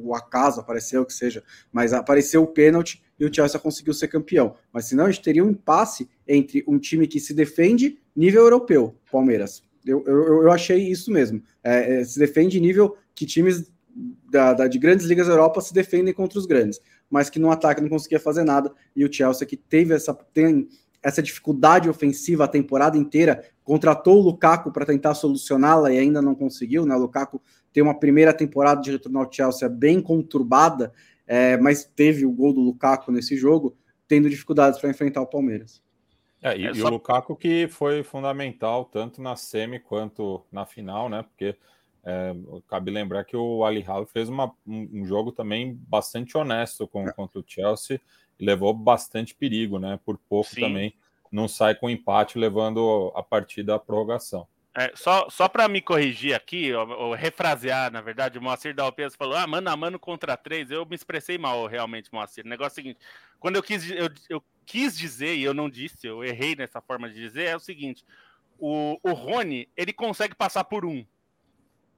o 0.04 0.16
acaso 0.16 0.60
apareceu, 0.60 1.06
que 1.06 1.14
seja, 1.14 1.44
mas 1.72 1.94
apareceu 1.94 2.44
o 2.44 2.48
pênalti 2.48 3.02
e 3.20 3.26
o 3.26 3.34
Chelsea 3.34 3.60
conseguiu 3.60 3.94
ser 3.94 4.08
campeão. 4.08 4.56
Mas 4.72 4.86
senão 4.86 5.06
a 5.06 5.12
gente 5.12 5.24
teria 5.24 5.44
um 5.44 5.50
impasse 5.50 6.10
entre 6.28 6.64
um 6.68 6.78
time 6.80 7.08
que 7.08 7.20
se 7.20 7.34
defende 7.34 8.00
nível 8.16 8.42
europeu, 8.42 8.96
Palmeiras. 9.12 9.62
Eu, 9.86 10.04
eu, 10.06 10.44
eu 10.44 10.52
achei 10.52 10.90
isso 10.90 11.12
mesmo. 11.12 11.42
É, 11.64 12.02
é, 12.02 12.04
se 12.04 12.20
defende 12.20 12.60
nível 12.60 12.98
que 13.16 13.26
times 13.26 13.72
da, 14.30 14.54
da, 14.54 14.67
de 14.67 14.78
grandes 14.78 15.06
ligas 15.06 15.28
da 15.28 15.34
Europa 15.34 15.62
se 15.62 15.73
defendem 15.73 16.13
contra 16.13 16.39
os 16.39 16.45
grandes, 16.45 16.80
mas 17.10 17.30
que 17.30 17.39
no 17.39 17.52
ataque 17.52 17.82
não 17.82 17.89
conseguia 17.89 18.19
fazer 18.19 18.43
nada. 18.43 18.71
E 18.95 19.04
o 19.04 19.12
Chelsea 19.12 19.47
que 19.47 19.58
teve 19.58 19.93
essa 19.93 20.13
tem 20.13 20.67
essa 21.02 21.21
dificuldade 21.21 21.89
ofensiva 21.89 22.43
a 22.43 22.47
temporada 22.47 22.97
inteira, 22.97 23.43
contratou 23.63 24.17
o 24.17 24.21
Lukaku 24.21 24.71
para 24.71 24.86
tentar 24.86 25.13
solucioná-la 25.13 25.91
e 25.93 25.97
ainda 25.97 26.21
não 26.21 26.36
conseguiu, 26.36 26.86
né? 26.86 26.95
O 26.95 26.99
Lukaku 26.99 27.41
tem 27.71 27.82
uma 27.82 27.97
primeira 27.97 28.34
temporada 28.34 28.82
de 28.82 28.91
retorno 28.91 29.19
ao 29.19 29.32
Chelsea 29.32 29.69
bem 29.69 30.02
conturbada, 30.02 30.91
é, 31.25 31.56
mas 31.58 31.84
teve 31.84 32.25
o 32.25 32.32
gol 32.32 32.54
do 32.54 32.60
Lukaku 32.60 33.12
nesse 33.12 33.38
jogo, 33.38 33.78
tendo 34.08 34.30
dificuldades 34.30 34.80
para 34.80 34.89
enfrentar 34.89 35.21
o 35.21 35.28
Palmeiras. 35.28 35.82
É, 36.41 36.58
e, 36.58 36.65
é 36.65 36.73
só... 36.73 36.80
e, 36.80 36.84
o 36.84 36.89
Lukaku 36.89 37.36
que 37.36 37.67
foi 37.69 38.04
fundamental 38.04 38.86
tanto 38.86 39.21
na 39.21 39.36
semi 39.36 39.80
quanto 39.80 40.43
na 40.52 40.65
final, 40.65 41.08
né? 41.08 41.23
Porque 41.23 41.56
é, 42.04 42.34
cabe 42.68 42.92
lembrar 42.92 43.26
que 43.26 43.36
o 43.36 43.64
Ali 43.64 43.82
Hall 43.82 44.06
fez 44.06 44.30
uma, 44.30 44.54
um, 44.66 45.02
um, 45.02 45.06
jogo 45.06 45.32
também 45.32 45.78
bastante 45.88 46.38
honesto 46.38 46.88
com, 46.88 47.08
é. 47.08 47.12
contra 47.12 47.40
o 47.40 47.44
Chelsea 47.46 48.00
e 48.40 48.46
levou 48.46 48.74
bastante 48.74 49.36
perigo, 49.36 49.78
né? 49.80 50.00
Por 50.06 50.18
pouco 50.18 50.50
Sim. 50.50 50.62
também 50.62 50.94
não 51.32 51.48
sai 51.48 51.76
com 51.76 51.90
empate, 51.90 52.40
levando 52.40 53.12
a 53.16 53.22
partida 53.22 53.76
à 53.76 53.80
prorrogação. 53.80 54.48
É, 54.76 54.92
só 54.96 55.28
só 55.30 55.50
para 55.50 55.68
me 55.68 55.82
corrigir 55.82 56.34
aqui, 56.34 56.72
ou, 56.74 56.88
ou, 56.90 57.14
refrasear, 57.14 57.92
na 57.92 58.02
verdade, 58.02 58.38
o 58.38 58.42
Moacir 58.42 58.74
Dalpes 58.74 59.16
falou: 59.16 59.36
ah, 59.36 59.48
mano 59.48 59.70
a 59.70 59.76
mano 59.76 60.00
contra 60.00 60.38
três. 60.38 60.70
Eu 60.70 60.86
me 60.86 60.96
expressei 60.96 61.38
mal, 61.38 61.66
realmente, 61.66 62.14
Moacir. 62.14 62.46
O 62.46 62.50
negócio 62.50 62.72
é 62.72 62.74
o 62.74 62.76
seguinte: 62.76 63.00
quando 63.40 63.56
eu 63.56 63.64
quis, 63.64 63.90
eu, 63.90 64.10
eu 64.30 64.44
quis 64.66 64.97
dizer, 64.97 65.36
e 65.36 65.43
eu 65.43 65.54
não 65.54 65.70
disse, 65.70 66.06
eu 66.08 66.24
errei 66.24 66.56
nessa 66.56 66.80
forma 66.80 67.10
de 67.10 67.16
dizer, 67.16 67.47
é 67.47 67.56
o 67.56 67.60
seguinte: 67.60 68.06
o, 68.60 69.00
o 69.02 69.12
Rony, 69.14 69.68
ele 69.76 69.91
consegue 69.91 70.36
passar 70.36 70.64
por 70.64 70.86
um. 70.86 71.06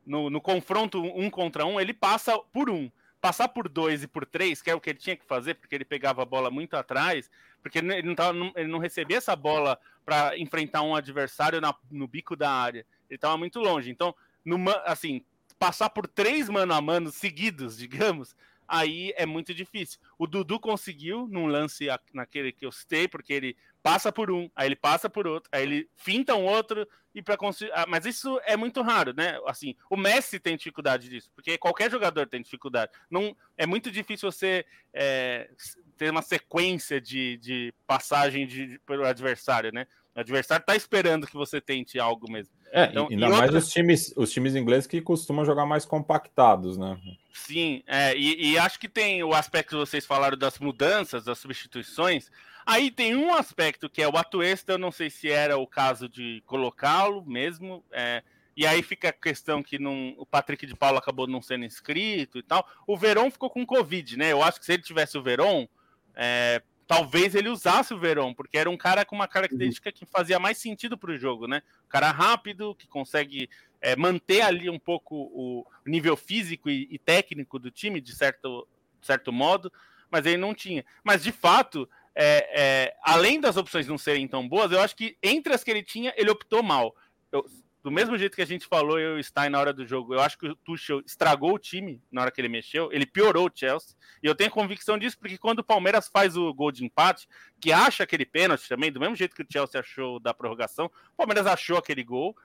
No, 0.05 0.29
no 0.29 0.41
confronto 0.41 1.01
um 1.01 1.29
contra 1.29 1.65
um, 1.65 1.79
ele 1.79 1.93
passa 1.93 2.37
por 2.51 2.69
um 2.69 2.89
passar 3.21 3.47
por 3.49 3.69
dois 3.69 4.01
e 4.01 4.07
por 4.07 4.25
três, 4.25 4.61
que 4.61 4.71
é 4.71 4.75
o 4.75 4.81
que 4.81 4.89
ele 4.89 4.99
tinha 4.99 5.15
que 5.15 5.23
fazer, 5.23 5.53
porque 5.53 5.75
ele 5.75 5.85
pegava 5.85 6.23
a 6.23 6.25
bola 6.25 6.49
muito 6.49 6.75
atrás, 6.75 7.29
porque 7.61 7.77
ele 7.77 8.01
não, 8.01 8.15
tava, 8.15 8.35
ele 8.55 8.67
não 8.67 8.79
recebia 8.79 9.17
essa 9.17 9.35
bola 9.35 9.79
para 10.03 10.37
enfrentar 10.39 10.81
um 10.81 10.95
adversário 10.95 11.61
na, 11.61 11.73
no 11.91 12.07
bico 12.07 12.35
da 12.35 12.51
área. 12.51 12.85
Ele 13.07 13.17
estava 13.17 13.37
muito 13.37 13.59
longe. 13.59 13.91
Então, 13.91 14.15
assim, 14.85 15.23
passar 15.59 15.91
por 15.91 16.07
três 16.07 16.49
mano 16.49 16.73
a 16.73 16.81
mano 16.81 17.11
seguidos, 17.11 17.77
digamos, 17.77 18.35
aí 18.71 19.13
é 19.17 19.25
muito 19.25 19.53
difícil. 19.53 19.99
O 20.17 20.25
Dudu 20.25 20.57
conseguiu 20.57 21.27
num 21.27 21.45
lance 21.45 21.87
naquele 22.13 22.53
que 22.53 22.65
eu 22.65 22.71
citei, 22.71 23.05
porque 23.05 23.33
ele 23.33 23.57
passa 23.83 24.11
por 24.11 24.31
um, 24.31 24.49
aí 24.55 24.69
ele 24.69 24.75
passa 24.77 25.09
por 25.09 25.27
outro, 25.27 25.49
aí 25.51 25.63
ele 25.63 25.89
finta 25.97 26.35
um 26.35 26.45
outro 26.45 26.87
e 27.13 27.21
para 27.21 27.35
conseguir. 27.35 27.71
Ah, 27.73 27.85
mas 27.85 28.05
isso 28.05 28.39
é 28.45 28.55
muito 28.55 28.81
raro, 28.81 29.13
né? 29.13 29.37
Assim, 29.45 29.75
o 29.89 29.97
Messi 29.97 30.39
tem 30.39 30.55
dificuldade 30.55 31.09
disso, 31.09 31.29
porque 31.35 31.57
qualquer 31.57 31.91
jogador 31.91 32.25
tem 32.27 32.41
dificuldade. 32.41 32.91
Não 33.09 33.35
é 33.57 33.65
muito 33.65 33.91
difícil 33.91 34.31
você 34.31 34.65
é, 34.93 35.49
ter 35.97 36.09
uma 36.09 36.21
sequência 36.21 37.01
de, 37.01 37.37
de 37.37 37.73
passagem 37.85 38.47
de, 38.47 38.79
pelo 38.85 39.05
adversário, 39.05 39.73
né? 39.73 39.85
O 40.15 40.19
adversário 40.19 40.61
está 40.61 40.75
esperando 40.75 41.25
que 41.25 41.33
você 41.33 41.61
tente 41.61 41.99
algo 41.99 42.29
mesmo. 42.29 42.53
É, 42.71 42.85
então, 42.85 43.07
ainda 43.09 43.29
mais 43.29 43.53
os 43.53 43.69
times, 43.69 44.13
os 44.15 44.31
times 44.31 44.55
ingleses 44.55 44.87
que 44.87 45.01
costumam 45.01 45.45
jogar 45.45 45.65
mais 45.65 45.85
compactados, 45.85 46.77
né? 46.77 46.99
Sim, 47.33 47.81
é, 47.87 48.15
e, 48.15 48.51
e, 48.51 48.57
acho 48.57 48.79
que 48.79 48.89
tem 48.89 49.23
o 49.23 49.33
aspecto 49.33 49.69
que 49.69 49.75
vocês 49.75 50.05
falaram 50.05 50.37
das 50.37 50.59
mudanças, 50.59 51.23
das 51.23 51.37
substituições. 51.39 52.29
Aí 52.65 52.91
tem 52.91 53.15
um 53.15 53.33
aspecto 53.33 53.89
que 53.89 54.01
é 54.01 54.07
o 54.07 54.17
Atuesta, 54.17 54.73
eu 54.73 54.77
não 54.77 54.91
sei 54.91 55.09
se 55.09 55.29
era 55.29 55.57
o 55.57 55.65
caso 55.65 56.07
de 56.07 56.43
colocá-lo 56.45 57.25
mesmo. 57.25 57.83
É, 57.91 58.21
e 58.55 58.65
aí 58.65 58.83
fica 58.83 59.09
a 59.09 59.13
questão 59.13 59.63
que 59.63 59.79
não, 59.79 60.13
o 60.17 60.25
Patrick 60.25 60.65
de 60.65 60.75
Paula 60.75 60.99
acabou 60.99 61.25
não 61.27 61.41
sendo 61.41 61.65
inscrito 61.65 62.37
e 62.37 62.43
tal. 62.43 62.67
O 62.85 62.97
Verón 62.97 63.31
ficou 63.31 63.49
com 63.49 63.65
Covid, 63.65 64.17
né? 64.17 64.31
Eu 64.31 64.43
acho 64.43 64.59
que 64.59 64.65
se 64.65 64.73
ele 64.73 64.83
tivesse 64.83 65.17
o 65.17 65.23
Verón, 65.23 65.67
é, 66.15 66.61
talvez 66.91 67.35
ele 67.35 67.47
usasse 67.47 67.93
o 67.93 67.97
Verón, 67.97 68.33
porque 68.33 68.57
era 68.57 68.69
um 68.69 68.75
cara 68.75 69.05
com 69.05 69.15
uma 69.15 69.27
característica 69.27 69.93
que 69.93 70.05
fazia 70.05 70.37
mais 70.37 70.57
sentido 70.57 70.97
para 70.97 71.11
o 71.11 71.17
jogo, 71.17 71.47
né? 71.47 71.63
Um 71.85 71.87
cara 71.87 72.11
rápido, 72.11 72.75
que 72.75 72.85
consegue 72.85 73.49
é, 73.79 73.95
manter 73.95 74.41
ali 74.41 74.69
um 74.69 74.77
pouco 74.77 75.15
o 75.15 75.65
nível 75.85 76.17
físico 76.17 76.69
e, 76.69 76.89
e, 76.91 76.99
técnico 76.99 77.57
do 77.57 77.71
time, 77.71 78.01
de 78.01 78.13
certo, 78.13 78.67
certo 79.01 79.31
modo, 79.31 79.71
mas 80.09 80.25
ele 80.25 80.35
não 80.35 80.53
tinha. 80.53 80.83
Mas, 81.01 81.23
de 81.23 81.31
fato, 81.31 81.87
é, 82.13 82.49
é, 82.61 82.97
além 83.01 83.39
das 83.39 83.55
opções 83.55 83.87
não 83.87 83.97
serem 83.97 84.27
tão 84.27 84.45
boas, 84.45 84.69
eu 84.73 84.81
acho 84.81 84.93
que 84.93 85.17
entre 85.23 85.53
as 85.53 85.63
que 85.63 85.71
ele 85.71 85.83
tinha, 85.83 86.13
ele 86.17 86.29
optou 86.29 86.61
mal. 86.61 86.93
Eu, 87.31 87.45
do 87.83 87.89
mesmo 87.89 88.17
jeito 88.17 88.35
que 88.35 88.41
a 88.41 88.47
gente 88.47 88.67
falou, 88.67 88.99
eu 88.99 89.19
e 89.19 89.49
na 89.49 89.59
hora 89.59 89.73
do 89.73 89.85
jogo, 89.85 90.13
eu 90.13 90.19
acho 90.19 90.37
que 90.37 90.47
o 90.47 90.55
Tuchel 90.55 91.01
estragou 91.05 91.53
o 91.53 91.59
time 91.59 92.01
na 92.11 92.21
hora 92.21 92.31
que 92.31 92.39
ele 92.39 92.47
mexeu, 92.47 92.91
ele 92.91 93.05
piorou 93.05 93.47
o 93.47 93.51
Chelsea, 93.53 93.95
e 94.21 94.27
eu 94.27 94.35
tenho 94.35 94.51
convicção 94.51 94.97
disso, 94.97 95.17
porque 95.17 95.37
quando 95.37 95.59
o 95.59 95.63
Palmeiras 95.63 96.07
faz 96.07 96.37
o 96.37 96.53
gol 96.53 96.71
de 96.71 96.85
empate, 96.85 97.27
que 97.59 97.71
acha 97.71 98.03
aquele 98.03 98.25
pênalti 98.25 98.67
também, 98.67 98.91
do 98.91 98.99
mesmo 98.99 99.15
jeito 99.15 99.35
que 99.35 99.41
o 99.41 99.47
Chelsea 99.49 99.79
achou 99.79 100.19
da 100.19 100.33
prorrogação, 100.33 100.85
o 100.85 101.17
Palmeiras 101.17 101.47
achou 101.47 101.77
aquele 101.77 102.03
gol, 102.03 102.35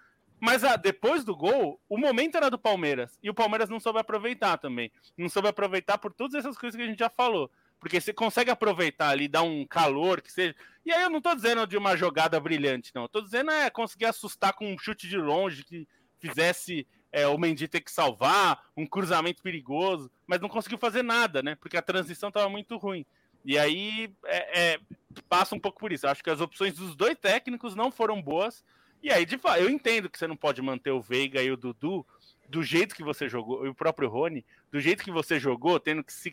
mas 0.41 0.64
ah, 0.64 0.76
depois 0.76 1.24
do 1.24 1.34
gol, 1.34 1.80
o 1.89 1.97
momento 1.97 2.37
era 2.37 2.51
do 2.51 2.59
Palmeiras, 2.59 3.18
e 3.22 3.30
o 3.30 3.34
Palmeiras 3.34 3.68
não 3.68 3.80
soube 3.80 3.99
aproveitar 3.99 4.57
também, 4.59 4.91
não 5.16 5.28
soube 5.28 5.49
aproveitar 5.49 5.99
por 5.99 6.12
todas 6.12 6.34
essas 6.34 6.57
coisas 6.57 6.76
que 6.76 6.82
a 6.82 6.87
gente 6.87 6.99
já 6.99 7.11
falou. 7.11 7.51
Porque 7.79 8.01
você 8.01 8.12
consegue 8.12 8.51
aproveitar 8.51 9.11
ali, 9.11 9.29
dar 9.29 9.43
um 9.43 9.66
calor 9.66 10.20
que 10.20 10.33
seja. 10.33 10.55
E 10.85 10.93
aí 10.93 11.03
eu 11.03 11.11
não 11.11 11.20
tô 11.20 11.35
dizendo 11.35 11.66
de 11.66 11.77
uma 11.77 11.97
jogada 11.97 12.39
brilhante, 12.41 12.93
não. 12.95 13.03
Eu 13.03 13.09
tô 13.09 13.20
dizendo 13.20 13.51
é 13.51 13.70
conseguir 13.70 14.07
assustar 14.07 14.53
com 14.55 14.72
um 14.72 14.79
chute 14.79 15.09
de 15.09 15.16
longe 15.16 15.64
que 15.64 15.87
fizesse 16.18 16.87
é, 17.12 17.27
o 17.27 17.39
Mendy 17.39 17.68
ter 17.68 17.81
que 17.81 17.91
salvar, 17.91 18.62
um 18.77 18.87
cruzamento 18.87 19.43
perigoso, 19.43 20.11
mas 20.27 20.41
não 20.41 20.49
conseguiu 20.49 20.79
fazer 20.79 21.03
nada, 21.03 21.43
né? 21.43 21.55
Porque 21.55 21.77
a 21.77 21.83
transição 21.83 22.31
tava 22.31 22.49
muito 22.49 22.77
ruim. 22.77 23.05
E 23.45 23.57
aí 23.59 24.12
é, 24.24 24.74
é, 24.74 24.81
passa 25.29 25.55
um 25.55 25.61
pouco 25.61 25.79
por 25.79 25.93
isso. 25.93 26.07
Eu 26.07 26.11
acho 26.11 26.22
que 26.22 26.31
as 26.31 26.41
opções 26.41 26.74
dos 26.74 26.97
dois 26.97 27.16
técnicos 27.16 27.74
não 27.74 27.93
foram 27.93 28.20
boas. 28.20 28.64
E 29.03 29.11
aí, 29.11 29.24
de 29.24 29.39
fato, 29.39 29.61
eu 29.61 29.70
entendo 29.70 30.11
que 30.11 30.18
você 30.18 30.27
não 30.27 30.37
pode 30.37 30.61
manter 30.61 30.91
o 30.91 31.01
Veiga 31.01 31.43
e 31.43 31.51
o 31.51 31.57
Dudu 31.57 32.05
do 32.49 32.63
jeito 32.63 32.95
que 32.95 33.03
você 33.03 33.29
jogou, 33.29 33.67
e 33.67 33.69
o 33.69 33.75
próprio 33.75 34.09
Rony, 34.09 34.45
do 34.71 34.81
jeito 34.81 35.03
que 35.03 35.11
você 35.11 35.39
jogou, 35.39 35.81
tendo 35.81 36.03
que 36.03 36.13
se 36.13 36.31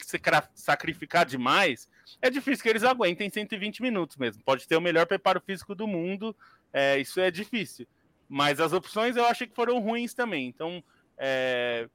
sacrificar 0.53 1.25
demais, 1.25 1.89
é 2.21 2.29
difícil 2.29 2.63
que 2.63 2.69
eles 2.69 2.83
aguentem 2.83 3.29
120 3.29 3.81
minutos 3.81 4.17
mesmo. 4.17 4.43
Pode 4.43 4.67
ter 4.67 4.75
o 4.75 4.81
melhor 4.81 5.05
preparo 5.05 5.41
físico 5.41 5.73
do 5.73 5.87
mundo, 5.87 6.35
é, 6.71 6.99
isso 6.99 7.19
é 7.19 7.31
difícil. 7.31 7.87
Mas 8.29 8.59
as 8.59 8.73
opções 8.73 9.15
eu 9.15 9.25
achei 9.25 9.47
que 9.47 9.55
foram 9.55 9.79
ruins 9.79 10.13
também. 10.13 10.47
Então, 10.47 10.83
é, 11.17 11.87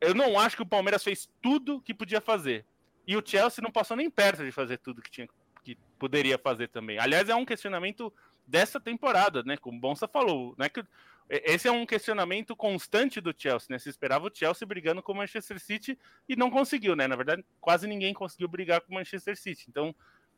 eu 0.00 0.14
não 0.14 0.38
acho 0.38 0.56
que 0.56 0.62
o 0.62 0.66
Palmeiras 0.66 1.02
fez 1.02 1.28
tudo 1.40 1.80
que 1.80 1.94
podia 1.94 2.20
fazer. 2.20 2.64
E 3.06 3.16
o 3.16 3.22
Chelsea 3.24 3.62
não 3.62 3.70
passou 3.70 3.96
nem 3.96 4.10
perto 4.10 4.44
de 4.44 4.50
fazer 4.50 4.78
tudo 4.78 5.02
que 5.02 5.10
tinha 5.10 5.28
que 5.62 5.78
poderia 5.98 6.38
fazer 6.38 6.68
também. 6.68 6.98
Aliás, 6.98 7.28
é 7.28 7.34
um 7.34 7.44
questionamento 7.44 8.12
dessa 8.46 8.78
temporada, 8.78 9.42
né? 9.42 9.56
Como 9.56 9.78
o 9.78 9.80
Bonsa 9.80 10.06
falou, 10.06 10.54
não 10.58 10.66
é 10.66 10.68
que 10.68 10.84
esse 11.28 11.66
é 11.66 11.72
um 11.72 11.86
questionamento 11.86 12.54
constante 12.54 13.20
do 13.20 13.34
Chelsea, 13.36 13.68
né? 13.70 13.78
Se 13.78 13.88
esperava 13.88 14.26
o 14.26 14.30
Chelsea 14.32 14.66
brigando 14.66 15.02
com 15.02 15.12
o 15.12 15.16
Manchester 15.16 15.58
City 15.58 15.98
e 16.28 16.36
não 16.36 16.50
conseguiu, 16.50 16.94
né? 16.94 17.06
Na 17.08 17.16
verdade, 17.16 17.44
quase 17.60 17.86
ninguém 17.86 18.12
conseguiu 18.12 18.48
brigar 18.48 18.80
com 18.82 18.92
o 18.92 18.94
Manchester 18.94 19.36
City. 19.36 19.64
Então, 19.68 19.94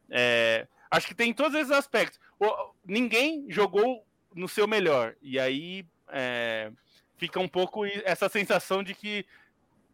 é, 0.09 0.69
acho 0.91 1.09
que 1.09 1.15
tem 1.15 1.33
todos 1.33 1.59
esses 1.59 1.73
aspectos. 1.73 2.21
O, 2.39 2.73
ninguém 2.85 3.47
jogou 3.49 4.07
no 4.35 4.49
seu 4.49 4.69
melhor. 4.69 5.17
E 5.21 5.41
aí 5.41 5.85
é, 6.09 6.71
fica 7.17 7.41
um 7.41 7.49
pouco 7.49 7.85
essa 8.05 8.29
sensação 8.29 8.83
de 8.83 8.95
que 8.95 9.27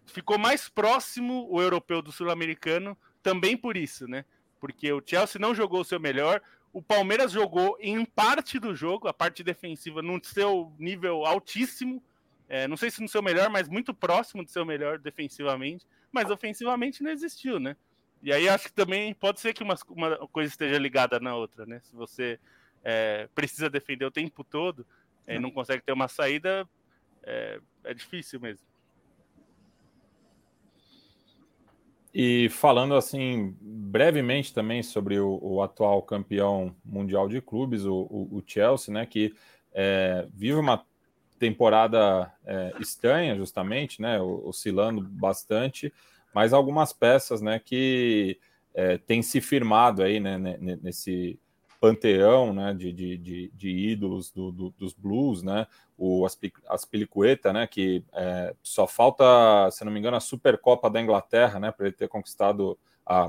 ficou 0.04 0.38
mais 0.38 0.68
próximo 0.68 1.46
o 1.50 1.60
europeu 1.60 2.02
do 2.02 2.12
sul-americano 2.12 2.98
também 3.22 3.56
por 3.56 3.76
isso, 3.76 4.06
né? 4.06 4.24
Porque 4.60 4.92
o 4.92 5.02
Chelsea 5.04 5.40
não 5.40 5.54
jogou 5.54 5.80
o 5.80 5.84
seu 5.84 5.98
melhor, 5.98 6.42
o 6.72 6.80
Palmeiras 6.80 7.32
jogou 7.32 7.76
em 7.80 8.04
parte 8.04 8.58
do 8.58 8.74
jogo, 8.74 9.06
a 9.06 9.12
parte 9.12 9.42
defensiva, 9.42 10.00
no 10.00 10.22
seu 10.24 10.72
nível 10.78 11.26
altíssimo. 11.26 12.02
É, 12.48 12.66
não 12.66 12.76
sei 12.76 12.90
se 12.90 13.02
no 13.02 13.08
seu 13.08 13.22
melhor, 13.22 13.50
mas 13.50 13.68
muito 13.68 13.92
próximo 13.92 14.44
do 14.44 14.50
seu 14.50 14.64
melhor 14.64 14.98
defensivamente. 14.98 15.86
Mas 16.10 16.30
ofensivamente 16.30 17.02
não 17.02 17.10
existiu, 17.10 17.60
né? 17.60 17.76
E 18.22 18.32
aí 18.32 18.48
acho 18.48 18.68
que 18.68 18.72
também 18.72 19.12
pode 19.14 19.40
ser 19.40 19.52
que 19.52 19.62
uma, 19.62 19.76
uma 19.88 20.16
coisa 20.28 20.50
esteja 20.50 20.78
ligada 20.78 21.18
na 21.20 21.34
outra, 21.34 21.66
né? 21.66 21.80
Se 21.82 21.94
você 21.94 22.38
é, 22.82 23.28
precisa 23.34 23.68
defender 23.68 24.04
o 24.04 24.10
tempo 24.10 24.44
todo 24.44 24.86
e 25.26 25.38
não 25.38 25.50
consegue 25.50 25.82
ter 25.82 25.92
uma 25.92 26.08
saída, 26.08 26.68
é, 27.22 27.60
é 27.84 27.94
difícil 27.94 28.40
mesmo. 28.40 28.64
E 32.14 32.48
falando 32.50 32.94
assim 32.94 33.56
brevemente 33.60 34.52
também 34.52 34.82
sobre 34.82 35.18
o, 35.18 35.38
o 35.40 35.62
atual 35.62 36.02
campeão 36.02 36.74
mundial 36.84 37.28
de 37.28 37.40
clubes, 37.40 37.84
o, 37.84 38.06
o, 38.10 38.38
o 38.38 38.42
Chelsea, 38.46 38.92
né, 38.92 39.06
que 39.06 39.34
é, 39.72 40.26
vive 40.34 40.58
uma 40.58 40.84
temporada 41.38 42.30
é, 42.44 42.72
estranha, 42.78 43.34
justamente, 43.34 44.00
né, 44.00 44.20
oscilando 44.20 45.00
bastante, 45.00 45.92
mas 46.34 46.52
algumas 46.52 46.92
peças, 46.92 47.40
né, 47.40 47.58
que 47.58 48.38
é, 48.74 48.98
têm 48.98 49.22
se 49.22 49.40
firmado 49.40 50.02
aí, 50.02 50.20
né, 50.20 50.38
nesse 50.82 51.38
panteão, 51.82 52.54
né, 52.54 52.72
de, 52.72 52.92
de, 52.92 53.16
de, 53.18 53.50
de 53.52 53.68
ídolos 53.68 54.30
do, 54.30 54.52
do, 54.52 54.70
dos 54.78 54.92
blues, 54.92 55.42
né, 55.42 55.66
o 55.98 56.24
Aspilicueta, 56.68 57.52
né, 57.52 57.66
que 57.66 58.04
é, 58.12 58.54
só 58.62 58.86
falta, 58.86 59.24
se 59.72 59.84
não 59.84 59.90
me 59.90 59.98
engano, 59.98 60.16
a 60.16 60.20
Supercopa 60.20 60.88
da 60.88 61.00
Inglaterra, 61.00 61.58
né, 61.58 61.72
para 61.72 61.86
ele 61.86 61.96
ter 61.96 62.06
conquistado 62.06 62.78
a, 63.04 63.26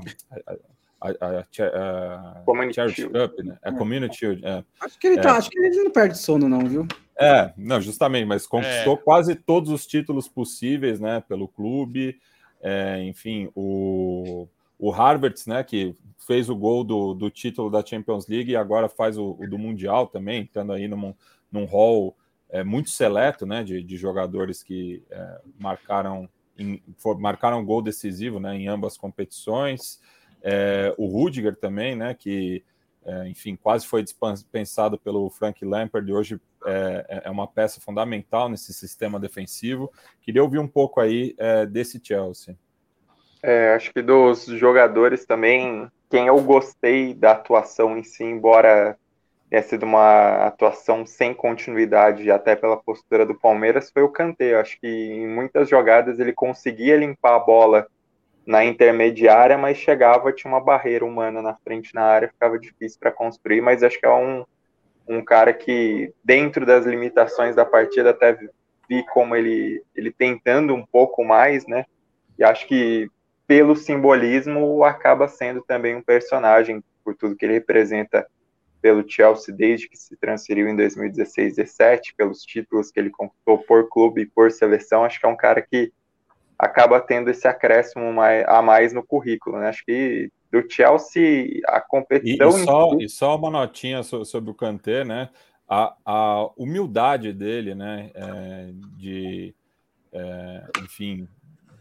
a, 1.00 1.10
a, 1.10 1.40
a, 1.40 2.42
Community 2.46 2.76
Charity 2.76 3.08
Cup, 3.08 3.38
né? 3.40 3.58
A 3.60 3.70
é. 3.70 3.72
Community 3.72 4.16
Shield. 4.16 4.46
É. 4.46 4.64
Acho 4.80 4.98
que 5.00 5.06
ele 5.08 5.20
tá, 5.20 5.30
é. 5.30 5.32
acho 5.32 5.50
que 5.50 5.58
ele 5.58 5.82
não 5.82 5.90
perde 5.90 6.16
sono, 6.16 6.48
não, 6.48 6.60
viu? 6.60 6.86
É, 7.18 7.52
não, 7.56 7.80
justamente, 7.80 8.24
mas 8.24 8.46
conquistou 8.46 8.94
é. 8.94 8.98
quase 8.98 9.34
todos 9.34 9.70
os 9.70 9.84
títulos 9.84 10.28
possíveis, 10.28 11.00
né, 11.00 11.20
pelo 11.28 11.48
clube. 11.48 12.20
É, 12.62 13.02
enfim, 13.02 13.50
o, 13.52 14.46
o 14.78 14.90
Harvard, 14.90 15.40
né, 15.46 15.62
que 15.62 15.94
fez 16.18 16.48
o 16.48 16.56
gol 16.56 16.84
do, 16.84 17.14
do 17.14 17.30
título 17.30 17.70
da 17.70 17.84
Champions 17.84 18.26
League 18.26 18.50
e 18.50 18.56
agora 18.56 18.88
faz 18.88 19.16
o, 19.18 19.36
o 19.38 19.48
do 19.48 19.58
Mundial 19.58 20.06
também, 20.06 20.42
estando 20.42 20.72
aí 20.72 20.88
num, 20.88 21.14
num 21.50 21.64
hall 21.64 22.16
é, 22.48 22.62
muito 22.64 22.90
seleto 22.90 23.46
né, 23.46 23.62
de, 23.62 23.82
de 23.82 23.96
jogadores 23.96 24.62
que 24.62 25.02
é, 25.10 25.40
marcaram, 25.58 26.28
em, 26.58 26.82
for, 26.96 27.18
marcaram 27.18 27.64
gol 27.64 27.82
decisivo 27.82 28.40
né, 28.40 28.54
em 28.54 28.68
ambas 28.68 28.96
competições. 28.96 30.00
É, 30.42 30.94
o 30.98 31.06
Rudiger 31.06 31.56
também, 31.56 31.96
né, 31.96 32.14
que 32.14 32.64
é, 33.04 33.28
enfim, 33.28 33.54
quase 33.54 33.86
foi 33.86 34.02
dispensado 34.02 34.98
pelo 34.98 35.28
Frank 35.28 35.62
Lampard 35.62 36.08
e 36.08 36.14
hoje 36.14 36.40
é, 36.64 37.22
é, 37.24 37.30
uma 37.30 37.46
peça 37.46 37.80
fundamental 37.80 38.48
nesse 38.48 38.72
sistema 38.72 39.20
defensivo. 39.20 39.92
Queria 40.22 40.42
ouvir 40.42 40.58
um 40.58 40.68
pouco 40.68 41.00
aí 41.00 41.34
é, 41.36 41.66
desse 41.66 42.00
Chelsea. 42.02 42.56
É, 43.46 43.74
acho 43.74 43.92
que 43.92 44.00
dos 44.00 44.46
jogadores 44.46 45.26
também, 45.26 45.86
quem 46.08 46.28
eu 46.28 46.40
gostei 46.40 47.12
da 47.12 47.32
atuação 47.32 47.98
em 47.98 48.02
si, 48.02 48.24
embora 48.24 48.98
tenha 49.50 49.62
sido 49.62 49.82
uma 49.82 50.46
atuação 50.46 51.04
sem 51.04 51.34
continuidade, 51.34 52.30
até 52.30 52.56
pela 52.56 52.78
postura 52.78 53.26
do 53.26 53.34
Palmeiras, 53.34 53.90
foi 53.90 54.02
o 54.02 54.08
Kanté. 54.08 54.58
Acho 54.58 54.80
que 54.80 54.88
em 54.88 55.28
muitas 55.28 55.68
jogadas 55.68 56.18
ele 56.18 56.32
conseguia 56.32 56.96
limpar 56.96 57.36
a 57.36 57.38
bola 57.38 57.86
na 58.46 58.64
intermediária, 58.64 59.58
mas 59.58 59.76
chegava, 59.76 60.32
tinha 60.32 60.50
uma 60.50 60.64
barreira 60.64 61.04
humana 61.04 61.42
na 61.42 61.54
frente 61.56 61.94
na 61.94 62.02
área, 62.02 62.28
ficava 62.28 62.58
difícil 62.58 62.98
para 62.98 63.12
construir, 63.12 63.60
mas 63.60 63.82
acho 63.82 64.00
que 64.00 64.06
é 64.06 64.10
um, 64.10 64.46
um 65.06 65.22
cara 65.22 65.52
que, 65.52 66.14
dentro 66.24 66.64
das 66.64 66.86
limitações 66.86 67.54
da 67.54 67.66
partida, 67.66 68.08
até 68.08 68.38
vi 68.88 69.04
como 69.12 69.36
ele, 69.36 69.82
ele 69.94 70.10
tentando 70.10 70.74
um 70.74 70.86
pouco 70.86 71.22
mais, 71.22 71.66
né? 71.66 71.84
E 72.38 72.42
acho 72.42 72.66
que 72.66 73.10
pelo 73.46 73.76
simbolismo, 73.76 74.82
acaba 74.84 75.28
sendo 75.28 75.62
também 75.62 75.94
um 75.94 76.02
personagem, 76.02 76.82
por 77.04 77.14
tudo 77.14 77.36
que 77.36 77.44
ele 77.44 77.54
representa 77.54 78.26
pelo 78.80 79.08
Chelsea 79.08 79.54
desde 79.54 79.88
que 79.88 79.96
se 79.96 80.16
transferiu 80.16 80.68
em 80.68 80.76
2016 80.76 81.56
17 81.56 82.14
pelos 82.14 82.42
títulos 82.42 82.90
que 82.90 83.00
ele 83.00 83.10
conquistou 83.10 83.58
por 83.58 83.88
clube 83.88 84.22
e 84.22 84.26
por 84.26 84.50
seleção. 84.50 85.04
Acho 85.04 85.18
que 85.18 85.26
é 85.26 85.28
um 85.28 85.36
cara 85.36 85.62
que 85.62 85.92
acaba 86.58 87.00
tendo 87.00 87.30
esse 87.30 87.48
acréscimo 87.48 88.10
a 88.46 88.62
mais 88.62 88.92
no 88.92 89.02
currículo. 89.02 89.58
Né? 89.58 89.68
Acho 89.68 89.84
que 89.84 90.30
do 90.52 90.70
Chelsea 90.70 91.60
a 91.66 91.80
competição. 91.80 92.50
E, 92.50 92.60
e, 92.60 92.64
só, 92.64 92.96
e 93.00 93.08
só, 93.08 93.36
uma 93.36 93.50
notinha 93.50 94.02
sobre 94.02 94.50
o 94.50 94.54
Kanté, 94.54 95.04
né? 95.04 95.30
A, 95.68 95.96
a 96.04 96.50
humildade 96.56 97.32
dele, 97.32 97.74
né? 97.74 98.10
É, 98.14 98.70
de, 98.98 99.54
é, 100.12 100.64
enfim, 100.84 101.26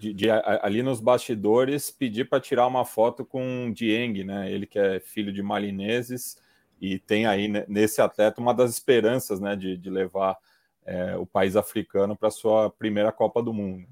de, 0.03 0.13
de, 0.13 0.29
ali 0.29 0.83
nos 0.83 0.99
bastidores 0.99 1.89
pedir 1.89 2.27
para 2.27 2.41
tirar 2.41 2.67
uma 2.67 2.83
foto 2.83 3.23
com 3.23 3.67
o 3.67 3.73
Dieng, 3.73 4.25
né? 4.25 4.51
Ele 4.51 4.65
que 4.65 4.77
é 4.77 4.99
filho 4.99 5.31
de 5.31 5.41
malineses 5.41 6.37
e 6.81 6.99
tem 6.99 7.25
aí 7.25 7.47
nesse 7.47 8.01
atleta 8.01 8.41
uma 8.41 8.53
das 8.53 8.71
esperanças, 8.71 9.39
né? 9.39 9.55
De, 9.55 9.77
de 9.77 9.89
levar 9.89 10.37
é, 10.85 11.15
o 11.15 11.25
país 11.25 11.55
africano 11.55 12.17
para 12.17 12.29
sua 12.29 12.69
primeira 12.69 13.13
Copa 13.13 13.41
do 13.41 13.53
Mundo. 13.53 13.87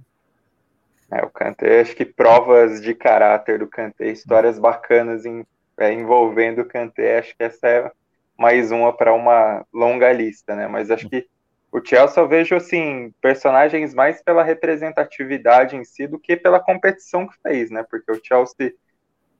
É, 1.09 1.23
o 1.23 1.29
Kanté, 1.29 1.79
acho 1.79 1.95
que 1.95 2.05
provas 2.05 2.81
de 2.81 2.93
caráter 2.93 3.59
do 3.59 3.67
Kanté, 3.67 4.09
histórias 4.11 4.59
bacanas 4.59 5.25
em, 5.25 5.45
é, 5.77 5.93
envolvendo 5.93 6.61
o 6.61 6.65
Kanté, 6.65 7.19
acho 7.19 7.35
que 7.37 7.43
essa 7.43 7.67
é 7.67 7.91
mais 8.37 8.71
uma 8.71 8.91
para 8.91 9.13
uma 9.13 9.65
longa 9.73 10.11
lista, 10.11 10.55
né? 10.55 10.67
Mas 10.67 10.91
acho 10.91 11.07
que 11.09 11.25
o 11.71 11.83
Chelsea 11.83 12.21
eu 12.21 12.27
vejo 12.27 12.55
assim 12.55 13.13
personagens 13.21 13.93
mais 13.93 14.21
pela 14.21 14.43
representatividade 14.43 15.75
em 15.75 15.83
si 15.83 16.05
do 16.07 16.19
que 16.19 16.35
pela 16.35 16.59
competição 16.59 17.27
que 17.27 17.35
fez, 17.41 17.71
né? 17.71 17.85
Porque 17.89 18.11
o 18.11 18.19
Chelsea 18.23 18.73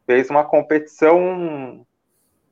fez 0.06 0.30
uma 0.30 0.44
competição 0.44 1.86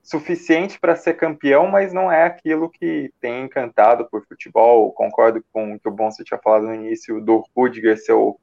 suficiente 0.04 0.80
para 0.80 0.96
ser 0.96 1.14
campeão, 1.14 1.68
mas 1.68 1.94
não 1.94 2.12
é 2.12 2.24
aquilo 2.24 2.70
que 2.70 3.14
tem 3.22 3.44
encantado 3.44 4.08
por 4.10 4.26
futebol. 4.26 4.92
Concordo 4.92 5.44
com 5.54 5.74
o 5.74 5.80
que 5.80 5.88
o 5.88 5.92
Bonsa 5.92 6.24
tinha 6.24 6.40
falado 6.40 6.66
no 6.66 6.76
início 6.76 7.22
do 7.22 7.44
Rudiger 7.56 7.98
ser 7.98 8.14
o 8.14 8.40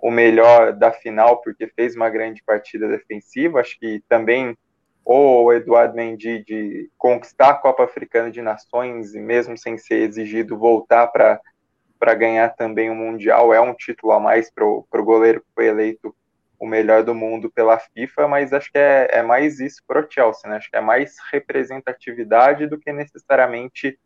o 0.00 0.10
melhor 0.10 0.72
da 0.72 0.90
final, 0.90 1.40
porque 1.42 1.66
fez 1.68 1.94
uma 1.94 2.08
grande 2.08 2.42
partida 2.42 2.88
defensiva. 2.88 3.60
Acho 3.60 3.78
que 3.78 4.02
também 4.08 4.56
o 5.04 5.52
Eduardo 5.52 5.94
Mendy 5.94 6.44
de 6.44 6.90
conquistar 6.96 7.50
a 7.50 7.54
Copa 7.54 7.84
Africana 7.84 8.30
de 8.30 8.40
Nações 8.42 9.14
e 9.14 9.20
mesmo 9.20 9.56
sem 9.56 9.76
ser 9.76 10.02
exigido 10.02 10.58
voltar 10.58 11.08
para 11.08 12.14
ganhar 12.14 12.50
também 12.50 12.90
o 12.90 12.94
Mundial 12.94 13.52
é 13.52 13.60
um 13.60 13.74
título 13.74 14.12
a 14.12 14.20
mais 14.20 14.50
para 14.50 14.64
o 14.64 15.04
goleiro 15.04 15.40
que 15.40 15.48
foi 15.54 15.66
eleito 15.66 16.14
o 16.60 16.66
melhor 16.66 17.02
do 17.02 17.14
mundo 17.14 17.50
pela 17.50 17.78
FIFA, 17.78 18.28
mas 18.28 18.52
acho 18.52 18.70
que 18.70 18.78
é, 18.78 19.08
é 19.10 19.22
mais 19.22 19.60
isso 19.60 19.82
para 19.86 20.04
o 20.04 20.06
Chelsea, 20.08 20.48
né? 20.48 20.56
Acho 20.56 20.70
que 20.70 20.76
é 20.76 20.80
mais 20.80 21.16
representatividade 21.32 22.66
do 22.66 22.78
que 22.78 22.92
necessariamente 22.92 23.98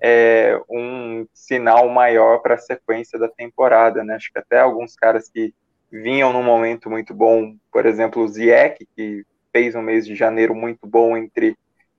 é, 0.00 0.58
um 0.70 1.26
sinal 1.34 1.86
maior 1.90 2.38
para 2.38 2.54
a 2.54 2.58
sequência 2.58 3.18
da 3.18 3.28
temporada, 3.28 4.02
né? 4.02 4.14
Acho 4.14 4.32
que 4.32 4.38
até 4.38 4.58
alguns 4.58 4.96
caras 4.96 5.28
que 5.28 5.54
vinham 5.92 6.32
num 6.32 6.42
momento 6.42 6.88
muito 6.88 7.12
bom, 7.12 7.56
por 7.70 7.84
exemplo, 7.84 8.22
o 8.22 8.28
Zieck, 8.28 8.86
que 8.96 9.24
fez 9.58 9.74
um 9.74 9.82
mês 9.82 10.06
de 10.06 10.14
janeiro 10.14 10.54
muito 10.54 10.86
bom 10.86 11.16
entre 11.16 11.56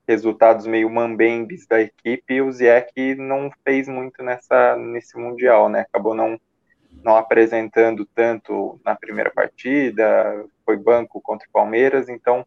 resultados 0.07 0.65
meio 0.65 0.89
mambembes 0.89 1.67
da 1.67 1.81
equipe, 1.81 2.35
e 2.35 2.41
o 2.41 2.49
Zieck 2.51 3.15
não 3.15 3.51
fez 3.65 3.87
muito 3.87 4.23
nessa, 4.23 4.77
nesse 4.77 5.17
Mundial, 5.17 5.67
né? 5.67 5.81
Acabou 5.81 6.15
não, 6.15 6.39
não 7.03 7.17
apresentando 7.17 8.05
tanto 8.15 8.79
na 8.83 8.95
primeira 8.95 9.29
partida, 9.29 10.45
foi 10.65 10.77
banco 10.77 11.19
contra 11.21 11.47
o 11.47 11.51
Palmeiras, 11.51 12.07
então 12.07 12.45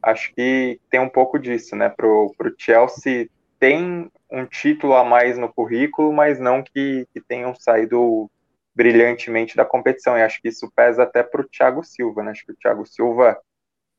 acho 0.00 0.32
que 0.32 0.80
tem 0.88 1.00
um 1.00 1.08
pouco 1.08 1.40
disso, 1.40 1.74
né? 1.74 1.88
Para 1.88 2.06
o 2.06 2.32
Chelsea 2.56 3.28
tem 3.58 4.08
um 4.30 4.46
título 4.46 4.94
a 4.94 5.02
mais 5.02 5.36
no 5.36 5.52
currículo, 5.52 6.12
mas 6.12 6.38
não 6.38 6.62
que, 6.62 7.06
que 7.12 7.20
tenham 7.20 7.52
saído 7.52 8.30
brilhantemente 8.74 9.56
da 9.56 9.64
competição. 9.64 10.16
E 10.16 10.22
acho 10.22 10.40
que 10.40 10.48
isso 10.48 10.70
pesa 10.74 11.02
até 11.02 11.22
para 11.22 11.40
o 11.40 11.48
Thiago 11.48 11.82
Silva, 11.82 12.22
né? 12.22 12.30
Acho 12.30 12.46
que 12.46 12.52
o 12.52 12.56
Thiago 12.56 12.86
Silva 12.86 13.36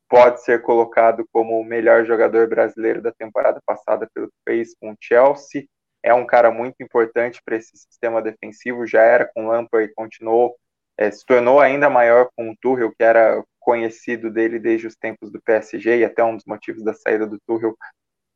pode 0.09 0.41
ser 0.43 0.61
colocado 0.61 1.27
como 1.31 1.59
o 1.59 1.65
melhor 1.65 2.05
jogador 2.05 2.47
brasileiro 2.47 3.01
da 3.01 3.11
temporada 3.11 3.61
passada 3.65 4.09
pelo 4.13 4.27
que 4.27 4.37
fez 4.47 4.75
com 4.79 4.91
o 4.91 4.97
Chelsea. 4.99 5.67
É 6.03 6.13
um 6.13 6.25
cara 6.25 6.51
muito 6.51 6.75
importante 6.81 7.41
para 7.43 7.57
esse 7.57 7.75
sistema 7.75 8.21
defensivo, 8.21 8.87
já 8.87 9.01
era 9.01 9.29
com 9.33 9.47
Lampard 9.47 9.89
e 9.89 9.93
continuou, 9.93 10.55
é, 10.97 11.11
se 11.11 11.25
tornou 11.25 11.59
ainda 11.59 11.89
maior 11.89 12.29
com 12.35 12.49
o 12.49 12.55
Tuchel, 12.61 12.91
que 12.91 13.03
era 13.03 13.43
conhecido 13.59 14.31
dele 14.31 14.59
desde 14.59 14.87
os 14.87 14.95
tempos 14.95 15.31
do 15.31 15.41
PSG, 15.41 15.97
e 15.97 16.05
até 16.05 16.23
um 16.23 16.35
dos 16.35 16.45
motivos 16.45 16.83
da 16.83 16.93
saída 16.93 17.27
do 17.27 17.39
Tuchel 17.45 17.75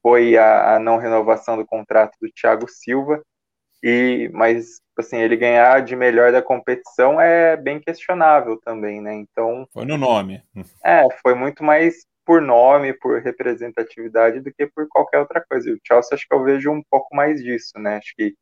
foi 0.01 0.37
a, 0.37 0.75
a 0.75 0.79
não 0.79 0.97
renovação 0.97 1.55
do 1.55 1.65
contrato 1.65 2.17
do 2.21 2.29
Thiago 2.31 2.67
Silva. 2.67 3.21
E, 3.83 4.29
mas 4.33 4.81
assim, 5.01 5.17
ele 5.17 5.35
ganhar 5.35 5.81
de 5.81 5.95
melhor 5.95 6.31
da 6.31 6.41
competição 6.41 7.19
é 7.19 7.57
bem 7.57 7.79
questionável 7.79 8.59
também, 8.63 9.01
né? 9.01 9.13
Então. 9.13 9.67
Foi 9.73 9.85
no 9.85 9.97
nome. 9.97 10.41
É, 10.83 11.05
foi 11.21 11.35
muito 11.35 11.63
mais 11.63 12.05
por 12.25 12.41
nome, 12.41 12.93
por 12.93 13.21
representatividade 13.21 14.39
do 14.39 14.53
que 14.53 14.65
por 14.67 14.87
qualquer 14.87 15.19
outra 15.19 15.43
coisa. 15.47 15.69
E 15.69 15.73
o 15.73 15.79
Chelsea 15.85 16.15
acho 16.15 16.27
que 16.27 16.33
eu 16.33 16.43
vejo 16.43 16.71
um 16.71 16.81
pouco 16.89 17.15
mais 17.15 17.43
disso, 17.43 17.73
né? 17.77 17.97
Acho 17.97 18.13
que 18.15 18.35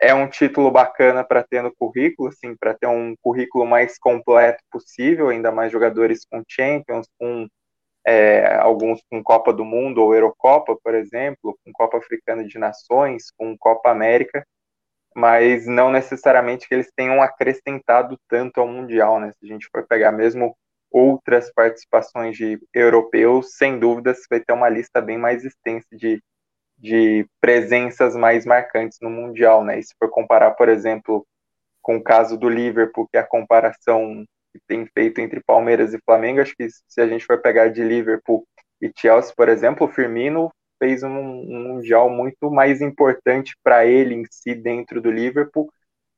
é 0.00 0.14
um 0.14 0.28
título 0.28 0.70
bacana 0.70 1.24
para 1.24 1.42
ter 1.42 1.62
no 1.62 1.74
currículo, 1.74 2.28
assim, 2.28 2.54
para 2.54 2.74
ter 2.74 2.86
um 2.86 3.14
currículo 3.22 3.66
mais 3.66 3.98
completo 3.98 4.62
possível, 4.70 5.28
ainda 5.28 5.50
mais 5.50 5.72
jogadores 5.72 6.24
com 6.30 6.42
Champions, 6.46 7.08
com 7.18 7.48
é, 8.06 8.54
alguns 8.56 9.02
com 9.10 9.22
Copa 9.22 9.52
do 9.52 9.64
Mundo 9.64 10.02
ou 10.02 10.14
Eurocopa, 10.14 10.76
por 10.82 10.94
exemplo, 10.94 11.58
com 11.64 11.72
Copa 11.72 11.98
Africana 11.98 12.44
de 12.44 12.58
Nações, 12.58 13.32
com 13.36 13.56
Copa 13.58 13.90
América, 13.90 14.46
mas 15.16 15.66
não 15.66 15.90
necessariamente 15.90 16.68
que 16.68 16.74
eles 16.74 16.92
tenham 16.94 17.22
acrescentado 17.22 18.18
tanto 18.28 18.60
ao 18.60 18.68
Mundial, 18.68 19.18
né? 19.18 19.32
Se 19.40 19.46
a 19.46 19.48
gente 19.48 19.66
for 19.72 19.86
pegar 19.86 20.12
mesmo 20.12 20.54
outras 20.90 21.50
participações 21.54 22.36
de 22.36 22.60
europeus, 22.74 23.56
sem 23.56 23.78
dúvidas 23.78 24.18
vai 24.28 24.40
ter 24.40 24.52
uma 24.52 24.68
lista 24.68 25.00
bem 25.00 25.16
mais 25.16 25.42
extensa 25.42 25.86
de, 25.90 26.22
de 26.76 27.26
presenças 27.40 28.14
mais 28.14 28.44
marcantes 28.44 28.98
no 29.00 29.08
Mundial, 29.08 29.64
né? 29.64 29.78
E 29.78 29.82
se 29.82 29.94
for 29.98 30.10
comparar, 30.10 30.50
por 30.50 30.68
exemplo, 30.68 31.26
com 31.80 31.96
o 31.96 32.02
caso 32.04 32.36
do 32.36 32.50
Liverpool, 32.50 33.08
que 33.10 33.16
é 33.16 33.20
a 33.20 33.26
comparação 33.26 34.22
que 34.52 34.60
tem 34.68 34.84
feito 34.84 35.22
entre 35.22 35.42
Palmeiras 35.42 35.94
e 35.94 36.00
Flamengo. 36.04 36.42
Acho 36.42 36.54
que 36.54 36.68
se 36.68 37.00
a 37.00 37.08
gente 37.08 37.24
for 37.24 37.40
pegar 37.40 37.68
de 37.68 37.82
Liverpool 37.82 38.46
e 38.82 38.92
Chelsea, 38.94 39.32
por 39.34 39.48
exemplo, 39.48 39.86
o 39.86 39.90
Firmino 39.90 40.52
fez 40.78 41.02
um, 41.02 41.12
mundial 41.12 42.08
muito 42.10 42.50
mais 42.50 42.80
importante 42.80 43.56
para 43.62 43.86
ele 43.86 44.14
em 44.14 44.24
si 44.30 44.54
dentro 44.54 45.00
do 45.00 45.10
Liverpool 45.10 45.70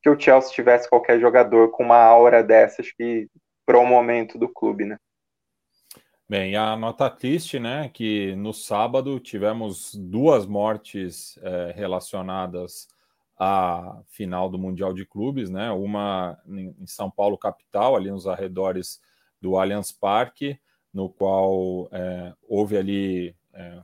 que 0.03 0.09
o 0.09 0.19
Chelsea 0.19 0.53
tivesse 0.53 0.89
qualquer 0.89 1.21
jogador 1.21 1.71
com 1.71 1.85
uma 1.85 1.99
aura 1.99 2.43
dessas 2.43 2.91
que 2.93 3.29
para 3.67 3.79
o 3.79 3.87
momento 3.87 4.39
do 4.39 4.49
clube, 4.49 4.85
né? 4.85 4.97
Bem, 6.29 6.57
a 6.57 6.77
nota 6.77 7.09
triste, 7.09 7.59
né, 7.59 7.89
que 7.89 8.37
no 8.37 8.53
sábado 8.53 9.19
tivemos 9.19 9.95
duas 9.95 10.47
mortes 10.47 11.39
é, 11.43 11.73
relacionadas 11.75 12.87
a 13.39 14.03
final 14.09 14.51
do 14.51 14.59
Mundial 14.59 14.93
de 14.93 15.07
Clubes, 15.07 15.49
né? 15.49 15.71
Uma 15.71 16.39
em 16.47 16.87
São 16.87 17.11
Paulo 17.11 17.39
capital, 17.39 17.95
ali 17.95 18.11
nos 18.11 18.27
arredores 18.27 19.01
do 19.41 19.57
Allianz 19.57 19.93
Parque, 19.93 20.59
no 20.93 21.09
qual 21.09 21.89
é, 21.93 22.35
houve 22.49 22.77
ali 22.77 23.37
é, 23.55 23.81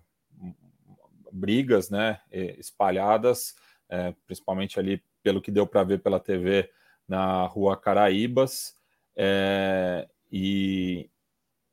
brigas, 1.35 1.91
né? 1.91 2.21
Espalhadas, 2.31 3.55
é, 3.89 4.15
principalmente 4.27 4.79
ali 4.79 5.03
pelo 5.23 5.41
que 5.41 5.51
deu 5.51 5.67
para 5.67 5.85
ver 5.85 6.03
pela 6.03 6.21
TV 6.21 6.71
na 7.07 7.47
Rua 7.47 7.77
Caraíbas, 7.77 8.77
é, 9.17 10.09
e 10.31 11.11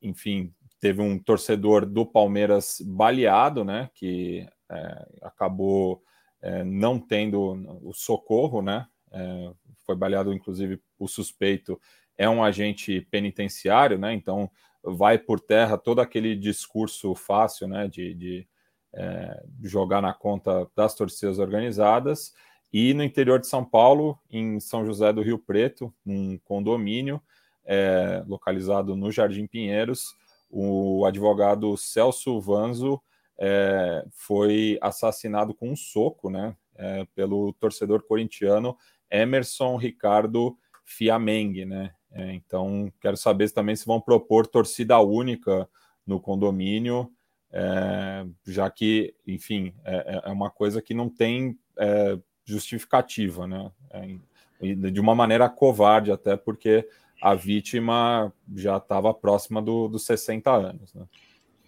enfim 0.01 0.53
teve 0.80 0.99
um 0.99 1.20
torcedor 1.20 1.86
do 1.86 2.05
Palmeiras 2.05 2.82
baleado, 2.84 3.64
né? 3.64 3.89
Que 3.93 4.47
é, 4.70 5.07
acabou 5.22 6.03
é, 6.41 6.64
não 6.64 6.99
tendo 6.99 7.39
o 7.84 7.93
socorro, 7.93 8.64
né? 8.64 8.88
É, 9.12 9.51
foi 9.86 9.95
baleado, 9.95 10.34
inclusive, 10.34 10.82
o 10.97 11.07
suspeito 11.07 11.80
é 12.18 12.28
um 12.28 12.43
agente 12.43 13.01
penitenciário, 13.12 13.99
né? 13.99 14.14
Então 14.14 14.49
vai 14.84 15.20
por 15.20 15.39
terra 15.39 15.78
todo 15.78 16.01
aquele 16.01 16.36
discurso 16.36 17.14
fácil, 17.14 17.68
né? 17.68 17.88
De, 17.88 18.16
de 18.16 18.47
é, 18.93 19.43
jogar 19.63 20.01
na 20.01 20.13
conta 20.13 20.67
das 20.75 20.93
torcidas 20.95 21.39
organizadas. 21.39 22.33
E 22.73 22.93
no 22.93 23.03
interior 23.03 23.39
de 23.39 23.47
São 23.47 23.65
Paulo, 23.65 24.17
em 24.29 24.59
São 24.59 24.85
José 24.85 25.11
do 25.11 25.21
Rio 25.21 25.37
Preto, 25.37 25.93
um 26.05 26.37
condomínio 26.39 27.21
é, 27.65 28.23
localizado 28.27 28.95
no 28.95 29.11
Jardim 29.11 29.45
Pinheiros, 29.45 30.15
o 30.49 31.05
advogado 31.05 31.75
Celso 31.77 32.39
Vanzo 32.39 33.01
é, 33.39 34.05
foi 34.11 34.77
assassinado 34.81 35.53
com 35.53 35.71
um 35.71 35.75
soco, 35.75 36.29
né, 36.29 36.55
é, 36.75 37.05
pelo 37.15 37.53
torcedor 37.53 38.03
corintiano 38.03 38.77
Emerson 39.09 39.77
Ricardo 39.77 40.57
Fiameng, 40.85 41.65
né. 41.65 41.93
É, 42.13 42.33
então, 42.33 42.91
quero 42.99 43.15
saber 43.15 43.49
também 43.51 43.75
se 43.75 43.85
vão 43.85 44.01
propor 44.01 44.45
torcida 44.45 44.99
única 44.99 45.67
no 46.05 46.19
condomínio, 46.19 47.09
é, 47.54 48.26
já 48.45 48.70
que, 48.70 49.14
enfim, 49.28 49.74
é, 49.84 49.95
é, 49.95 50.30
é 50.30 50.32
uma 50.32 50.49
coisa 50.49 50.82
que 50.82 50.93
não 50.93 51.10
tem 51.10 51.58
é, 51.78 52.18
justificativa, 52.45 53.47
né? 53.47 53.72
de 54.62 54.99
uma 54.99 55.16
maneira 55.16 55.49
covarde, 55.49 56.12
até 56.12 56.38
porque 56.38 56.88
a 57.22 57.36
vítima 57.36 58.34
já 58.56 58.78
estava 58.78 59.14
próxima 59.14 59.62
do, 59.62 59.88
dos 59.88 60.06
60 60.06 60.52
anos. 60.52 60.93
Né? 60.93 61.04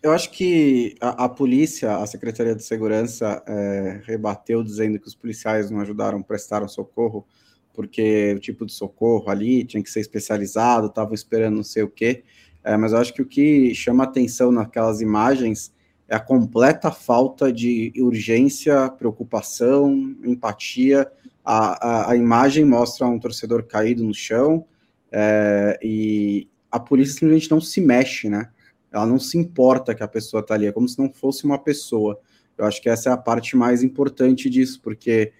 Eu 0.01 0.11
acho 0.11 0.31
que 0.31 0.95
a, 0.99 1.25
a, 1.25 1.29
polícia, 1.29 1.95
a 1.97 2.05
Secretaria 2.05 2.55
de 2.55 2.63
Segurança, 2.63 3.41
é, 3.47 4.01
rebateu 4.03 4.63
dizendo 4.63 4.99
que 4.99 5.07
os 5.07 5.15
policiais 5.15 5.71
não 5.71 5.79
ajudaram, 5.79 6.21
prestaram 6.21 6.67
socorro, 6.67 7.25
porque 7.73 8.33
o 8.35 8.39
tipo 8.39 8.65
de 8.65 8.73
socorro 8.73 9.29
ali 9.29 9.63
tinha 9.63 9.81
que 9.81 9.89
ser 9.89 10.01
especializado, 10.01 10.87
estavam 10.87 11.13
esperando 11.13 11.55
não 11.55 11.63
sei 11.63 11.83
o 11.83 11.89
quê. 11.89 12.23
É, 12.63 12.77
mas 12.77 12.93
eu 12.93 12.99
acho 12.99 13.13
que 13.13 13.21
o 13.21 13.25
que 13.25 13.75
chama 13.75 14.03
atenção 14.03 14.51
naquelas 14.51 15.01
imagens 15.01 15.73
é 16.07 16.15
a 16.15 16.19
completa 16.19 16.91
falta 16.91 17.51
de 17.51 17.91
urgência, 17.97 18.89
preocupação, 18.89 20.15
empatia. 20.23 21.11
A, 21.43 21.87
a, 21.87 22.11
a 22.11 22.15
imagem 22.15 22.63
mostra 22.63 23.05
um 23.05 23.19
torcedor 23.19 23.63
caído 23.63 24.03
no 24.03 24.13
chão, 24.13 24.65
é, 25.11 25.77
e 25.81 26.47
a 26.71 26.79
polícia 26.79 27.13
simplesmente 27.13 27.51
não 27.51 27.61
se 27.61 27.79
mexe, 27.81 28.29
né? 28.29 28.49
Ela 28.91 29.05
não 29.05 29.19
se 29.19 29.37
importa 29.37 29.93
que 29.93 30.03
a 30.03 30.07
pessoa 30.07 30.41
está 30.41 30.55
ali, 30.55 30.65
é 30.65 30.71
como 30.71 30.87
se 30.87 30.97
não 30.97 31.11
fosse 31.11 31.45
uma 31.45 31.57
pessoa. 31.57 32.19
Eu 32.57 32.65
acho 32.65 32.81
que 32.81 32.89
essa 32.89 33.09
é 33.09 33.13
a 33.13 33.17
parte 33.17 33.55
mais 33.55 33.83
importante 33.83 34.49
disso, 34.49 34.79
porque 34.81 35.33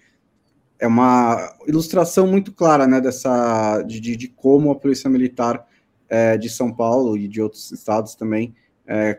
é 0.78 0.86
uma 0.86 1.56
ilustração 1.66 2.26
muito 2.26 2.52
clara, 2.52 2.86
né, 2.86 3.00
dessa 3.00 3.82
de, 3.82 4.00
de, 4.00 4.16
de 4.16 4.28
como 4.28 4.70
a 4.70 4.74
polícia 4.74 5.08
militar 5.08 5.66
é, 6.14 6.36
de 6.36 6.48
São 6.48 6.72
Paulo 6.72 7.16
e 7.16 7.26
de 7.26 7.42
outros 7.42 7.72
estados 7.72 8.14
também, 8.14 8.54
é, 8.86 9.18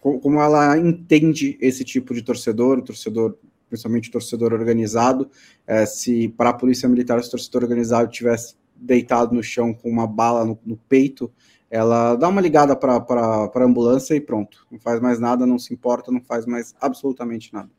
como 0.00 0.40
ela 0.40 0.78
entende 0.78 1.58
esse 1.60 1.84
tipo 1.84 2.14
de 2.14 2.22
torcedor, 2.22 2.78
o 2.78 2.82
torcedor 2.82 3.36
principalmente 3.68 4.10
torcedor 4.10 4.54
organizado. 4.54 5.30
É, 5.66 5.84
se 5.84 6.28
para 6.28 6.50
a 6.50 6.54
polícia 6.54 6.88
militar, 6.88 7.20
se 7.22 7.28
o 7.28 7.32
torcedor 7.32 7.64
organizado 7.64 8.10
tivesse 8.10 8.56
deitado 8.74 9.34
no 9.34 9.42
chão 9.42 9.74
com 9.74 9.90
uma 9.90 10.06
bala 10.06 10.42
no, 10.42 10.58
no 10.64 10.76
peito, 10.76 11.30
ela 11.70 12.14
dá 12.16 12.26
uma 12.28 12.40
ligada 12.40 12.74
para 12.74 12.94
a 12.94 13.62
ambulância 13.62 14.14
e 14.14 14.20
pronto. 14.20 14.66
Não 14.70 14.78
faz 14.78 15.00
mais 15.00 15.20
nada, 15.20 15.44
não 15.44 15.58
se 15.58 15.74
importa, 15.74 16.10
não 16.10 16.22
faz 16.22 16.46
mais 16.46 16.74
absolutamente 16.80 17.52
nada. 17.52 17.70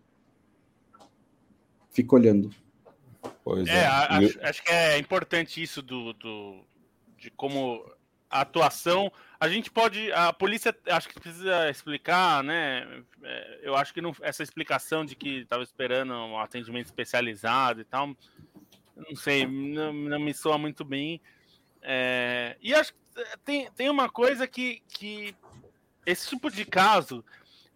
Fica 1.90 2.16
olhando. 2.16 2.52
Pois 3.44 3.68
é, 3.68 3.84
é. 3.84 3.86
Acho, 3.86 4.40
acho, 4.44 4.64
que 4.64 4.72
é 4.72 5.00
importante 5.00 5.62
isso 5.62 5.82
do, 5.82 6.14
do, 6.14 6.66
de 7.26 7.32
como 7.32 7.84
a 8.30 8.42
atuação. 8.42 9.12
A 9.40 9.48
gente 9.50 9.72
pode. 9.72 10.12
A 10.12 10.32
polícia 10.32 10.76
acho 10.88 11.10
que 11.10 11.20
precisa 11.20 11.70
explicar, 11.70 12.44
né? 12.44 13.04
É, 13.24 13.60
eu 13.64 13.76
acho 13.76 13.94
que 13.94 14.02
não, 14.02 14.16
essa 14.22 14.44
explicação 14.44 15.04
de 15.04 15.16
que 15.16 15.40
estava 15.40 15.64
esperando 15.64 16.14
um 16.14 16.40
atendimento 16.40 16.86
especializado 16.86 17.82
e 17.82 17.86
tal. 17.86 18.16
Não 18.96 19.16
sei, 19.16 19.46
não, 19.46 19.92
não 19.92 20.20
me 20.20 20.34
soa 20.34 20.58
muito 20.58 20.86
bem. 20.86 21.20
É, 21.82 22.56
e 22.62 22.74
acho 22.74 22.94
que 22.94 23.00
tem, 23.44 23.70
tem 23.72 23.90
uma 23.90 24.10
coisa 24.10 24.48
que, 24.48 24.82
que 24.88 25.36
esse 26.06 26.30
tipo 26.30 26.50
de 26.50 26.64
caso 26.64 27.24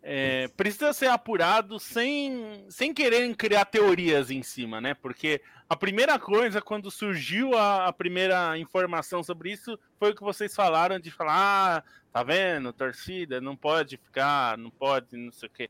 é, 0.02 0.48
precisa 0.50 0.94
ser 0.94 1.08
apurado 1.08 1.80
sem, 1.80 2.66
sem 2.70 2.94
querer 2.94 3.36
criar 3.36 3.66
teorias 3.66 4.32
em 4.32 4.42
cima, 4.42 4.80
né? 4.80 4.94
Porque 4.94 5.42
a 5.70 5.76
primeira 5.76 6.18
coisa, 6.18 6.60
quando 6.60 6.90
surgiu 6.90 7.56
a, 7.56 7.86
a, 7.86 7.94
primeira 7.94 8.58
informação 8.58 9.24
sobre 9.24 9.52
isso, 9.52 9.78
foi 10.00 10.10
o 10.10 10.16
que 10.16 10.24
vocês 10.24 10.56
falaram 10.56 11.00
de 11.00 11.12
falar, 11.12 11.78
ah, 11.78 11.84
tá 12.12 12.24
vendo, 12.24 12.74
torcida, 12.74 13.40
não 13.40 13.56
pode 13.56 13.96
ficar, 13.98 14.58
não 14.58 14.72
pode, 14.72 15.16
não 15.16 15.32
sei 15.32 15.48
o 15.48 15.52
quê. 15.52 15.70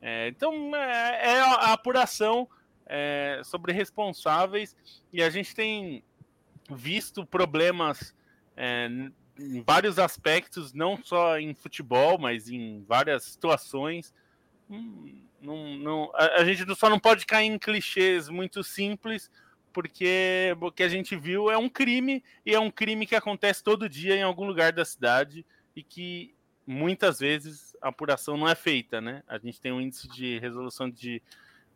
É, 0.00 0.28
então, 0.28 0.74
é, 0.74 1.34
é, 1.34 1.40
a 1.40 1.74
apuração 1.74 2.48
é, 2.86 3.42
sobre 3.44 3.72
responsáveis 3.72 4.74
e 5.12 5.22
a 5.22 5.28
gente 5.28 5.54
tem 5.54 6.02
visto 6.70 7.26
problemas 7.26 8.14
é, 8.56 8.88
em 9.38 9.62
vários 9.62 9.98
aspectos, 9.98 10.72
não 10.72 10.96
só 10.96 11.38
em 11.38 11.52
futebol, 11.54 12.18
mas 12.18 12.48
em 12.48 12.82
várias 12.88 13.24
situações. 13.24 14.14
Hum, 14.70 15.26
não, 15.44 15.76
não, 15.76 16.10
a, 16.14 16.40
a, 16.40 16.44
gente 16.44 16.64
só 16.74 16.88
não 16.88 16.98
pode 16.98 17.26
cair 17.26 17.46
em 17.46 17.58
clichês 17.58 18.28
muito 18.28 18.64
simples, 18.64 19.30
porque 19.72 20.56
o 20.60 20.72
que 20.72 20.82
a 20.82 20.88
gente 20.88 21.14
viu 21.14 21.50
é 21.50 21.58
um 21.58 21.68
crime, 21.68 22.24
e 22.44 22.54
é 22.54 22.58
um 22.58 22.70
crime 22.70 23.06
que 23.06 23.14
acontece 23.14 23.62
todo 23.62 23.88
dia 23.88 24.16
em 24.16 24.22
algum 24.22 24.46
lugar 24.46 24.72
da 24.72 24.84
cidade, 24.84 25.44
e 25.76 25.82
que 25.82 26.34
muitas 26.66 27.18
vezes 27.18 27.76
a 27.82 27.88
apuração 27.88 28.36
não 28.36 28.48
é 28.48 28.54
feita, 28.54 29.00
né? 29.00 29.22
A 29.28 29.38
gente 29.38 29.60
tem 29.60 29.72
um 29.72 29.80
índice 29.80 30.08
de 30.08 30.38
resolução 30.38 30.88
de, 30.88 31.22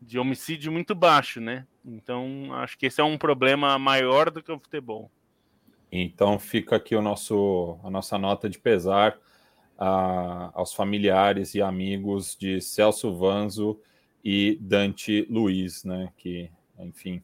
de 0.01 0.17
homicídio 0.17 0.71
muito 0.71 0.95
baixo, 0.95 1.39
né? 1.39 1.67
Então, 1.85 2.53
acho 2.53 2.77
que 2.77 2.87
esse 2.87 2.99
é 2.99 3.03
um 3.03 3.17
problema 3.17 3.77
maior 3.77 4.31
do 4.31 4.41
que 4.41 4.51
o 4.51 4.59
futebol. 4.59 5.11
Então 5.91 6.37
fica 6.37 6.75
aqui 6.75 6.95
o 6.95 7.01
nosso, 7.01 7.79
a 7.83 7.89
nossa 7.89 8.17
nota 8.17 8.49
de 8.49 8.59
pesar 8.59 9.19
a, 9.79 10.51
aos 10.53 10.73
familiares 10.73 11.55
e 11.55 11.61
amigos 11.61 12.35
de 12.37 12.59
Celso 12.59 13.15
Vanzo 13.15 13.79
e 14.23 14.57
Dante 14.59 15.25
Luiz, 15.29 15.85
né? 15.85 16.11
Que, 16.17 16.51
enfim, 16.77 17.23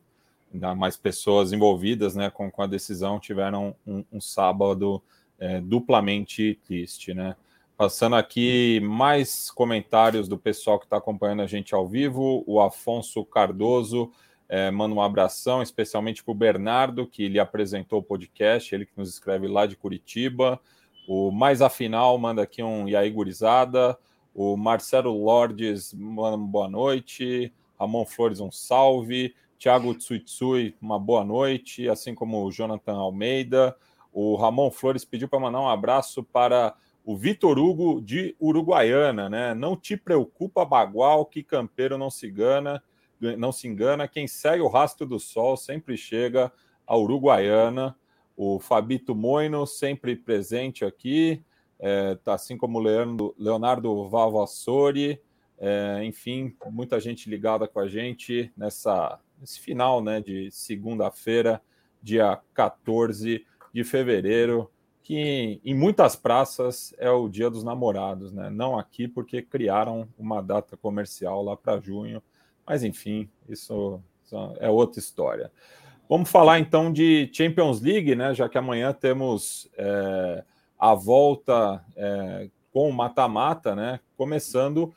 ainda 0.54 0.74
mais 0.74 0.96
pessoas 0.96 1.52
envolvidas 1.52 2.16
né, 2.16 2.30
com, 2.30 2.50
com 2.50 2.62
a 2.62 2.68
decisão 2.68 3.20
tiveram 3.20 3.76
um, 3.86 4.06
um 4.10 4.22
sábado 4.22 5.04
é, 5.38 5.60
duplamente 5.60 6.58
triste, 6.66 7.14
né? 7.14 7.36
Passando 7.78 8.16
aqui 8.16 8.80
mais 8.80 9.52
comentários 9.52 10.30
do 10.30 10.38
pessoal 10.38 10.80
que 10.80 10.86
está 10.86 10.96
acompanhando 10.96 11.42
a 11.42 11.48
gente 11.48 11.76
ao 11.76 11.86
vivo, 11.86 12.42
o 12.48 12.62
Afonso 12.62 13.26
Cardoso 13.26 14.14
é, 14.48 14.72
manda 14.72 14.96
um 14.96 15.02
abração, 15.02 15.62
especialmente 15.62 16.24
para 16.24 16.32
o 16.32 16.36
Bernardo, 16.36 17.06
que 17.06 17.28
lhe 17.28 17.38
apresentou 17.38 18.00
o 18.00 18.04
podcast, 18.04 18.74
ele 18.74 18.86
que 18.86 18.94
nos 18.96 19.10
escreve 19.10 19.50
lá 19.50 19.66
de 19.66 19.76
Curitiba. 19.76 20.58
O 21.08 21.32
Mais 21.32 21.62
Afinal 21.62 22.18
manda 22.18 22.42
aqui 22.42 22.64
um 22.64 22.88
E 22.88 23.10
gurizada. 23.10 23.98
O 24.34 24.58
Marcelo 24.58 25.12
Lordes 25.12 25.94
manda 25.94 26.36
uma 26.36 26.48
boa 26.48 26.70
noite. 26.70 27.54
Ramon 27.80 28.06
Flores, 28.06 28.40
um 28.40 28.52
salve. 28.52 29.34
Thiago 29.58 29.96
Tsuitsui, 29.96 30.76
uma 30.82 31.00
boa 31.00 31.24
noite. 31.24 31.88
Assim 31.90 32.14
como 32.14 32.44
o 32.44 32.52
Jonathan 32.52 32.96
Almeida. 32.96 33.76
O 34.12 34.36
Ramon 34.36 34.72
Flores 34.72 35.06
pediu 35.06 35.28
para 35.28 35.40
mandar 35.40 35.62
um 35.62 35.70
abraço 35.70 36.24
para 36.24 36.76
o 37.06 37.16
Vitor 37.16 37.60
Hugo 37.60 38.02
de 38.02 38.36
Uruguaiana, 38.42 39.30
né? 39.30 39.54
Não 39.54 39.76
te 39.76 39.96
preocupa, 39.96 40.66
Bagual, 40.66 41.26
que 41.26 41.44
campeiro 41.44 41.98
não 41.98 42.10
se 42.10 42.28
engana 42.28 42.82
não 43.38 43.52
se 43.52 43.68
engana, 43.68 44.08
quem 44.08 44.28
segue 44.28 44.62
o 44.62 44.68
rastro 44.68 45.06
do 45.06 45.20
sol 45.20 45.56
sempre 45.56 45.98
chega 45.98 46.52
a 46.86 46.98
Uruguaiana. 46.98 47.96
O 48.36 48.60
Fabito 48.60 49.16
Moino, 49.16 49.66
sempre 49.66 50.16
presente 50.16 50.84
aqui, 50.84 51.44
é, 51.80 52.16
tá, 52.16 52.34
assim 52.34 52.58
como 52.58 52.80
o 52.80 52.82
Leandro, 52.82 53.36
Leonardo 53.38 54.08
Vavassori, 54.08 55.22
é, 55.58 56.04
enfim, 56.04 56.56
muita 56.68 57.00
gente 57.00 57.30
ligada 57.30 57.68
com 57.68 57.80
a 57.80 57.88
gente 57.88 58.52
nessa, 58.58 59.20
nesse 59.40 59.60
final 59.60 60.04
né, 60.04 60.20
de 60.20 60.50
segunda-feira, 60.52 61.62
dia 62.02 62.40
14 62.54 63.46
de 63.74 63.84
fevereiro, 63.84 64.70
que 65.02 65.62
em 65.64 65.74
muitas 65.74 66.16
praças 66.16 66.94
é 66.98 67.10
o 67.10 67.30
Dia 67.30 67.50
dos 67.50 67.64
Namorados, 67.64 68.34
né? 68.34 68.50
Não 68.50 68.78
aqui, 68.78 69.08
porque 69.08 69.42
criaram 69.42 70.08
uma 70.18 70.42
data 70.42 70.76
comercial 70.76 71.44
lá 71.44 71.56
para 71.56 71.80
junho 71.80 72.24
mas 72.66 72.84
enfim, 72.84 73.30
isso, 73.48 74.02
é 74.60 74.70
outra 74.70 75.00
história. 75.00 75.52
Vamos 76.08 76.30
falar 76.30 76.60
então 76.60 76.94
de 76.94 77.30
Champions 77.34 77.82
League, 77.82 78.16
né? 78.16 78.34
Já 78.34 78.48
que 78.48 78.58
amanhã 78.58 78.94
temos 78.94 79.68
é, 79.76 80.44
a 80.78 80.94
volta 80.94 81.84
é, 81.96 82.48
com 82.72 82.90
o 82.90 82.94
mata-mata, 82.94 83.76
né? 83.76 84.00
Começando 84.16 84.94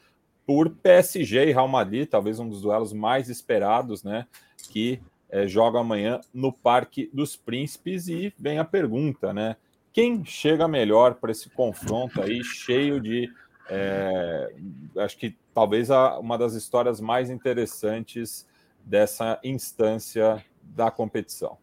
por 0.46 0.70
PSG 0.70 1.48
e 1.48 1.52
Real 1.52 1.68
Madrid, 1.68 2.08
talvez 2.08 2.38
um 2.38 2.48
dos 2.48 2.62
duelos 2.62 2.92
mais 2.92 3.28
esperados, 3.28 4.02
né? 4.02 4.26
Que 4.70 5.00
é, 5.30 5.46
joga 5.46 5.78
amanhã 5.78 6.20
no 6.32 6.52
Parque 6.52 7.10
dos 7.12 7.36
Príncipes 7.36 8.08
e 8.08 8.32
vem 8.38 8.58
a 8.58 8.64
pergunta, 8.64 9.32
né? 9.32 9.56
Quem 9.92 10.24
chega 10.24 10.68
melhor 10.68 11.14
para 11.14 11.32
esse 11.32 11.48
confronto 11.50 12.20
aí, 12.20 12.44
cheio 12.44 13.00
de 13.00 13.30
é, 13.70 14.52
acho 14.98 15.16
que 15.18 15.36
talvez 15.54 15.90
a, 15.90 16.18
uma 16.18 16.38
das 16.38 16.54
histórias 16.54 17.00
mais 17.00 17.30
interessantes 17.30 18.46
dessa 18.84 19.38
instância 19.44 20.42
da 20.74 20.90
competição. 20.90 21.56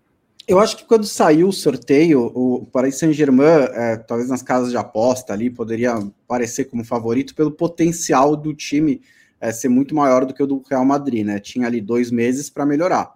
Eu 0.47 0.59
acho 0.59 0.77
que 0.77 0.85
quando 0.85 1.07
saiu 1.07 1.47
o 1.47 1.53
sorteio, 1.53 2.31
o 2.35 2.67
Paris 2.67 2.99
Saint-Germain, 2.99 3.67
é, 3.73 3.97
talvez 3.97 4.29
nas 4.29 4.43
casas 4.43 4.69
de 4.69 4.77
aposta 4.77 5.33
ali, 5.33 5.49
poderia 5.49 5.95
parecer 6.27 6.65
como 6.65 6.85
favorito 6.85 7.33
pelo 7.33 7.51
potencial 7.51 8.35
do 8.35 8.53
time 8.53 9.01
é, 9.41 9.51
ser 9.51 9.69
muito 9.69 9.95
maior 9.95 10.23
do 10.23 10.33
que 10.33 10.43
o 10.43 10.47
do 10.47 10.61
Real 10.69 10.85
Madrid, 10.85 11.25
né? 11.25 11.39
Tinha 11.39 11.65
ali 11.65 11.81
dois 11.81 12.11
meses 12.11 12.49
para 12.49 12.65
melhorar. 12.65 13.15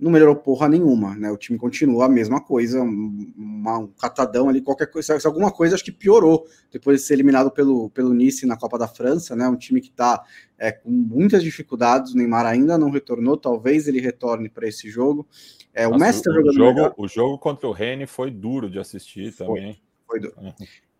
Não 0.00 0.10
melhorou 0.10 0.34
porra 0.34 0.66
nenhuma, 0.68 1.14
né? 1.14 1.30
O 1.30 1.36
time 1.36 1.58
continua 1.58 2.06
a 2.06 2.08
mesma 2.08 2.40
coisa, 2.40 2.80
um, 2.80 3.32
um 3.36 3.86
catadão 4.00 4.48
ali, 4.48 4.62
qualquer 4.62 4.86
coisa. 4.86 5.20
Se 5.20 5.26
alguma 5.26 5.52
coisa, 5.52 5.74
acho 5.74 5.84
que 5.84 5.92
piorou 5.92 6.46
depois 6.72 7.00
de 7.00 7.06
ser 7.06 7.14
eliminado 7.14 7.50
pelo, 7.50 7.90
pelo 7.90 8.14
Nice 8.14 8.46
na 8.46 8.56
Copa 8.56 8.78
da 8.78 8.88
França, 8.88 9.36
né? 9.36 9.46
Um 9.46 9.56
time 9.56 9.80
que 9.80 9.90
está 9.90 10.24
é, 10.58 10.72
com 10.72 10.90
muitas 10.90 11.42
dificuldades. 11.42 12.14
O 12.14 12.16
Neymar 12.16 12.46
ainda 12.46 12.78
não 12.78 12.90
retornou, 12.90 13.36
talvez 13.36 13.86
ele 13.86 14.00
retorne 14.00 14.48
para 14.48 14.66
esse 14.66 14.88
jogo. 14.88 15.28
É, 15.74 15.86
o 15.86 15.98
Messi 15.98 16.22
tá 16.22 16.32
jogando. 16.32 16.48
O 16.48 16.54
jogo, 16.54 16.94
o 16.96 17.08
jogo 17.08 17.38
contra 17.38 17.68
o 17.68 17.72
Rene 17.72 18.06
foi 18.06 18.30
duro 18.30 18.70
de 18.70 18.78
assistir 18.78 19.30
foi, 19.32 19.46
também. 19.46 19.82
Foi 20.06 20.18
duro. 20.18 20.34
Uhum. 20.38 20.52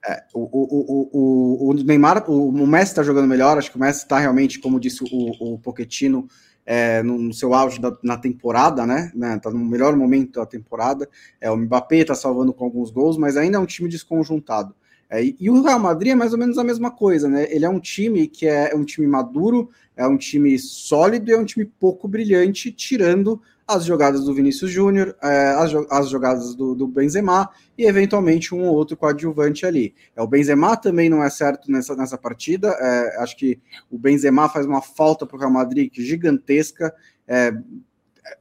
É, 0.07 0.24
o, 0.32 0.40
o, 0.40 1.11
o, 1.12 1.70
o, 1.70 1.74
Neymar, 1.74 2.30
o, 2.30 2.48
o 2.48 2.66
Messi 2.66 2.92
está 2.92 3.03
jogando 3.03 3.26
melhor. 3.26 3.57
Acho 3.57 3.70
que 3.70 3.76
o 3.76 3.80
Messi 3.80 4.03
está 4.03 4.18
realmente, 4.18 4.59
como 4.59 4.80
disse 4.80 5.03
o, 5.05 5.55
o 5.55 5.59
Pochettino, 5.59 6.28
é, 6.73 7.03
no, 7.03 7.35
seu 7.35 7.53
auge 7.53 7.81
da, 7.81 7.99
na 8.01 8.16
temporada, 8.16 8.87
né? 8.87 9.11
né 9.12 9.37
tá 9.41 9.51
no 9.51 9.59
melhor 9.59 9.97
momento 9.97 10.39
da 10.39 10.47
temporada. 10.47 11.09
É, 11.41 11.51
o 11.51 11.57
Mbappé 11.57 12.05
tá 12.05 12.14
salvando 12.14 12.53
com 12.53 12.64
alguns 12.64 12.93
gols, 12.93 13.18
mas 13.18 13.37
ainda 13.37 13.57
é 13.57 13.61
um 13.61 13.66
time 13.66 13.89
desconjuntado. 13.89 14.73
É, 15.11 15.25
e, 15.25 15.51
o 15.51 15.61
Real 15.63 15.81
Madrid 15.81 16.13
é 16.13 16.15
mais 16.15 16.33
ou 16.33 16.39
menos 16.39 16.57
a 16.57 16.63
mesma 16.63 16.91
coisa, 16.91 17.29
né? 17.29 17.47
Ele 17.51 17.65
é 17.65 17.69
um 17.69 17.81
time 17.81 18.29
que 18.29 18.47
é, 18.47 18.71
é 18.73 18.77
um 18.77 18.85
time 18.85 19.09
maduro, 19.09 19.69
é 19.97 20.07
um 20.07 20.17
time 20.17 20.57
sólido 20.57 21.29
e 21.29 21.35
é 21.35 21.39
um 21.39 21.45
time 21.45 21.65
pouco 21.65 22.07
brilhante, 22.07 22.71
tirando 22.71 23.43
as 23.67 23.85
jogadas 23.85 24.25
do 24.25 24.35
Vinícius 24.35 24.71
Júnior, 24.71 25.17
é, 25.23 25.51
as, 25.51 25.73
as, 25.91 26.11
jogadas 26.11 26.55
do, 26.55 26.75
do, 26.75 26.87
Benzema 26.89 27.49
e 27.79 27.85
eventualmente 27.85 28.53
um 28.55 28.65
ou 28.65 28.75
outro 28.75 28.97
coadjuvante 28.97 29.67
ali. 29.67 29.95
É, 30.15 30.23
o 30.23 30.27
Benzema 30.27 30.77
também 30.77 31.09
não 31.09 31.23
é 31.23 31.31
certo 31.31 31.71
nessa, 31.71 31.95
nessa 31.97 32.17
partida. 32.17 32.69
É, 32.69 33.23
acho 33.23 33.37
que 33.37 33.61
o 33.91 33.99
Benzema 33.99 34.49
faz 34.49 34.65
uma 34.65 34.81
falta 34.83 35.27
para 35.27 35.37
o 35.37 35.41
Real 35.41 35.53
Madrid 35.53 35.93
gigantesca. 35.93 36.95
É, 37.27 37.53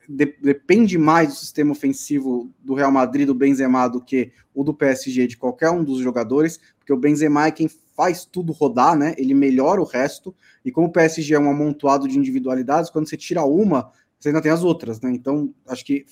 de, 0.07 0.25
depende 0.41 0.97
mais 0.97 1.29
do 1.29 1.35
sistema 1.35 1.71
ofensivo 1.71 2.51
do 2.59 2.73
Real 2.73 2.91
Madrid 2.91 3.27
do 3.27 3.33
Benzema 3.33 3.87
do 3.87 4.01
que 4.01 4.31
o 4.53 4.63
do 4.63 4.73
PSG 4.73 5.27
de 5.27 5.37
qualquer 5.37 5.69
um 5.69 5.83
dos 5.83 5.99
jogadores, 5.99 6.59
porque 6.77 6.93
o 6.93 6.97
Benzema 6.97 7.47
é 7.47 7.51
quem 7.51 7.69
faz 7.95 8.25
tudo 8.25 8.53
rodar, 8.53 8.95
né? 8.97 9.13
Ele 9.17 9.33
melhora 9.33 9.81
o 9.81 9.85
resto. 9.85 10.33
E 10.63 10.71
como 10.71 10.87
o 10.87 10.91
PSG 10.91 11.33
é 11.33 11.39
um 11.39 11.49
amontoado 11.49 12.07
de 12.07 12.17
individualidades, 12.17 12.89
quando 12.89 13.09
você 13.09 13.17
tira 13.17 13.43
uma, 13.43 13.91
você 14.19 14.29
ainda 14.29 14.41
tem 14.41 14.51
as 14.51 14.63
outras, 14.63 14.99
né? 15.01 15.11
Então, 15.11 15.53
acho 15.67 15.85
que 15.85 16.05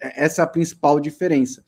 é, 0.00 0.24
essa 0.24 0.42
é 0.42 0.44
a 0.44 0.48
principal 0.48 0.98
diferença. 0.98 1.64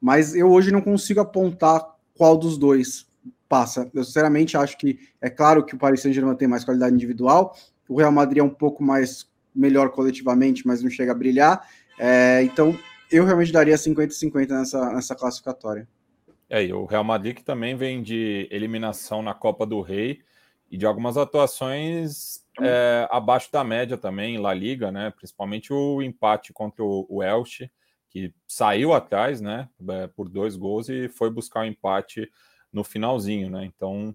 Mas 0.00 0.34
eu 0.34 0.50
hoje 0.50 0.70
não 0.70 0.80
consigo 0.80 1.20
apontar 1.20 1.96
qual 2.14 2.36
dos 2.36 2.58
dois 2.58 3.06
passa. 3.48 3.90
Eu 3.94 4.04
sinceramente 4.04 4.56
acho 4.56 4.76
que 4.76 4.98
é 5.20 5.30
claro 5.30 5.64
que 5.64 5.74
o 5.74 5.78
Paris 5.78 6.02
Saint-Germain 6.02 6.36
tem 6.36 6.48
mais 6.48 6.64
qualidade 6.64 6.94
individual, 6.94 7.56
o 7.88 7.96
Real 7.96 8.12
Madrid 8.12 8.38
é 8.38 8.44
um 8.44 8.50
pouco 8.50 8.82
mais 8.82 9.26
melhor 9.58 9.90
coletivamente, 9.90 10.66
mas 10.66 10.82
não 10.82 10.90
chega 10.90 11.12
a 11.12 11.14
brilhar. 11.14 11.68
É, 11.98 12.42
então, 12.42 12.78
eu 13.10 13.24
realmente 13.24 13.52
daria 13.52 13.74
50-50 13.74 14.48
nessa, 14.48 14.92
nessa 14.92 15.14
classificatória. 15.14 15.88
É, 16.48 16.64
e 16.64 16.72
o 16.72 16.86
Real 16.86 17.04
Madrid 17.04 17.36
que 17.36 17.44
também 17.44 17.76
vem 17.76 18.02
de 18.02 18.48
eliminação 18.50 19.22
na 19.22 19.34
Copa 19.34 19.66
do 19.66 19.80
Rei 19.80 20.20
e 20.70 20.78
de 20.78 20.86
algumas 20.86 21.16
atuações 21.16 22.42
é, 22.60 23.06
abaixo 23.10 23.50
da 23.52 23.62
média 23.62 23.98
também 23.98 24.36
em 24.36 24.38
La 24.38 24.54
Liga, 24.54 24.90
né? 24.90 25.10
Principalmente 25.10 25.72
o 25.72 26.00
empate 26.02 26.52
contra 26.52 26.82
o, 26.82 27.06
o 27.08 27.22
Elche, 27.22 27.70
que 28.08 28.32
saiu 28.46 28.92
atrás, 28.92 29.40
né? 29.40 29.68
É, 29.88 30.06
por 30.06 30.28
dois 30.28 30.56
gols 30.56 30.88
e 30.88 31.08
foi 31.08 31.30
buscar 31.30 31.60
o 31.60 31.62
um 31.64 31.66
empate 31.66 32.30
no 32.72 32.84
finalzinho, 32.84 33.50
né? 33.50 33.64
Então, 33.64 34.14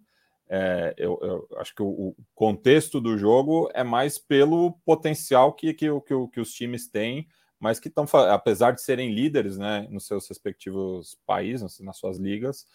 é, 0.50 0.94
eu, 0.98 1.20
eu, 1.22 1.48
acho 1.58 1.74
que 1.74 1.82
o, 1.82 1.88
o, 1.88 2.16
contexto 2.36 3.00
do 3.00 3.18
jogo 3.18 3.70
é 3.74 3.84
mais 3.84 4.20
pelo 4.20 4.74
potencial 4.86 5.54
que, 5.54 5.74
que, 5.74 5.88
que, 6.02 6.28
que 6.32 6.40
os 6.40 6.54
times 6.54 6.88
têm, 6.88 7.28
mas 7.60 7.80
que 7.80 7.88
estão, 7.88 8.06
apesar 8.30 8.72
de 8.72 8.82
serem 8.82 9.14
líderes, 9.14 9.58
né? 9.58 9.88
Nos 9.90 10.06
seus 10.06 10.28
respectivos 10.28 11.18
países, 11.26 11.80
nas 11.80 11.98
suas 11.98 12.18
ligas, 12.18 12.68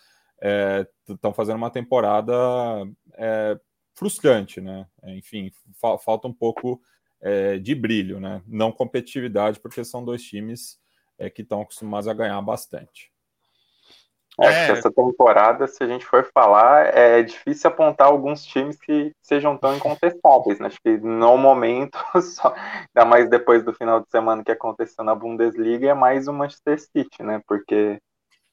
estão 1.07 1.31
é, 1.31 1.35
fazendo 1.35 1.57
uma 1.57 1.71
temporada 1.71 2.35
é, 3.15 3.59
frustrante, 3.95 4.61
né? 4.61 4.87
Enfim, 5.05 5.51
fa 5.75 5.99
falta 5.99 6.27
um 6.27 6.33
pouco 6.33 6.81
é, 7.21 7.59
de 7.59 7.75
brilho, 7.75 8.19
né? 8.19 8.43
Não 8.47 8.73
competitividade, 8.73 9.61
porque 9.61 9.85
são 9.85 10.05
dois 10.05 10.23
times 10.23 10.79
é, 11.19 11.29
que 11.29 11.43
estão 11.43 11.61
acostumados 11.61 12.09
a 12.09 12.15
ganhar 12.15 12.41
bastante. 12.41 13.13
É, 14.41 14.71
essa 14.71 14.91
temporada, 14.91 15.67
se 15.67 15.83
a 15.83 15.87
gente 15.87 16.07
for 16.07 16.25
falar, 16.33 16.97
é 16.97 17.23
difícil 17.23 17.69
apontar 17.69 18.07
alguns 18.07 18.45
times 18.45 18.79
que 18.79 19.13
sejam 19.21 19.57
tão 19.57 19.75
incontestáveis, 19.75 20.61
né? 20.61 20.69
Acho 20.69 20.81
que 20.81 20.97
no 20.99 21.37
momento, 21.37 21.99
só, 22.23 22.55
ainda 22.55 23.09
mais 23.09 23.29
depois 23.29 23.65
do 23.65 23.73
final 23.73 24.01
de 24.01 24.09
semana 24.11 24.45
que 24.45 24.53
aconteceu 24.53 25.05
na 25.05 25.15
Bundesliga, 25.15 25.89
é 25.91 25.95
mais 25.95 26.29
o 26.29 26.33
Manchester 26.33 26.81
City, 26.81 27.23
né? 27.23 27.43
Porque 27.49 28.01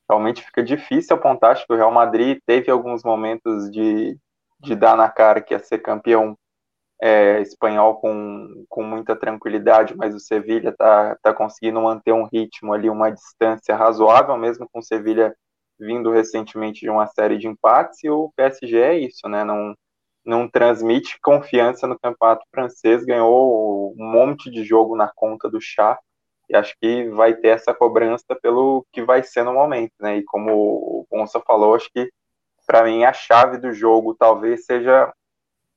realmente 0.10 0.44
fica 0.44 0.64
difícil 0.64 1.16
apontar. 1.16 1.52
Acho 1.52 1.68
que 1.68 1.74
o 1.74 1.78
Real 1.78 1.92
Madrid 1.92 2.40
teve 2.48 2.72
alguns 2.72 3.04
momentos 3.04 3.70
de, 3.70 4.18
de 4.60 4.76
dar 4.76 4.98
na 4.98 5.10
cara 5.10 5.40
que 5.40 5.54
ia 5.54 5.60
ser 5.60 5.80
campeão 5.80 6.36
é, 7.00 7.42
espanhol 7.42 7.96
com, 8.00 8.66
com 8.70 8.82
muita 8.82 9.16
tranquilidade, 9.16 9.96
mas 9.96 10.16
o 10.16 10.20
Sevilha 10.20 10.70
está 10.70 11.16
tá 11.22 11.34
conseguindo 11.34 11.82
manter 11.82 12.14
um 12.14 12.28
ritmo 12.32 12.74
ali, 12.74 12.90
uma 12.90 13.12
distância 13.12 13.76
razoável, 13.76 14.36
mesmo 14.38 14.68
com 14.72 14.80
o 14.80 14.84
Sevilha 14.84 15.36
vindo 15.80 16.12
recentemente 16.12 16.82
de 16.82 16.90
uma 16.90 17.08
série 17.08 17.38
de 17.38 17.48
empates, 17.48 18.04
e 18.04 18.10
o 18.10 18.32
PSG 18.36 18.78
é 18.78 19.00
isso, 19.00 19.28
né? 19.28 19.44
Não, 19.44 19.76
não 20.26 20.50
transmite 20.50 21.20
confiança 21.22 21.88
no 21.88 22.00
campeonato 22.00 22.46
francês, 22.52 23.06
ganhou 23.06 23.94
um 23.98 24.12
monte 24.12 24.50
de 24.50 24.64
jogo 24.64 24.96
na 24.96 25.12
conta 25.16 25.50
do 25.50 25.60
chá, 25.62 26.00
e 26.50 26.56
acho 26.56 26.76
que 26.80 27.10
vai 27.10 27.34
ter 27.34 27.50
essa 27.50 27.74
cobrança 27.74 28.36
pelo 28.42 28.86
que 28.92 29.04
vai 29.04 29.24
ser 29.24 29.44
no 29.44 29.54
momento, 29.54 29.94
né? 30.00 30.18
E 30.18 30.24
como 30.24 30.52
o 30.54 31.06
Ponça 31.10 31.40
falou, 31.40 31.76
acho 31.76 31.90
que 31.92 32.12
para 32.66 32.84
mim, 32.84 33.04
a 33.04 33.14
chave 33.14 33.58
do 33.58 33.72
jogo 33.72 34.16
talvez 34.16 34.66
seja 34.66 35.14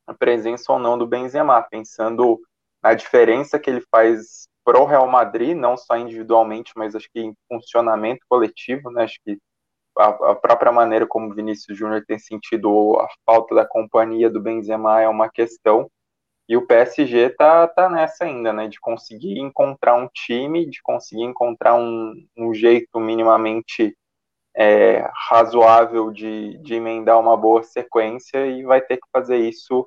a 0.07 0.15
presença 0.15 0.73
ou 0.73 0.79
não 0.79 0.97
do 0.97 1.07
Benzema, 1.07 1.63
pensando 1.63 2.41
na 2.83 2.95
diferença 2.95 3.59
que 3.59 3.69
ele 3.69 3.83
faz 3.91 4.49
pro 4.65 4.85
Real 4.85 5.07
Madrid, 5.07 5.57
não 5.57 5.77
só 5.77 5.97
individualmente, 5.97 6.73
mas 6.77 6.95
acho 6.95 7.09
que 7.13 7.21
em 7.21 7.35
funcionamento 7.49 8.25
coletivo, 8.29 8.91
né? 8.91 9.05
Acho 9.05 9.19
que 9.25 9.39
a, 9.99 10.31
a 10.31 10.35
própria 10.35 10.73
maneira 10.73 11.07
como 11.07 11.35
Vinícius 11.35 11.77
Júnior 11.77 12.05
tem 12.07 12.19
sentido 12.19 12.99
a 13.01 13.09
falta 13.27 13.55
da 13.55 13.67
companhia 13.67 14.31
do 14.31 14.41
Benzema 14.41 15.01
é 15.01 15.09
uma 15.09 15.29
questão. 15.29 15.91
E 16.49 16.57
o 16.57 16.67
PSG 16.67 17.31
tá, 17.31 17.69
tá 17.69 17.91
nessa 17.91 18.25
ainda, 18.25 18.53
né? 18.53 18.69
De 18.69 18.81
conseguir 18.81 19.39
encontrar 19.39 19.95
um 19.97 20.09
time, 20.09 20.65
de 20.67 20.81
conseguir 20.83 21.23
encontrar 21.23 21.75
um, 21.75 22.15
um 22.37 22.55
jeito 22.55 22.99
minimamente 22.99 23.95
é, 24.57 25.09
razoável 25.29 26.11
de, 26.11 26.59
de 26.59 26.75
emendar 26.75 27.21
uma 27.21 27.37
boa 27.37 27.63
sequência 27.63 28.47
e 28.47 28.65
vai 28.65 28.81
ter 28.81 28.97
que 28.97 29.07
fazer 29.13 29.37
isso 29.39 29.87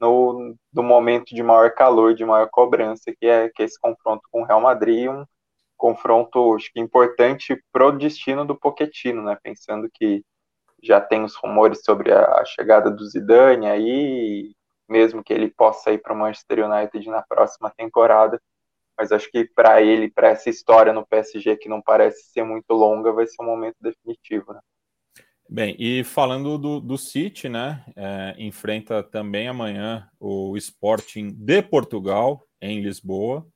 no, 0.00 0.54
no 0.72 0.82
momento 0.82 1.34
de 1.34 1.42
maior 1.42 1.72
calor, 1.74 2.14
de 2.14 2.24
maior 2.24 2.48
cobrança, 2.50 3.12
que 3.18 3.26
é, 3.26 3.48
que 3.48 3.62
é 3.62 3.64
esse 3.66 3.80
confronto 3.80 4.22
com 4.30 4.42
o 4.42 4.44
Real 4.44 4.60
Madrid, 4.60 5.08
um 5.08 5.24
confronto 5.76 6.54
acho 6.54 6.72
que 6.72 6.80
importante 6.80 7.62
pro 7.72 7.92
destino 7.92 8.44
do 8.44 8.58
Pochettino, 8.58 9.22
né? 9.22 9.36
Pensando 9.42 9.88
que 9.92 10.22
já 10.82 11.00
tem 11.00 11.24
os 11.24 11.34
rumores 11.34 11.82
sobre 11.84 12.12
a, 12.12 12.24
a 12.24 12.44
chegada 12.44 12.90
do 12.90 13.04
Zidane 13.06 13.66
aí, 13.66 14.54
mesmo 14.88 15.22
que 15.24 15.32
ele 15.32 15.50
possa 15.50 15.92
ir 15.92 15.98
para 15.98 16.12
o 16.12 16.16
Manchester 16.16 16.68
United 16.68 17.08
na 17.08 17.22
próxima 17.22 17.72
temporada, 17.76 18.40
mas 18.96 19.10
acho 19.10 19.30
que 19.30 19.44
para 19.44 19.82
ele, 19.82 20.10
para 20.10 20.28
essa 20.28 20.50
história 20.50 20.92
no 20.92 21.06
PSG 21.06 21.56
que 21.56 21.68
não 21.68 21.82
parece 21.82 22.30
ser 22.30 22.44
muito 22.44 22.72
longa, 22.72 23.12
vai 23.12 23.26
ser 23.26 23.42
um 23.42 23.46
momento 23.46 23.76
definitivo, 23.80 24.52
né? 24.52 24.60
Bem, 25.48 25.76
e 25.78 26.02
falando 26.02 26.56
do, 26.56 26.80
do 26.80 26.96
City, 26.96 27.48
né? 27.48 27.84
É, 27.96 28.34
enfrenta 28.38 29.02
também 29.02 29.46
amanhã 29.46 30.08
o 30.18 30.56
Sporting 30.56 31.30
de 31.32 31.62
Portugal, 31.62 32.46
em 32.60 32.80
Lisboa, 32.80 33.46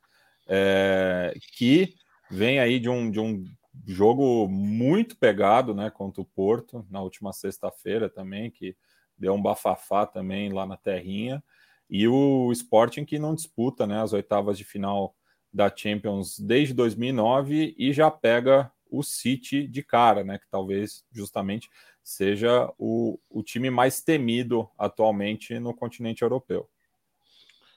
é, 0.47 1.33
que 1.57 1.95
vem 2.31 2.59
aí 2.59 2.79
de 2.79 2.89
um, 2.89 3.11
de 3.11 3.21
um 3.21 3.45
jogo 3.87 4.49
muito 4.49 5.17
pegado, 5.17 5.75
né? 5.75 5.91
Contra 5.91 6.21
o 6.21 6.27
Porto, 6.27 6.87
na 6.91 7.01
última 7.01 7.33
sexta-feira 7.33 8.09
também, 8.09 8.51
que 8.51 8.77
deu 9.17 9.35
um 9.35 9.43
bafafá 9.43 10.07
também 10.07 10.53
lá 10.53 10.67
na 10.67 10.77
terrinha. 10.77 11.43
E 11.89 12.07
o 12.07 12.53
Sporting 12.53 13.05
que 13.05 13.19
não 13.19 13.35
disputa 13.35 13.87
né, 13.87 14.01
as 14.03 14.13
oitavas 14.13 14.59
de 14.59 14.65
final 14.65 15.15
da 15.53 15.75
Champions 15.75 16.39
desde 16.39 16.75
2009 16.75 17.75
e 17.79 17.93
já 17.93 18.11
pega 18.11 18.71
o 18.91 19.03
City 19.03 19.67
de 19.67 19.83
cara, 19.83 20.25
né? 20.25 20.39
Que 20.39 20.49
talvez 20.51 21.05
justamente 21.11 21.69
seja 22.03 22.73
o, 22.79 23.19
o 23.29 23.43
time 23.43 23.71
mais 23.71 24.01
temido 24.01 24.69
atualmente 24.79 25.59
no 25.59 25.75
continente 25.75 26.23
europeu. 26.23 26.69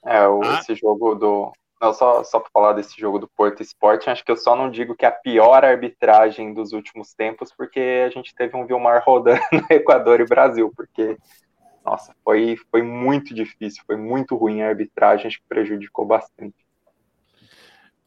É, 0.04 0.26
o, 0.26 0.42
ah. 0.42 0.58
esse 0.60 0.74
jogo 0.74 1.14
do. 1.14 1.52
Não, 1.82 1.92
só, 1.92 2.22
só 2.22 2.38
para 2.38 2.50
falar 2.52 2.74
desse 2.74 2.96
jogo 2.96 3.18
do 3.18 3.26
Porto 3.26 3.60
Sporting, 3.60 4.10
acho 4.10 4.24
que 4.24 4.30
eu 4.30 4.36
só 4.36 4.54
não 4.54 4.70
digo 4.70 4.94
que 4.94 5.04
é 5.04 5.08
a 5.08 5.10
pior 5.10 5.64
arbitragem 5.64 6.54
dos 6.54 6.72
últimos 6.72 7.12
tempos, 7.12 7.52
porque 7.52 8.04
a 8.06 8.08
gente 8.08 8.32
teve 8.36 8.56
um 8.56 8.64
Vilmar 8.64 9.02
rodando 9.04 9.40
no 9.50 9.66
Equador 9.68 10.20
e 10.20 10.24
Brasil, 10.24 10.72
porque, 10.76 11.18
nossa, 11.84 12.14
foi, 12.22 12.56
foi 12.70 12.82
muito 12.82 13.34
difícil, 13.34 13.82
foi 13.84 13.96
muito 13.96 14.36
ruim 14.36 14.62
a 14.62 14.68
arbitragem, 14.68 15.26
acho 15.26 15.40
que 15.40 15.48
prejudicou 15.48 16.06
bastante. 16.06 16.54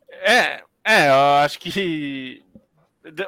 É, 0.10 0.64
é, 0.82 1.10
eu 1.10 1.44
acho 1.44 1.60
que 1.60 2.46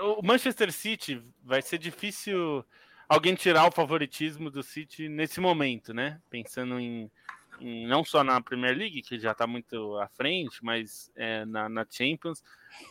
o 0.02 0.26
Manchester 0.26 0.72
City 0.72 1.22
vai 1.43 1.62
ser 1.62 1.78
difícil 1.78 2.64
alguém 3.10 3.36
tirar 3.36 3.68
o 3.68 3.72
favoritismo 3.72 4.50
do 4.50 4.64
City 4.64 5.10
nesse 5.10 5.41
momento, 5.41 5.93
né? 5.93 6.22
Pensando 6.30 6.80
em, 6.80 7.12
não 7.60 8.03
só 8.03 8.24
na 8.24 8.41
Premier 8.41 8.78
League, 8.78 9.01
que 9.01 9.20
já 9.20 9.32
está 9.32 9.47
muito 9.47 9.97
à 9.97 10.08
frente, 10.08 10.64
mas 10.64 11.12
é, 11.16 11.45
na, 11.45 11.68
na, 11.68 11.86
Champions. 11.89 12.43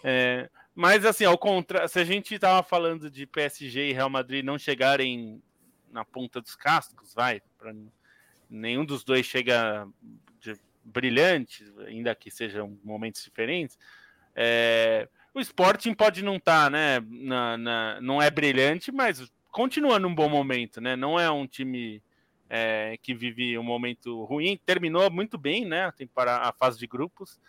É, 0.03 0.51
mas 0.75 1.05
assim, 1.05 1.25
ao 1.25 1.39
contrário, 1.39 1.89
se 1.89 1.99
a 1.99 2.05
gente 2.05 2.35
estava 2.35 2.63
falando 2.63 3.11
de 3.11 3.27
PSG 3.27 3.91
e 3.91 3.93
Real 3.93 4.11
Madrid 4.11 4.45
não 4.45 4.59
chegarem 4.59 5.43
na 5.91 6.05
ponta 6.05 6.41
dos 6.41 6.57
cascos, 6.57 7.15
vai, 7.15 7.41
pra, 7.59 7.73
nenhum 8.51 8.85
dos 8.85 9.05
dois 9.05 9.27
chega 9.27 9.89
de, 10.41 10.59
brilhante, 10.85 11.65
ainda 11.87 12.15
que 12.15 12.31
sejam 12.31 12.79
momentos 12.85 13.23
diferentes. 13.23 13.79
É, 14.35 15.09
o 15.33 15.41
Sporting 15.41 15.95
pode 15.95 16.23
não 16.23 16.37
estar, 16.37 16.65
tá, 16.65 16.71
né? 16.71 17.01
Na, 17.09 17.57
na, 17.57 18.01
não 18.01 18.21
é 18.21 18.31
brilhante, 18.31 18.93
mas 18.93 19.31
continua 19.51 19.99
num 19.99 20.15
bom 20.15 20.29
momento, 20.29 20.81
né? 20.81 20.97
Não 20.97 21.19
é 21.19 21.31
um 21.31 21.47
time 21.47 22.03
é, 22.49 22.97
que 23.03 23.15
vive 23.15 23.59
um 23.59 23.63
momento 23.63 24.25
ruim, 24.25 24.59
terminou 24.65 25.11
muito 25.11 25.37
bem, 25.37 25.65
né? 25.65 25.93
Para 26.15 26.49
a 26.49 26.53
fase 26.53 26.79
de 26.79 26.87
grupos. 26.87 27.41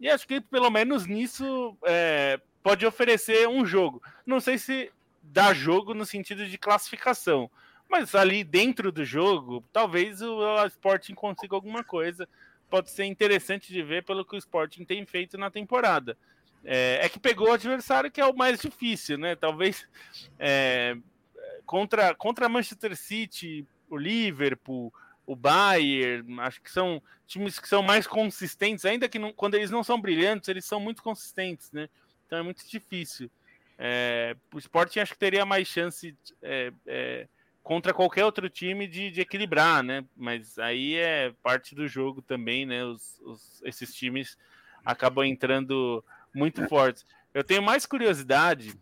E 0.00 0.08
acho 0.08 0.26
que 0.26 0.40
pelo 0.40 0.70
menos 0.70 1.06
nisso 1.06 1.76
é, 1.84 2.40
pode 2.62 2.84
oferecer 2.84 3.48
um 3.48 3.64
jogo. 3.64 4.02
Não 4.26 4.40
sei 4.40 4.58
se 4.58 4.90
dá 5.22 5.54
jogo 5.54 5.94
no 5.94 6.04
sentido 6.04 6.46
de 6.46 6.58
classificação, 6.58 7.50
mas 7.88 8.14
ali 8.14 8.42
dentro 8.42 8.90
do 8.90 9.04
jogo, 9.04 9.64
talvez 9.72 10.20
o 10.20 10.66
Sporting 10.66 11.14
consiga 11.14 11.54
alguma 11.54 11.84
coisa. 11.84 12.28
Pode 12.68 12.90
ser 12.90 13.04
interessante 13.04 13.72
de 13.72 13.82
ver 13.82 14.02
pelo 14.02 14.24
que 14.24 14.34
o 14.34 14.38
Sporting 14.38 14.84
tem 14.84 15.04
feito 15.04 15.36
na 15.36 15.50
temporada. 15.50 16.16
É, 16.64 17.00
é, 17.02 17.08
que 17.08 17.18
pegou 17.18 17.48
o 17.48 17.52
adversário 17.52 18.10
que 18.10 18.20
é 18.20 18.26
o 18.26 18.34
mais 18.34 18.60
difícil, 18.60 19.18
né? 19.18 19.34
Talvez 19.34 19.86
é, 20.38 20.96
contra 21.66 22.14
contra 22.14 22.48
Manchester 22.48 22.96
City, 22.96 23.66
o 23.92 23.96
Liverpool, 23.98 24.92
o 25.26 25.36
Bayern, 25.36 26.40
acho 26.40 26.62
que 26.62 26.70
são 26.70 27.02
times 27.26 27.58
que 27.58 27.68
são 27.68 27.82
mais 27.82 28.06
consistentes, 28.06 28.86
ainda 28.86 29.06
que 29.06 29.18
não, 29.18 29.32
quando 29.34 29.54
eles 29.54 29.70
não 29.70 29.84
são 29.84 30.00
brilhantes, 30.00 30.48
eles 30.48 30.64
são 30.64 30.80
muito 30.80 31.02
consistentes, 31.02 31.70
né? 31.72 31.90
Então 32.26 32.38
é 32.38 32.42
muito 32.42 32.66
difícil. 32.66 33.30
É, 33.78 34.34
o 34.52 34.58
Sporting 34.58 35.00
acho 35.00 35.12
que 35.12 35.18
teria 35.18 35.44
mais 35.44 35.68
chance 35.68 36.16
é, 36.40 36.72
é, 36.86 37.28
contra 37.62 37.92
qualquer 37.92 38.24
outro 38.24 38.48
time 38.48 38.86
de, 38.86 39.10
de, 39.10 39.20
equilibrar, 39.20 39.82
né? 39.82 40.02
Mas 40.16 40.58
aí 40.58 40.94
é 40.94 41.34
parte 41.42 41.74
do 41.74 41.86
jogo 41.86 42.22
também, 42.22 42.64
né? 42.64 42.82
Os, 42.82 43.20
os, 43.20 43.62
esses 43.62 43.94
times 43.94 44.38
acabam 44.82 45.26
entrando 45.26 46.02
muito 46.34 46.66
fortes. 46.66 47.04
Eu 47.34 47.44
tenho 47.44 47.62
mais 47.62 47.84
curiosidade 47.84 48.74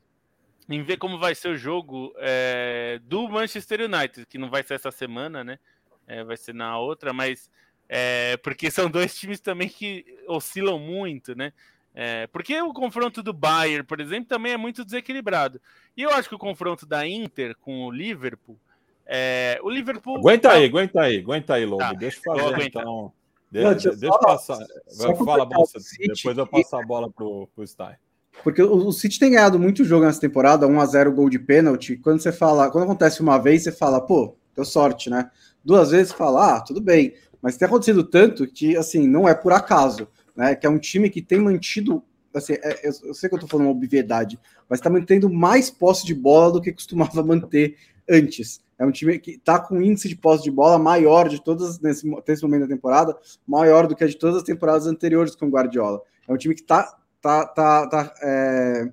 em 0.71 0.83
ver 0.83 0.97
como 0.99 1.18
vai 1.18 1.35
ser 1.35 1.49
o 1.49 1.57
jogo 1.57 2.14
é, 2.18 3.01
do 3.03 3.29
Manchester 3.29 3.81
United, 3.83 4.27
que 4.27 4.39
não 4.39 4.49
vai 4.49 4.62
ser 4.62 4.75
essa 4.75 4.91
semana, 4.91 5.43
né? 5.43 5.59
É, 6.07 6.23
vai 6.23 6.37
ser 6.37 6.55
na 6.55 6.79
outra, 6.79 7.12
mas 7.12 7.51
é, 7.89 8.37
porque 8.39 8.71
são 8.71 8.89
dois 8.91 9.14
times 9.14 9.41
também 9.41 9.68
que 9.68 10.05
oscilam 10.29 10.79
muito, 10.79 11.35
né? 11.35 11.53
É, 11.93 12.29
porque 12.29 12.61
o 12.62 12.73
confronto 12.73 13.21
do 13.21 13.33
Bayern, 13.33 13.85
por 13.85 14.01
exemplo, 14.01 14.29
também 14.29 14.53
é 14.53 14.57
muito 14.57 14.85
desequilibrado. 14.85 15.61
E 15.97 16.03
eu 16.03 16.11
acho 16.11 16.29
que 16.29 16.35
o 16.37 16.39
confronto 16.39 16.87
da 16.87 17.07
Inter 17.07 17.57
com 17.57 17.85
o 17.85 17.91
Liverpool, 17.91 18.57
é, 19.05 19.59
o 19.61 19.68
Liverpool. 19.68 20.18
Aguenta 20.18 20.53
aí, 20.53 20.66
aguenta 20.66 21.01
aí, 21.01 21.18
aguenta 21.18 21.55
aí, 21.55 21.66
Lobo. 21.66 21.79
Tá, 21.79 21.93
deixa 21.93 22.21
eu 22.25 22.39
fazer 22.39 22.62
então. 22.62 23.12
Não, 23.51 23.73
deixa, 23.73 23.91
deixa 23.91 24.07
eu 24.07 24.21
passar. 24.21 24.59
Vai, 24.99 25.16
fala, 25.16 25.45
moça, 25.45 25.81
depois 25.99 26.39
eu 26.39 26.47
passo 26.47 26.77
a 26.77 26.87
bola 26.87 27.11
pro, 27.11 27.49
pro 27.53 27.66
Stein. 27.66 27.97
Porque 28.43 28.62
o, 28.62 28.91
City 28.93 29.18
tem 29.18 29.32
ganhado 29.32 29.59
muito 29.59 29.84
jogo 29.84 30.05
nessa 30.05 30.20
temporada, 30.20 30.66
1 30.66 30.80
a 30.80 30.86
0 30.86 31.12
gol 31.12 31.28
de 31.28 31.38
pênalti. 31.38 31.97
Quando 31.97 32.20
você 32.20 32.32
fala, 32.32 32.70
quando 32.70 32.84
acontece 32.84 33.20
uma 33.20 33.38
vez, 33.38 33.62
você 33.62 33.72
fala, 33.72 34.01
pô, 34.01 34.36
deu 34.55 34.64
sorte, 34.64 35.11
né? 35.11 35.30
Duas 35.64 35.91
vezes 35.91 36.12
fala, 36.12 36.57
ah, 36.57 36.61
tudo 36.61 36.80
bem. 36.80 37.14
Mas 37.43 37.57
tem 37.57 37.66
acontecido 37.66 38.05
tanto 38.05 38.47
que, 38.47 38.76
assim, 38.76 39.07
não 39.07 39.28
é 39.28 39.34
por 39.34 39.53
acaso, 39.53 40.09
né? 40.34 40.55
Que 40.55 40.66
é 40.66 40.70
um 40.70 40.78
time 40.78 41.11
que 41.11 41.20
tem 41.20 41.38
mantido, 41.38 42.03
assim, 42.34 42.55
é, 42.55 42.86
eu, 42.86 42.93
eu, 43.05 43.14
sei 43.14 43.28
que 43.28 43.34
eu 43.34 43.41
tô 43.41 43.47
falando 43.47 43.66
uma 43.66 43.72
obviedade, 43.72 44.38
mas 44.68 44.78
está 44.78 44.88
mantendo 44.88 45.28
mais 45.28 45.70
posse 45.70 46.07
de 46.07 46.14
bola 46.14 46.53
do 46.53 46.61
que 46.61 46.72
costumava 46.72 47.22
manter 47.22 47.76
antes. 48.09 48.61
É 48.78 48.86
um 48.86 48.91
time 48.91 49.18
que 49.18 49.32
está 49.32 49.59
com 49.59 49.82
índice 49.82 50.09
de 50.09 50.16
posse 50.16 50.43
de 50.43 50.51
bola 50.51 50.78
maior 50.78 51.28
de 51.28 51.43
todas, 51.43 51.78
nesse, 51.80 52.11
nesse 52.26 52.43
momento 52.43 52.62
da 52.62 52.74
temporada, 52.74 53.14
maior 53.47 53.86
do 53.86 53.95
que 53.95 54.03
a 54.03 54.07
de 54.07 54.16
todas 54.16 54.36
as 54.36 54.43
temporadas 54.43 54.86
anteriores 54.86 55.36
com 55.36 55.47
o 55.47 55.51
Guardiola. 55.51 56.01
É 56.26 56.32
um 56.32 56.36
time 56.38 56.55
que 56.55 56.62
está 56.62 56.99
tá, 57.21 57.47
tá, 57.47 57.87
tá 57.87 58.14
é, 58.23 58.91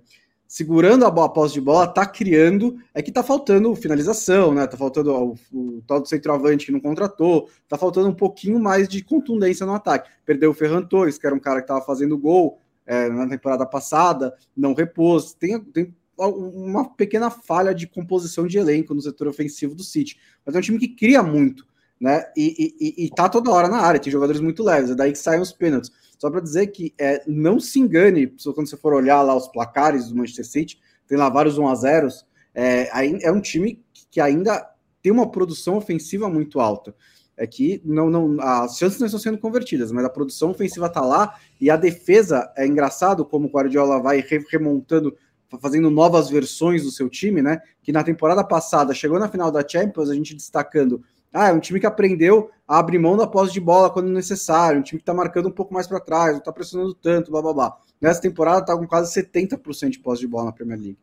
segurando 0.47 1.05
a, 1.05 1.11
bola, 1.11 1.27
a 1.27 1.31
posse 1.31 1.55
de 1.55 1.61
bola, 1.61 1.87
tá 1.87 2.05
criando, 2.05 2.77
é 2.93 3.01
que 3.01 3.11
tá 3.11 3.21
faltando 3.21 3.75
finalização, 3.75 4.53
né? 4.53 4.65
Tá 4.65 4.77
faltando 4.77 5.11
o, 5.11 5.35
o, 5.51 5.83
tal 5.85 5.99
do 5.99 6.07
centroavante 6.07 6.65
que 6.65 6.71
não 6.71 6.79
contratou, 6.79 7.49
tá 7.67 7.77
faltando 7.77 8.07
um 8.07 8.13
pouquinho 8.13 8.59
mais 8.59 8.87
de 8.87 9.03
contundência 9.03 9.65
no 9.65 9.73
ataque. 9.73 10.09
Perdeu 10.25 10.51
o 10.51 10.53
Ferran 10.53 10.83
Torres, 10.83 11.17
que 11.17 11.25
era 11.25 11.35
um 11.35 11.39
cara 11.39 11.61
que 11.61 11.67
tava 11.67 11.81
fazendo 11.81 12.17
gol 12.17 12.59
é, 12.85 13.09
na 13.09 13.27
temporada 13.27 13.65
passada, 13.65 14.33
não 14.55 14.73
repôs. 14.73 15.33
Tem, 15.33 15.59
tem 15.59 15.93
uma 16.17 16.89
pequena 16.89 17.29
falha 17.29 17.75
de 17.75 17.85
composição 17.85 18.47
de 18.47 18.57
elenco 18.57 18.93
no 18.93 19.01
setor 19.01 19.27
ofensivo 19.27 19.75
do 19.75 19.83
City. 19.83 20.17
Mas 20.45 20.55
é 20.55 20.57
um 20.57 20.61
time 20.61 20.79
que 20.79 20.87
cria 20.87 21.21
muito, 21.21 21.67
né? 21.99 22.23
E, 22.35 22.73
e, 22.79 23.05
e 23.05 23.09
tá 23.09 23.27
toda 23.29 23.51
hora 23.51 23.67
na 23.67 23.77
área, 23.77 23.99
tem 23.99 24.11
jogadores 24.11 24.41
muito 24.41 24.63
leves, 24.63 24.91
é 24.91 24.95
daí 24.95 25.11
que 25.11 25.17
saem 25.17 25.41
os 25.41 25.51
pênaltis. 25.51 25.91
Só 26.17 26.29
para 26.29 26.41
dizer 26.41 26.67
que 26.67 26.93
é, 26.99 27.23
não 27.27 27.59
se 27.59 27.79
engane, 27.79 28.27
quando 28.53 28.67
você 28.67 28.77
for 28.77 28.93
olhar 28.93 29.21
lá 29.21 29.35
os 29.35 29.47
placares 29.47 30.09
do 30.09 30.15
Manchester 30.15 30.45
City, 30.45 30.79
tem 31.07 31.17
lá 31.17 31.29
vários 31.29 31.57
1 31.57 31.67
a 31.67 31.75
0 31.75 32.07
é, 32.53 32.89
é 33.23 33.31
um 33.31 33.39
time 33.39 33.83
que 34.09 34.19
ainda 34.19 34.67
tem 35.01 35.11
uma 35.11 35.29
produção 35.29 35.77
ofensiva 35.77 36.27
muito 36.27 36.59
alta. 36.59 36.95
É 37.39 37.45
que 37.45 37.79
não, 37.85 38.09
não, 38.09 38.41
as 38.41 38.77
chances 38.79 38.99
não 38.99 39.05
estão 39.05 39.19
sendo 39.19 39.37
convertidas, 39.37 39.91
mas 39.91 40.03
a 40.03 40.09
produção 40.09 40.49
ofensiva 40.49 40.87
está 40.87 41.01
lá 41.01 41.35
e 41.61 41.69
a 41.69 41.77
defesa 41.77 42.51
é 42.57 42.65
engraçado 42.65 43.23
como 43.23 43.47
o 43.47 43.51
Guardiola 43.51 44.01
vai 44.01 44.25
remontando 44.49 45.15
fazendo 45.61 45.89
novas 45.89 46.29
versões 46.29 46.83
do 46.83 46.91
seu 46.91 47.07
time, 47.07 47.41
né? 47.41 47.61
Que 47.81 47.91
na 47.91 48.03
temporada 48.03 48.43
passada 48.43 48.93
chegou 48.93 49.17
na 49.19 49.29
final 49.29 49.51
da 49.51 49.65
Champions, 49.65 50.09
a 50.09 50.15
gente 50.15 50.35
destacando. 50.35 51.01
Ah, 51.33 51.49
é 51.49 51.53
um 51.53 51.59
time 51.59 51.79
que 51.79 51.85
aprendeu 51.85 52.49
a 52.67 52.79
abrir 52.79 52.99
mão 52.99 53.15
da 53.15 53.27
posse 53.27 53.53
de 53.53 53.59
bola 53.59 53.89
quando 53.89 54.09
necessário, 54.09 54.79
um 54.79 54.83
time 54.83 54.99
que 54.99 55.05
tá 55.05 55.13
marcando 55.13 55.49
um 55.49 55.51
pouco 55.51 55.73
mais 55.73 55.87
para 55.87 55.99
trás, 55.99 56.33
não 56.33 56.41
tá 56.41 56.51
pressionando 56.51 56.93
tanto, 56.93 57.31
blá 57.31 57.41
blá 57.41 57.53
blá. 57.53 57.77
Nessa 57.99 58.21
temporada 58.21 58.65
tá 58.65 58.77
com 58.77 58.87
quase 58.87 59.13
70% 59.13 59.89
de 59.89 59.99
posse 59.99 60.21
de 60.21 60.27
bola 60.27 60.45
na 60.45 60.51
Premier 60.51 60.79
League. 60.79 60.99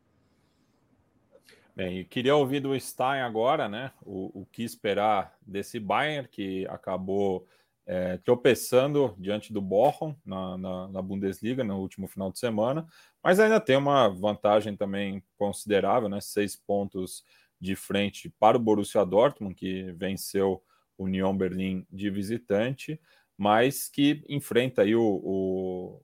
Bem, 1.77 2.05
queria 2.05 2.37
ouvir 2.37 2.61
do 2.61 2.79
Stein 2.79 3.21
agora, 3.23 3.69
né? 3.69 3.91
O, 4.03 4.43
o 4.43 4.47
que 4.47 4.63
esperar 4.63 5.35
desse 5.45 5.81
Bayern 5.81 6.29
que 6.29 6.65
acabou 6.69 7.47
é, 7.87 8.17
tropeçando 8.19 9.15
diante 9.19 9.53
do 9.53 9.61
Bochum 9.61 10.15
na, 10.25 10.57
na, 10.57 10.89
na, 10.89 11.03
Bundesliga 11.03 11.65
no 11.65 11.79
último 11.79 12.07
final 12.07 12.31
de 12.31 12.39
semana, 12.39 12.87
mas 13.23 13.41
ainda 13.41 13.61
tem 13.61 13.77
uma 13.77 14.09
vantagem 14.09 14.77
também 14.77 15.23
considerável, 15.37 16.09
né? 16.09 16.21
Seis 16.21 16.57
pontos 16.57 17.25
de 17.65 17.75
frente 17.75 18.33
para 18.39 18.57
o 18.57 18.61
Borussia 18.61 19.05
Dortmund, 19.05 19.55
que 19.55 19.91
venceu 19.93 20.63
o 20.97 21.05
Union 21.05 21.37
Berlim 21.37 21.87
de 21.91 22.11
visitante, 22.11 23.01
mas 23.37 23.89
que 23.89 24.23
enfrenta 24.29 24.83
aí 24.83 24.95
o, 24.95 25.03
o 25.03 26.03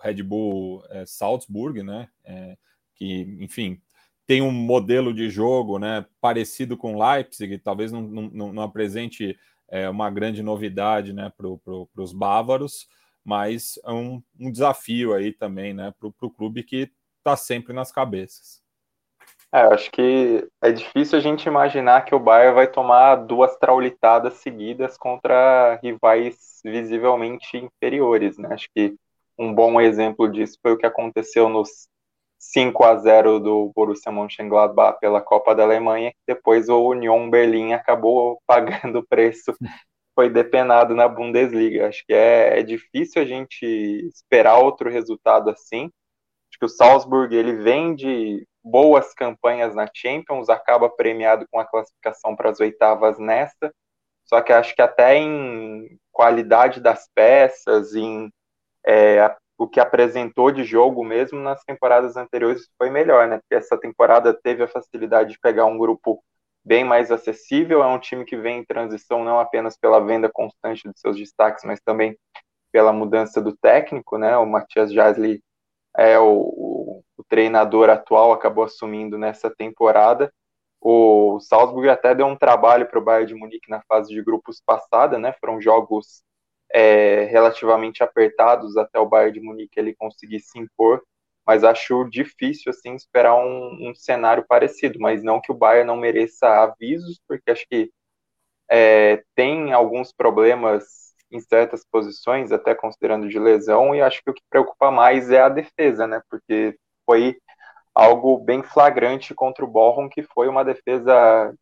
Red 0.00 0.22
Bull 0.22 0.82
é, 0.90 1.06
Salzburg, 1.06 1.82
né? 1.82 2.08
É, 2.24 2.56
que, 2.94 3.20
enfim, 3.40 3.80
tem 4.26 4.40
um 4.40 4.50
modelo 4.50 5.12
de 5.12 5.28
jogo 5.28 5.78
né, 5.78 6.06
parecido 6.20 6.76
com 6.76 6.98
Leipzig, 6.98 7.58
talvez 7.58 7.92
não, 7.92 8.02
não, 8.02 8.52
não 8.52 8.62
apresente 8.62 9.36
é 9.68 9.88
uma 9.88 10.10
grande 10.10 10.42
novidade 10.42 11.12
né, 11.12 11.32
para 11.36 11.48
pro, 11.56 11.88
os 11.96 12.12
bávaros, 12.12 12.86
mas 13.24 13.78
é 13.84 13.90
um, 13.90 14.22
um, 14.38 14.50
desafio 14.50 15.14
aí 15.14 15.32
também 15.32 15.74
né, 15.74 15.92
para 15.98 16.08
o 16.08 16.30
clube 16.30 16.62
que 16.62 16.92
está 17.18 17.36
sempre 17.36 17.72
nas 17.72 17.90
cabeças. 17.90 18.62
É, 19.54 19.60
acho 19.72 19.88
que 19.92 20.48
é 20.60 20.72
difícil 20.72 21.16
a 21.16 21.20
gente 21.22 21.46
imaginar 21.46 22.04
que 22.04 22.12
o 22.12 22.18
Bayern 22.18 22.56
vai 22.56 22.66
tomar 22.66 23.14
duas 23.14 23.56
traulitadas 23.56 24.34
seguidas 24.34 24.98
contra 24.98 25.76
rivais 25.80 26.60
visivelmente 26.64 27.56
inferiores. 27.56 28.36
Né? 28.36 28.48
Acho 28.52 28.68
que 28.74 28.96
um 29.38 29.54
bom 29.54 29.80
exemplo 29.80 30.28
disso 30.28 30.58
foi 30.60 30.72
o 30.72 30.76
que 30.76 30.84
aconteceu 30.84 31.48
nos 31.48 31.88
5 32.36 32.82
a 32.84 32.96
0 32.96 33.38
do 33.38 33.72
Borussia 33.76 34.10
Mönchengladbach 34.10 34.98
pela 34.98 35.20
Copa 35.22 35.54
da 35.54 35.62
Alemanha, 35.62 36.10
que 36.10 36.34
depois 36.34 36.68
o 36.68 36.88
Union 36.88 37.30
Berlim 37.30 37.74
acabou 37.74 38.42
pagando 38.46 38.98
o 38.98 39.06
preço, 39.06 39.54
foi 40.16 40.28
depenado 40.30 40.96
na 40.96 41.06
Bundesliga. 41.06 41.88
Acho 41.88 42.04
que 42.04 42.12
é, 42.12 42.58
é 42.58 42.62
difícil 42.64 43.22
a 43.22 43.24
gente 43.24 43.64
esperar 44.12 44.58
outro 44.58 44.90
resultado 44.90 45.48
assim. 45.48 45.90
Acho 46.50 46.58
que 46.58 46.66
o 46.66 46.68
Salzburg 46.68 47.34
ele 47.36 47.54
vem 47.62 47.94
de 47.94 48.44
boas 48.64 49.12
campanhas 49.12 49.74
na 49.74 49.88
Champions, 49.92 50.48
acaba 50.48 50.88
premiado 50.88 51.46
com 51.50 51.60
a 51.60 51.66
classificação 51.66 52.34
para 52.34 52.50
as 52.50 52.60
oitavas 52.60 53.18
nesta. 53.18 53.72
Só 54.24 54.40
que 54.40 54.52
acho 54.52 54.74
que 54.74 54.80
até 54.80 55.16
em 55.16 55.98
qualidade 56.10 56.80
das 56.80 57.08
peças, 57.14 57.94
em 57.94 58.32
é, 58.86 59.34
o 59.58 59.68
que 59.68 59.80
apresentou 59.80 60.50
de 60.50 60.64
jogo 60.64 61.04
mesmo 61.04 61.38
nas 61.40 61.62
temporadas 61.64 62.16
anteriores 62.16 62.68
foi 62.78 62.90
melhor, 62.90 63.28
né? 63.28 63.38
Porque 63.38 63.54
essa 63.54 63.78
temporada 63.78 64.32
teve 64.32 64.62
a 64.62 64.68
facilidade 64.68 65.32
de 65.32 65.38
pegar 65.40 65.66
um 65.66 65.78
grupo 65.78 66.22
bem 66.64 66.82
mais 66.82 67.10
acessível, 67.12 67.82
é 67.82 67.86
um 67.86 67.98
time 67.98 68.24
que 68.24 68.36
vem 68.36 68.60
em 68.60 68.64
transição 68.64 69.22
não 69.22 69.38
apenas 69.38 69.76
pela 69.76 70.00
venda 70.00 70.30
constante 70.32 70.88
de 70.90 70.98
seus 70.98 71.16
destaques, 71.16 71.62
mas 71.64 71.80
também 71.80 72.18
pela 72.72 72.92
mudança 72.92 73.40
do 73.40 73.56
técnico, 73.56 74.18
né? 74.18 74.36
O 74.38 74.46
Matias 74.46 74.92
Jasley 74.92 75.42
é 75.96 76.18
o, 76.18 76.63
treinador 77.28 77.90
atual, 77.90 78.32
acabou 78.32 78.64
assumindo 78.64 79.18
nessa 79.18 79.50
temporada. 79.50 80.32
O 80.80 81.40
Salzburg 81.40 81.88
até 81.88 82.14
deu 82.14 82.26
um 82.26 82.36
trabalho 82.36 82.86
para 82.86 82.98
o 82.98 83.02
Bayern 83.02 83.26
de 83.26 83.34
Munique 83.34 83.70
na 83.70 83.82
fase 83.88 84.12
de 84.12 84.22
grupos 84.22 84.60
passada, 84.64 85.18
né? 85.18 85.32
Foram 85.40 85.60
jogos 85.60 86.22
é, 86.72 87.24
relativamente 87.24 88.02
apertados 88.02 88.76
até 88.76 88.98
o 88.98 89.06
Bayern 89.06 89.32
de 89.32 89.40
Munique 89.40 89.78
ele 89.78 89.94
conseguir 89.94 90.40
se 90.40 90.58
impor, 90.58 91.02
mas 91.46 91.64
acho 91.64 92.04
difícil 92.04 92.70
assim 92.70 92.94
esperar 92.94 93.34
um, 93.36 93.90
um 93.90 93.94
cenário 93.94 94.44
parecido, 94.48 94.98
mas 95.00 95.22
não 95.22 95.40
que 95.40 95.52
o 95.52 95.54
Bayern 95.54 95.86
não 95.86 95.96
mereça 95.96 96.48
avisos, 96.48 97.20
porque 97.28 97.50
acho 97.50 97.66
que 97.68 97.90
é, 98.68 99.22
tem 99.34 99.72
alguns 99.72 100.12
problemas 100.12 101.14
em 101.30 101.40
certas 101.40 101.84
posições, 101.90 102.52
até 102.52 102.74
considerando 102.74 103.28
de 103.28 103.38
lesão, 103.38 103.94
e 103.94 104.00
acho 104.00 104.22
que 104.22 104.30
o 104.30 104.34
que 104.34 104.42
preocupa 104.48 104.90
mais 104.90 105.30
é 105.30 105.40
a 105.40 105.48
defesa, 105.48 106.06
né? 106.06 106.22
Porque 106.30 106.76
foi 107.06 107.36
algo 107.94 108.38
bem 108.38 108.62
flagrante 108.62 109.34
contra 109.34 109.64
o 109.64 109.68
Borrom, 109.68 110.08
que 110.08 110.22
foi 110.22 110.48
uma 110.48 110.64
defesa 110.64 111.54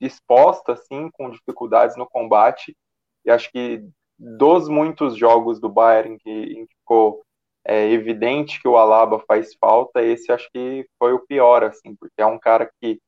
exposta, 0.00 0.72
assim, 0.72 1.10
com 1.12 1.30
dificuldades 1.30 1.96
no 1.96 2.06
combate, 2.06 2.76
e 3.24 3.30
acho 3.30 3.50
que 3.50 3.82
dos 4.18 4.68
muitos 4.68 5.16
jogos 5.16 5.60
do 5.60 5.68
Bayern 5.68 6.18
que, 6.18 6.66
ficou 6.78 7.22
é, 7.64 7.90
evidente 7.90 8.60
que 8.60 8.68
o 8.68 8.76
Alaba 8.76 9.22
faz 9.26 9.54
falta, 9.60 10.02
esse 10.02 10.32
acho 10.32 10.48
que 10.52 10.86
foi 10.98 11.12
o 11.12 11.24
pior, 11.26 11.64
assim, 11.64 11.94
porque 11.96 12.20
é 12.20 12.26
um 12.26 12.38
cara 12.38 12.70
que 12.80 13.00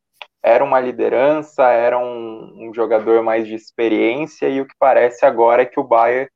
era 0.43 0.65
uma 0.65 0.81
liderança, 0.81 1.65
era 1.69 1.99
um, 1.99 2.69
um 2.69 2.75
jogador 2.75 3.23
mais 3.23 3.47
de 3.47 3.55
experiência, 3.55 4.49
e 4.49 4.61
o 4.61 4.67
que 4.67 4.75
parece 4.79 5.27
agora 5.27 5.63
é 5.63 5.67
que 5.67 5.79
o 5.79 5.85
Bayern 5.85 6.31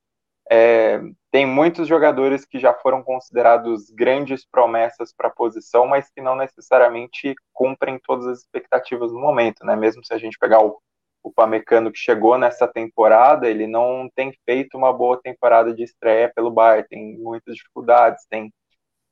é, 0.50 1.00
tem 1.30 1.46
muitos 1.46 1.88
jogadores 1.88 2.44
que 2.44 2.58
já 2.58 2.72
foram 2.74 3.02
considerados 3.02 3.90
grandes 3.90 4.46
promessas 4.46 5.12
para 5.12 5.28
a 5.28 5.32
posição, 5.32 5.86
mas 5.86 6.10
que 6.10 6.20
não 6.20 6.36
necessariamente 6.36 7.34
cumprem 7.52 7.98
todas 7.98 8.26
as 8.26 8.40
expectativas 8.40 9.12
no 9.12 9.20
momento, 9.20 9.64
né? 9.64 9.74
Mesmo 9.74 10.04
se 10.04 10.12
a 10.12 10.18
gente 10.18 10.38
pegar 10.38 10.60
o, 10.64 10.78
o 11.22 11.32
Pamecano 11.32 11.90
que 11.90 11.98
chegou 11.98 12.38
nessa 12.38 12.68
temporada, 12.68 13.48
ele 13.48 13.66
não 13.66 14.08
tem 14.14 14.32
feito 14.44 14.76
uma 14.76 14.92
boa 14.92 15.20
temporada 15.20 15.74
de 15.74 15.82
estreia 15.82 16.30
pelo 16.34 16.50
Bayern, 16.50 16.88
tem 16.88 17.18
muitas 17.18 17.54
dificuldades, 17.56 18.26
tem 18.28 18.52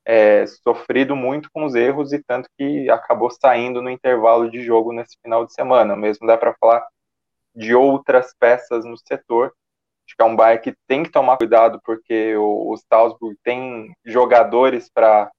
é, 0.04 0.46
sofrido 0.46 1.14
muito 1.16 1.48
com 1.52 1.64
os 1.64 1.74
erros 1.74 2.12
e 2.12 2.22
tanto 2.22 2.48
que 2.58 2.90
acabou 2.90 3.30
saindo 3.30 3.80
no 3.80 3.90
intervalo 3.90 4.50
de 4.50 4.62
jogo 4.62 4.92
nesse 4.92 5.16
final 5.22 5.46
de 5.46 5.54
semana. 5.54 5.96
Mesmo 5.96 6.26
dá 6.26 6.36
para 6.36 6.54
falar 6.60 6.86
de 7.54 7.74
outras 7.74 8.34
peças 8.38 8.84
no 8.84 8.96
setor. 8.96 9.52
Acho 10.12 10.16
que 10.16 10.22
é 10.22 10.26
um 10.26 10.36
Bayern 10.36 10.62
que 10.62 10.76
tem 10.86 11.02
que 11.02 11.10
tomar 11.10 11.38
cuidado 11.38 11.80
porque 11.84 12.36
o, 12.36 12.72
o 12.72 12.76
Salzburg 12.76 13.34
tem 13.42 13.94
jogadores 14.04 14.90
para 14.92 15.30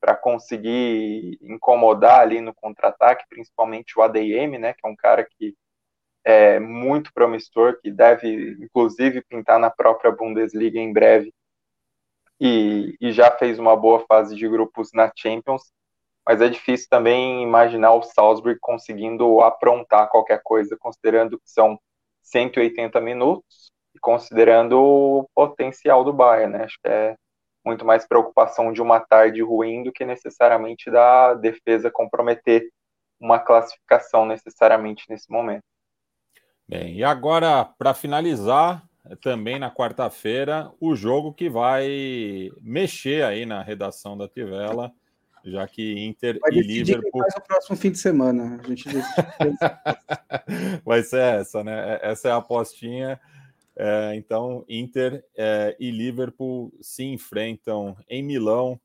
para 0.00 0.14
conseguir 0.14 1.36
incomodar 1.42 2.20
ali 2.20 2.40
no 2.40 2.54
contra-ataque, 2.54 3.24
principalmente 3.28 3.98
o 3.98 4.02
ADM, 4.02 4.56
né, 4.56 4.72
que 4.72 4.86
é 4.86 4.88
um 4.88 4.94
cara 4.94 5.26
que 5.28 5.56
é 6.22 6.60
muito 6.60 7.12
promissor, 7.12 7.80
que 7.80 7.90
deve 7.90 8.52
inclusive 8.60 9.24
pintar 9.28 9.58
na 9.58 9.70
própria 9.70 10.12
Bundesliga 10.12 10.78
em 10.78 10.92
breve. 10.92 11.34
E, 12.40 12.96
e 13.00 13.10
já 13.10 13.28
fez 13.32 13.58
uma 13.58 13.74
boa 13.74 14.06
fase 14.06 14.36
de 14.36 14.48
grupos 14.48 14.92
na 14.94 15.10
Champions, 15.16 15.72
mas 16.24 16.40
é 16.40 16.48
difícil 16.48 16.86
também 16.88 17.42
imaginar 17.42 17.92
o 17.94 18.02
Salzburg 18.02 18.56
conseguindo 18.60 19.40
aprontar 19.40 20.08
qualquer 20.08 20.40
coisa, 20.44 20.76
considerando 20.78 21.40
que 21.40 21.50
são 21.50 21.76
180 22.22 23.00
minutos 23.00 23.72
considerando 24.00 24.78
o 24.78 25.28
potencial 25.34 26.04
do 26.04 26.12
Bayern, 26.12 26.52
né? 26.52 26.64
Acho 26.64 26.78
que 26.82 26.88
é 26.88 27.16
muito 27.64 27.84
mais 27.84 28.06
preocupação 28.06 28.72
de 28.72 28.80
uma 28.80 29.00
tarde 29.00 29.42
ruim 29.42 29.82
do 29.82 29.92
que 29.92 30.04
necessariamente 30.04 30.90
da 30.90 31.34
defesa 31.34 31.90
comprometer 31.90 32.68
uma 33.20 33.38
classificação 33.38 34.24
necessariamente 34.24 35.04
nesse 35.08 35.30
momento. 35.30 35.64
Bem, 36.68 36.96
e 36.96 37.04
agora, 37.04 37.64
para 37.64 37.94
finalizar, 37.94 38.82
também 39.22 39.58
na 39.58 39.70
quarta-feira, 39.70 40.70
o 40.80 40.94
jogo 40.94 41.32
que 41.32 41.48
vai 41.48 42.50
mexer 42.60 43.24
aí 43.24 43.46
na 43.46 43.62
redação 43.62 44.16
da 44.16 44.28
Tivela, 44.28 44.92
já 45.44 45.66
que 45.66 46.04
Inter 46.04 46.38
vai 46.40 46.52
e 46.52 46.60
Liverpool. 46.60 47.10
Quem 47.10 47.42
o 47.42 47.46
próximo 47.46 47.76
fim 47.76 47.90
de 47.90 47.98
semana. 47.98 48.60
A 48.62 48.66
gente 48.66 48.84
vai 50.84 51.02
ser 51.02 51.40
essa, 51.40 51.64
né? 51.64 51.94
É, 51.94 52.10
essa 52.10 52.28
é 52.28 52.32
a 52.32 52.36
apostinha. 52.36 53.18
É, 53.80 54.16
então, 54.16 54.64
Inter 54.68 55.24
é, 55.36 55.76
e 55.78 55.92
Liverpool 55.92 56.76
se 56.80 57.04
enfrentam 57.04 57.96
em 58.08 58.24
Milão. 58.24 58.78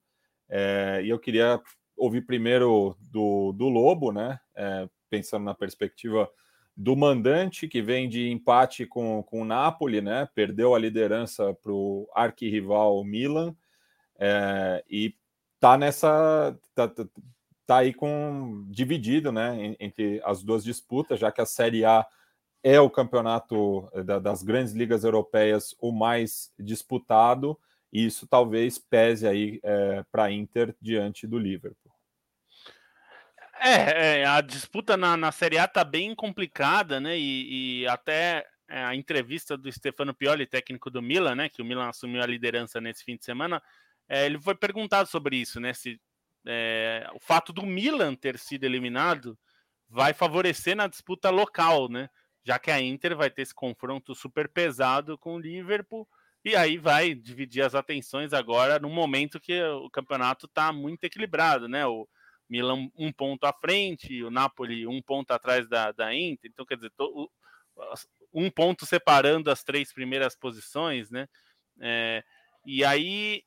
É, 0.48 1.02
e 1.04 1.10
eu 1.10 1.18
queria 1.18 1.60
ouvir 1.98 2.22
primeiro 2.22 2.96
do, 3.12 3.52
do 3.54 3.70
Lobo, 3.70 4.12
né? 4.12 4.40
É, 4.56 4.88
pensando 5.10 5.46
na 5.46 5.56
perspectiva 5.56 6.30
do 6.78 6.96
mandante, 6.96 7.68
que 7.68 7.82
vem 7.82 8.08
de 8.08 8.30
empate 8.30 8.86
com, 8.86 9.24
com 9.24 9.42
o 9.42 9.46
Napoli, 9.46 10.00
né? 10.00 10.30
Perdeu 10.36 10.76
a 10.76 10.80
liderança 10.80 11.56
para 11.56 11.72
o 11.72 12.08
arquirrival 12.14 13.04
Milan 13.04 13.56
é, 14.20 14.84
e 14.88 15.16
tá 15.60 15.76
nessa. 15.76 16.56
Tá, 16.76 16.88
tá, 16.88 17.04
tá, 17.66 17.78
aí 17.78 17.96
com 17.96 18.64
dividido, 18.70 19.32
né? 19.32 19.76
Entre 19.80 20.22
as 20.24 20.44
duas 20.44 20.64
disputas, 20.64 21.20
já 21.20 21.32
que 21.32 21.42
a 21.42 21.48
Série 21.48 21.84
A 21.84 22.06
é 22.64 22.80
o 22.80 22.90
campeonato 22.90 23.90
da, 24.06 24.20
das 24.20 24.42
grandes 24.42 24.74
ligas 24.74 25.04
europeias 25.04 25.76
o 25.80 25.92
mais 25.92 26.52
disputado, 26.58 27.60
e 27.92 28.06
isso 28.06 28.26
talvez 28.26 28.80
pese 28.80 29.28
aí 29.28 29.60
é, 29.62 30.04
para 30.12 30.24
a 30.24 30.32
Inter 30.32 30.76
diante 30.82 31.28
do 31.28 31.38
Liverpool. 31.38 31.92
É, 33.60 34.22
é, 34.22 34.26
a 34.26 34.42
disputa 34.42 34.98
na, 34.98 35.16
na 35.16 35.32
Série 35.32 35.58
A 35.58 35.68
tá 35.68 35.84
bem 35.84 36.14
complicada, 36.16 37.00
né? 37.00 37.18
E, 37.18 37.82
e 37.82 37.88
até 37.88 38.46
é, 38.68 38.84
a 38.84 38.96
entrevista 38.96 39.56
do 39.56 39.72
Stefano 39.72 40.14
Pioli, 40.14 40.46
técnico 40.46 40.90
do 40.90 41.02
Milan, 41.02 41.36
né? 41.36 41.50
Que 41.50 41.62
o 41.62 41.66
Milan 41.66 41.88
assumiu 41.88 42.22
a 42.22 42.26
liderança 42.26 42.82
nesse 42.82 43.04
fim 43.04 43.16
de 43.16 43.24
semana. 43.24 43.62
É, 44.10 44.26
ele 44.26 44.38
foi 44.42 44.56
perguntado 44.56 45.08
sobre 45.08 45.38
isso, 45.38 45.60
né? 45.62 45.74
Se 45.74 45.98
é, 46.46 47.08
o 47.14 47.20
fato 47.20 47.54
do 47.54 47.66
Milan 47.66 48.16
ter 48.16 48.38
sido 48.38 48.66
eliminado 48.66 49.38
vai 49.88 50.14
favorecer 50.14 50.76
na 50.76 50.88
disputa 50.88 51.30
local, 51.30 51.88
né? 51.88 52.10
Já 52.44 52.60
que 52.60 52.72
a 52.72 52.82
Inter 52.82 53.16
vai 53.16 53.30
ter 53.30 53.44
esse 53.44 53.54
confronto 53.54 54.14
super 54.14 54.50
pesado 54.50 55.18
com 55.18 55.36
o 55.36 55.40
Liverpool 55.40 56.08
e 56.44 56.56
aí 56.56 56.78
vai 56.78 57.14
dividir 57.14 57.64
as 57.64 57.74
atenções 57.74 58.34
agora 58.34 58.80
no 58.80 58.90
momento 58.90 59.40
que 59.40 59.62
o 59.64 59.90
campeonato 59.90 60.46
está 60.46 60.74
muito 60.74 61.04
equilibrado, 61.06 61.68
né? 61.68 61.86
O, 61.86 62.08
Milan 62.50 62.90
um 62.96 63.12
ponto 63.12 63.46
à 63.46 63.54
frente, 63.54 64.24
o 64.24 64.30
Napoli 64.30 64.86
um 64.86 65.02
ponto 65.02 65.32
atrás 65.32 65.68
da, 65.68 65.92
da 65.92 66.14
Inter, 66.14 66.52
então 66.52 66.66
quer 66.66 66.76
dizer, 66.76 66.92
um 68.34 68.50
ponto 68.52 68.86
separando 68.86 69.50
as 69.50 69.64
três 69.64 69.92
primeiras 69.94 70.36
posições, 70.36 71.10
né? 71.10 71.28
É, 71.82 72.24
e 72.66 72.86
aí 72.86 73.44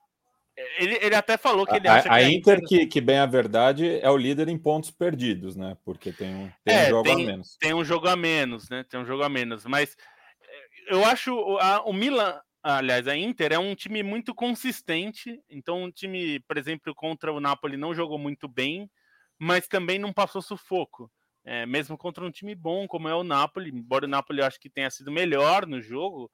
ele, 0.79 0.99
ele 1.03 1.15
até 1.15 1.37
falou 1.37 1.67
que 1.67 1.77
ele 1.77 1.89
acha 1.89 2.09
a, 2.09 2.17
a 2.17 2.19
que 2.19 2.25
a 2.25 2.31
Inter, 2.31 2.59
Inter... 2.59 2.69
Que, 2.69 2.87
que, 2.87 3.01
bem 3.01 3.19
a 3.19 3.27
verdade, 3.27 3.99
é 4.01 4.11
o 4.11 4.17
líder 4.17 4.49
em 4.49 4.59
pontos 4.59 4.91
perdidos, 4.91 5.57
né? 5.57 5.77
Porque 5.85 6.13
tem 6.13 6.35
um, 6.35 6.51
tem 6.65 6.77
é, 6.77 6.87
um 6.87 6.89
jogo 6.89 7.03
tem, 7.05 7.15
a 7.15 7.27
menos. 7.27 7.57
Tem 7.61 7.75
um 7.75 7.85
jogo 7.85 8.09
a 8.09 8.17
menos, 8.17 8.69
né? 8.69 8.85
Tem 8.89 9.01
um 9.01 9.05
jogo 9.05 9.23
a 9.23 9.29
menos. 9.29 9.65
Mas 9.67 9.97
é, 10.43 10.95
eu 10.95 11.05
acho 11.05 11.33
a, 11.59 11.83
o 11.83 11.93
Milan 11.93 12.41
aliás, 12.75 13.07
a 13.07 13.17
Inter 13.17 13.53
é 13.53 13.59
um 13.59 13.75
time 13.75 14.03
muito 14.03 14.35
consistente. 14.35 15.41
Então, 15.49 15.85
um 15.85 15.91
time, 15.91 16.41
por 16.41 16.57
exemplo, 16.57 16.95
contra 16.95 17.33
o 17.33 17.41
Napoli 17.41 17.77
não 17.77 17.95
jogou 17.95 18.19
muito 18.19 18.49
bem, 18.49 18.91
mas 19.39 19.69
também 19.69 19.99
não 19.99 20.13
passou 20.13 20.43
sufoco. 20.43 21.11
É, 21.45 21.65
mesmo 21.65 21.97
contra 21.97 22.25
um 22.25 22.31
time 22.31 22.57
bom 22.57 22.89
como 22.89 23.09
é 23.09 23.15
o 23.15 23.23
Napoli, 23.23 23.71
embora 23.71 24.05
o 24.05 24.09
Napoli 24.09 24.41
eu 24.41 24.47
acho 24.47 24.59
que 24.59 24.69
tenha 24.69 24.91
sido 24.91 25.13
melhor 25.13 25.65
no 25.65 25.81
jogo, 25.81 26.29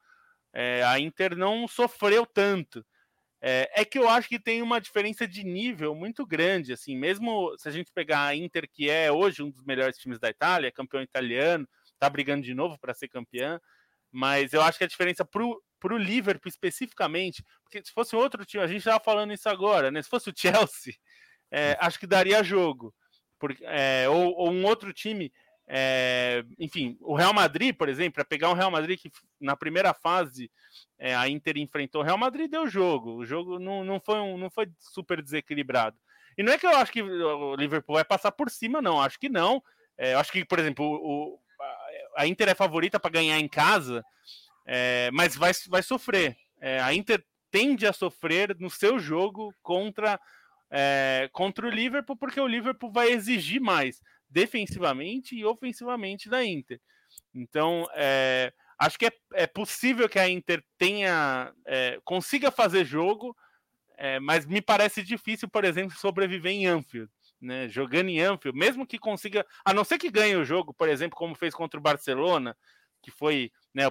é, 0.55 0.83
a 0.85 0.99
Inter 0.99 1.37
não 1.37 1.68
sofreu 1.68 2.25
tanto. 2.25 2.83
É, 3.45 3.68
é, 3.80 3.84
que 3.84 3.99
eu 3.99 4.09
acho 4.09 4.28
que 4.28 4.38
tem 4.38 4.62
uma 4.62 4.80
diferença 4.80 5.26
de 5.26 5.43
nível 5.43 5.97
muito 5.97 6.24
grande, 6.24 6.72
assim, 6.72 6.97
mesmo 6.97 7.53
se 7.59 7.68
a 7.68 7.72
gente 7.72 7.90
pegar 7.93 8.24
a 8.26 8.36
Inter, 8.36 8.68
que 8.70 8.88
é 8.88 9.11
hoje 9.11 9.43
um 9.43 9.51
dos 9.51 9.64
melhores 9.64 9.99
times 9.99 10.20
da 10.20 10.30
Itália, 10.30 10.70
campeão 10.70 11.03
italiano, 11.03 11.68
tá 11.99 12.09
brigando 12.09 12.43
de 12.43 12.55
novo 12.55 12.78
para 12.78 12.95
ser 12.95 13.09
campeão, 13.09 13.61
mas 14.12 14.53
eu 14.53 14.62
acho 14.62 14.78
que 14.78 14.84
a 14.84 14.88
diferença 14.88 15.24
pro 15.24 15.61
para 15.82 15.95
o 15.95 15.99
Liverpool 15.99 16.49
especificamente, 16.49 17.45
porque 17.64 17.84
se 17.84 17.90
fosse 17.90 18.14
outro 18.14 18.45
time, 18.47 18.62
a 18.62 18.68
gente 18.68 18.78
estava 18.78 19.03
falando 19.03 19.32
isso 19.32 19.49
agora, 19.49 19.90
né? 19.90 20.01
Se 20.01 20.09
fosse 20.09 20.30
o 20.30 20.34
Chelsea, 20.36 20.95
é, 21.51 21.76
acho 21.80 21.99
que 21.99 22.07
daria 22.07 22.45
jogo. 22.45 22.95
Porque, 23.36 23.64
é, 23.66 24.09
ou, 24.09 24.32
ou, 24.32 24.53
um 24.53 24.64
outro 24.64 24.93
time, 24.93 25.32
é, 25.69 26.45
enfim, 26.59 26.97
o 27.01 27.15
Real 27.15 27.33
Madrid, 27.33 27.75
por 27.75 27.89
exemplo, 27.89 28.15
para 28.15 28.25
pegar 28.25 28.51
um 28.51 28.55
Real 28.55 28.71
Madrid 28.71 28.99
que 28.99 29.11
na 29.41 29.57
primeira 29.57 29.95
fase 29.95 30.51
é, 30.99 31.15
a 31.15 31.29
Inter 31.29 31.57
enfrentou 31.57 32.03
o 32.03 32.05
Real 32.05 32.19
Madrid, 32.19 32.51
deu 32.51 32.67
jogo. 32.67 33.15
O 33.17 33.25
jogo 33.25 33.59
não, 33.59 33.85
não, 33.85 34.01
foi 34.01 34.19
um, 34.19 34.37
não 34.37 34.51
foi 34.51 34.71
super 34.79 35.23
desequilibrado. 35.23 35.97
E 36.37 36.43
não 36.43 36.53
é 36.53 36.59
que 36.59 36.67
eu 36.67 36.77
acho 36.77 36.93
que 36.93 37.03
o 37.03 37.55
Liverpool 37.57 37.95
vai 37.95 38.05
passar 38.05 38.33
por 38.33 38.51
cima, 38.51 38.81
não. 38.81 39.01
Acho 39.01 39.19
que 39.19 39.29
não. 39.29 39.63
É, 39.97 40.15
eu 40.15 40.19
acho 40.19 40.33
que, 40.33 40.45
por 40.45 40.59
exemplo, 40.59 40.85
o, 40.85 41.39
a 42.17 42.27
Inter 42.27 42.49
é 42.49 42.55
favorita 42.55 42.99
para 42.99 43.11
ganhar 43.11 43.39
em 43.39 43.49
casa, 43.49 44.05
é, 44.67 45.11
mas 45.13 45.37
vai, 45.37 45.53
vai 45.69 45.83
sofrer. 45.83 46.37
É, 46.61 46.81
a 46.81 46.95
Inter 46.95 47.25
tende 47.51 47.87
a 47.87 47.93
sofrer 47.93 48.57
no 48.59 48.71
seu 48.71 48.99
jogo 48.99 49.55
contra, 49.63 50.19
é, 50.71 51.29
contra 51.33 51.67
o 51.67 51.71
Liverpool, 51.71 52.17
porque 52.17 52.41
o 52.41 52.47
Liverpool 52.47 52.91
vai 52.91 53.11
exigir 53.11 53.61
mais 53.61 54.01
defensivamente 54.33 55.37
e 55.37 55.45
ofensivamente 55.45 56.28
da 56.28 56.45
Inter. 56.45 56.80
Então, 57.35 57.87
é, 57.95 58.53
acho 58.78 58.99
que 58.99 59.07
é, 59.07 59.12
é, 59.35 59.47
possível 59.47 60.09
que 60.09 60.18
a 60.18 60.28
Inter 60.28 60.64
tenha 60.78 61.53
é, 61.66 62.01
consiga 62.05 62.51
fazer 62.51 62.85
jogo, 62.85 63.37
é, 63.97 64.18
mas 64.18 64.47
me 64.47 64.61
parece 64.61 65.03
difícil, 65.03 65.49
por 65.49 65.64
exemplo, 65.64 65.97
sobreviver 65.97 66.53
em 66.53 66.66
Anfield. 66.66 67.11
Né, 67.41 67.68
jogando 67.68 68.09
em 68.09 68.20
Anfield, 68.20 68.57
mesmo 68.57 68.87
que 68.87 69.01
consiga, 69.01 69.45
a 69.64 69.74
não 69.74 69.83
ser 69.83 69.99
que 69.99 70.09
ganhe 70.09 70.37
o 70.37 70.45
jogo, 70.45 70.72
por 70.72 70.89
exemplo, 70.89 71.18
como 71.18 71.35
fez 71.35 71.53
contra 71.53 71.78
o 71.78 71.83
Barcelona, 71.83 72.57
que 73.03 73.11
foi 73.11 73.51
né, 73.74 73.83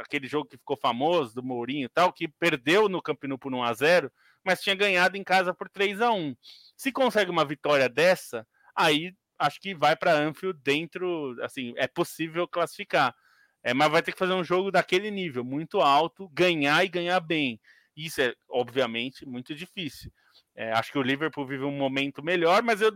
aquele 0.00 0.26
jogo 0.26 0.48
que 0.48 0.56
ficou 0.56 0.78
famoso 0.78 1.34
do 1.34 1.42
Mourinho 1.42 1.84
e 1.84 1.88
tal, 1.90 2.10
que 2.10 2.26
perdeu 2.26 2.88
no 2.88 3.02
Camp 3.02 3.22
Nou 3.24 3.38
por 3.38 3.52
1 3.52 3.62
a 3.62 3.74
0, 3.74 4.12
mas 4.42 4.62
tinha 4.62 4.74
ganhado 4.74 5.14
em 5.18 5.22
casa 5.22 5.52
por 5.52 5.68
3 5.68 6.00
a 6.00 6.10
1. 6.10 6.34
Se 6.74 6.90
consegue 6.90 7.30
uma 7.30 7.44
vitória 7.44 7.86
dessa, 7.86 8.46
aí 8.74 9.12
acho 9.38 9.60
que 9.60 9.74
vai 9.74 9.96
para 9.96 10.18
Anfield 10.18 10.58
dentro, 10.62 11.36
assim, 11.42 11.74
é 11.76 11.86
possível 11.86 12.46
classificar. 12.48 13.14
É, 13.62 13.74
mas 13.74 13.90
vai 13.90 14.02
ter 14.02 14.12
que 14.12 14.18
fazer 14.18 14.32
um 14.32 14.44
jogo 14.44 14.70
daquele 14.70 15.10
nível, 15.10 15.44
muito 15.44 15.80
alto, 15.80 16.28
ganhar 16.28 16.84
e 16.84 16.88
ganhar 16.88 17.18
bem. 17.20 17.60
Isso 17.96 18.20
é, 18.20 18.34
obviamente, 18.48 19.26
muito 19.26 19.54
difícil. 19.54 20.12
É, 20.54 20.72
acho 20.72 20.92
que 20.92 20.98
o 20.98 21.02
Liverpool 21.02 21.46
vive 21.46 21.64
um 21.64 21.76
momento 21.76 22.22
melhor, 22.22 22.62
mas, 22.62 22.80
eu, 22.80 22.92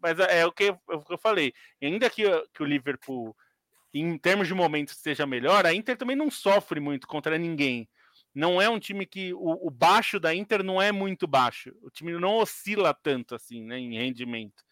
mas 0.00 0.18
é, 0.20 0.40
é 0.40 0.46
o 0.46 0.52
que, 0.52 0.64
é 0.64 0.78
o 0.88 1.02
que 1.02 1.12
eu 1.12 1.18
falei. 1.18 1.52
ainda 1.82 2.08
que, 2.08 2.22
que 2.54 2.62
o 2.62 2.66
Liverpool, 2.66 3.36
em 3.92 4.16
termos 4.16 4.46
de 4.46 4.54
momento, 4.54 4.88
esteja 4.88 5.26
melhor, 5.26 5.66
a 5.66 5.74
Inter 5.74 5.96
também 5.96 6.16
não 6.16 6.30
sofre 6.30 6.80
muito 6.80 7.06
contra 7.06 7.36
ninguém. 7.36 7.88
Não 8.34 8.60
é 8.62 8.68
um 8.68 8.78
time 8.78 9.04
que. 9.04 9.34
O, 9.34 9.66
o 9.66 9.70
baixo 9.70 10.18
da 10.18 10.34
Inter 10.34 10.62
não 10.62 10.80
é 10.80 10.90
muito 10.90 11.26
baixo. 11.26 11.74
O 11.82 11.90
time 11.90 12.12
não 12.12 12.36
oscila 12.36 12.94
tanto 12.94 13.34
assim, 13.34 13.62
né, 13.64 13.78
em 13.78 13.98
rendimento. 13.98 14.62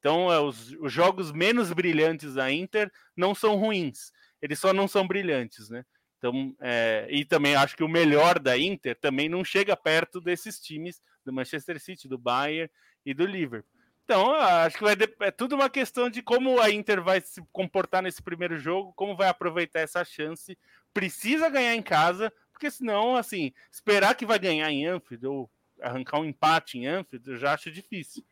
Então, 0.00 0.32
é, 0.32 0.40
os, 0.40 0.72
os, 0.80 0.92
jogos 0.92 1.30
menos 1.30 1.72
brilhantes 1.72 2.34
da 2.34 2.50
Inter 2.50 2.90
não 3.14 3.34
são 3.34 3.56
ruins, 3.56 4.10
eles 4.40 4.58
só 4.58 4.72
não 4.72 4.88
são 4.88 5.06
brilhantes, 5.06 5.68
né? 5.68 5.84
Então, 6.16 6.54
é, 6.60 7.06
e 7.10 7.24
também 7.24 7.54
acho 7.54 7.76
que 7.76 7.84
o 7.84 7.88
melhor 7.88 8.38
da 8.38 8.58
Inter 8.58 8.98
também 8.98 9.28
não 9.28 9.44
chega 9.44 9.76
perto 9.76 10.20
desses 10.20 10.58
times 10.58 11.00
do 11.24 11.32
Manchester 11.32 11.78
City, 11.78 12.08
do 12.08 12.18
Bayern 12.18 12.70
e 13.04 13.14
do 13.14 13.24
Liverpool. 13.24 13.70
Então, 14.04 14.34
acho 14.34 14.76
que 14.76 14.82
vai, 14.82 14.96
é 15.20 15.30
tudo 15.30 15.54
uma 15.54 15.70
questão 15.70 16.10
de 16.10 16.20
como 16.20 16.60
a 16.60 16.70
Inter 16.70 17.02
vai 17.02 17.20
se 17.20 17.40
comportar 17.52 18.02
nesse 18.02 18.22
primeiro 18.22 18.58
jogo, 18.58 18.92
como 18.94 19.16
vai 19.16 19.28
aproveitar 19.28 19.80
essa 19.80 20.04
chance. 20.04 20.58
Precisa 20.92 21.48
ganhar 21.48 21.74
em 21.74 21.82
casa, 21.82 22.32
porque 22.52 22.70
senão, 22.70 23.14
assim, 23.16 23.52
esperar 23.70 24.14
que 24.14 24.26
vai 24.26 24.38
ganhar 24.38 24.70
em 24.70 24.84
Anfield 24.86 25.26
ou 25.26 25.50
arrancar 25.80 26.18
um 26.18 26.24
empate 26.24 26.76
em 26.76 26.86
Anfield, 26.86 27.30
eu 27.30 27.38
já 27.38 27.54
acho 27.54 27.70
difícil. 27.70 28.24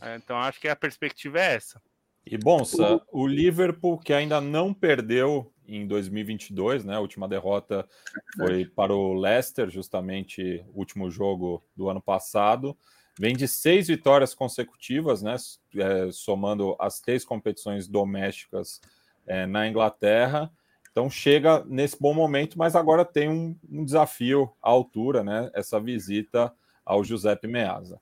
É, 0.00 0.16
então 0.16 0.36
acho 0.36 0.60
que 0.60 0.68
a 0.68 0.76
perspectiva 0.76 1.38
é 1.40 1.54
essa. 1.54 1.80
E 2.26 2.36
bom, 2.36 2.62
o 3.10 3.26
Liverpool 3.26 3.98
que 3.98 4.12
ainda 4.12 4.40
não 4.40 4.74
perdeu 4.74 5.50
em 5.66 5.86
2022, 5.86 6.84
né? 6.84 6.96
A 6.96 7.00
última 7.00 7.28
derrota 7.28 7.88
foi 8.36 8.66
para 8.66 8.94
o 8.94 9.14
Leicester, 9.14 9.70
justamente 9.70 10.64
o 10.74 10.78
último 10.78 11.10
jogo 11.10 11.62
do 11.76 11.88
ano 11.88 12.00
passado. 12.00 12.76
Vem 13.18 13.34
de 13.34 13.48
seis 13.48 13.88
vitórias 13.88 14.34
consecutivas, 14.34 15.22
né? 15.22 15.36
É, 15.76 16.10
somando 16.12 16.76
as 16.78 17.00
três 17.00 17.24
competições 17.24 17.88
domésticas 17.88 18.80
é, 19.26 19.46
na 19.46 19.66
Inglaterra. 19.66 20.50
Então 20.90 21.08
chega 21.08 21.64
nesse 21.64 21.98
bom 22.00 22.14
momento, 22.14 22.58
mas 22.58 22.74
agora 22.74 23.04
tem 23.04 23.28
um, 23.28 23.56
um 23.70 23.84
desafio 23.84 24.50
à 24.62 24.68
altura, 24.70 25.22
né? 25.22 25.50
Essa 25.54 25.80
visita 25.80 26.52
ao 26.84 27.04
Giuseppe 27.04 27.46
Meazza. 27.46 28.00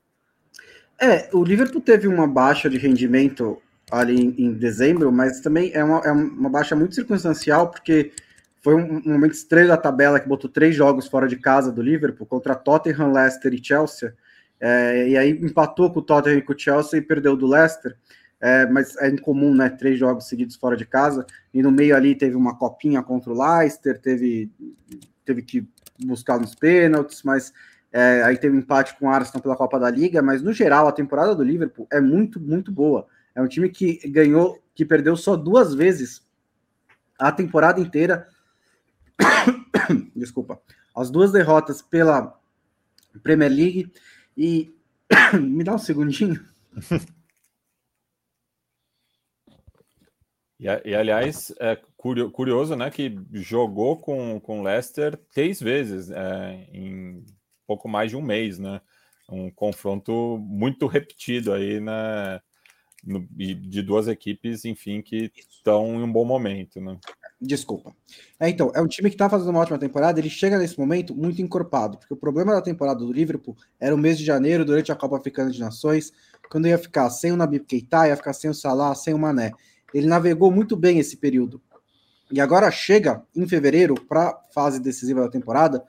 É, 0.98 1.28
o 1.32 1.44
Liverpool 1.44 1.80
teve 1.80 2.08
uma 2.08 2.26
baixa 2.26 2.70
de 2.70 2.78
rendimento 2.78 3.60
ali 3.90 4.20
em, 4.20 4.46
em 4.46 4.52
dezembro, 4.52 5.12
mas 5.12 5.40
também 5.40 5.70
é 5.74 5.84
uma, 5.84 6.00
é 6.00 6.10
uma, 6.10 6.48
baixa 6.48 6.74
muito 6.74 6.94
circunstancial, 6.94 7.70
porque 7.70 8.12
foi 8.62 8.74
um, 8.74 8.96
um, 9.04 9.12
momento 9.12 9.34
estranho 9.34 9.68
da 9.68 9.76
tabela 9.76 10.18
que 10.18 10.28
botou 10.28 10.50
três 10.50 10.74
jogos 10.74 11.06
fora 11.06 11.28
de 11.28 11.36
casa 11.36 11.70
do 11.70 11.82
Liverpool 11.82 12.26
contra 12.26 12.54
Tottenham, 12.54 13.12
Leicester 13.12 13.52
e 13.54 13.62
Chelsea. 13.62 14.14
É, 14.58 15.08
e 15.08 15.16
aí 15.16 15.30
empatou 15.30 15.92
com 15.92 16.00
o 16.00 16.02
Tottenham 16.02 16.38
e 16.38 16.42
com 16.42 16.52
o 16.52 16.58
Chelsea 16.58 16.98
e 16.98 17.02
perdeu 17.02 17.36
do 17.36 17.46
Leicester. 17.46 17.96
É, 18.40 18.66
mas 18.66 18.96
é 18.98 19.08
incomum, 19.08 19.54
né? 19.54 19.68
Três 19.70 19.98
jogos 19.98 20.28
seguidos 20.28 20.56
fora 20.56 20.76
de 20.76 20.84
casa. 20.84 21.24
E 21.54 21.62
no 21.62 21.70
meio 21.70 21.94
ali 21.94 22.14
teve 22.14 22.34
uma 22.34 22.56
copinha 22.56 23.02
contra 23.02 23.32
o 23.32 23.38
Leicester, 23.38 23.98
teve, 24.00 24.50
teve 25.24 25.42
que 25.42 25.66
buscar 26.04 26.38
nos 26.38 26.54
pênaltis, 26.54 27.22
mas 27.22 27.52
é, 27.96 28.22
aí 28.24 28.36
teve 28.36 28.54
um 28.54 28.58
empate 28.58 28.94
com 28.98 29.06
o 29.06 29.08
Arsenal 29.08 29.40
pela 29.40 29.56
Copa 29.56 29.80
da 29.80 29.88
Liga, 29.88 30.20
mas 30.20 30.42
no 30.42 30.52
geral 30.52 30.86
a 30.86 30.92
temporada 30.92 31.34
do 31.34 31.42
Liverpool 31.42 31.88
é 31.90 31.98
muito, 31.98 32.38
muito 32.38 32.70
boa. 32.70 33.06
É 33.34 33.40
um 33.40 33.48
time 33.48 33.70
que 33.70 34.06
ganhou, 34.10 34.62
que 34.74 34.84
perdeu 34.84 35.16
só 35.16 35.34
duas 35.34 35.74
vezes 35.74 36.22
a 37.18 37.32
temporada 37.32 37.80
inteira. 37.80 38.28
Desculpa. 40.14 40.60
As 40.94 41.10
duas 41.10 41.32
derrotas 41.32 41.80
pela 41.80 42.38
Premier 43.22 43.50
League. 43.50 43.90
E 44.36 44.74
me 45.32 45.64
dá 45.64 45.74
um 45.74 45.78
segundinho. 45.78 46.44
E, 50.58 50.64
e, 50.86 50.94
aliás, 50.94 51.54
é 51.60 51.78
curioso, 52.32 52.74
né, 52.76 52.90
que 52.90 53.14
jogou 53.30 53.98
com 53.98 54.40
o 54.42 54.62
Leicester 54.62 55.14
três 55.30 55.60
vezes 55.60 56.10
é, 56.10 56.66
em 56.72 57.22
pouco 57.66 57.88
mais 57.88 58.10
de 58.10 58.16
um 58.16 58.22
mês, 58.22 58.58
né? 58.58 58.80
Um 59.28 59.50
confronto 59.50 60.38
muito 60.38 60.86
repetido 60.86 61.52
aí, 61.52 61.80
né? 61.80 62.40
No, 63.04 63.26
de 63.30 63.82
duas 63.82 64.08
equipes, 64.08 64.64
enfim, 64.64 65.00
que 65.00 65.30
estão 65.36 65.94
em 65.94 66.02
um 66.02 66.12
bom 66.12 66.24
momento, 66.24 66.80
né? 66.80 66.98
Desculpa. 67.40 67.94
É, 68.40 68.48
então, 68.48 68.72
é 68.74 68.80
um 68.80 68.86
time 68.86 69.10
que 69.10 69.14
está 69.14 69.28
fazendo 69.28 69.50
uma 69.50 69.60
ótima 69.60 69.78
temporada, 69.78 70.18
ele 70.18 70.30
chega 70.30 70.58
nesse 70.58 70.78
momento 70.78 71.14
muito 71.14 71.40
encorpado, 71.42 71.98
porque 71.98 72.14
o 72.14 72.16
problema 72.16 72.52
da 72.52 72.62
temporada 72.62 73.00
do 73.00 73.12
Liverpool 73.12 73.56
era 73.78 73.94
o 73.94 73.98
mês 73.98 74.16
de 74.16 74.24
janeiro, 74.24 74.64
durante 74.64 74.90
a 74.90 74.96
Copa 74.96 75.18
Africana 75.18 75.50
de 75.50 75.60
Nações, 75.60 76.12
quando 76.50 76.66
ia 76.66 76.78
ficar 76.78 77.10
sem 77.10 77.32
o 77.32 77.36
Nabi 77.36 77.60
Keita, 77.60 78.08
ia 78.08 78.16
ficar 78.16 78.32
sem 78.32 78.50
o 78.50 78.54
Salah, 78.54 78.94
sem 78.94 79.12
o 79.12 79.18
Mané. 79.18 79.52
Ele 79.92 80.06
navegou 80.06 80.50
muito 80.50 80.76
bem 80.76 80.98
esse 80.98 81.16
período. 81.16 81.60
E 82.30 82.40
agora 82.40 82.70
chega 82.70 83.22
em 83.34 83.46
fevereiro 83.46 83.94
para 83.94 84.30
a 84.30 84.40
fase 84.52 84.80
decisiva 84.80 85.20
da 85.20 85.28
temporada, 85.28 85.84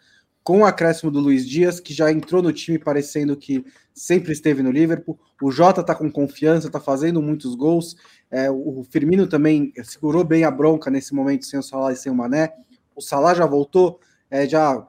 com 0.47 0.59
o 0.59 0.65
acréscimo 0.65 1.11
do 1.11 1.19
Luiz 1.19 1.45
Dias, 1.45 1.77
que 1.77 1.93
já 1.93 2.09
entrou 2.09 2.41
no 2.41 2.53
time 2.53 2.79
parecendo 2.79 3.35
que 3.35 3.65
sempre 3.93 4.31
esteve 4.31 4.63
no 4.63 4.71
Liverpool. 4.71 5.19
O 5.41 5.51
Jota 5.51 5.81
está 5.81 5.93
com 5.93 6.09
confiança, 6.09 6.67
está 6.67 6.79
fazendo 6.79 7.22
muitos 7.22 7.53
gols. 7.53 7.97
É, 8.31 8.49
o 8.49 8.81
Firmino 8.89 9.27
também 9.27 9.73
segurou 9.84 10.23
bem 10.23 10.45
a 10.45 10.49
bronca 10.49 10.89
nesse 10.89 11.13
momento 11.13 11.45
sem 11.45 11.59
o 11.59 11.61
Salah 11.61 11.91
e 11.91 11.97
sem 11.97 12.09
o 12.09 12.15
Mané. 12.15 12.53
O 12.95 13.01
Salah 13.01 13.34
já 13.34 13.45
voltou, 13.45 13.99
é, 14.31 14.47
já 14.47 14.88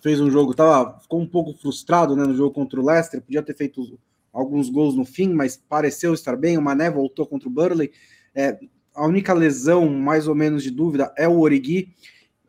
fez 0.00 0.20
um 0.20 0.30
jogo, 0.30 0.54
tava, 0.54 1.00
ficou 1.00 1.20
um 1.20 1.26
pouco 1.26 1.54
frustrado 1.54 2.14
né, 2.14 2.22
no 2.22 2.36
jogo 2.36 2.54
contra 2.54 2.80
o 2.80 2.86
Leicester, 2.86 3.20
podia 3.20 3.42
ter 3.42 3.56
feito 3.56 3.98
alguns 4.32 4.70
gols 4.70 4.94
no 4.94 5.04
fim, 5.04 5.32
mas 5.32 5.56
pareceu 5.56 6.14
estar 6.14 6.36
bem. 6.36 6.56
O 6.56 6.62
Mané 6.62 6.88
voltou 6.88 7.26
contra 7.26 7.48
o 7.48 7.52
Burley. 7.52 7.90
É, 8.32 8.56
a 8.94 9.04
única 9.04 9.34
lesão, 9.34 9.88
mais 9.88 10.28
ou 10.28 10.36
menos 10.36 10.62
de 10.62 10.70
dúvida, 10.70 11.12
é 11.18 11.26
o 11.26 11.40
Origi. 11.40 11.92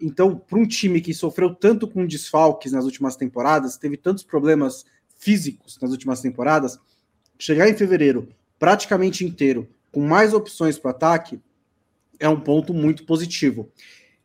Então, 0.01 0.35
para 0.35 0.59
um 0.59 0.65
time 0.65 1.01
que 1.01 1.13
sofreu 1.13 1.53
tanto 1.53 1.87
com 1.87 2.05
desfalques 2.05 2.71
nas 2.71 2.85
últimas 2.85 3.15
temporadas, 3.15 3.77
teve 3.77 3.97
tantos 3.97 4.23
problemas 4.23 4.85
físicos 5.17 5.77
nas 5.81 5.91
últimas 5.91 6.21
temporadas, 6.21 6.79
chegar 7.37 7.69
em 7.69 7.75
fevereiro 7.75 8.29
praticamente 8.57 9.25
inteiro, 9.25 9.67
com 9.91 10.01
mais 10.01 10.33
opções 10.33 10.77
para 10.77 10.91
ataque, 10.91 11.39
é 12.19 12.27
um 12.27 12.39
ponto 12.39 12.73
muito 12.73 13.05
positivo. 13.05 13.71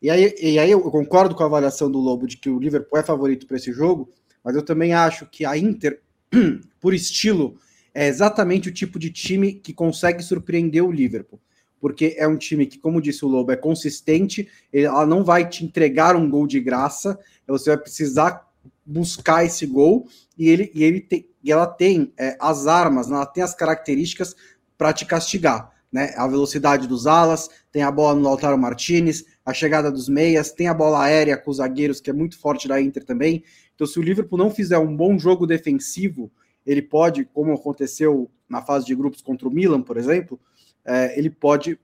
E 0.02 0.10
aí, 0.10 0.34
e 0.40 0.58
aí 0.58 0.70
eu 0.70 0.80
concordo 0.90 1.34
com 1.34 1.42
a 1.42 1.46
avaliação 1.46 1.90
do 1.90 1.98
Lobo 1.98 2.26
de 2.26 2.36
que 2.36 2.50
o 2.50 2.58
Liverpool 2.58 2.98
é 2.98 3.02
favorito 3.02 3.46
para 3.46 3.56
esse 3.56 3.72
jogo, 3.72 4.10
mas 4.42 4.54
eu 4.54 4.62
também 4.62 4.92
acho 4.92 5.26
que 5.26 5.44
a 5.44 5.56
Inter, 5.56 6.00
por 6.80 6.92
estilo, 6.92 7.56
é 7.94 8.08
exatamente 8.08 8.68
o 8.68 8.72
tipo 8.72 8.98
de 8.98 9.10
time 9.10 9.54
que 9.54 9.72
consegue 9.72 10.22
surpreender 10.22 10.84
o 10.84 10.90
Liverpool 10.90 11.40
porque 11.84 12.14
é 12.16 12.26
um 12.26 12.38
time 12.38 12.64
que, 12.64 12.78
como 12.78 12.98
disse 12.98 13.26
o 13.26 13.28
Lobo, 13.28 13.52
é 13.52 13.56
consistente, 13.56 14.48
ela 14.72 15.04
não 15.04 15.22
vai 15.22 15.46
te 15.46 15.66
entregar 15.66 16.16
um 16.16 16.30
gol 16.30 16.46
de 16.46 16.58
graça, 16.58 17.20
você 17.46 17.68
vai 17.68 17.78
precisar 17.78 18.50
buscar 18.86 19.44
esse 19.44 19.66
gol, 19.66 20.08
e, 20.38 20.48
ele, 20.48 20.72
e, 20.74 20.82
ele 20.82 21.06
e 21.42 21.52
ela 21.52 21.66
tem 21.66 22.10
é, 22.18 22.38
as 22.40 22.66
armas, 22.66 23.10
ela 23.10 23.26
tem 23.26 23.44
as 23.44 23.54
características 23.54 24.34
para 24.78 24.94
te 24.94 25.04
castigar. 25.04 25.72
né? 25.92 26.14
A 26.16 26.26
velocidade 26.26 26.88
dos 26.88 27.06
alas, 27.06 27.50
tem 27.70 27.82
a 27.82 27.90
bola 27.90 28.14
no 28.14 28.22
Lautaro 28.22 28.56
Martinez, 28.56 29.22
a 29.44 29.52
chegada 29.52 29.92
dos 29.92 30.08
meias, 30.08 30.52
tem 30.52 30.68
a 30.68 30.72
bola 30.72 31.04
aérea 31.04 31.36
com 31.36 31.50
os 31.50 31.58
zagueiros, 31.58 32.00
que 32.00 32.08
é 32.08 32.14
muito 32.14 32.38
forte 32.38 32.66
da 32.66 32.80
Inter 32.80 33.04
também. 33.04 33.44
Então, 33.74 33.86
se 33.86 33.98
o 33.98 34.02
Liverpool 34.02 34.38
não 34.38 34.50
fizer 34.50 34.78
um 34.78 34.96
bom 34.96 35.18
jogo 35.18 35.46
defensivo, 35.46 36.32
ele 36.64 36.80
pode, 36.80 37.26
como 37.26 37.52
aconteceu 37.52 38.30
na 38.48 38.62
fase 38.62 38.86
de 38.86 38.94
grupos 38.94 39.20
contra 39.20 39.46
o 39.46 39.50
Milan, 39.50 39.82
por 39.82 39.98
exemplo, 39.98 40.40
é, 40.84 41.18
ele 41.18 41.30
pode 41.30 41.78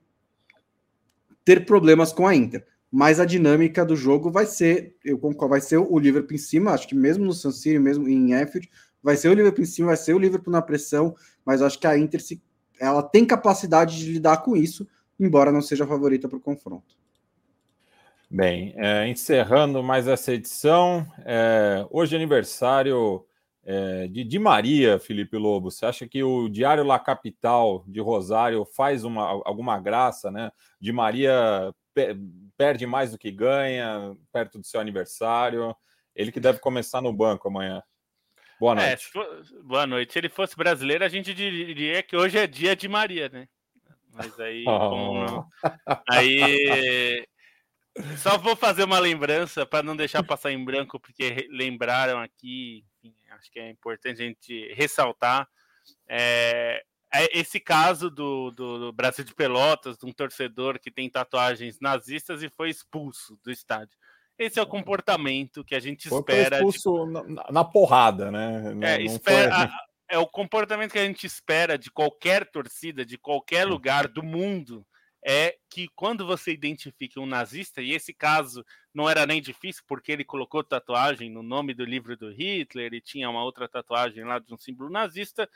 ter 1.43 1.65
problemas 1.65 2.13
com 2.13 2.27
a 2.27 2.35
Inter. 2.35 2.65
Mas 2.91 3.19
a 3.19 3.25
dinâmica 3.25 3.85
do 3.85 3.95
jogo 3.95 4.29
vai 4.29 4.45
ser, 4.45 4.97
eu 5.03 5.17
concordo, 5.17 5.51
vai 5.51 5.61
ser 5.61 5.77
o 5.77 5.97
Liverpool 5.97 6.35
em 6.35 6.39
cima, 6.39 6.71
acho 6.71 6.87
que 6.87 6.95
mesmo 6.95 7.23
no 7.23 7.33
San 7.33 7.51
Siro, 7.51 7.81
mesmo 7.81 8.07
em 8.07 8.33
Anfield, 8.33 8.69
vai 9.01 9.15
ser 9.15 9.29
o 9.29 9.33
Liverpool 9.33 9.63
em 9.63 9.67
cima, 9.67 9.87
vai 9.87 9.97
ser 9.97 10.13
o 10.13 10.19
Liverpool 10.19 10.51
na 10.51 10.61
pressão, 10.61 11.15
mas 11.45 11.61
acho 11.61 11.79
que 11.79 11.87
a 11.87 11.97
Inter 11.97 12.21
se, 12.21 12.41
ela 12.79 13.01
tem 13.01 13.25
capacidade 13.25 13.97
de 13.97 14.11
lidar 14.11 14.37
com 14.43 14.57
isso, 14.57 14.85
embora 15.17 15.51
não 15.51 15.61
seja 15.61 15.85
a 15.85 15.87
favorita 15.87 16.27
para 16.27 16.37
o 16.37 16.41
confronto. 16.41 16.99
Bem, 18.29 18.73
é, 18.75 19.07
encerrando 19.07 19.81
mais 19.83 20.07
essa 20.07 20.33
edição, 20.33 21.05
é, 21.25 21.85
hoje 21.89 22.15
é 22.15 22.17
aniversário 22.17 23.25
é, 23.63 24.07
de 24.07 24.23
Di 24.23 24.39
Maria, 24.39 24.99
Felipe 24.99 25.37
Lobo. 25.37 25.69
Você 25.69 25.85
acha 25.85 26.07
que 26.07 26.23
o 26.23 26.49
Diário 26.49 26.83
La 26.83 26.99
Capital 26.99 27.83
de 27.87 27.99
Rosário 27.99 28.65
faz 28.65 29.03
uma, 29.03 29.23
alguma 29.45 29.79
graça, 29.79 30.31
né? 30.31 30.51
Di 30.79 30.91
Maria 30.91 31.73
perde 32.57 32.85
mais 32.85 33.11
do 33.11 33.17
que 33.17 33.31
ganha 33.31 34.15
perto 34.31 34.59
do 34.59 34.65
seu 34.65 34.79
aniversário. 34.79 35.75
Ele 36.15 36.31
que 36.31 36.39
deve 36.39 36.59
começar 36.59 37.01
no 37.01 37.13
banco 37.13 37.47
amanhã. 37.47 37.81
Boa 38.59 38.73
é, 38.73 38.87
noite. 38.87 39.11
É, 39.15 39.63
boa 39.63 39.87
noite. 39.87 40.13
Se 40.13 40.19
ele 40.19 40.29
fosse 40.29 40.55
brasileiro, 40.55 41.03
a 41.03 41.09
gente 41.09 41.33
diria 41.33 42.03
que 42.03 42.15
hoje 42.15 42.37
é 42.37 42.47
dia 42.47 42.75
de 42.75 42.87
Maria, 42.87 43.29
né? 43.29 43.47
Mas 44.13 44.39
aí. 44.39 44.63
Oh. 44.67 45.45
Aí. 46.09 47.25
Só 48.17 48.37
vou 48.37 48.55
fazer 48.55 48.85
uma 48.85 48.99
lembrança 48.99 49.65
para 49.65 49.83
não 49.83 49.95
deixar 49.95 50.23
passar 50.23 50.51
em 50.51 50.63
branco, 50.63 50.99
porque 50.99 51.47
lembraram 51.49 52.19
aqui, 52.19 52.85
enfim, 53.03 53.13
acho 53.41 53.51
que 53.51 53.59
é 53.59 53.69
importante 53.69 54.21
a 54.21 54.25
gente 54.25 54.73
ressaltar. 54.73 55.47
É, 56.07 56.83
é 57.13 57.37
esse 57.37 57.59
caso 57.59 58.09
do, 58.09 58.51
do, 58.51 58.79
do, 58.79 58.93
Brasil 58.93 59.25
de 59.25 59.33
Pelotas, 59.33 59.97
de 59.97 60.05
um 60.05 60.13
torcedor 60.13 60.79
que 60.79 60.91
tem 60.91 61.09
tatuagens 61.09 61.79
nazistas 61.81 62.43
e 62.43 62.49
foi 62.49 62.69
expulso 62.69 63.37
do 63.43 63.51
estádio. 63.51 63.97
Esse 64.37 64.59
é 64.59 64.61
o 64.61 64.67
comportamento 64.67 65.63
que 65.63 65.75
a 65.75 65.79
gente 65.79 66.07
foi 66.07 66.19
espera. 66.19 66.59
Foi 66.59 66.69
expulso 66.69 67.05
de... 67.05 67.33
na, 67.33 67.51
na, 67.51 67.63
porrada, 67.63 68.31
né? 68.31 68.73
Não, 68.73 68.87
é, 68.87 69.01
espera, 69.01 69.67
foi... 69.67 69.69
é 70.09 70.17
o 70.17 70.27
comportamento 70.27 70.91
que 70.91 70.99
a 70.99 71.05
gente 71.05 71.25
espera 71.25 71.77
de 71.77 71.91
qualquer 71.91 72.49
torcida, 72.49 73.05
de 73.05 73.17
qualquer 73.17 73.65
lugar 73.65 74.07
do 74.07 74.23
mundo 74.23 74.85
é 75.23 75.55
que 75.69 75.87
quando 75.95 76.25
você 76.25 76.51
identifica 76.51 77.19
um 77.19 77.25
nazista, 77.25 77.81
e 77.81 77.91
esse 77.91 78.13
caso 78.13 78.65
não 78.93 79.09
era 79.09 79.25
nem 79.25 79.41
difícil, 79.41 79.83
porque 79.87 80.11
ele 80.11 80.25
colocou 80.25 80.63
tatuagem 80.63 81.29
no 81.29 81.43
nome 81.43 81.73
do 81.73 81.85
livro 81.85 82.17
do 82.17 82.31
Hitler 82.31 82.93
e 82.93 83.01
tinha 83.01 83.29
uma 83.29 83.43
outra 83.43 83.67
tatuagem 83.67 84.23
lá 84.23 84.39
de 84.39 84.53
um 84.53 84.57
símbolo 84.57 84.89
nazista, 84.89 85.49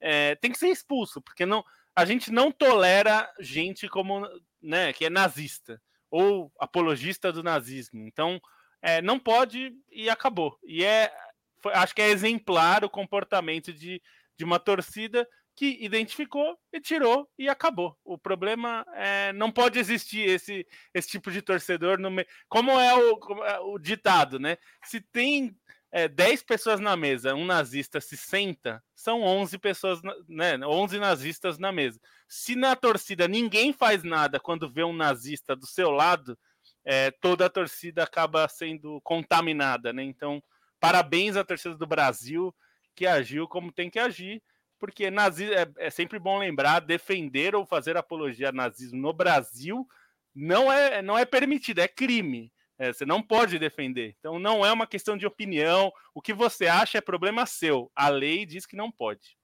é, 0.00 0.34
tem 0.36 0.50
que 0.50 0.58
ser 0.58 0.68
expulso, 0.68 1.20
porque 1.20 1.44
não, 1.44 1.64
a 1.94 2.04
gente 2.04 2.32
não 2.32 2.50
tolera 2.50 3.30
gente 3.38 3.88
como 3.88 4.26
né, 4.62 4.92
que 4.92 5.04
é 5.04 5.10
nazista 5.10 5.80
ou 6.10 6.52
apologista 6.58 7.32
do 7.32 7.42
nazismo. 7.42 8.06
Então, 8.06 8.40
é, 8.82 9.00
não 9.00 9.18
pode 9.18 9.72
e 9.90 10.10
acabou. 10.10 10.58
E 10.64 10.84
é, 10.84 11.12
foi, 11.60 11.72
acho 11.72 11.94
que 11.94 12.02
é 12.02 12.08
exemplar 12.08 12.84
o 12.84 12.90
comportamento 12.90 13.72
de, 13.72 14.02
de 14.36 14.44
uma 14.44 14.58
torcida 14.58 15.26
que 15.54 15.78
identificou 15.84 16.58
e 16.72 16.80
tirou 16.80 17.28
e 17.38 17.48
acabou. 17.48 17.96
O 18.04 18.16
problema 18.16 18.86
é 18.94 19.32
não 19.32 19.50
pode 19.50 19.78
existir 19.78 20.28
esse, 20.28 20.66
esse 20.94 21.08
tipo 21.08 21.30
de 21.30 21.42
torcedor 21.42 21.98
no 21.98 22.10
meio. 22.10 22.26
Como 22.48 22.70
é 22.70 22.94
o, 22.94 23.16
como 23.18 23.44
é 23.44 23.60
o 23.60 23.78
ditado, 23.78 24.38
né? 24.38 24.56
Se 24.84 25.00
tem 25.00 25.54
é, 25.90 26.08
10 26.08 26.42
pessoas 26.44 26.80
na 26.80 26.96
mesa, 26.96 27.34
um 27.34 27.44
nazista 27.44 28.00
se 28.00 28.16
senta, 28.16 28.82
são 28.94 29.22
11 29.22 29.58
pessoas, 29.58 30.00
né? 30.26 30.56
11 30.58 30.98
nazistas 30.98 31.58
na 31.58 31.70
mesa. 31.70 32.00
Se 32.26 32.56
na 32.56 32.74
torcida 32.74 33.28
ninguém 33.28 33.72
faz 33.72 34.02
nada 34.02 34.40
quando 34.40 34.72
vê 34.72 34.82
um 34.82 34.94
nazista 34.94 35.54
do 35.54 35.66
seu 35.66 35.90
lado, 35.90 36.38
é, 36.84 37.10
toda 37.10 37.46
a 37.46 37.50
torcida 37.50 38.02
acaba 38.02 38.48
sendo 38.48 39.00
contaminada, 39.02 39.92
né? 39.92 40.02
Então, 40.02 40.42
parabéns 40.80 41.36
à 41.36 41.44
torcida 41.44 41.76
do 41.76 41.86
Brasil 41.86 42.54
que 42.94 43.06
agiu 43.06 43.46
como 43.46 43.72
tem 43.72 43.90
que 43.90 43.98
agir 43.98 44.42
porque 44.82 45.12
nazi 45.12 45.48
é, 45.54 45.70
é, 45.76 45.90
sempre 45.90 46.18
bom 46.18 46.40
lembrar, 46.40 46.80
defender 46.80 47.54
ou 47.54 47.64
fazer 47.64 47.96
apologia 47.96 48.48
a 48.48 48.52
nazismo 48.52 49.00
no 49.00 49.12
Brasil 49.12 49.86
não 50.34 50.72
é, 50.72 51.00
não 51.00 51.16
é 51.16 51.24
permitido, 51.24 51.78
é 51.78 51.86
crime. 51.86 52.52
É, 52.76 52.92
você 52.92 53.06
não 53.06 53.22
pode 53.22 53.60
defender. 53.60 54.16
Então 54.18 54.40
não 54.40 54.66
é 54.66 54.72
uma 54.72 54.84
questão 54.84 55.16
de 55.16 55.24
opinião. 55.24 55.92
O 56.12 56.20
que 56.20 56.34
você 56.34 56.66
acha 56.66 56.98
é 56.98 57.00
problema 57.00 57.46
seu. 57.46 57.92
A 57.94 58.08
lei 58.08 58.44
diz 58.44 58.66
que 58.66 58.74
não 58.74 58.90
pode. 58.90 59.38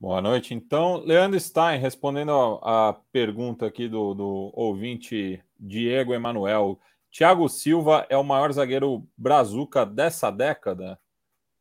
Boa 0.00 0.20
noite. 0.20 0.54
Então, 0.54 0.96
Leandro 0.96 1.38
Stein, 1.38 1.78
respondendo 1.78 2.32
a 2.64 3.00
pergunta 3.12 3.64
aqui 3.64 3.86
do, 3.86 4.12
do 4.12 4.50
ouvinte 4.54 5.40
Diego 5.56 6.12
Emanuel. 6.14 6.80
Thiago 7.12 7.48
Silva 7.48 8.04
é 8.10 8.16
o 8.16 8.24
maior 8.24 8.50
zagueiro 8.50 9.06
brazuca 9.16 9.86
dessa 9.86 10.32
década? 10.32 10.98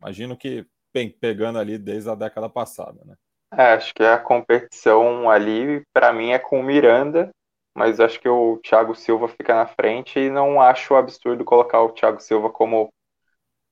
Imagino 0.02 0.36
que 0.36 0.66
pegando 0.91 1.60
ali 1.60 1.78
desde 1.78 2.10
a 2.10 2.16
década 2.16 2.49
passada, 2.49 2.99
né? 3.06 3.16
É, 3.53 3.74
acho 3.74 3.94
que 3.94 4.03
a 4.03 4.18
competição 4.18 5.30
ali, 5.30 5.82
para 5.91 6.14
mim, 6.14 6.32
é 6.32 6.40
com 6.40 6.60
o 6.60 6.64
Miranda, 6.64 7.32
mas 7.76 7.99
acho 7.99 8.20
que 8.20 8.30
o 8.30 8.57
Thiago 8.57 8.94
Silva 8.94 9.28
fica 9.28 9.56
na 9.56 9.66
frente 9.66 10.20
e 10.20 10.30
não 10.30 10.61
acho 10.61 10.95
absurdo 10.95 11.44
colocar 11.44 11.82
o 11.82 11.91
Thiago 11.91 12.20
Silva 12.20 12.49
como 12.49 12.90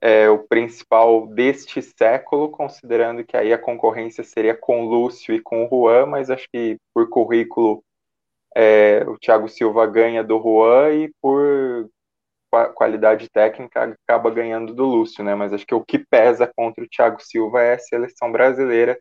é, 0.01 0.29
o 0.29 0.39
principal 0.39 1.27
deste 1.27 1.81
século, 1.81 2.49
considerando 2.49 3.23
que 3.23 3.35
aí 3.35 3.51
a 3.53 3.57
concorrência 3.57 4.23
seria 4.23 4.55
com 4.55 4.85
o 4.85 4.89
Lúcio 4.89 5.33
e 5.33 5.41
com 5.41 5.65
o 5.65 5.69
Juan, 5.69 6.05
mas 6.07 6.29
acho 6.29 6.47
que 6.51 6.77
por 6.93 7.09
currículo 7.09 7.83
é, 8.55 9.03
o 9.07 9.17
Thiago 9.17 9.47
Silva 9.47 9.85
ganha 9.85 10.23
do 10.23 10.39
Juan 10.41 10.91
e 10.93 11.11
por 11.21 11.89
qualidade 12.65 13.29
técnica 13.29 13.95
acaba 14.05 14.29
ganhando 14.29 14.73
do 14.73 14.85
Lúcio, 14.85 15.23
né? 15.23 15.35
Mas 15.35 15.53
acho 15.53 15.65
que 15.65 15.75
o 15.75 15.83
que 15.83 15.99
pesa 15.99 16.51
contra 16.55 16.83
o 16.83 16.87
Thiago 16.87 17.21
Silva 17.21 17.61
é 17.61 17.73
a 17.73 17.79
seleção 17.79 18.31
brasileira, 18.31 18.99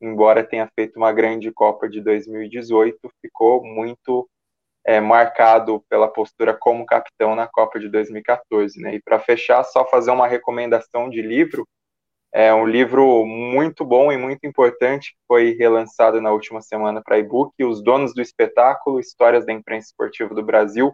embora 0.00 0.44
tenha 0.44 0.68
feito 0.74 0.96
uma 0.96 1.12
grande 1.12 1.50
Copa 1.52 1.88
de 1.88 2.00
2018, 2.00 2.98
ficou 3.20 3.64
muito 3.64 4.28
é, 4.86 5.00
marcado 5.00 5.82
pela 5.88 6.08
postura 6.08 6.54
como 6.54 6.84
capitão 6.84 7.34
na 7.34 7.46
Copa 7.46 7.80
de 7.80 7.88
2014, 7.88 8.80
né? 8.80 8.94
E 8.94 9.02
para 9.02 9.18
fechar, 9.18 9.64
só 9.64 9.84
fazer 9.86 10.10
uma 10.10 10.26
recomendação 10.26 11.08
de 11.08 11.22
livro. 11.22 11.66
É 12.32 12.52
um 12.52 12.66
livro 12.66 13.24
muito 13.24 13.84
bom 13.84 14.10
e 14.12 14.16
muito 14.16 14.44
importante 14.44 15.12
que 15.12 15.18
foi 15.28 15.52
relançado 15.52 16.20
na 16.20 16.32
última 16.32 16.60
semana 16.60 17.00
para 17.02 17.18
e-book, 17.18 17.52
Os 17.64 17.82
Donos 17.82 18.12
do 18.12 18.20
Espetáculo, 18.20 18.98
Histórias 18.98 19.46
da 19.46 19.52
Imprensa 19.52 19.86
Esportiva 19.86 20.34
do 20.34 20.42
Brasil, 20.42 20.92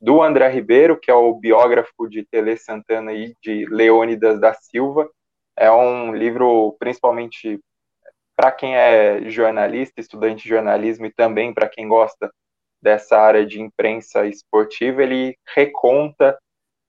do 0.00 0.22
André 0.22 0.48
Ribeiro, 0.48 0.98
que 0.98 1.10
é 1.10 1.14
o 1.14 1.34
biógrafo 1.34 2.08
de 2.08 2.24
Tele 2.24 2.56
Santana 2.56 3.12
e 3.12 3.34
de 3.42 3.66
Leônidas 3.66 4.40
da 4.40 4.54
Silva. 4.54 5.08
É 5.56 5.70
um 5.70 6.14
livro 6.14 6.74
principalmente 6.78 7.60
para 8.34 8.50
quem 8.50 8.74
é 8.74 9.28
jornalista, 9.28 10.00
estudante 10.00 10.44
de 10.44 10.48
jornalismo 10.48 11.04
e 11.04 11.12
também 11.12 11.52
para 11.52 11.68
quem 11.68 11.86
gosta 11.86 12.30
dessa 12.82 13.18
área 13.18 13.44
de 13.44 13.60
imprensa 13.60 14.26
esportiva, 14.26 15.02
ele 15.02 15.36
reconta 15.54 16.38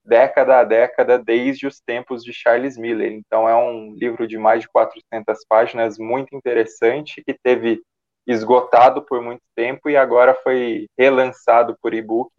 década 0.02 0.60
a 0.60 0.64
década 0.64 1.18
desde 1.18 1.66
os 1.66 1.80
tempos 1.80 2.24
de 2.24 2.32
Charles 2.32 2.78
Miller. 2.78 3.12
Então 3.12 3.46
é 3.46 3.54
um 3.54 3.94
livro 3.94 4.26
de 4.26 4.38
mais 4.38 4.62
de 4.62 4.68
400 4.68 5.44
páginas, 5.46 5.98
muito 5.98 6.34
interessante, 6.34 7.22
que 7.22 7.34
teve 7.34 7.82
esgotado 8.26 9.04
por 9.04 9.20
muito 9.20 9.42
tempo 9.54 9.90
e 9.90 9.96
agora 9.96 10.34
foi 10.42 10.86
relançado 10.98 11.76
por 11.82 11.92
e-book 11.92 12.32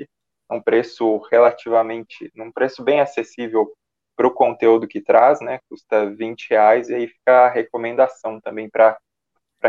um 0.54 0.62
preço 0.62 1.18
relativamente, 1.32 2.32
num 2.36 2.52
preço 2.52 2.84
bem 2.84 3.00
acessível 3.00 3.72
para 4.16 4.28
o 4.28 4.32
conteúdo 4.32 4.88
que 4.88 5.02
traz, 5.02 5.42
né? 5.42 5.60
Custa 5.70 6.10
20 6.10 6.50
reais 6.50 6.90
e 6.90 6.96
aí 6.96 7.08
fica 7.08 7.46
a 7.46 7.50
recomendação 7.50 8.40
também 8.40 8.70
para 8.70 8.98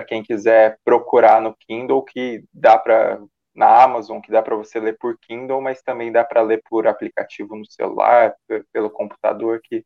quem 0.06 0.22
quiser 0.22 0.78
procurar 0.84 1.40
no 1.40 1.54
Kindle, 1.56 2.02
que 2.02 2.44
dá 2.52 2.78
para 2.78 3.20
na 3.54 3.84
Amazon, 3.84 4.20
que 4.20 4.32
dá 4.32 4.42
para 4.42 4.56
você 4.56 4.80
ler 4.80 4.98
por 4.98 5.16
Kindle, 5.20 5.60
mas 5.60 5.80
também 5.80 6.10
dá 6.10 6.24
para 6.24 6.42
ler 6.42 6.60
por 6.68 6.88
aplicativo 6.88 7.54
no 7.54 7.64
celular, 7.64 8.34
pelo 8.72 8.90
computador, 8.90 9.60
que 9.62 9.84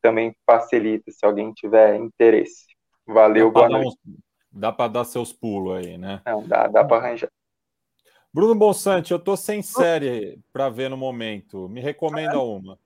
também 0.00 0.34
facilita 0.46 1.10
se 1.10 1.24
alguém 1.24 1.52
tiver 1.52 1.96
interesse. 1.96 2.64
Valeu, 3.06 3.50
boa 3.50 3.68
noite. 3.68 3.96
Dá 4.50 4.72
para 4.72 4.90
dar 4.90 5.04
seus 5.04 5.32
pulos 5.32 5.76
aí, 5.76 5.98
né? 5.98 6.22
Não, 6.24 6.46
dá, 6.46 6.66
dá 6.66 6.82
para 6.82 6.96
arranjar. 6.96 7.30
Bruno 8.34 8.52
Bonsante, 8.52 9.12
eu 9.12 9.18
tô 9.20 9.36
sem 9.36 9.62
série 9.62 10.40
para 10.52 10.68
ver 10.68 10.90
no 10.90 10.96
momento. 10.96 11.68
Me 11.68 11.80
recomenda 11.80 12.36
uma. 12.40 12.76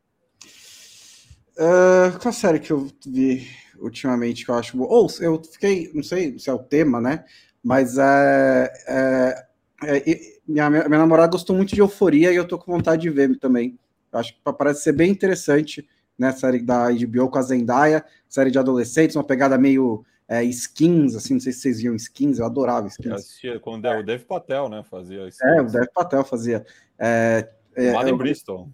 Uh, 1.57 2.19
qual 2.21 2.35
série 2.35 2.61
que 2.61 2.71
eu 2.71 2.87
vi 3.07 3.49
ultimamente 3.79 4.45
que 4.45 4.51
eu 4.51 4.57
acho 4.57 4.77
boa? 4.77 4.91
Ou 4.91 5.09
eu 5.21 5.43
fiquei, 5.43 5.91
não 5.95 6.03
sei 6.03 6.39
se 6.39 6.51
é 6.51 6.53
o 6.53 6.59
tema, 6.59 7.01
né? 7.01 7.25
Mas 7.65 7.97
é, 7.97 8.71
é, 8.87 9.47
é 9.85 10.21
minha, 10.47 10.69
minha 10.69 10.87
namorada 10.87 11.33
gostou 11.33 11.57
muito 11.57 11.75
de 11.75 11.81
Euforia 11.81 12.31
e 12.31 12.37
eu 12.37 12.47
tô 12.47 12.59
com 12.59 12.71
vontade 12.71 13.01
de 13.01 13.09
ver 13.09 13.35
também. 13.39 13.79
acho 14.13 14.35
que 14.35 14.41
parece 14.53 14.83
ser 14.83 14.93
bem 14.93 15.11
interessante, 15.11 15.89
né? 16.19 16.31
Série 16.31 16.61
da 16.61 16.91
HBO 16.91 17.31
com 17.31 17.39
a 17.39 17.43
Zendaya, 17.43 18.05
série 18.29 18.51
de 18.51 18.59
adolescentes, 18.59 19.17
uma 19.17 19.25
pegada 19.25 19.57
meio 19.57 20.05
é, 20.29 20.45
skins, 20.45 21.17
assim, 21.17 21.35
não 21.35 21.41
sei 21.41 21.53
se 21.53 21.61
vocês 21.61 21.81
viam 21.81 21.95
skins, 21.95 22.39
eu 22.39 22.45
adorava 22.45 22.87
skins. 22.87 23.07
Eu 23.07 23.15
assistia 23.15 23.59
quando 23.59 23.89
o 23.89 24.03
Dave 24.03 24.25
Patel, 24.25 24.69
né, 24.69 24.85
fazia 24.89 25.27
skins. 25.29 25.57
É, 25.57 25.63
o 25.63 25.67
Dave 25.67 25.91
Patel 25.93 26.23
fazia. 26.23 26.67
É, 26.99 27.49
é, 27.75 27.93
Lá 27.93 28.09
em 28.09 28.17
Bristol. 28.17 28.69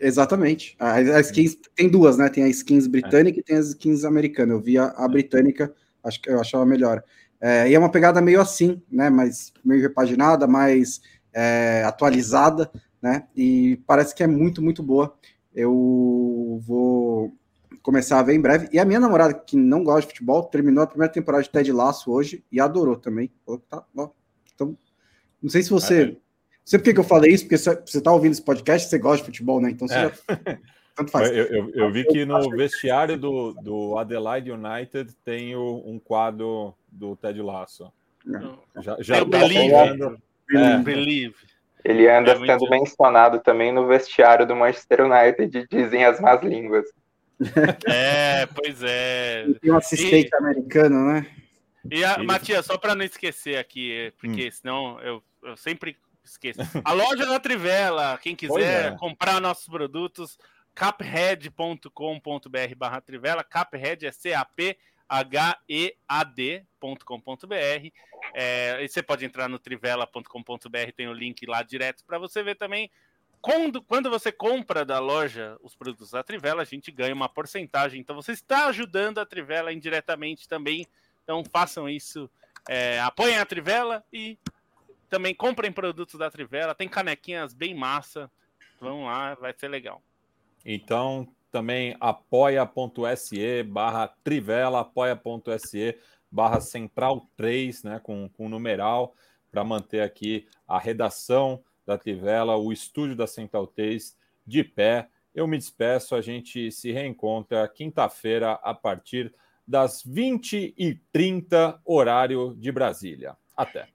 Exatamente. 0.00 0.74
A, 0.80 0.94
a, 0.94 1.20
skins 1.20 1.56
tem 1.76 1.88
duas, 1.88 2.16
né? 2.16 2.28
Tem 2.28 2.42
a 2.42 2.48
skins 2.48 2.86
britânica 2.86 3.38
é. 3.38 3.40
e 3.40 3.44
tem 3.44 3.56
as 3.56 3.68
skins 3.68 4.04
americanas. 4.04 4.54
Eu 4.56 4.60
via 4.60 4.84
a, 4.84 5.04
a 5.04 5.08
britânica, 5.08 5.72
acho 6.02 6.20
que 6.20 6.30
eu 6.30 6.40
achava 6.40 6.64
melhor. 6.66 7.04
É, 7.40 7.68
e 7.68 7.74
é 7.74 7.78
uma 7.78 7.90
pegada 7.90 8.20
meio 8.20 8.40
assim, 8.40 8.82
né? 8.90 9.10
Mais 9.10 9.52
meio 9.64 9.80
repaginada, 9.80 10.46
mais 10.46 11.00
é, 11.32 11.84
atualizada, 11.86 12.70
né? 13.00 13.28
E 13.36 13.78
parece 13.86 14.14
que 14.14 14.22
é 14.22 14.26
muito, 14.26 14.62
muito 14.62 14.82
boa. 14.82 15.14
Eu 15.54 16.60
vou 16.66 17.32
começar 17.82 18.18
a 18.18 18.22
ver 18.22 18.34
em 18.34 18.40
breve. 18.40 18.68
E 18.72 18.78
a 18.78 18.84
minha 18.84 19.00
namorada, 19.00 19.34
que 19.34 19.56
não 19.56 19.82
gosta 19.82 20.02
de 20.02 20.08
futebol, 20.08 20.44
terminou 20.44 20.84
a 20.84 20.86
primeira 20.86 21.12
temporada 21.12 21.42
de 21.42 21.50
Ted 21.50 21.72
Laço 21.72 22.10
hoje 22.12 22.44
e 22.50 22.60
adorou 22.60 22.96
também. 22.96 23.30
Tá, 23.68 23.84
então, 24.54 24.76
não 25.42 25.50
sei 25.50 25.62
se 25.62 25.70
você. 25.70 26.06
Não 26.06 26.16
sei 26.64 26.78
por 26.78 26.92
que, 26.92 27.00
eu 27.00 27.04
falei 27.04 27.32
isso, 27.32 27.44
porque 27.44 27.58
você 27.58 27.98
está 27.98 28.12
ouvindo 28.12 28.32
esse 28.32 28.42
podcast, 28.42 28.88
você 28.88 28.98
gosta 28.98 29.18
de 29.18 29.24
futebol, 29.24 29.60
né? 29.60 29.70
Então 29.70 29.88
você 29.88 29.94
é. 29.94 30.02
já. 30.02 30.12
Tanto 30.94 31.10
faz. 31.10 31.30
Eu, 31.30 31.46
eu, 31.46 31.70
eu 31.70 31.92
vi 31.92 32.04
que 32.04 32.24
no 32.24 32.50
vestiário 32.50 33.18
do, 33.18 33.54
do 33.54 33.98
Adelaide 33.98 34.52
United 34.52 35.14
tem 35.24 35.56
o, 35.56 35.82
um 35.86 35.98
quadro 35.98 36.74
do 36.90 37.16
Ted 37.16 37.40
Laço. 37.40 37.90
Já, 38.80 38.96
já 39.00 39.18
eu 39.18 39.28
tá 39.28 39.38
believe. 39.38 39.74
É. 40.52 40.78
believe. 40.78 41.34
Ele 41.82 42.08
anda 42.08 42.32
é 42.32 42.36
sendo 42.36 42.68
mencionado 42.68 43.40
também 43.40 43.72
no 43.72 43.86
vestiário 43.86 44.46
do 44.46 44.54
Manchester 44.54 45.06
United, 45.06 45.66
dizem 45.70 46.04
as 46.04 46.20
más 46.20 46.42
línguas. 46.42 46.84
É, 47.88 48.46
pois 48.46 48.82
é. 48.82 49.46
tem 49.60 49.72
um 49.72 49.76
assistente 49.76 50.30
e... 50.30 50.36
americano, 50.36 51.06
né? 51.06 51.26
E 51.90 52.04
a, 52.04 52.18
Matias, 52.18 52.66
só 52.66 52.76
para 52.76 52.94
não 52.94 53.04
esquecer 53.04 53.56
aqui, 53.56 54.12
porque 54.18 54.48
hum. 54.48 54.52
senão 54.52 55.00
eu, 55.00 55.22
eu 55.42 55.56
sempre 55.56 55.96
esqueço. 56.22 56.60
A 56.84 56.92
loja 56.92 57.26
da 57.26 57.40
Trivela, 57.40 58.18
quem 58.18 58.36
quiser 58.36 58.92
é. 58.92 58.96
comprar 58.96 59.40
nossos 59.40 59.66
produtos, 59.66 60.38
caphead.com.br 60.74 62.74
barra 62.76 63.00
Trivela, 63.00 63.42
caphead 63.42 64.06
é 64.06 64.12
C-A-P 64.12 64.76
h-e-a-d.com.br. 65.10 66.64
É, 68.32 68.84
e 68.84 68.88
você 68.88 69.02
pode 69.02 69.24
entrar 69.24 69.48
no 69.48 69.58
trivela.com.br, 69.58 70.92
tem 70.96 71.08
o 71.08 71.12
link 71.12 71.44
lá 71.46 71.64
direto 71.64 72.04
para 72.04 72.16
você 72.18 72.44
ver 72.44 72.54
também 72.54 72.88
quando, 73.40 73.82
quando 73.82 74.10
você 74.10 74.30
compra 74.30 74.84
da 74.84 74.98
loja 74.98 75.56
os 75.62 75.74
produtos 75.74 76.10
da 76.10 76.22
Trivela, 76.22 76.62
a 76.62 76.66
gente 76.66 76.90
ganha 76.90 77.14
uma 77.14 77.28
porcentagem. 77.28 78.00
Então 78.00 78.14
você 78.14 78.32
está 78.32 78.66
ajudando 78.66 79.18
a 79.18 79.26
Trivela 79.26 79.72
indiretamente 79.72 80.48
também. 80.48 80.86
Então 81.24 81.42
façam 81.44 81.88
isso. 81.88 82.30
É, 82.68 83.00
apoiem 83.00 83.38
a 83.38 83.46
Trivela 83.46 84.04
e 84.12 84.38
também 85.08 85.34
comprem 85.34 85.72
produtos 85.72 86.18
da 86.18 86.30
Trivela. 86.30 86.74
Tem 86.74 86.88
canequinhas 86.88 87.54
bem 87.54 87.74
massa. 87.74 88.30
Vão 88.80 89.04
lá, 89.04 89.34
vai 89.34 89.54
ser 89.56 89.68
legal. 89.68 90.02
Então, 90.64 91.26
também 91.50 91.96
apoia.se 91.98 93.62
barra 93.62 94.08
Trivela, 94.22 94.80
apoia.se 94.80 95.98
barra 96.30 96.60
Central 96.60 97.26
3, 97.36 97.82
né, 97.82 98.00
com, 98.02 98.28
com 98.28 98.48
numeral, 98.48 99.14
para 99.50 99.64
manter 99.64 100.00
aqui 100.00 100.46
a 100.68 100.78
redação 100.78 101.62
da 101.90 101.98
Trivela, 101.98 102.56
o 102.56 102.72
estúdio 102.72 103.16
da 103.16 103.26
Central 103.26 103.66
3 103.66 104.16
de 104.46 104.62
pé. 104.62 105.08
Eu 105.34 105.46
me 105.46 105.58
despeço, 105.58 106.14
a 106.14 106.20
gente 106.20 106.70
se 106.70 106.92
reencontra 106.92 107.68
quinta-feira 107.68 108.52
a 108.62 108.72
partir 108.72 109.34
das 109.66 110.04
20h30, 110.04 111.80
horário 111.84 112.54
de 112.58 112.70
Brasília. 112.70 113.36
Até. 113.56 113.88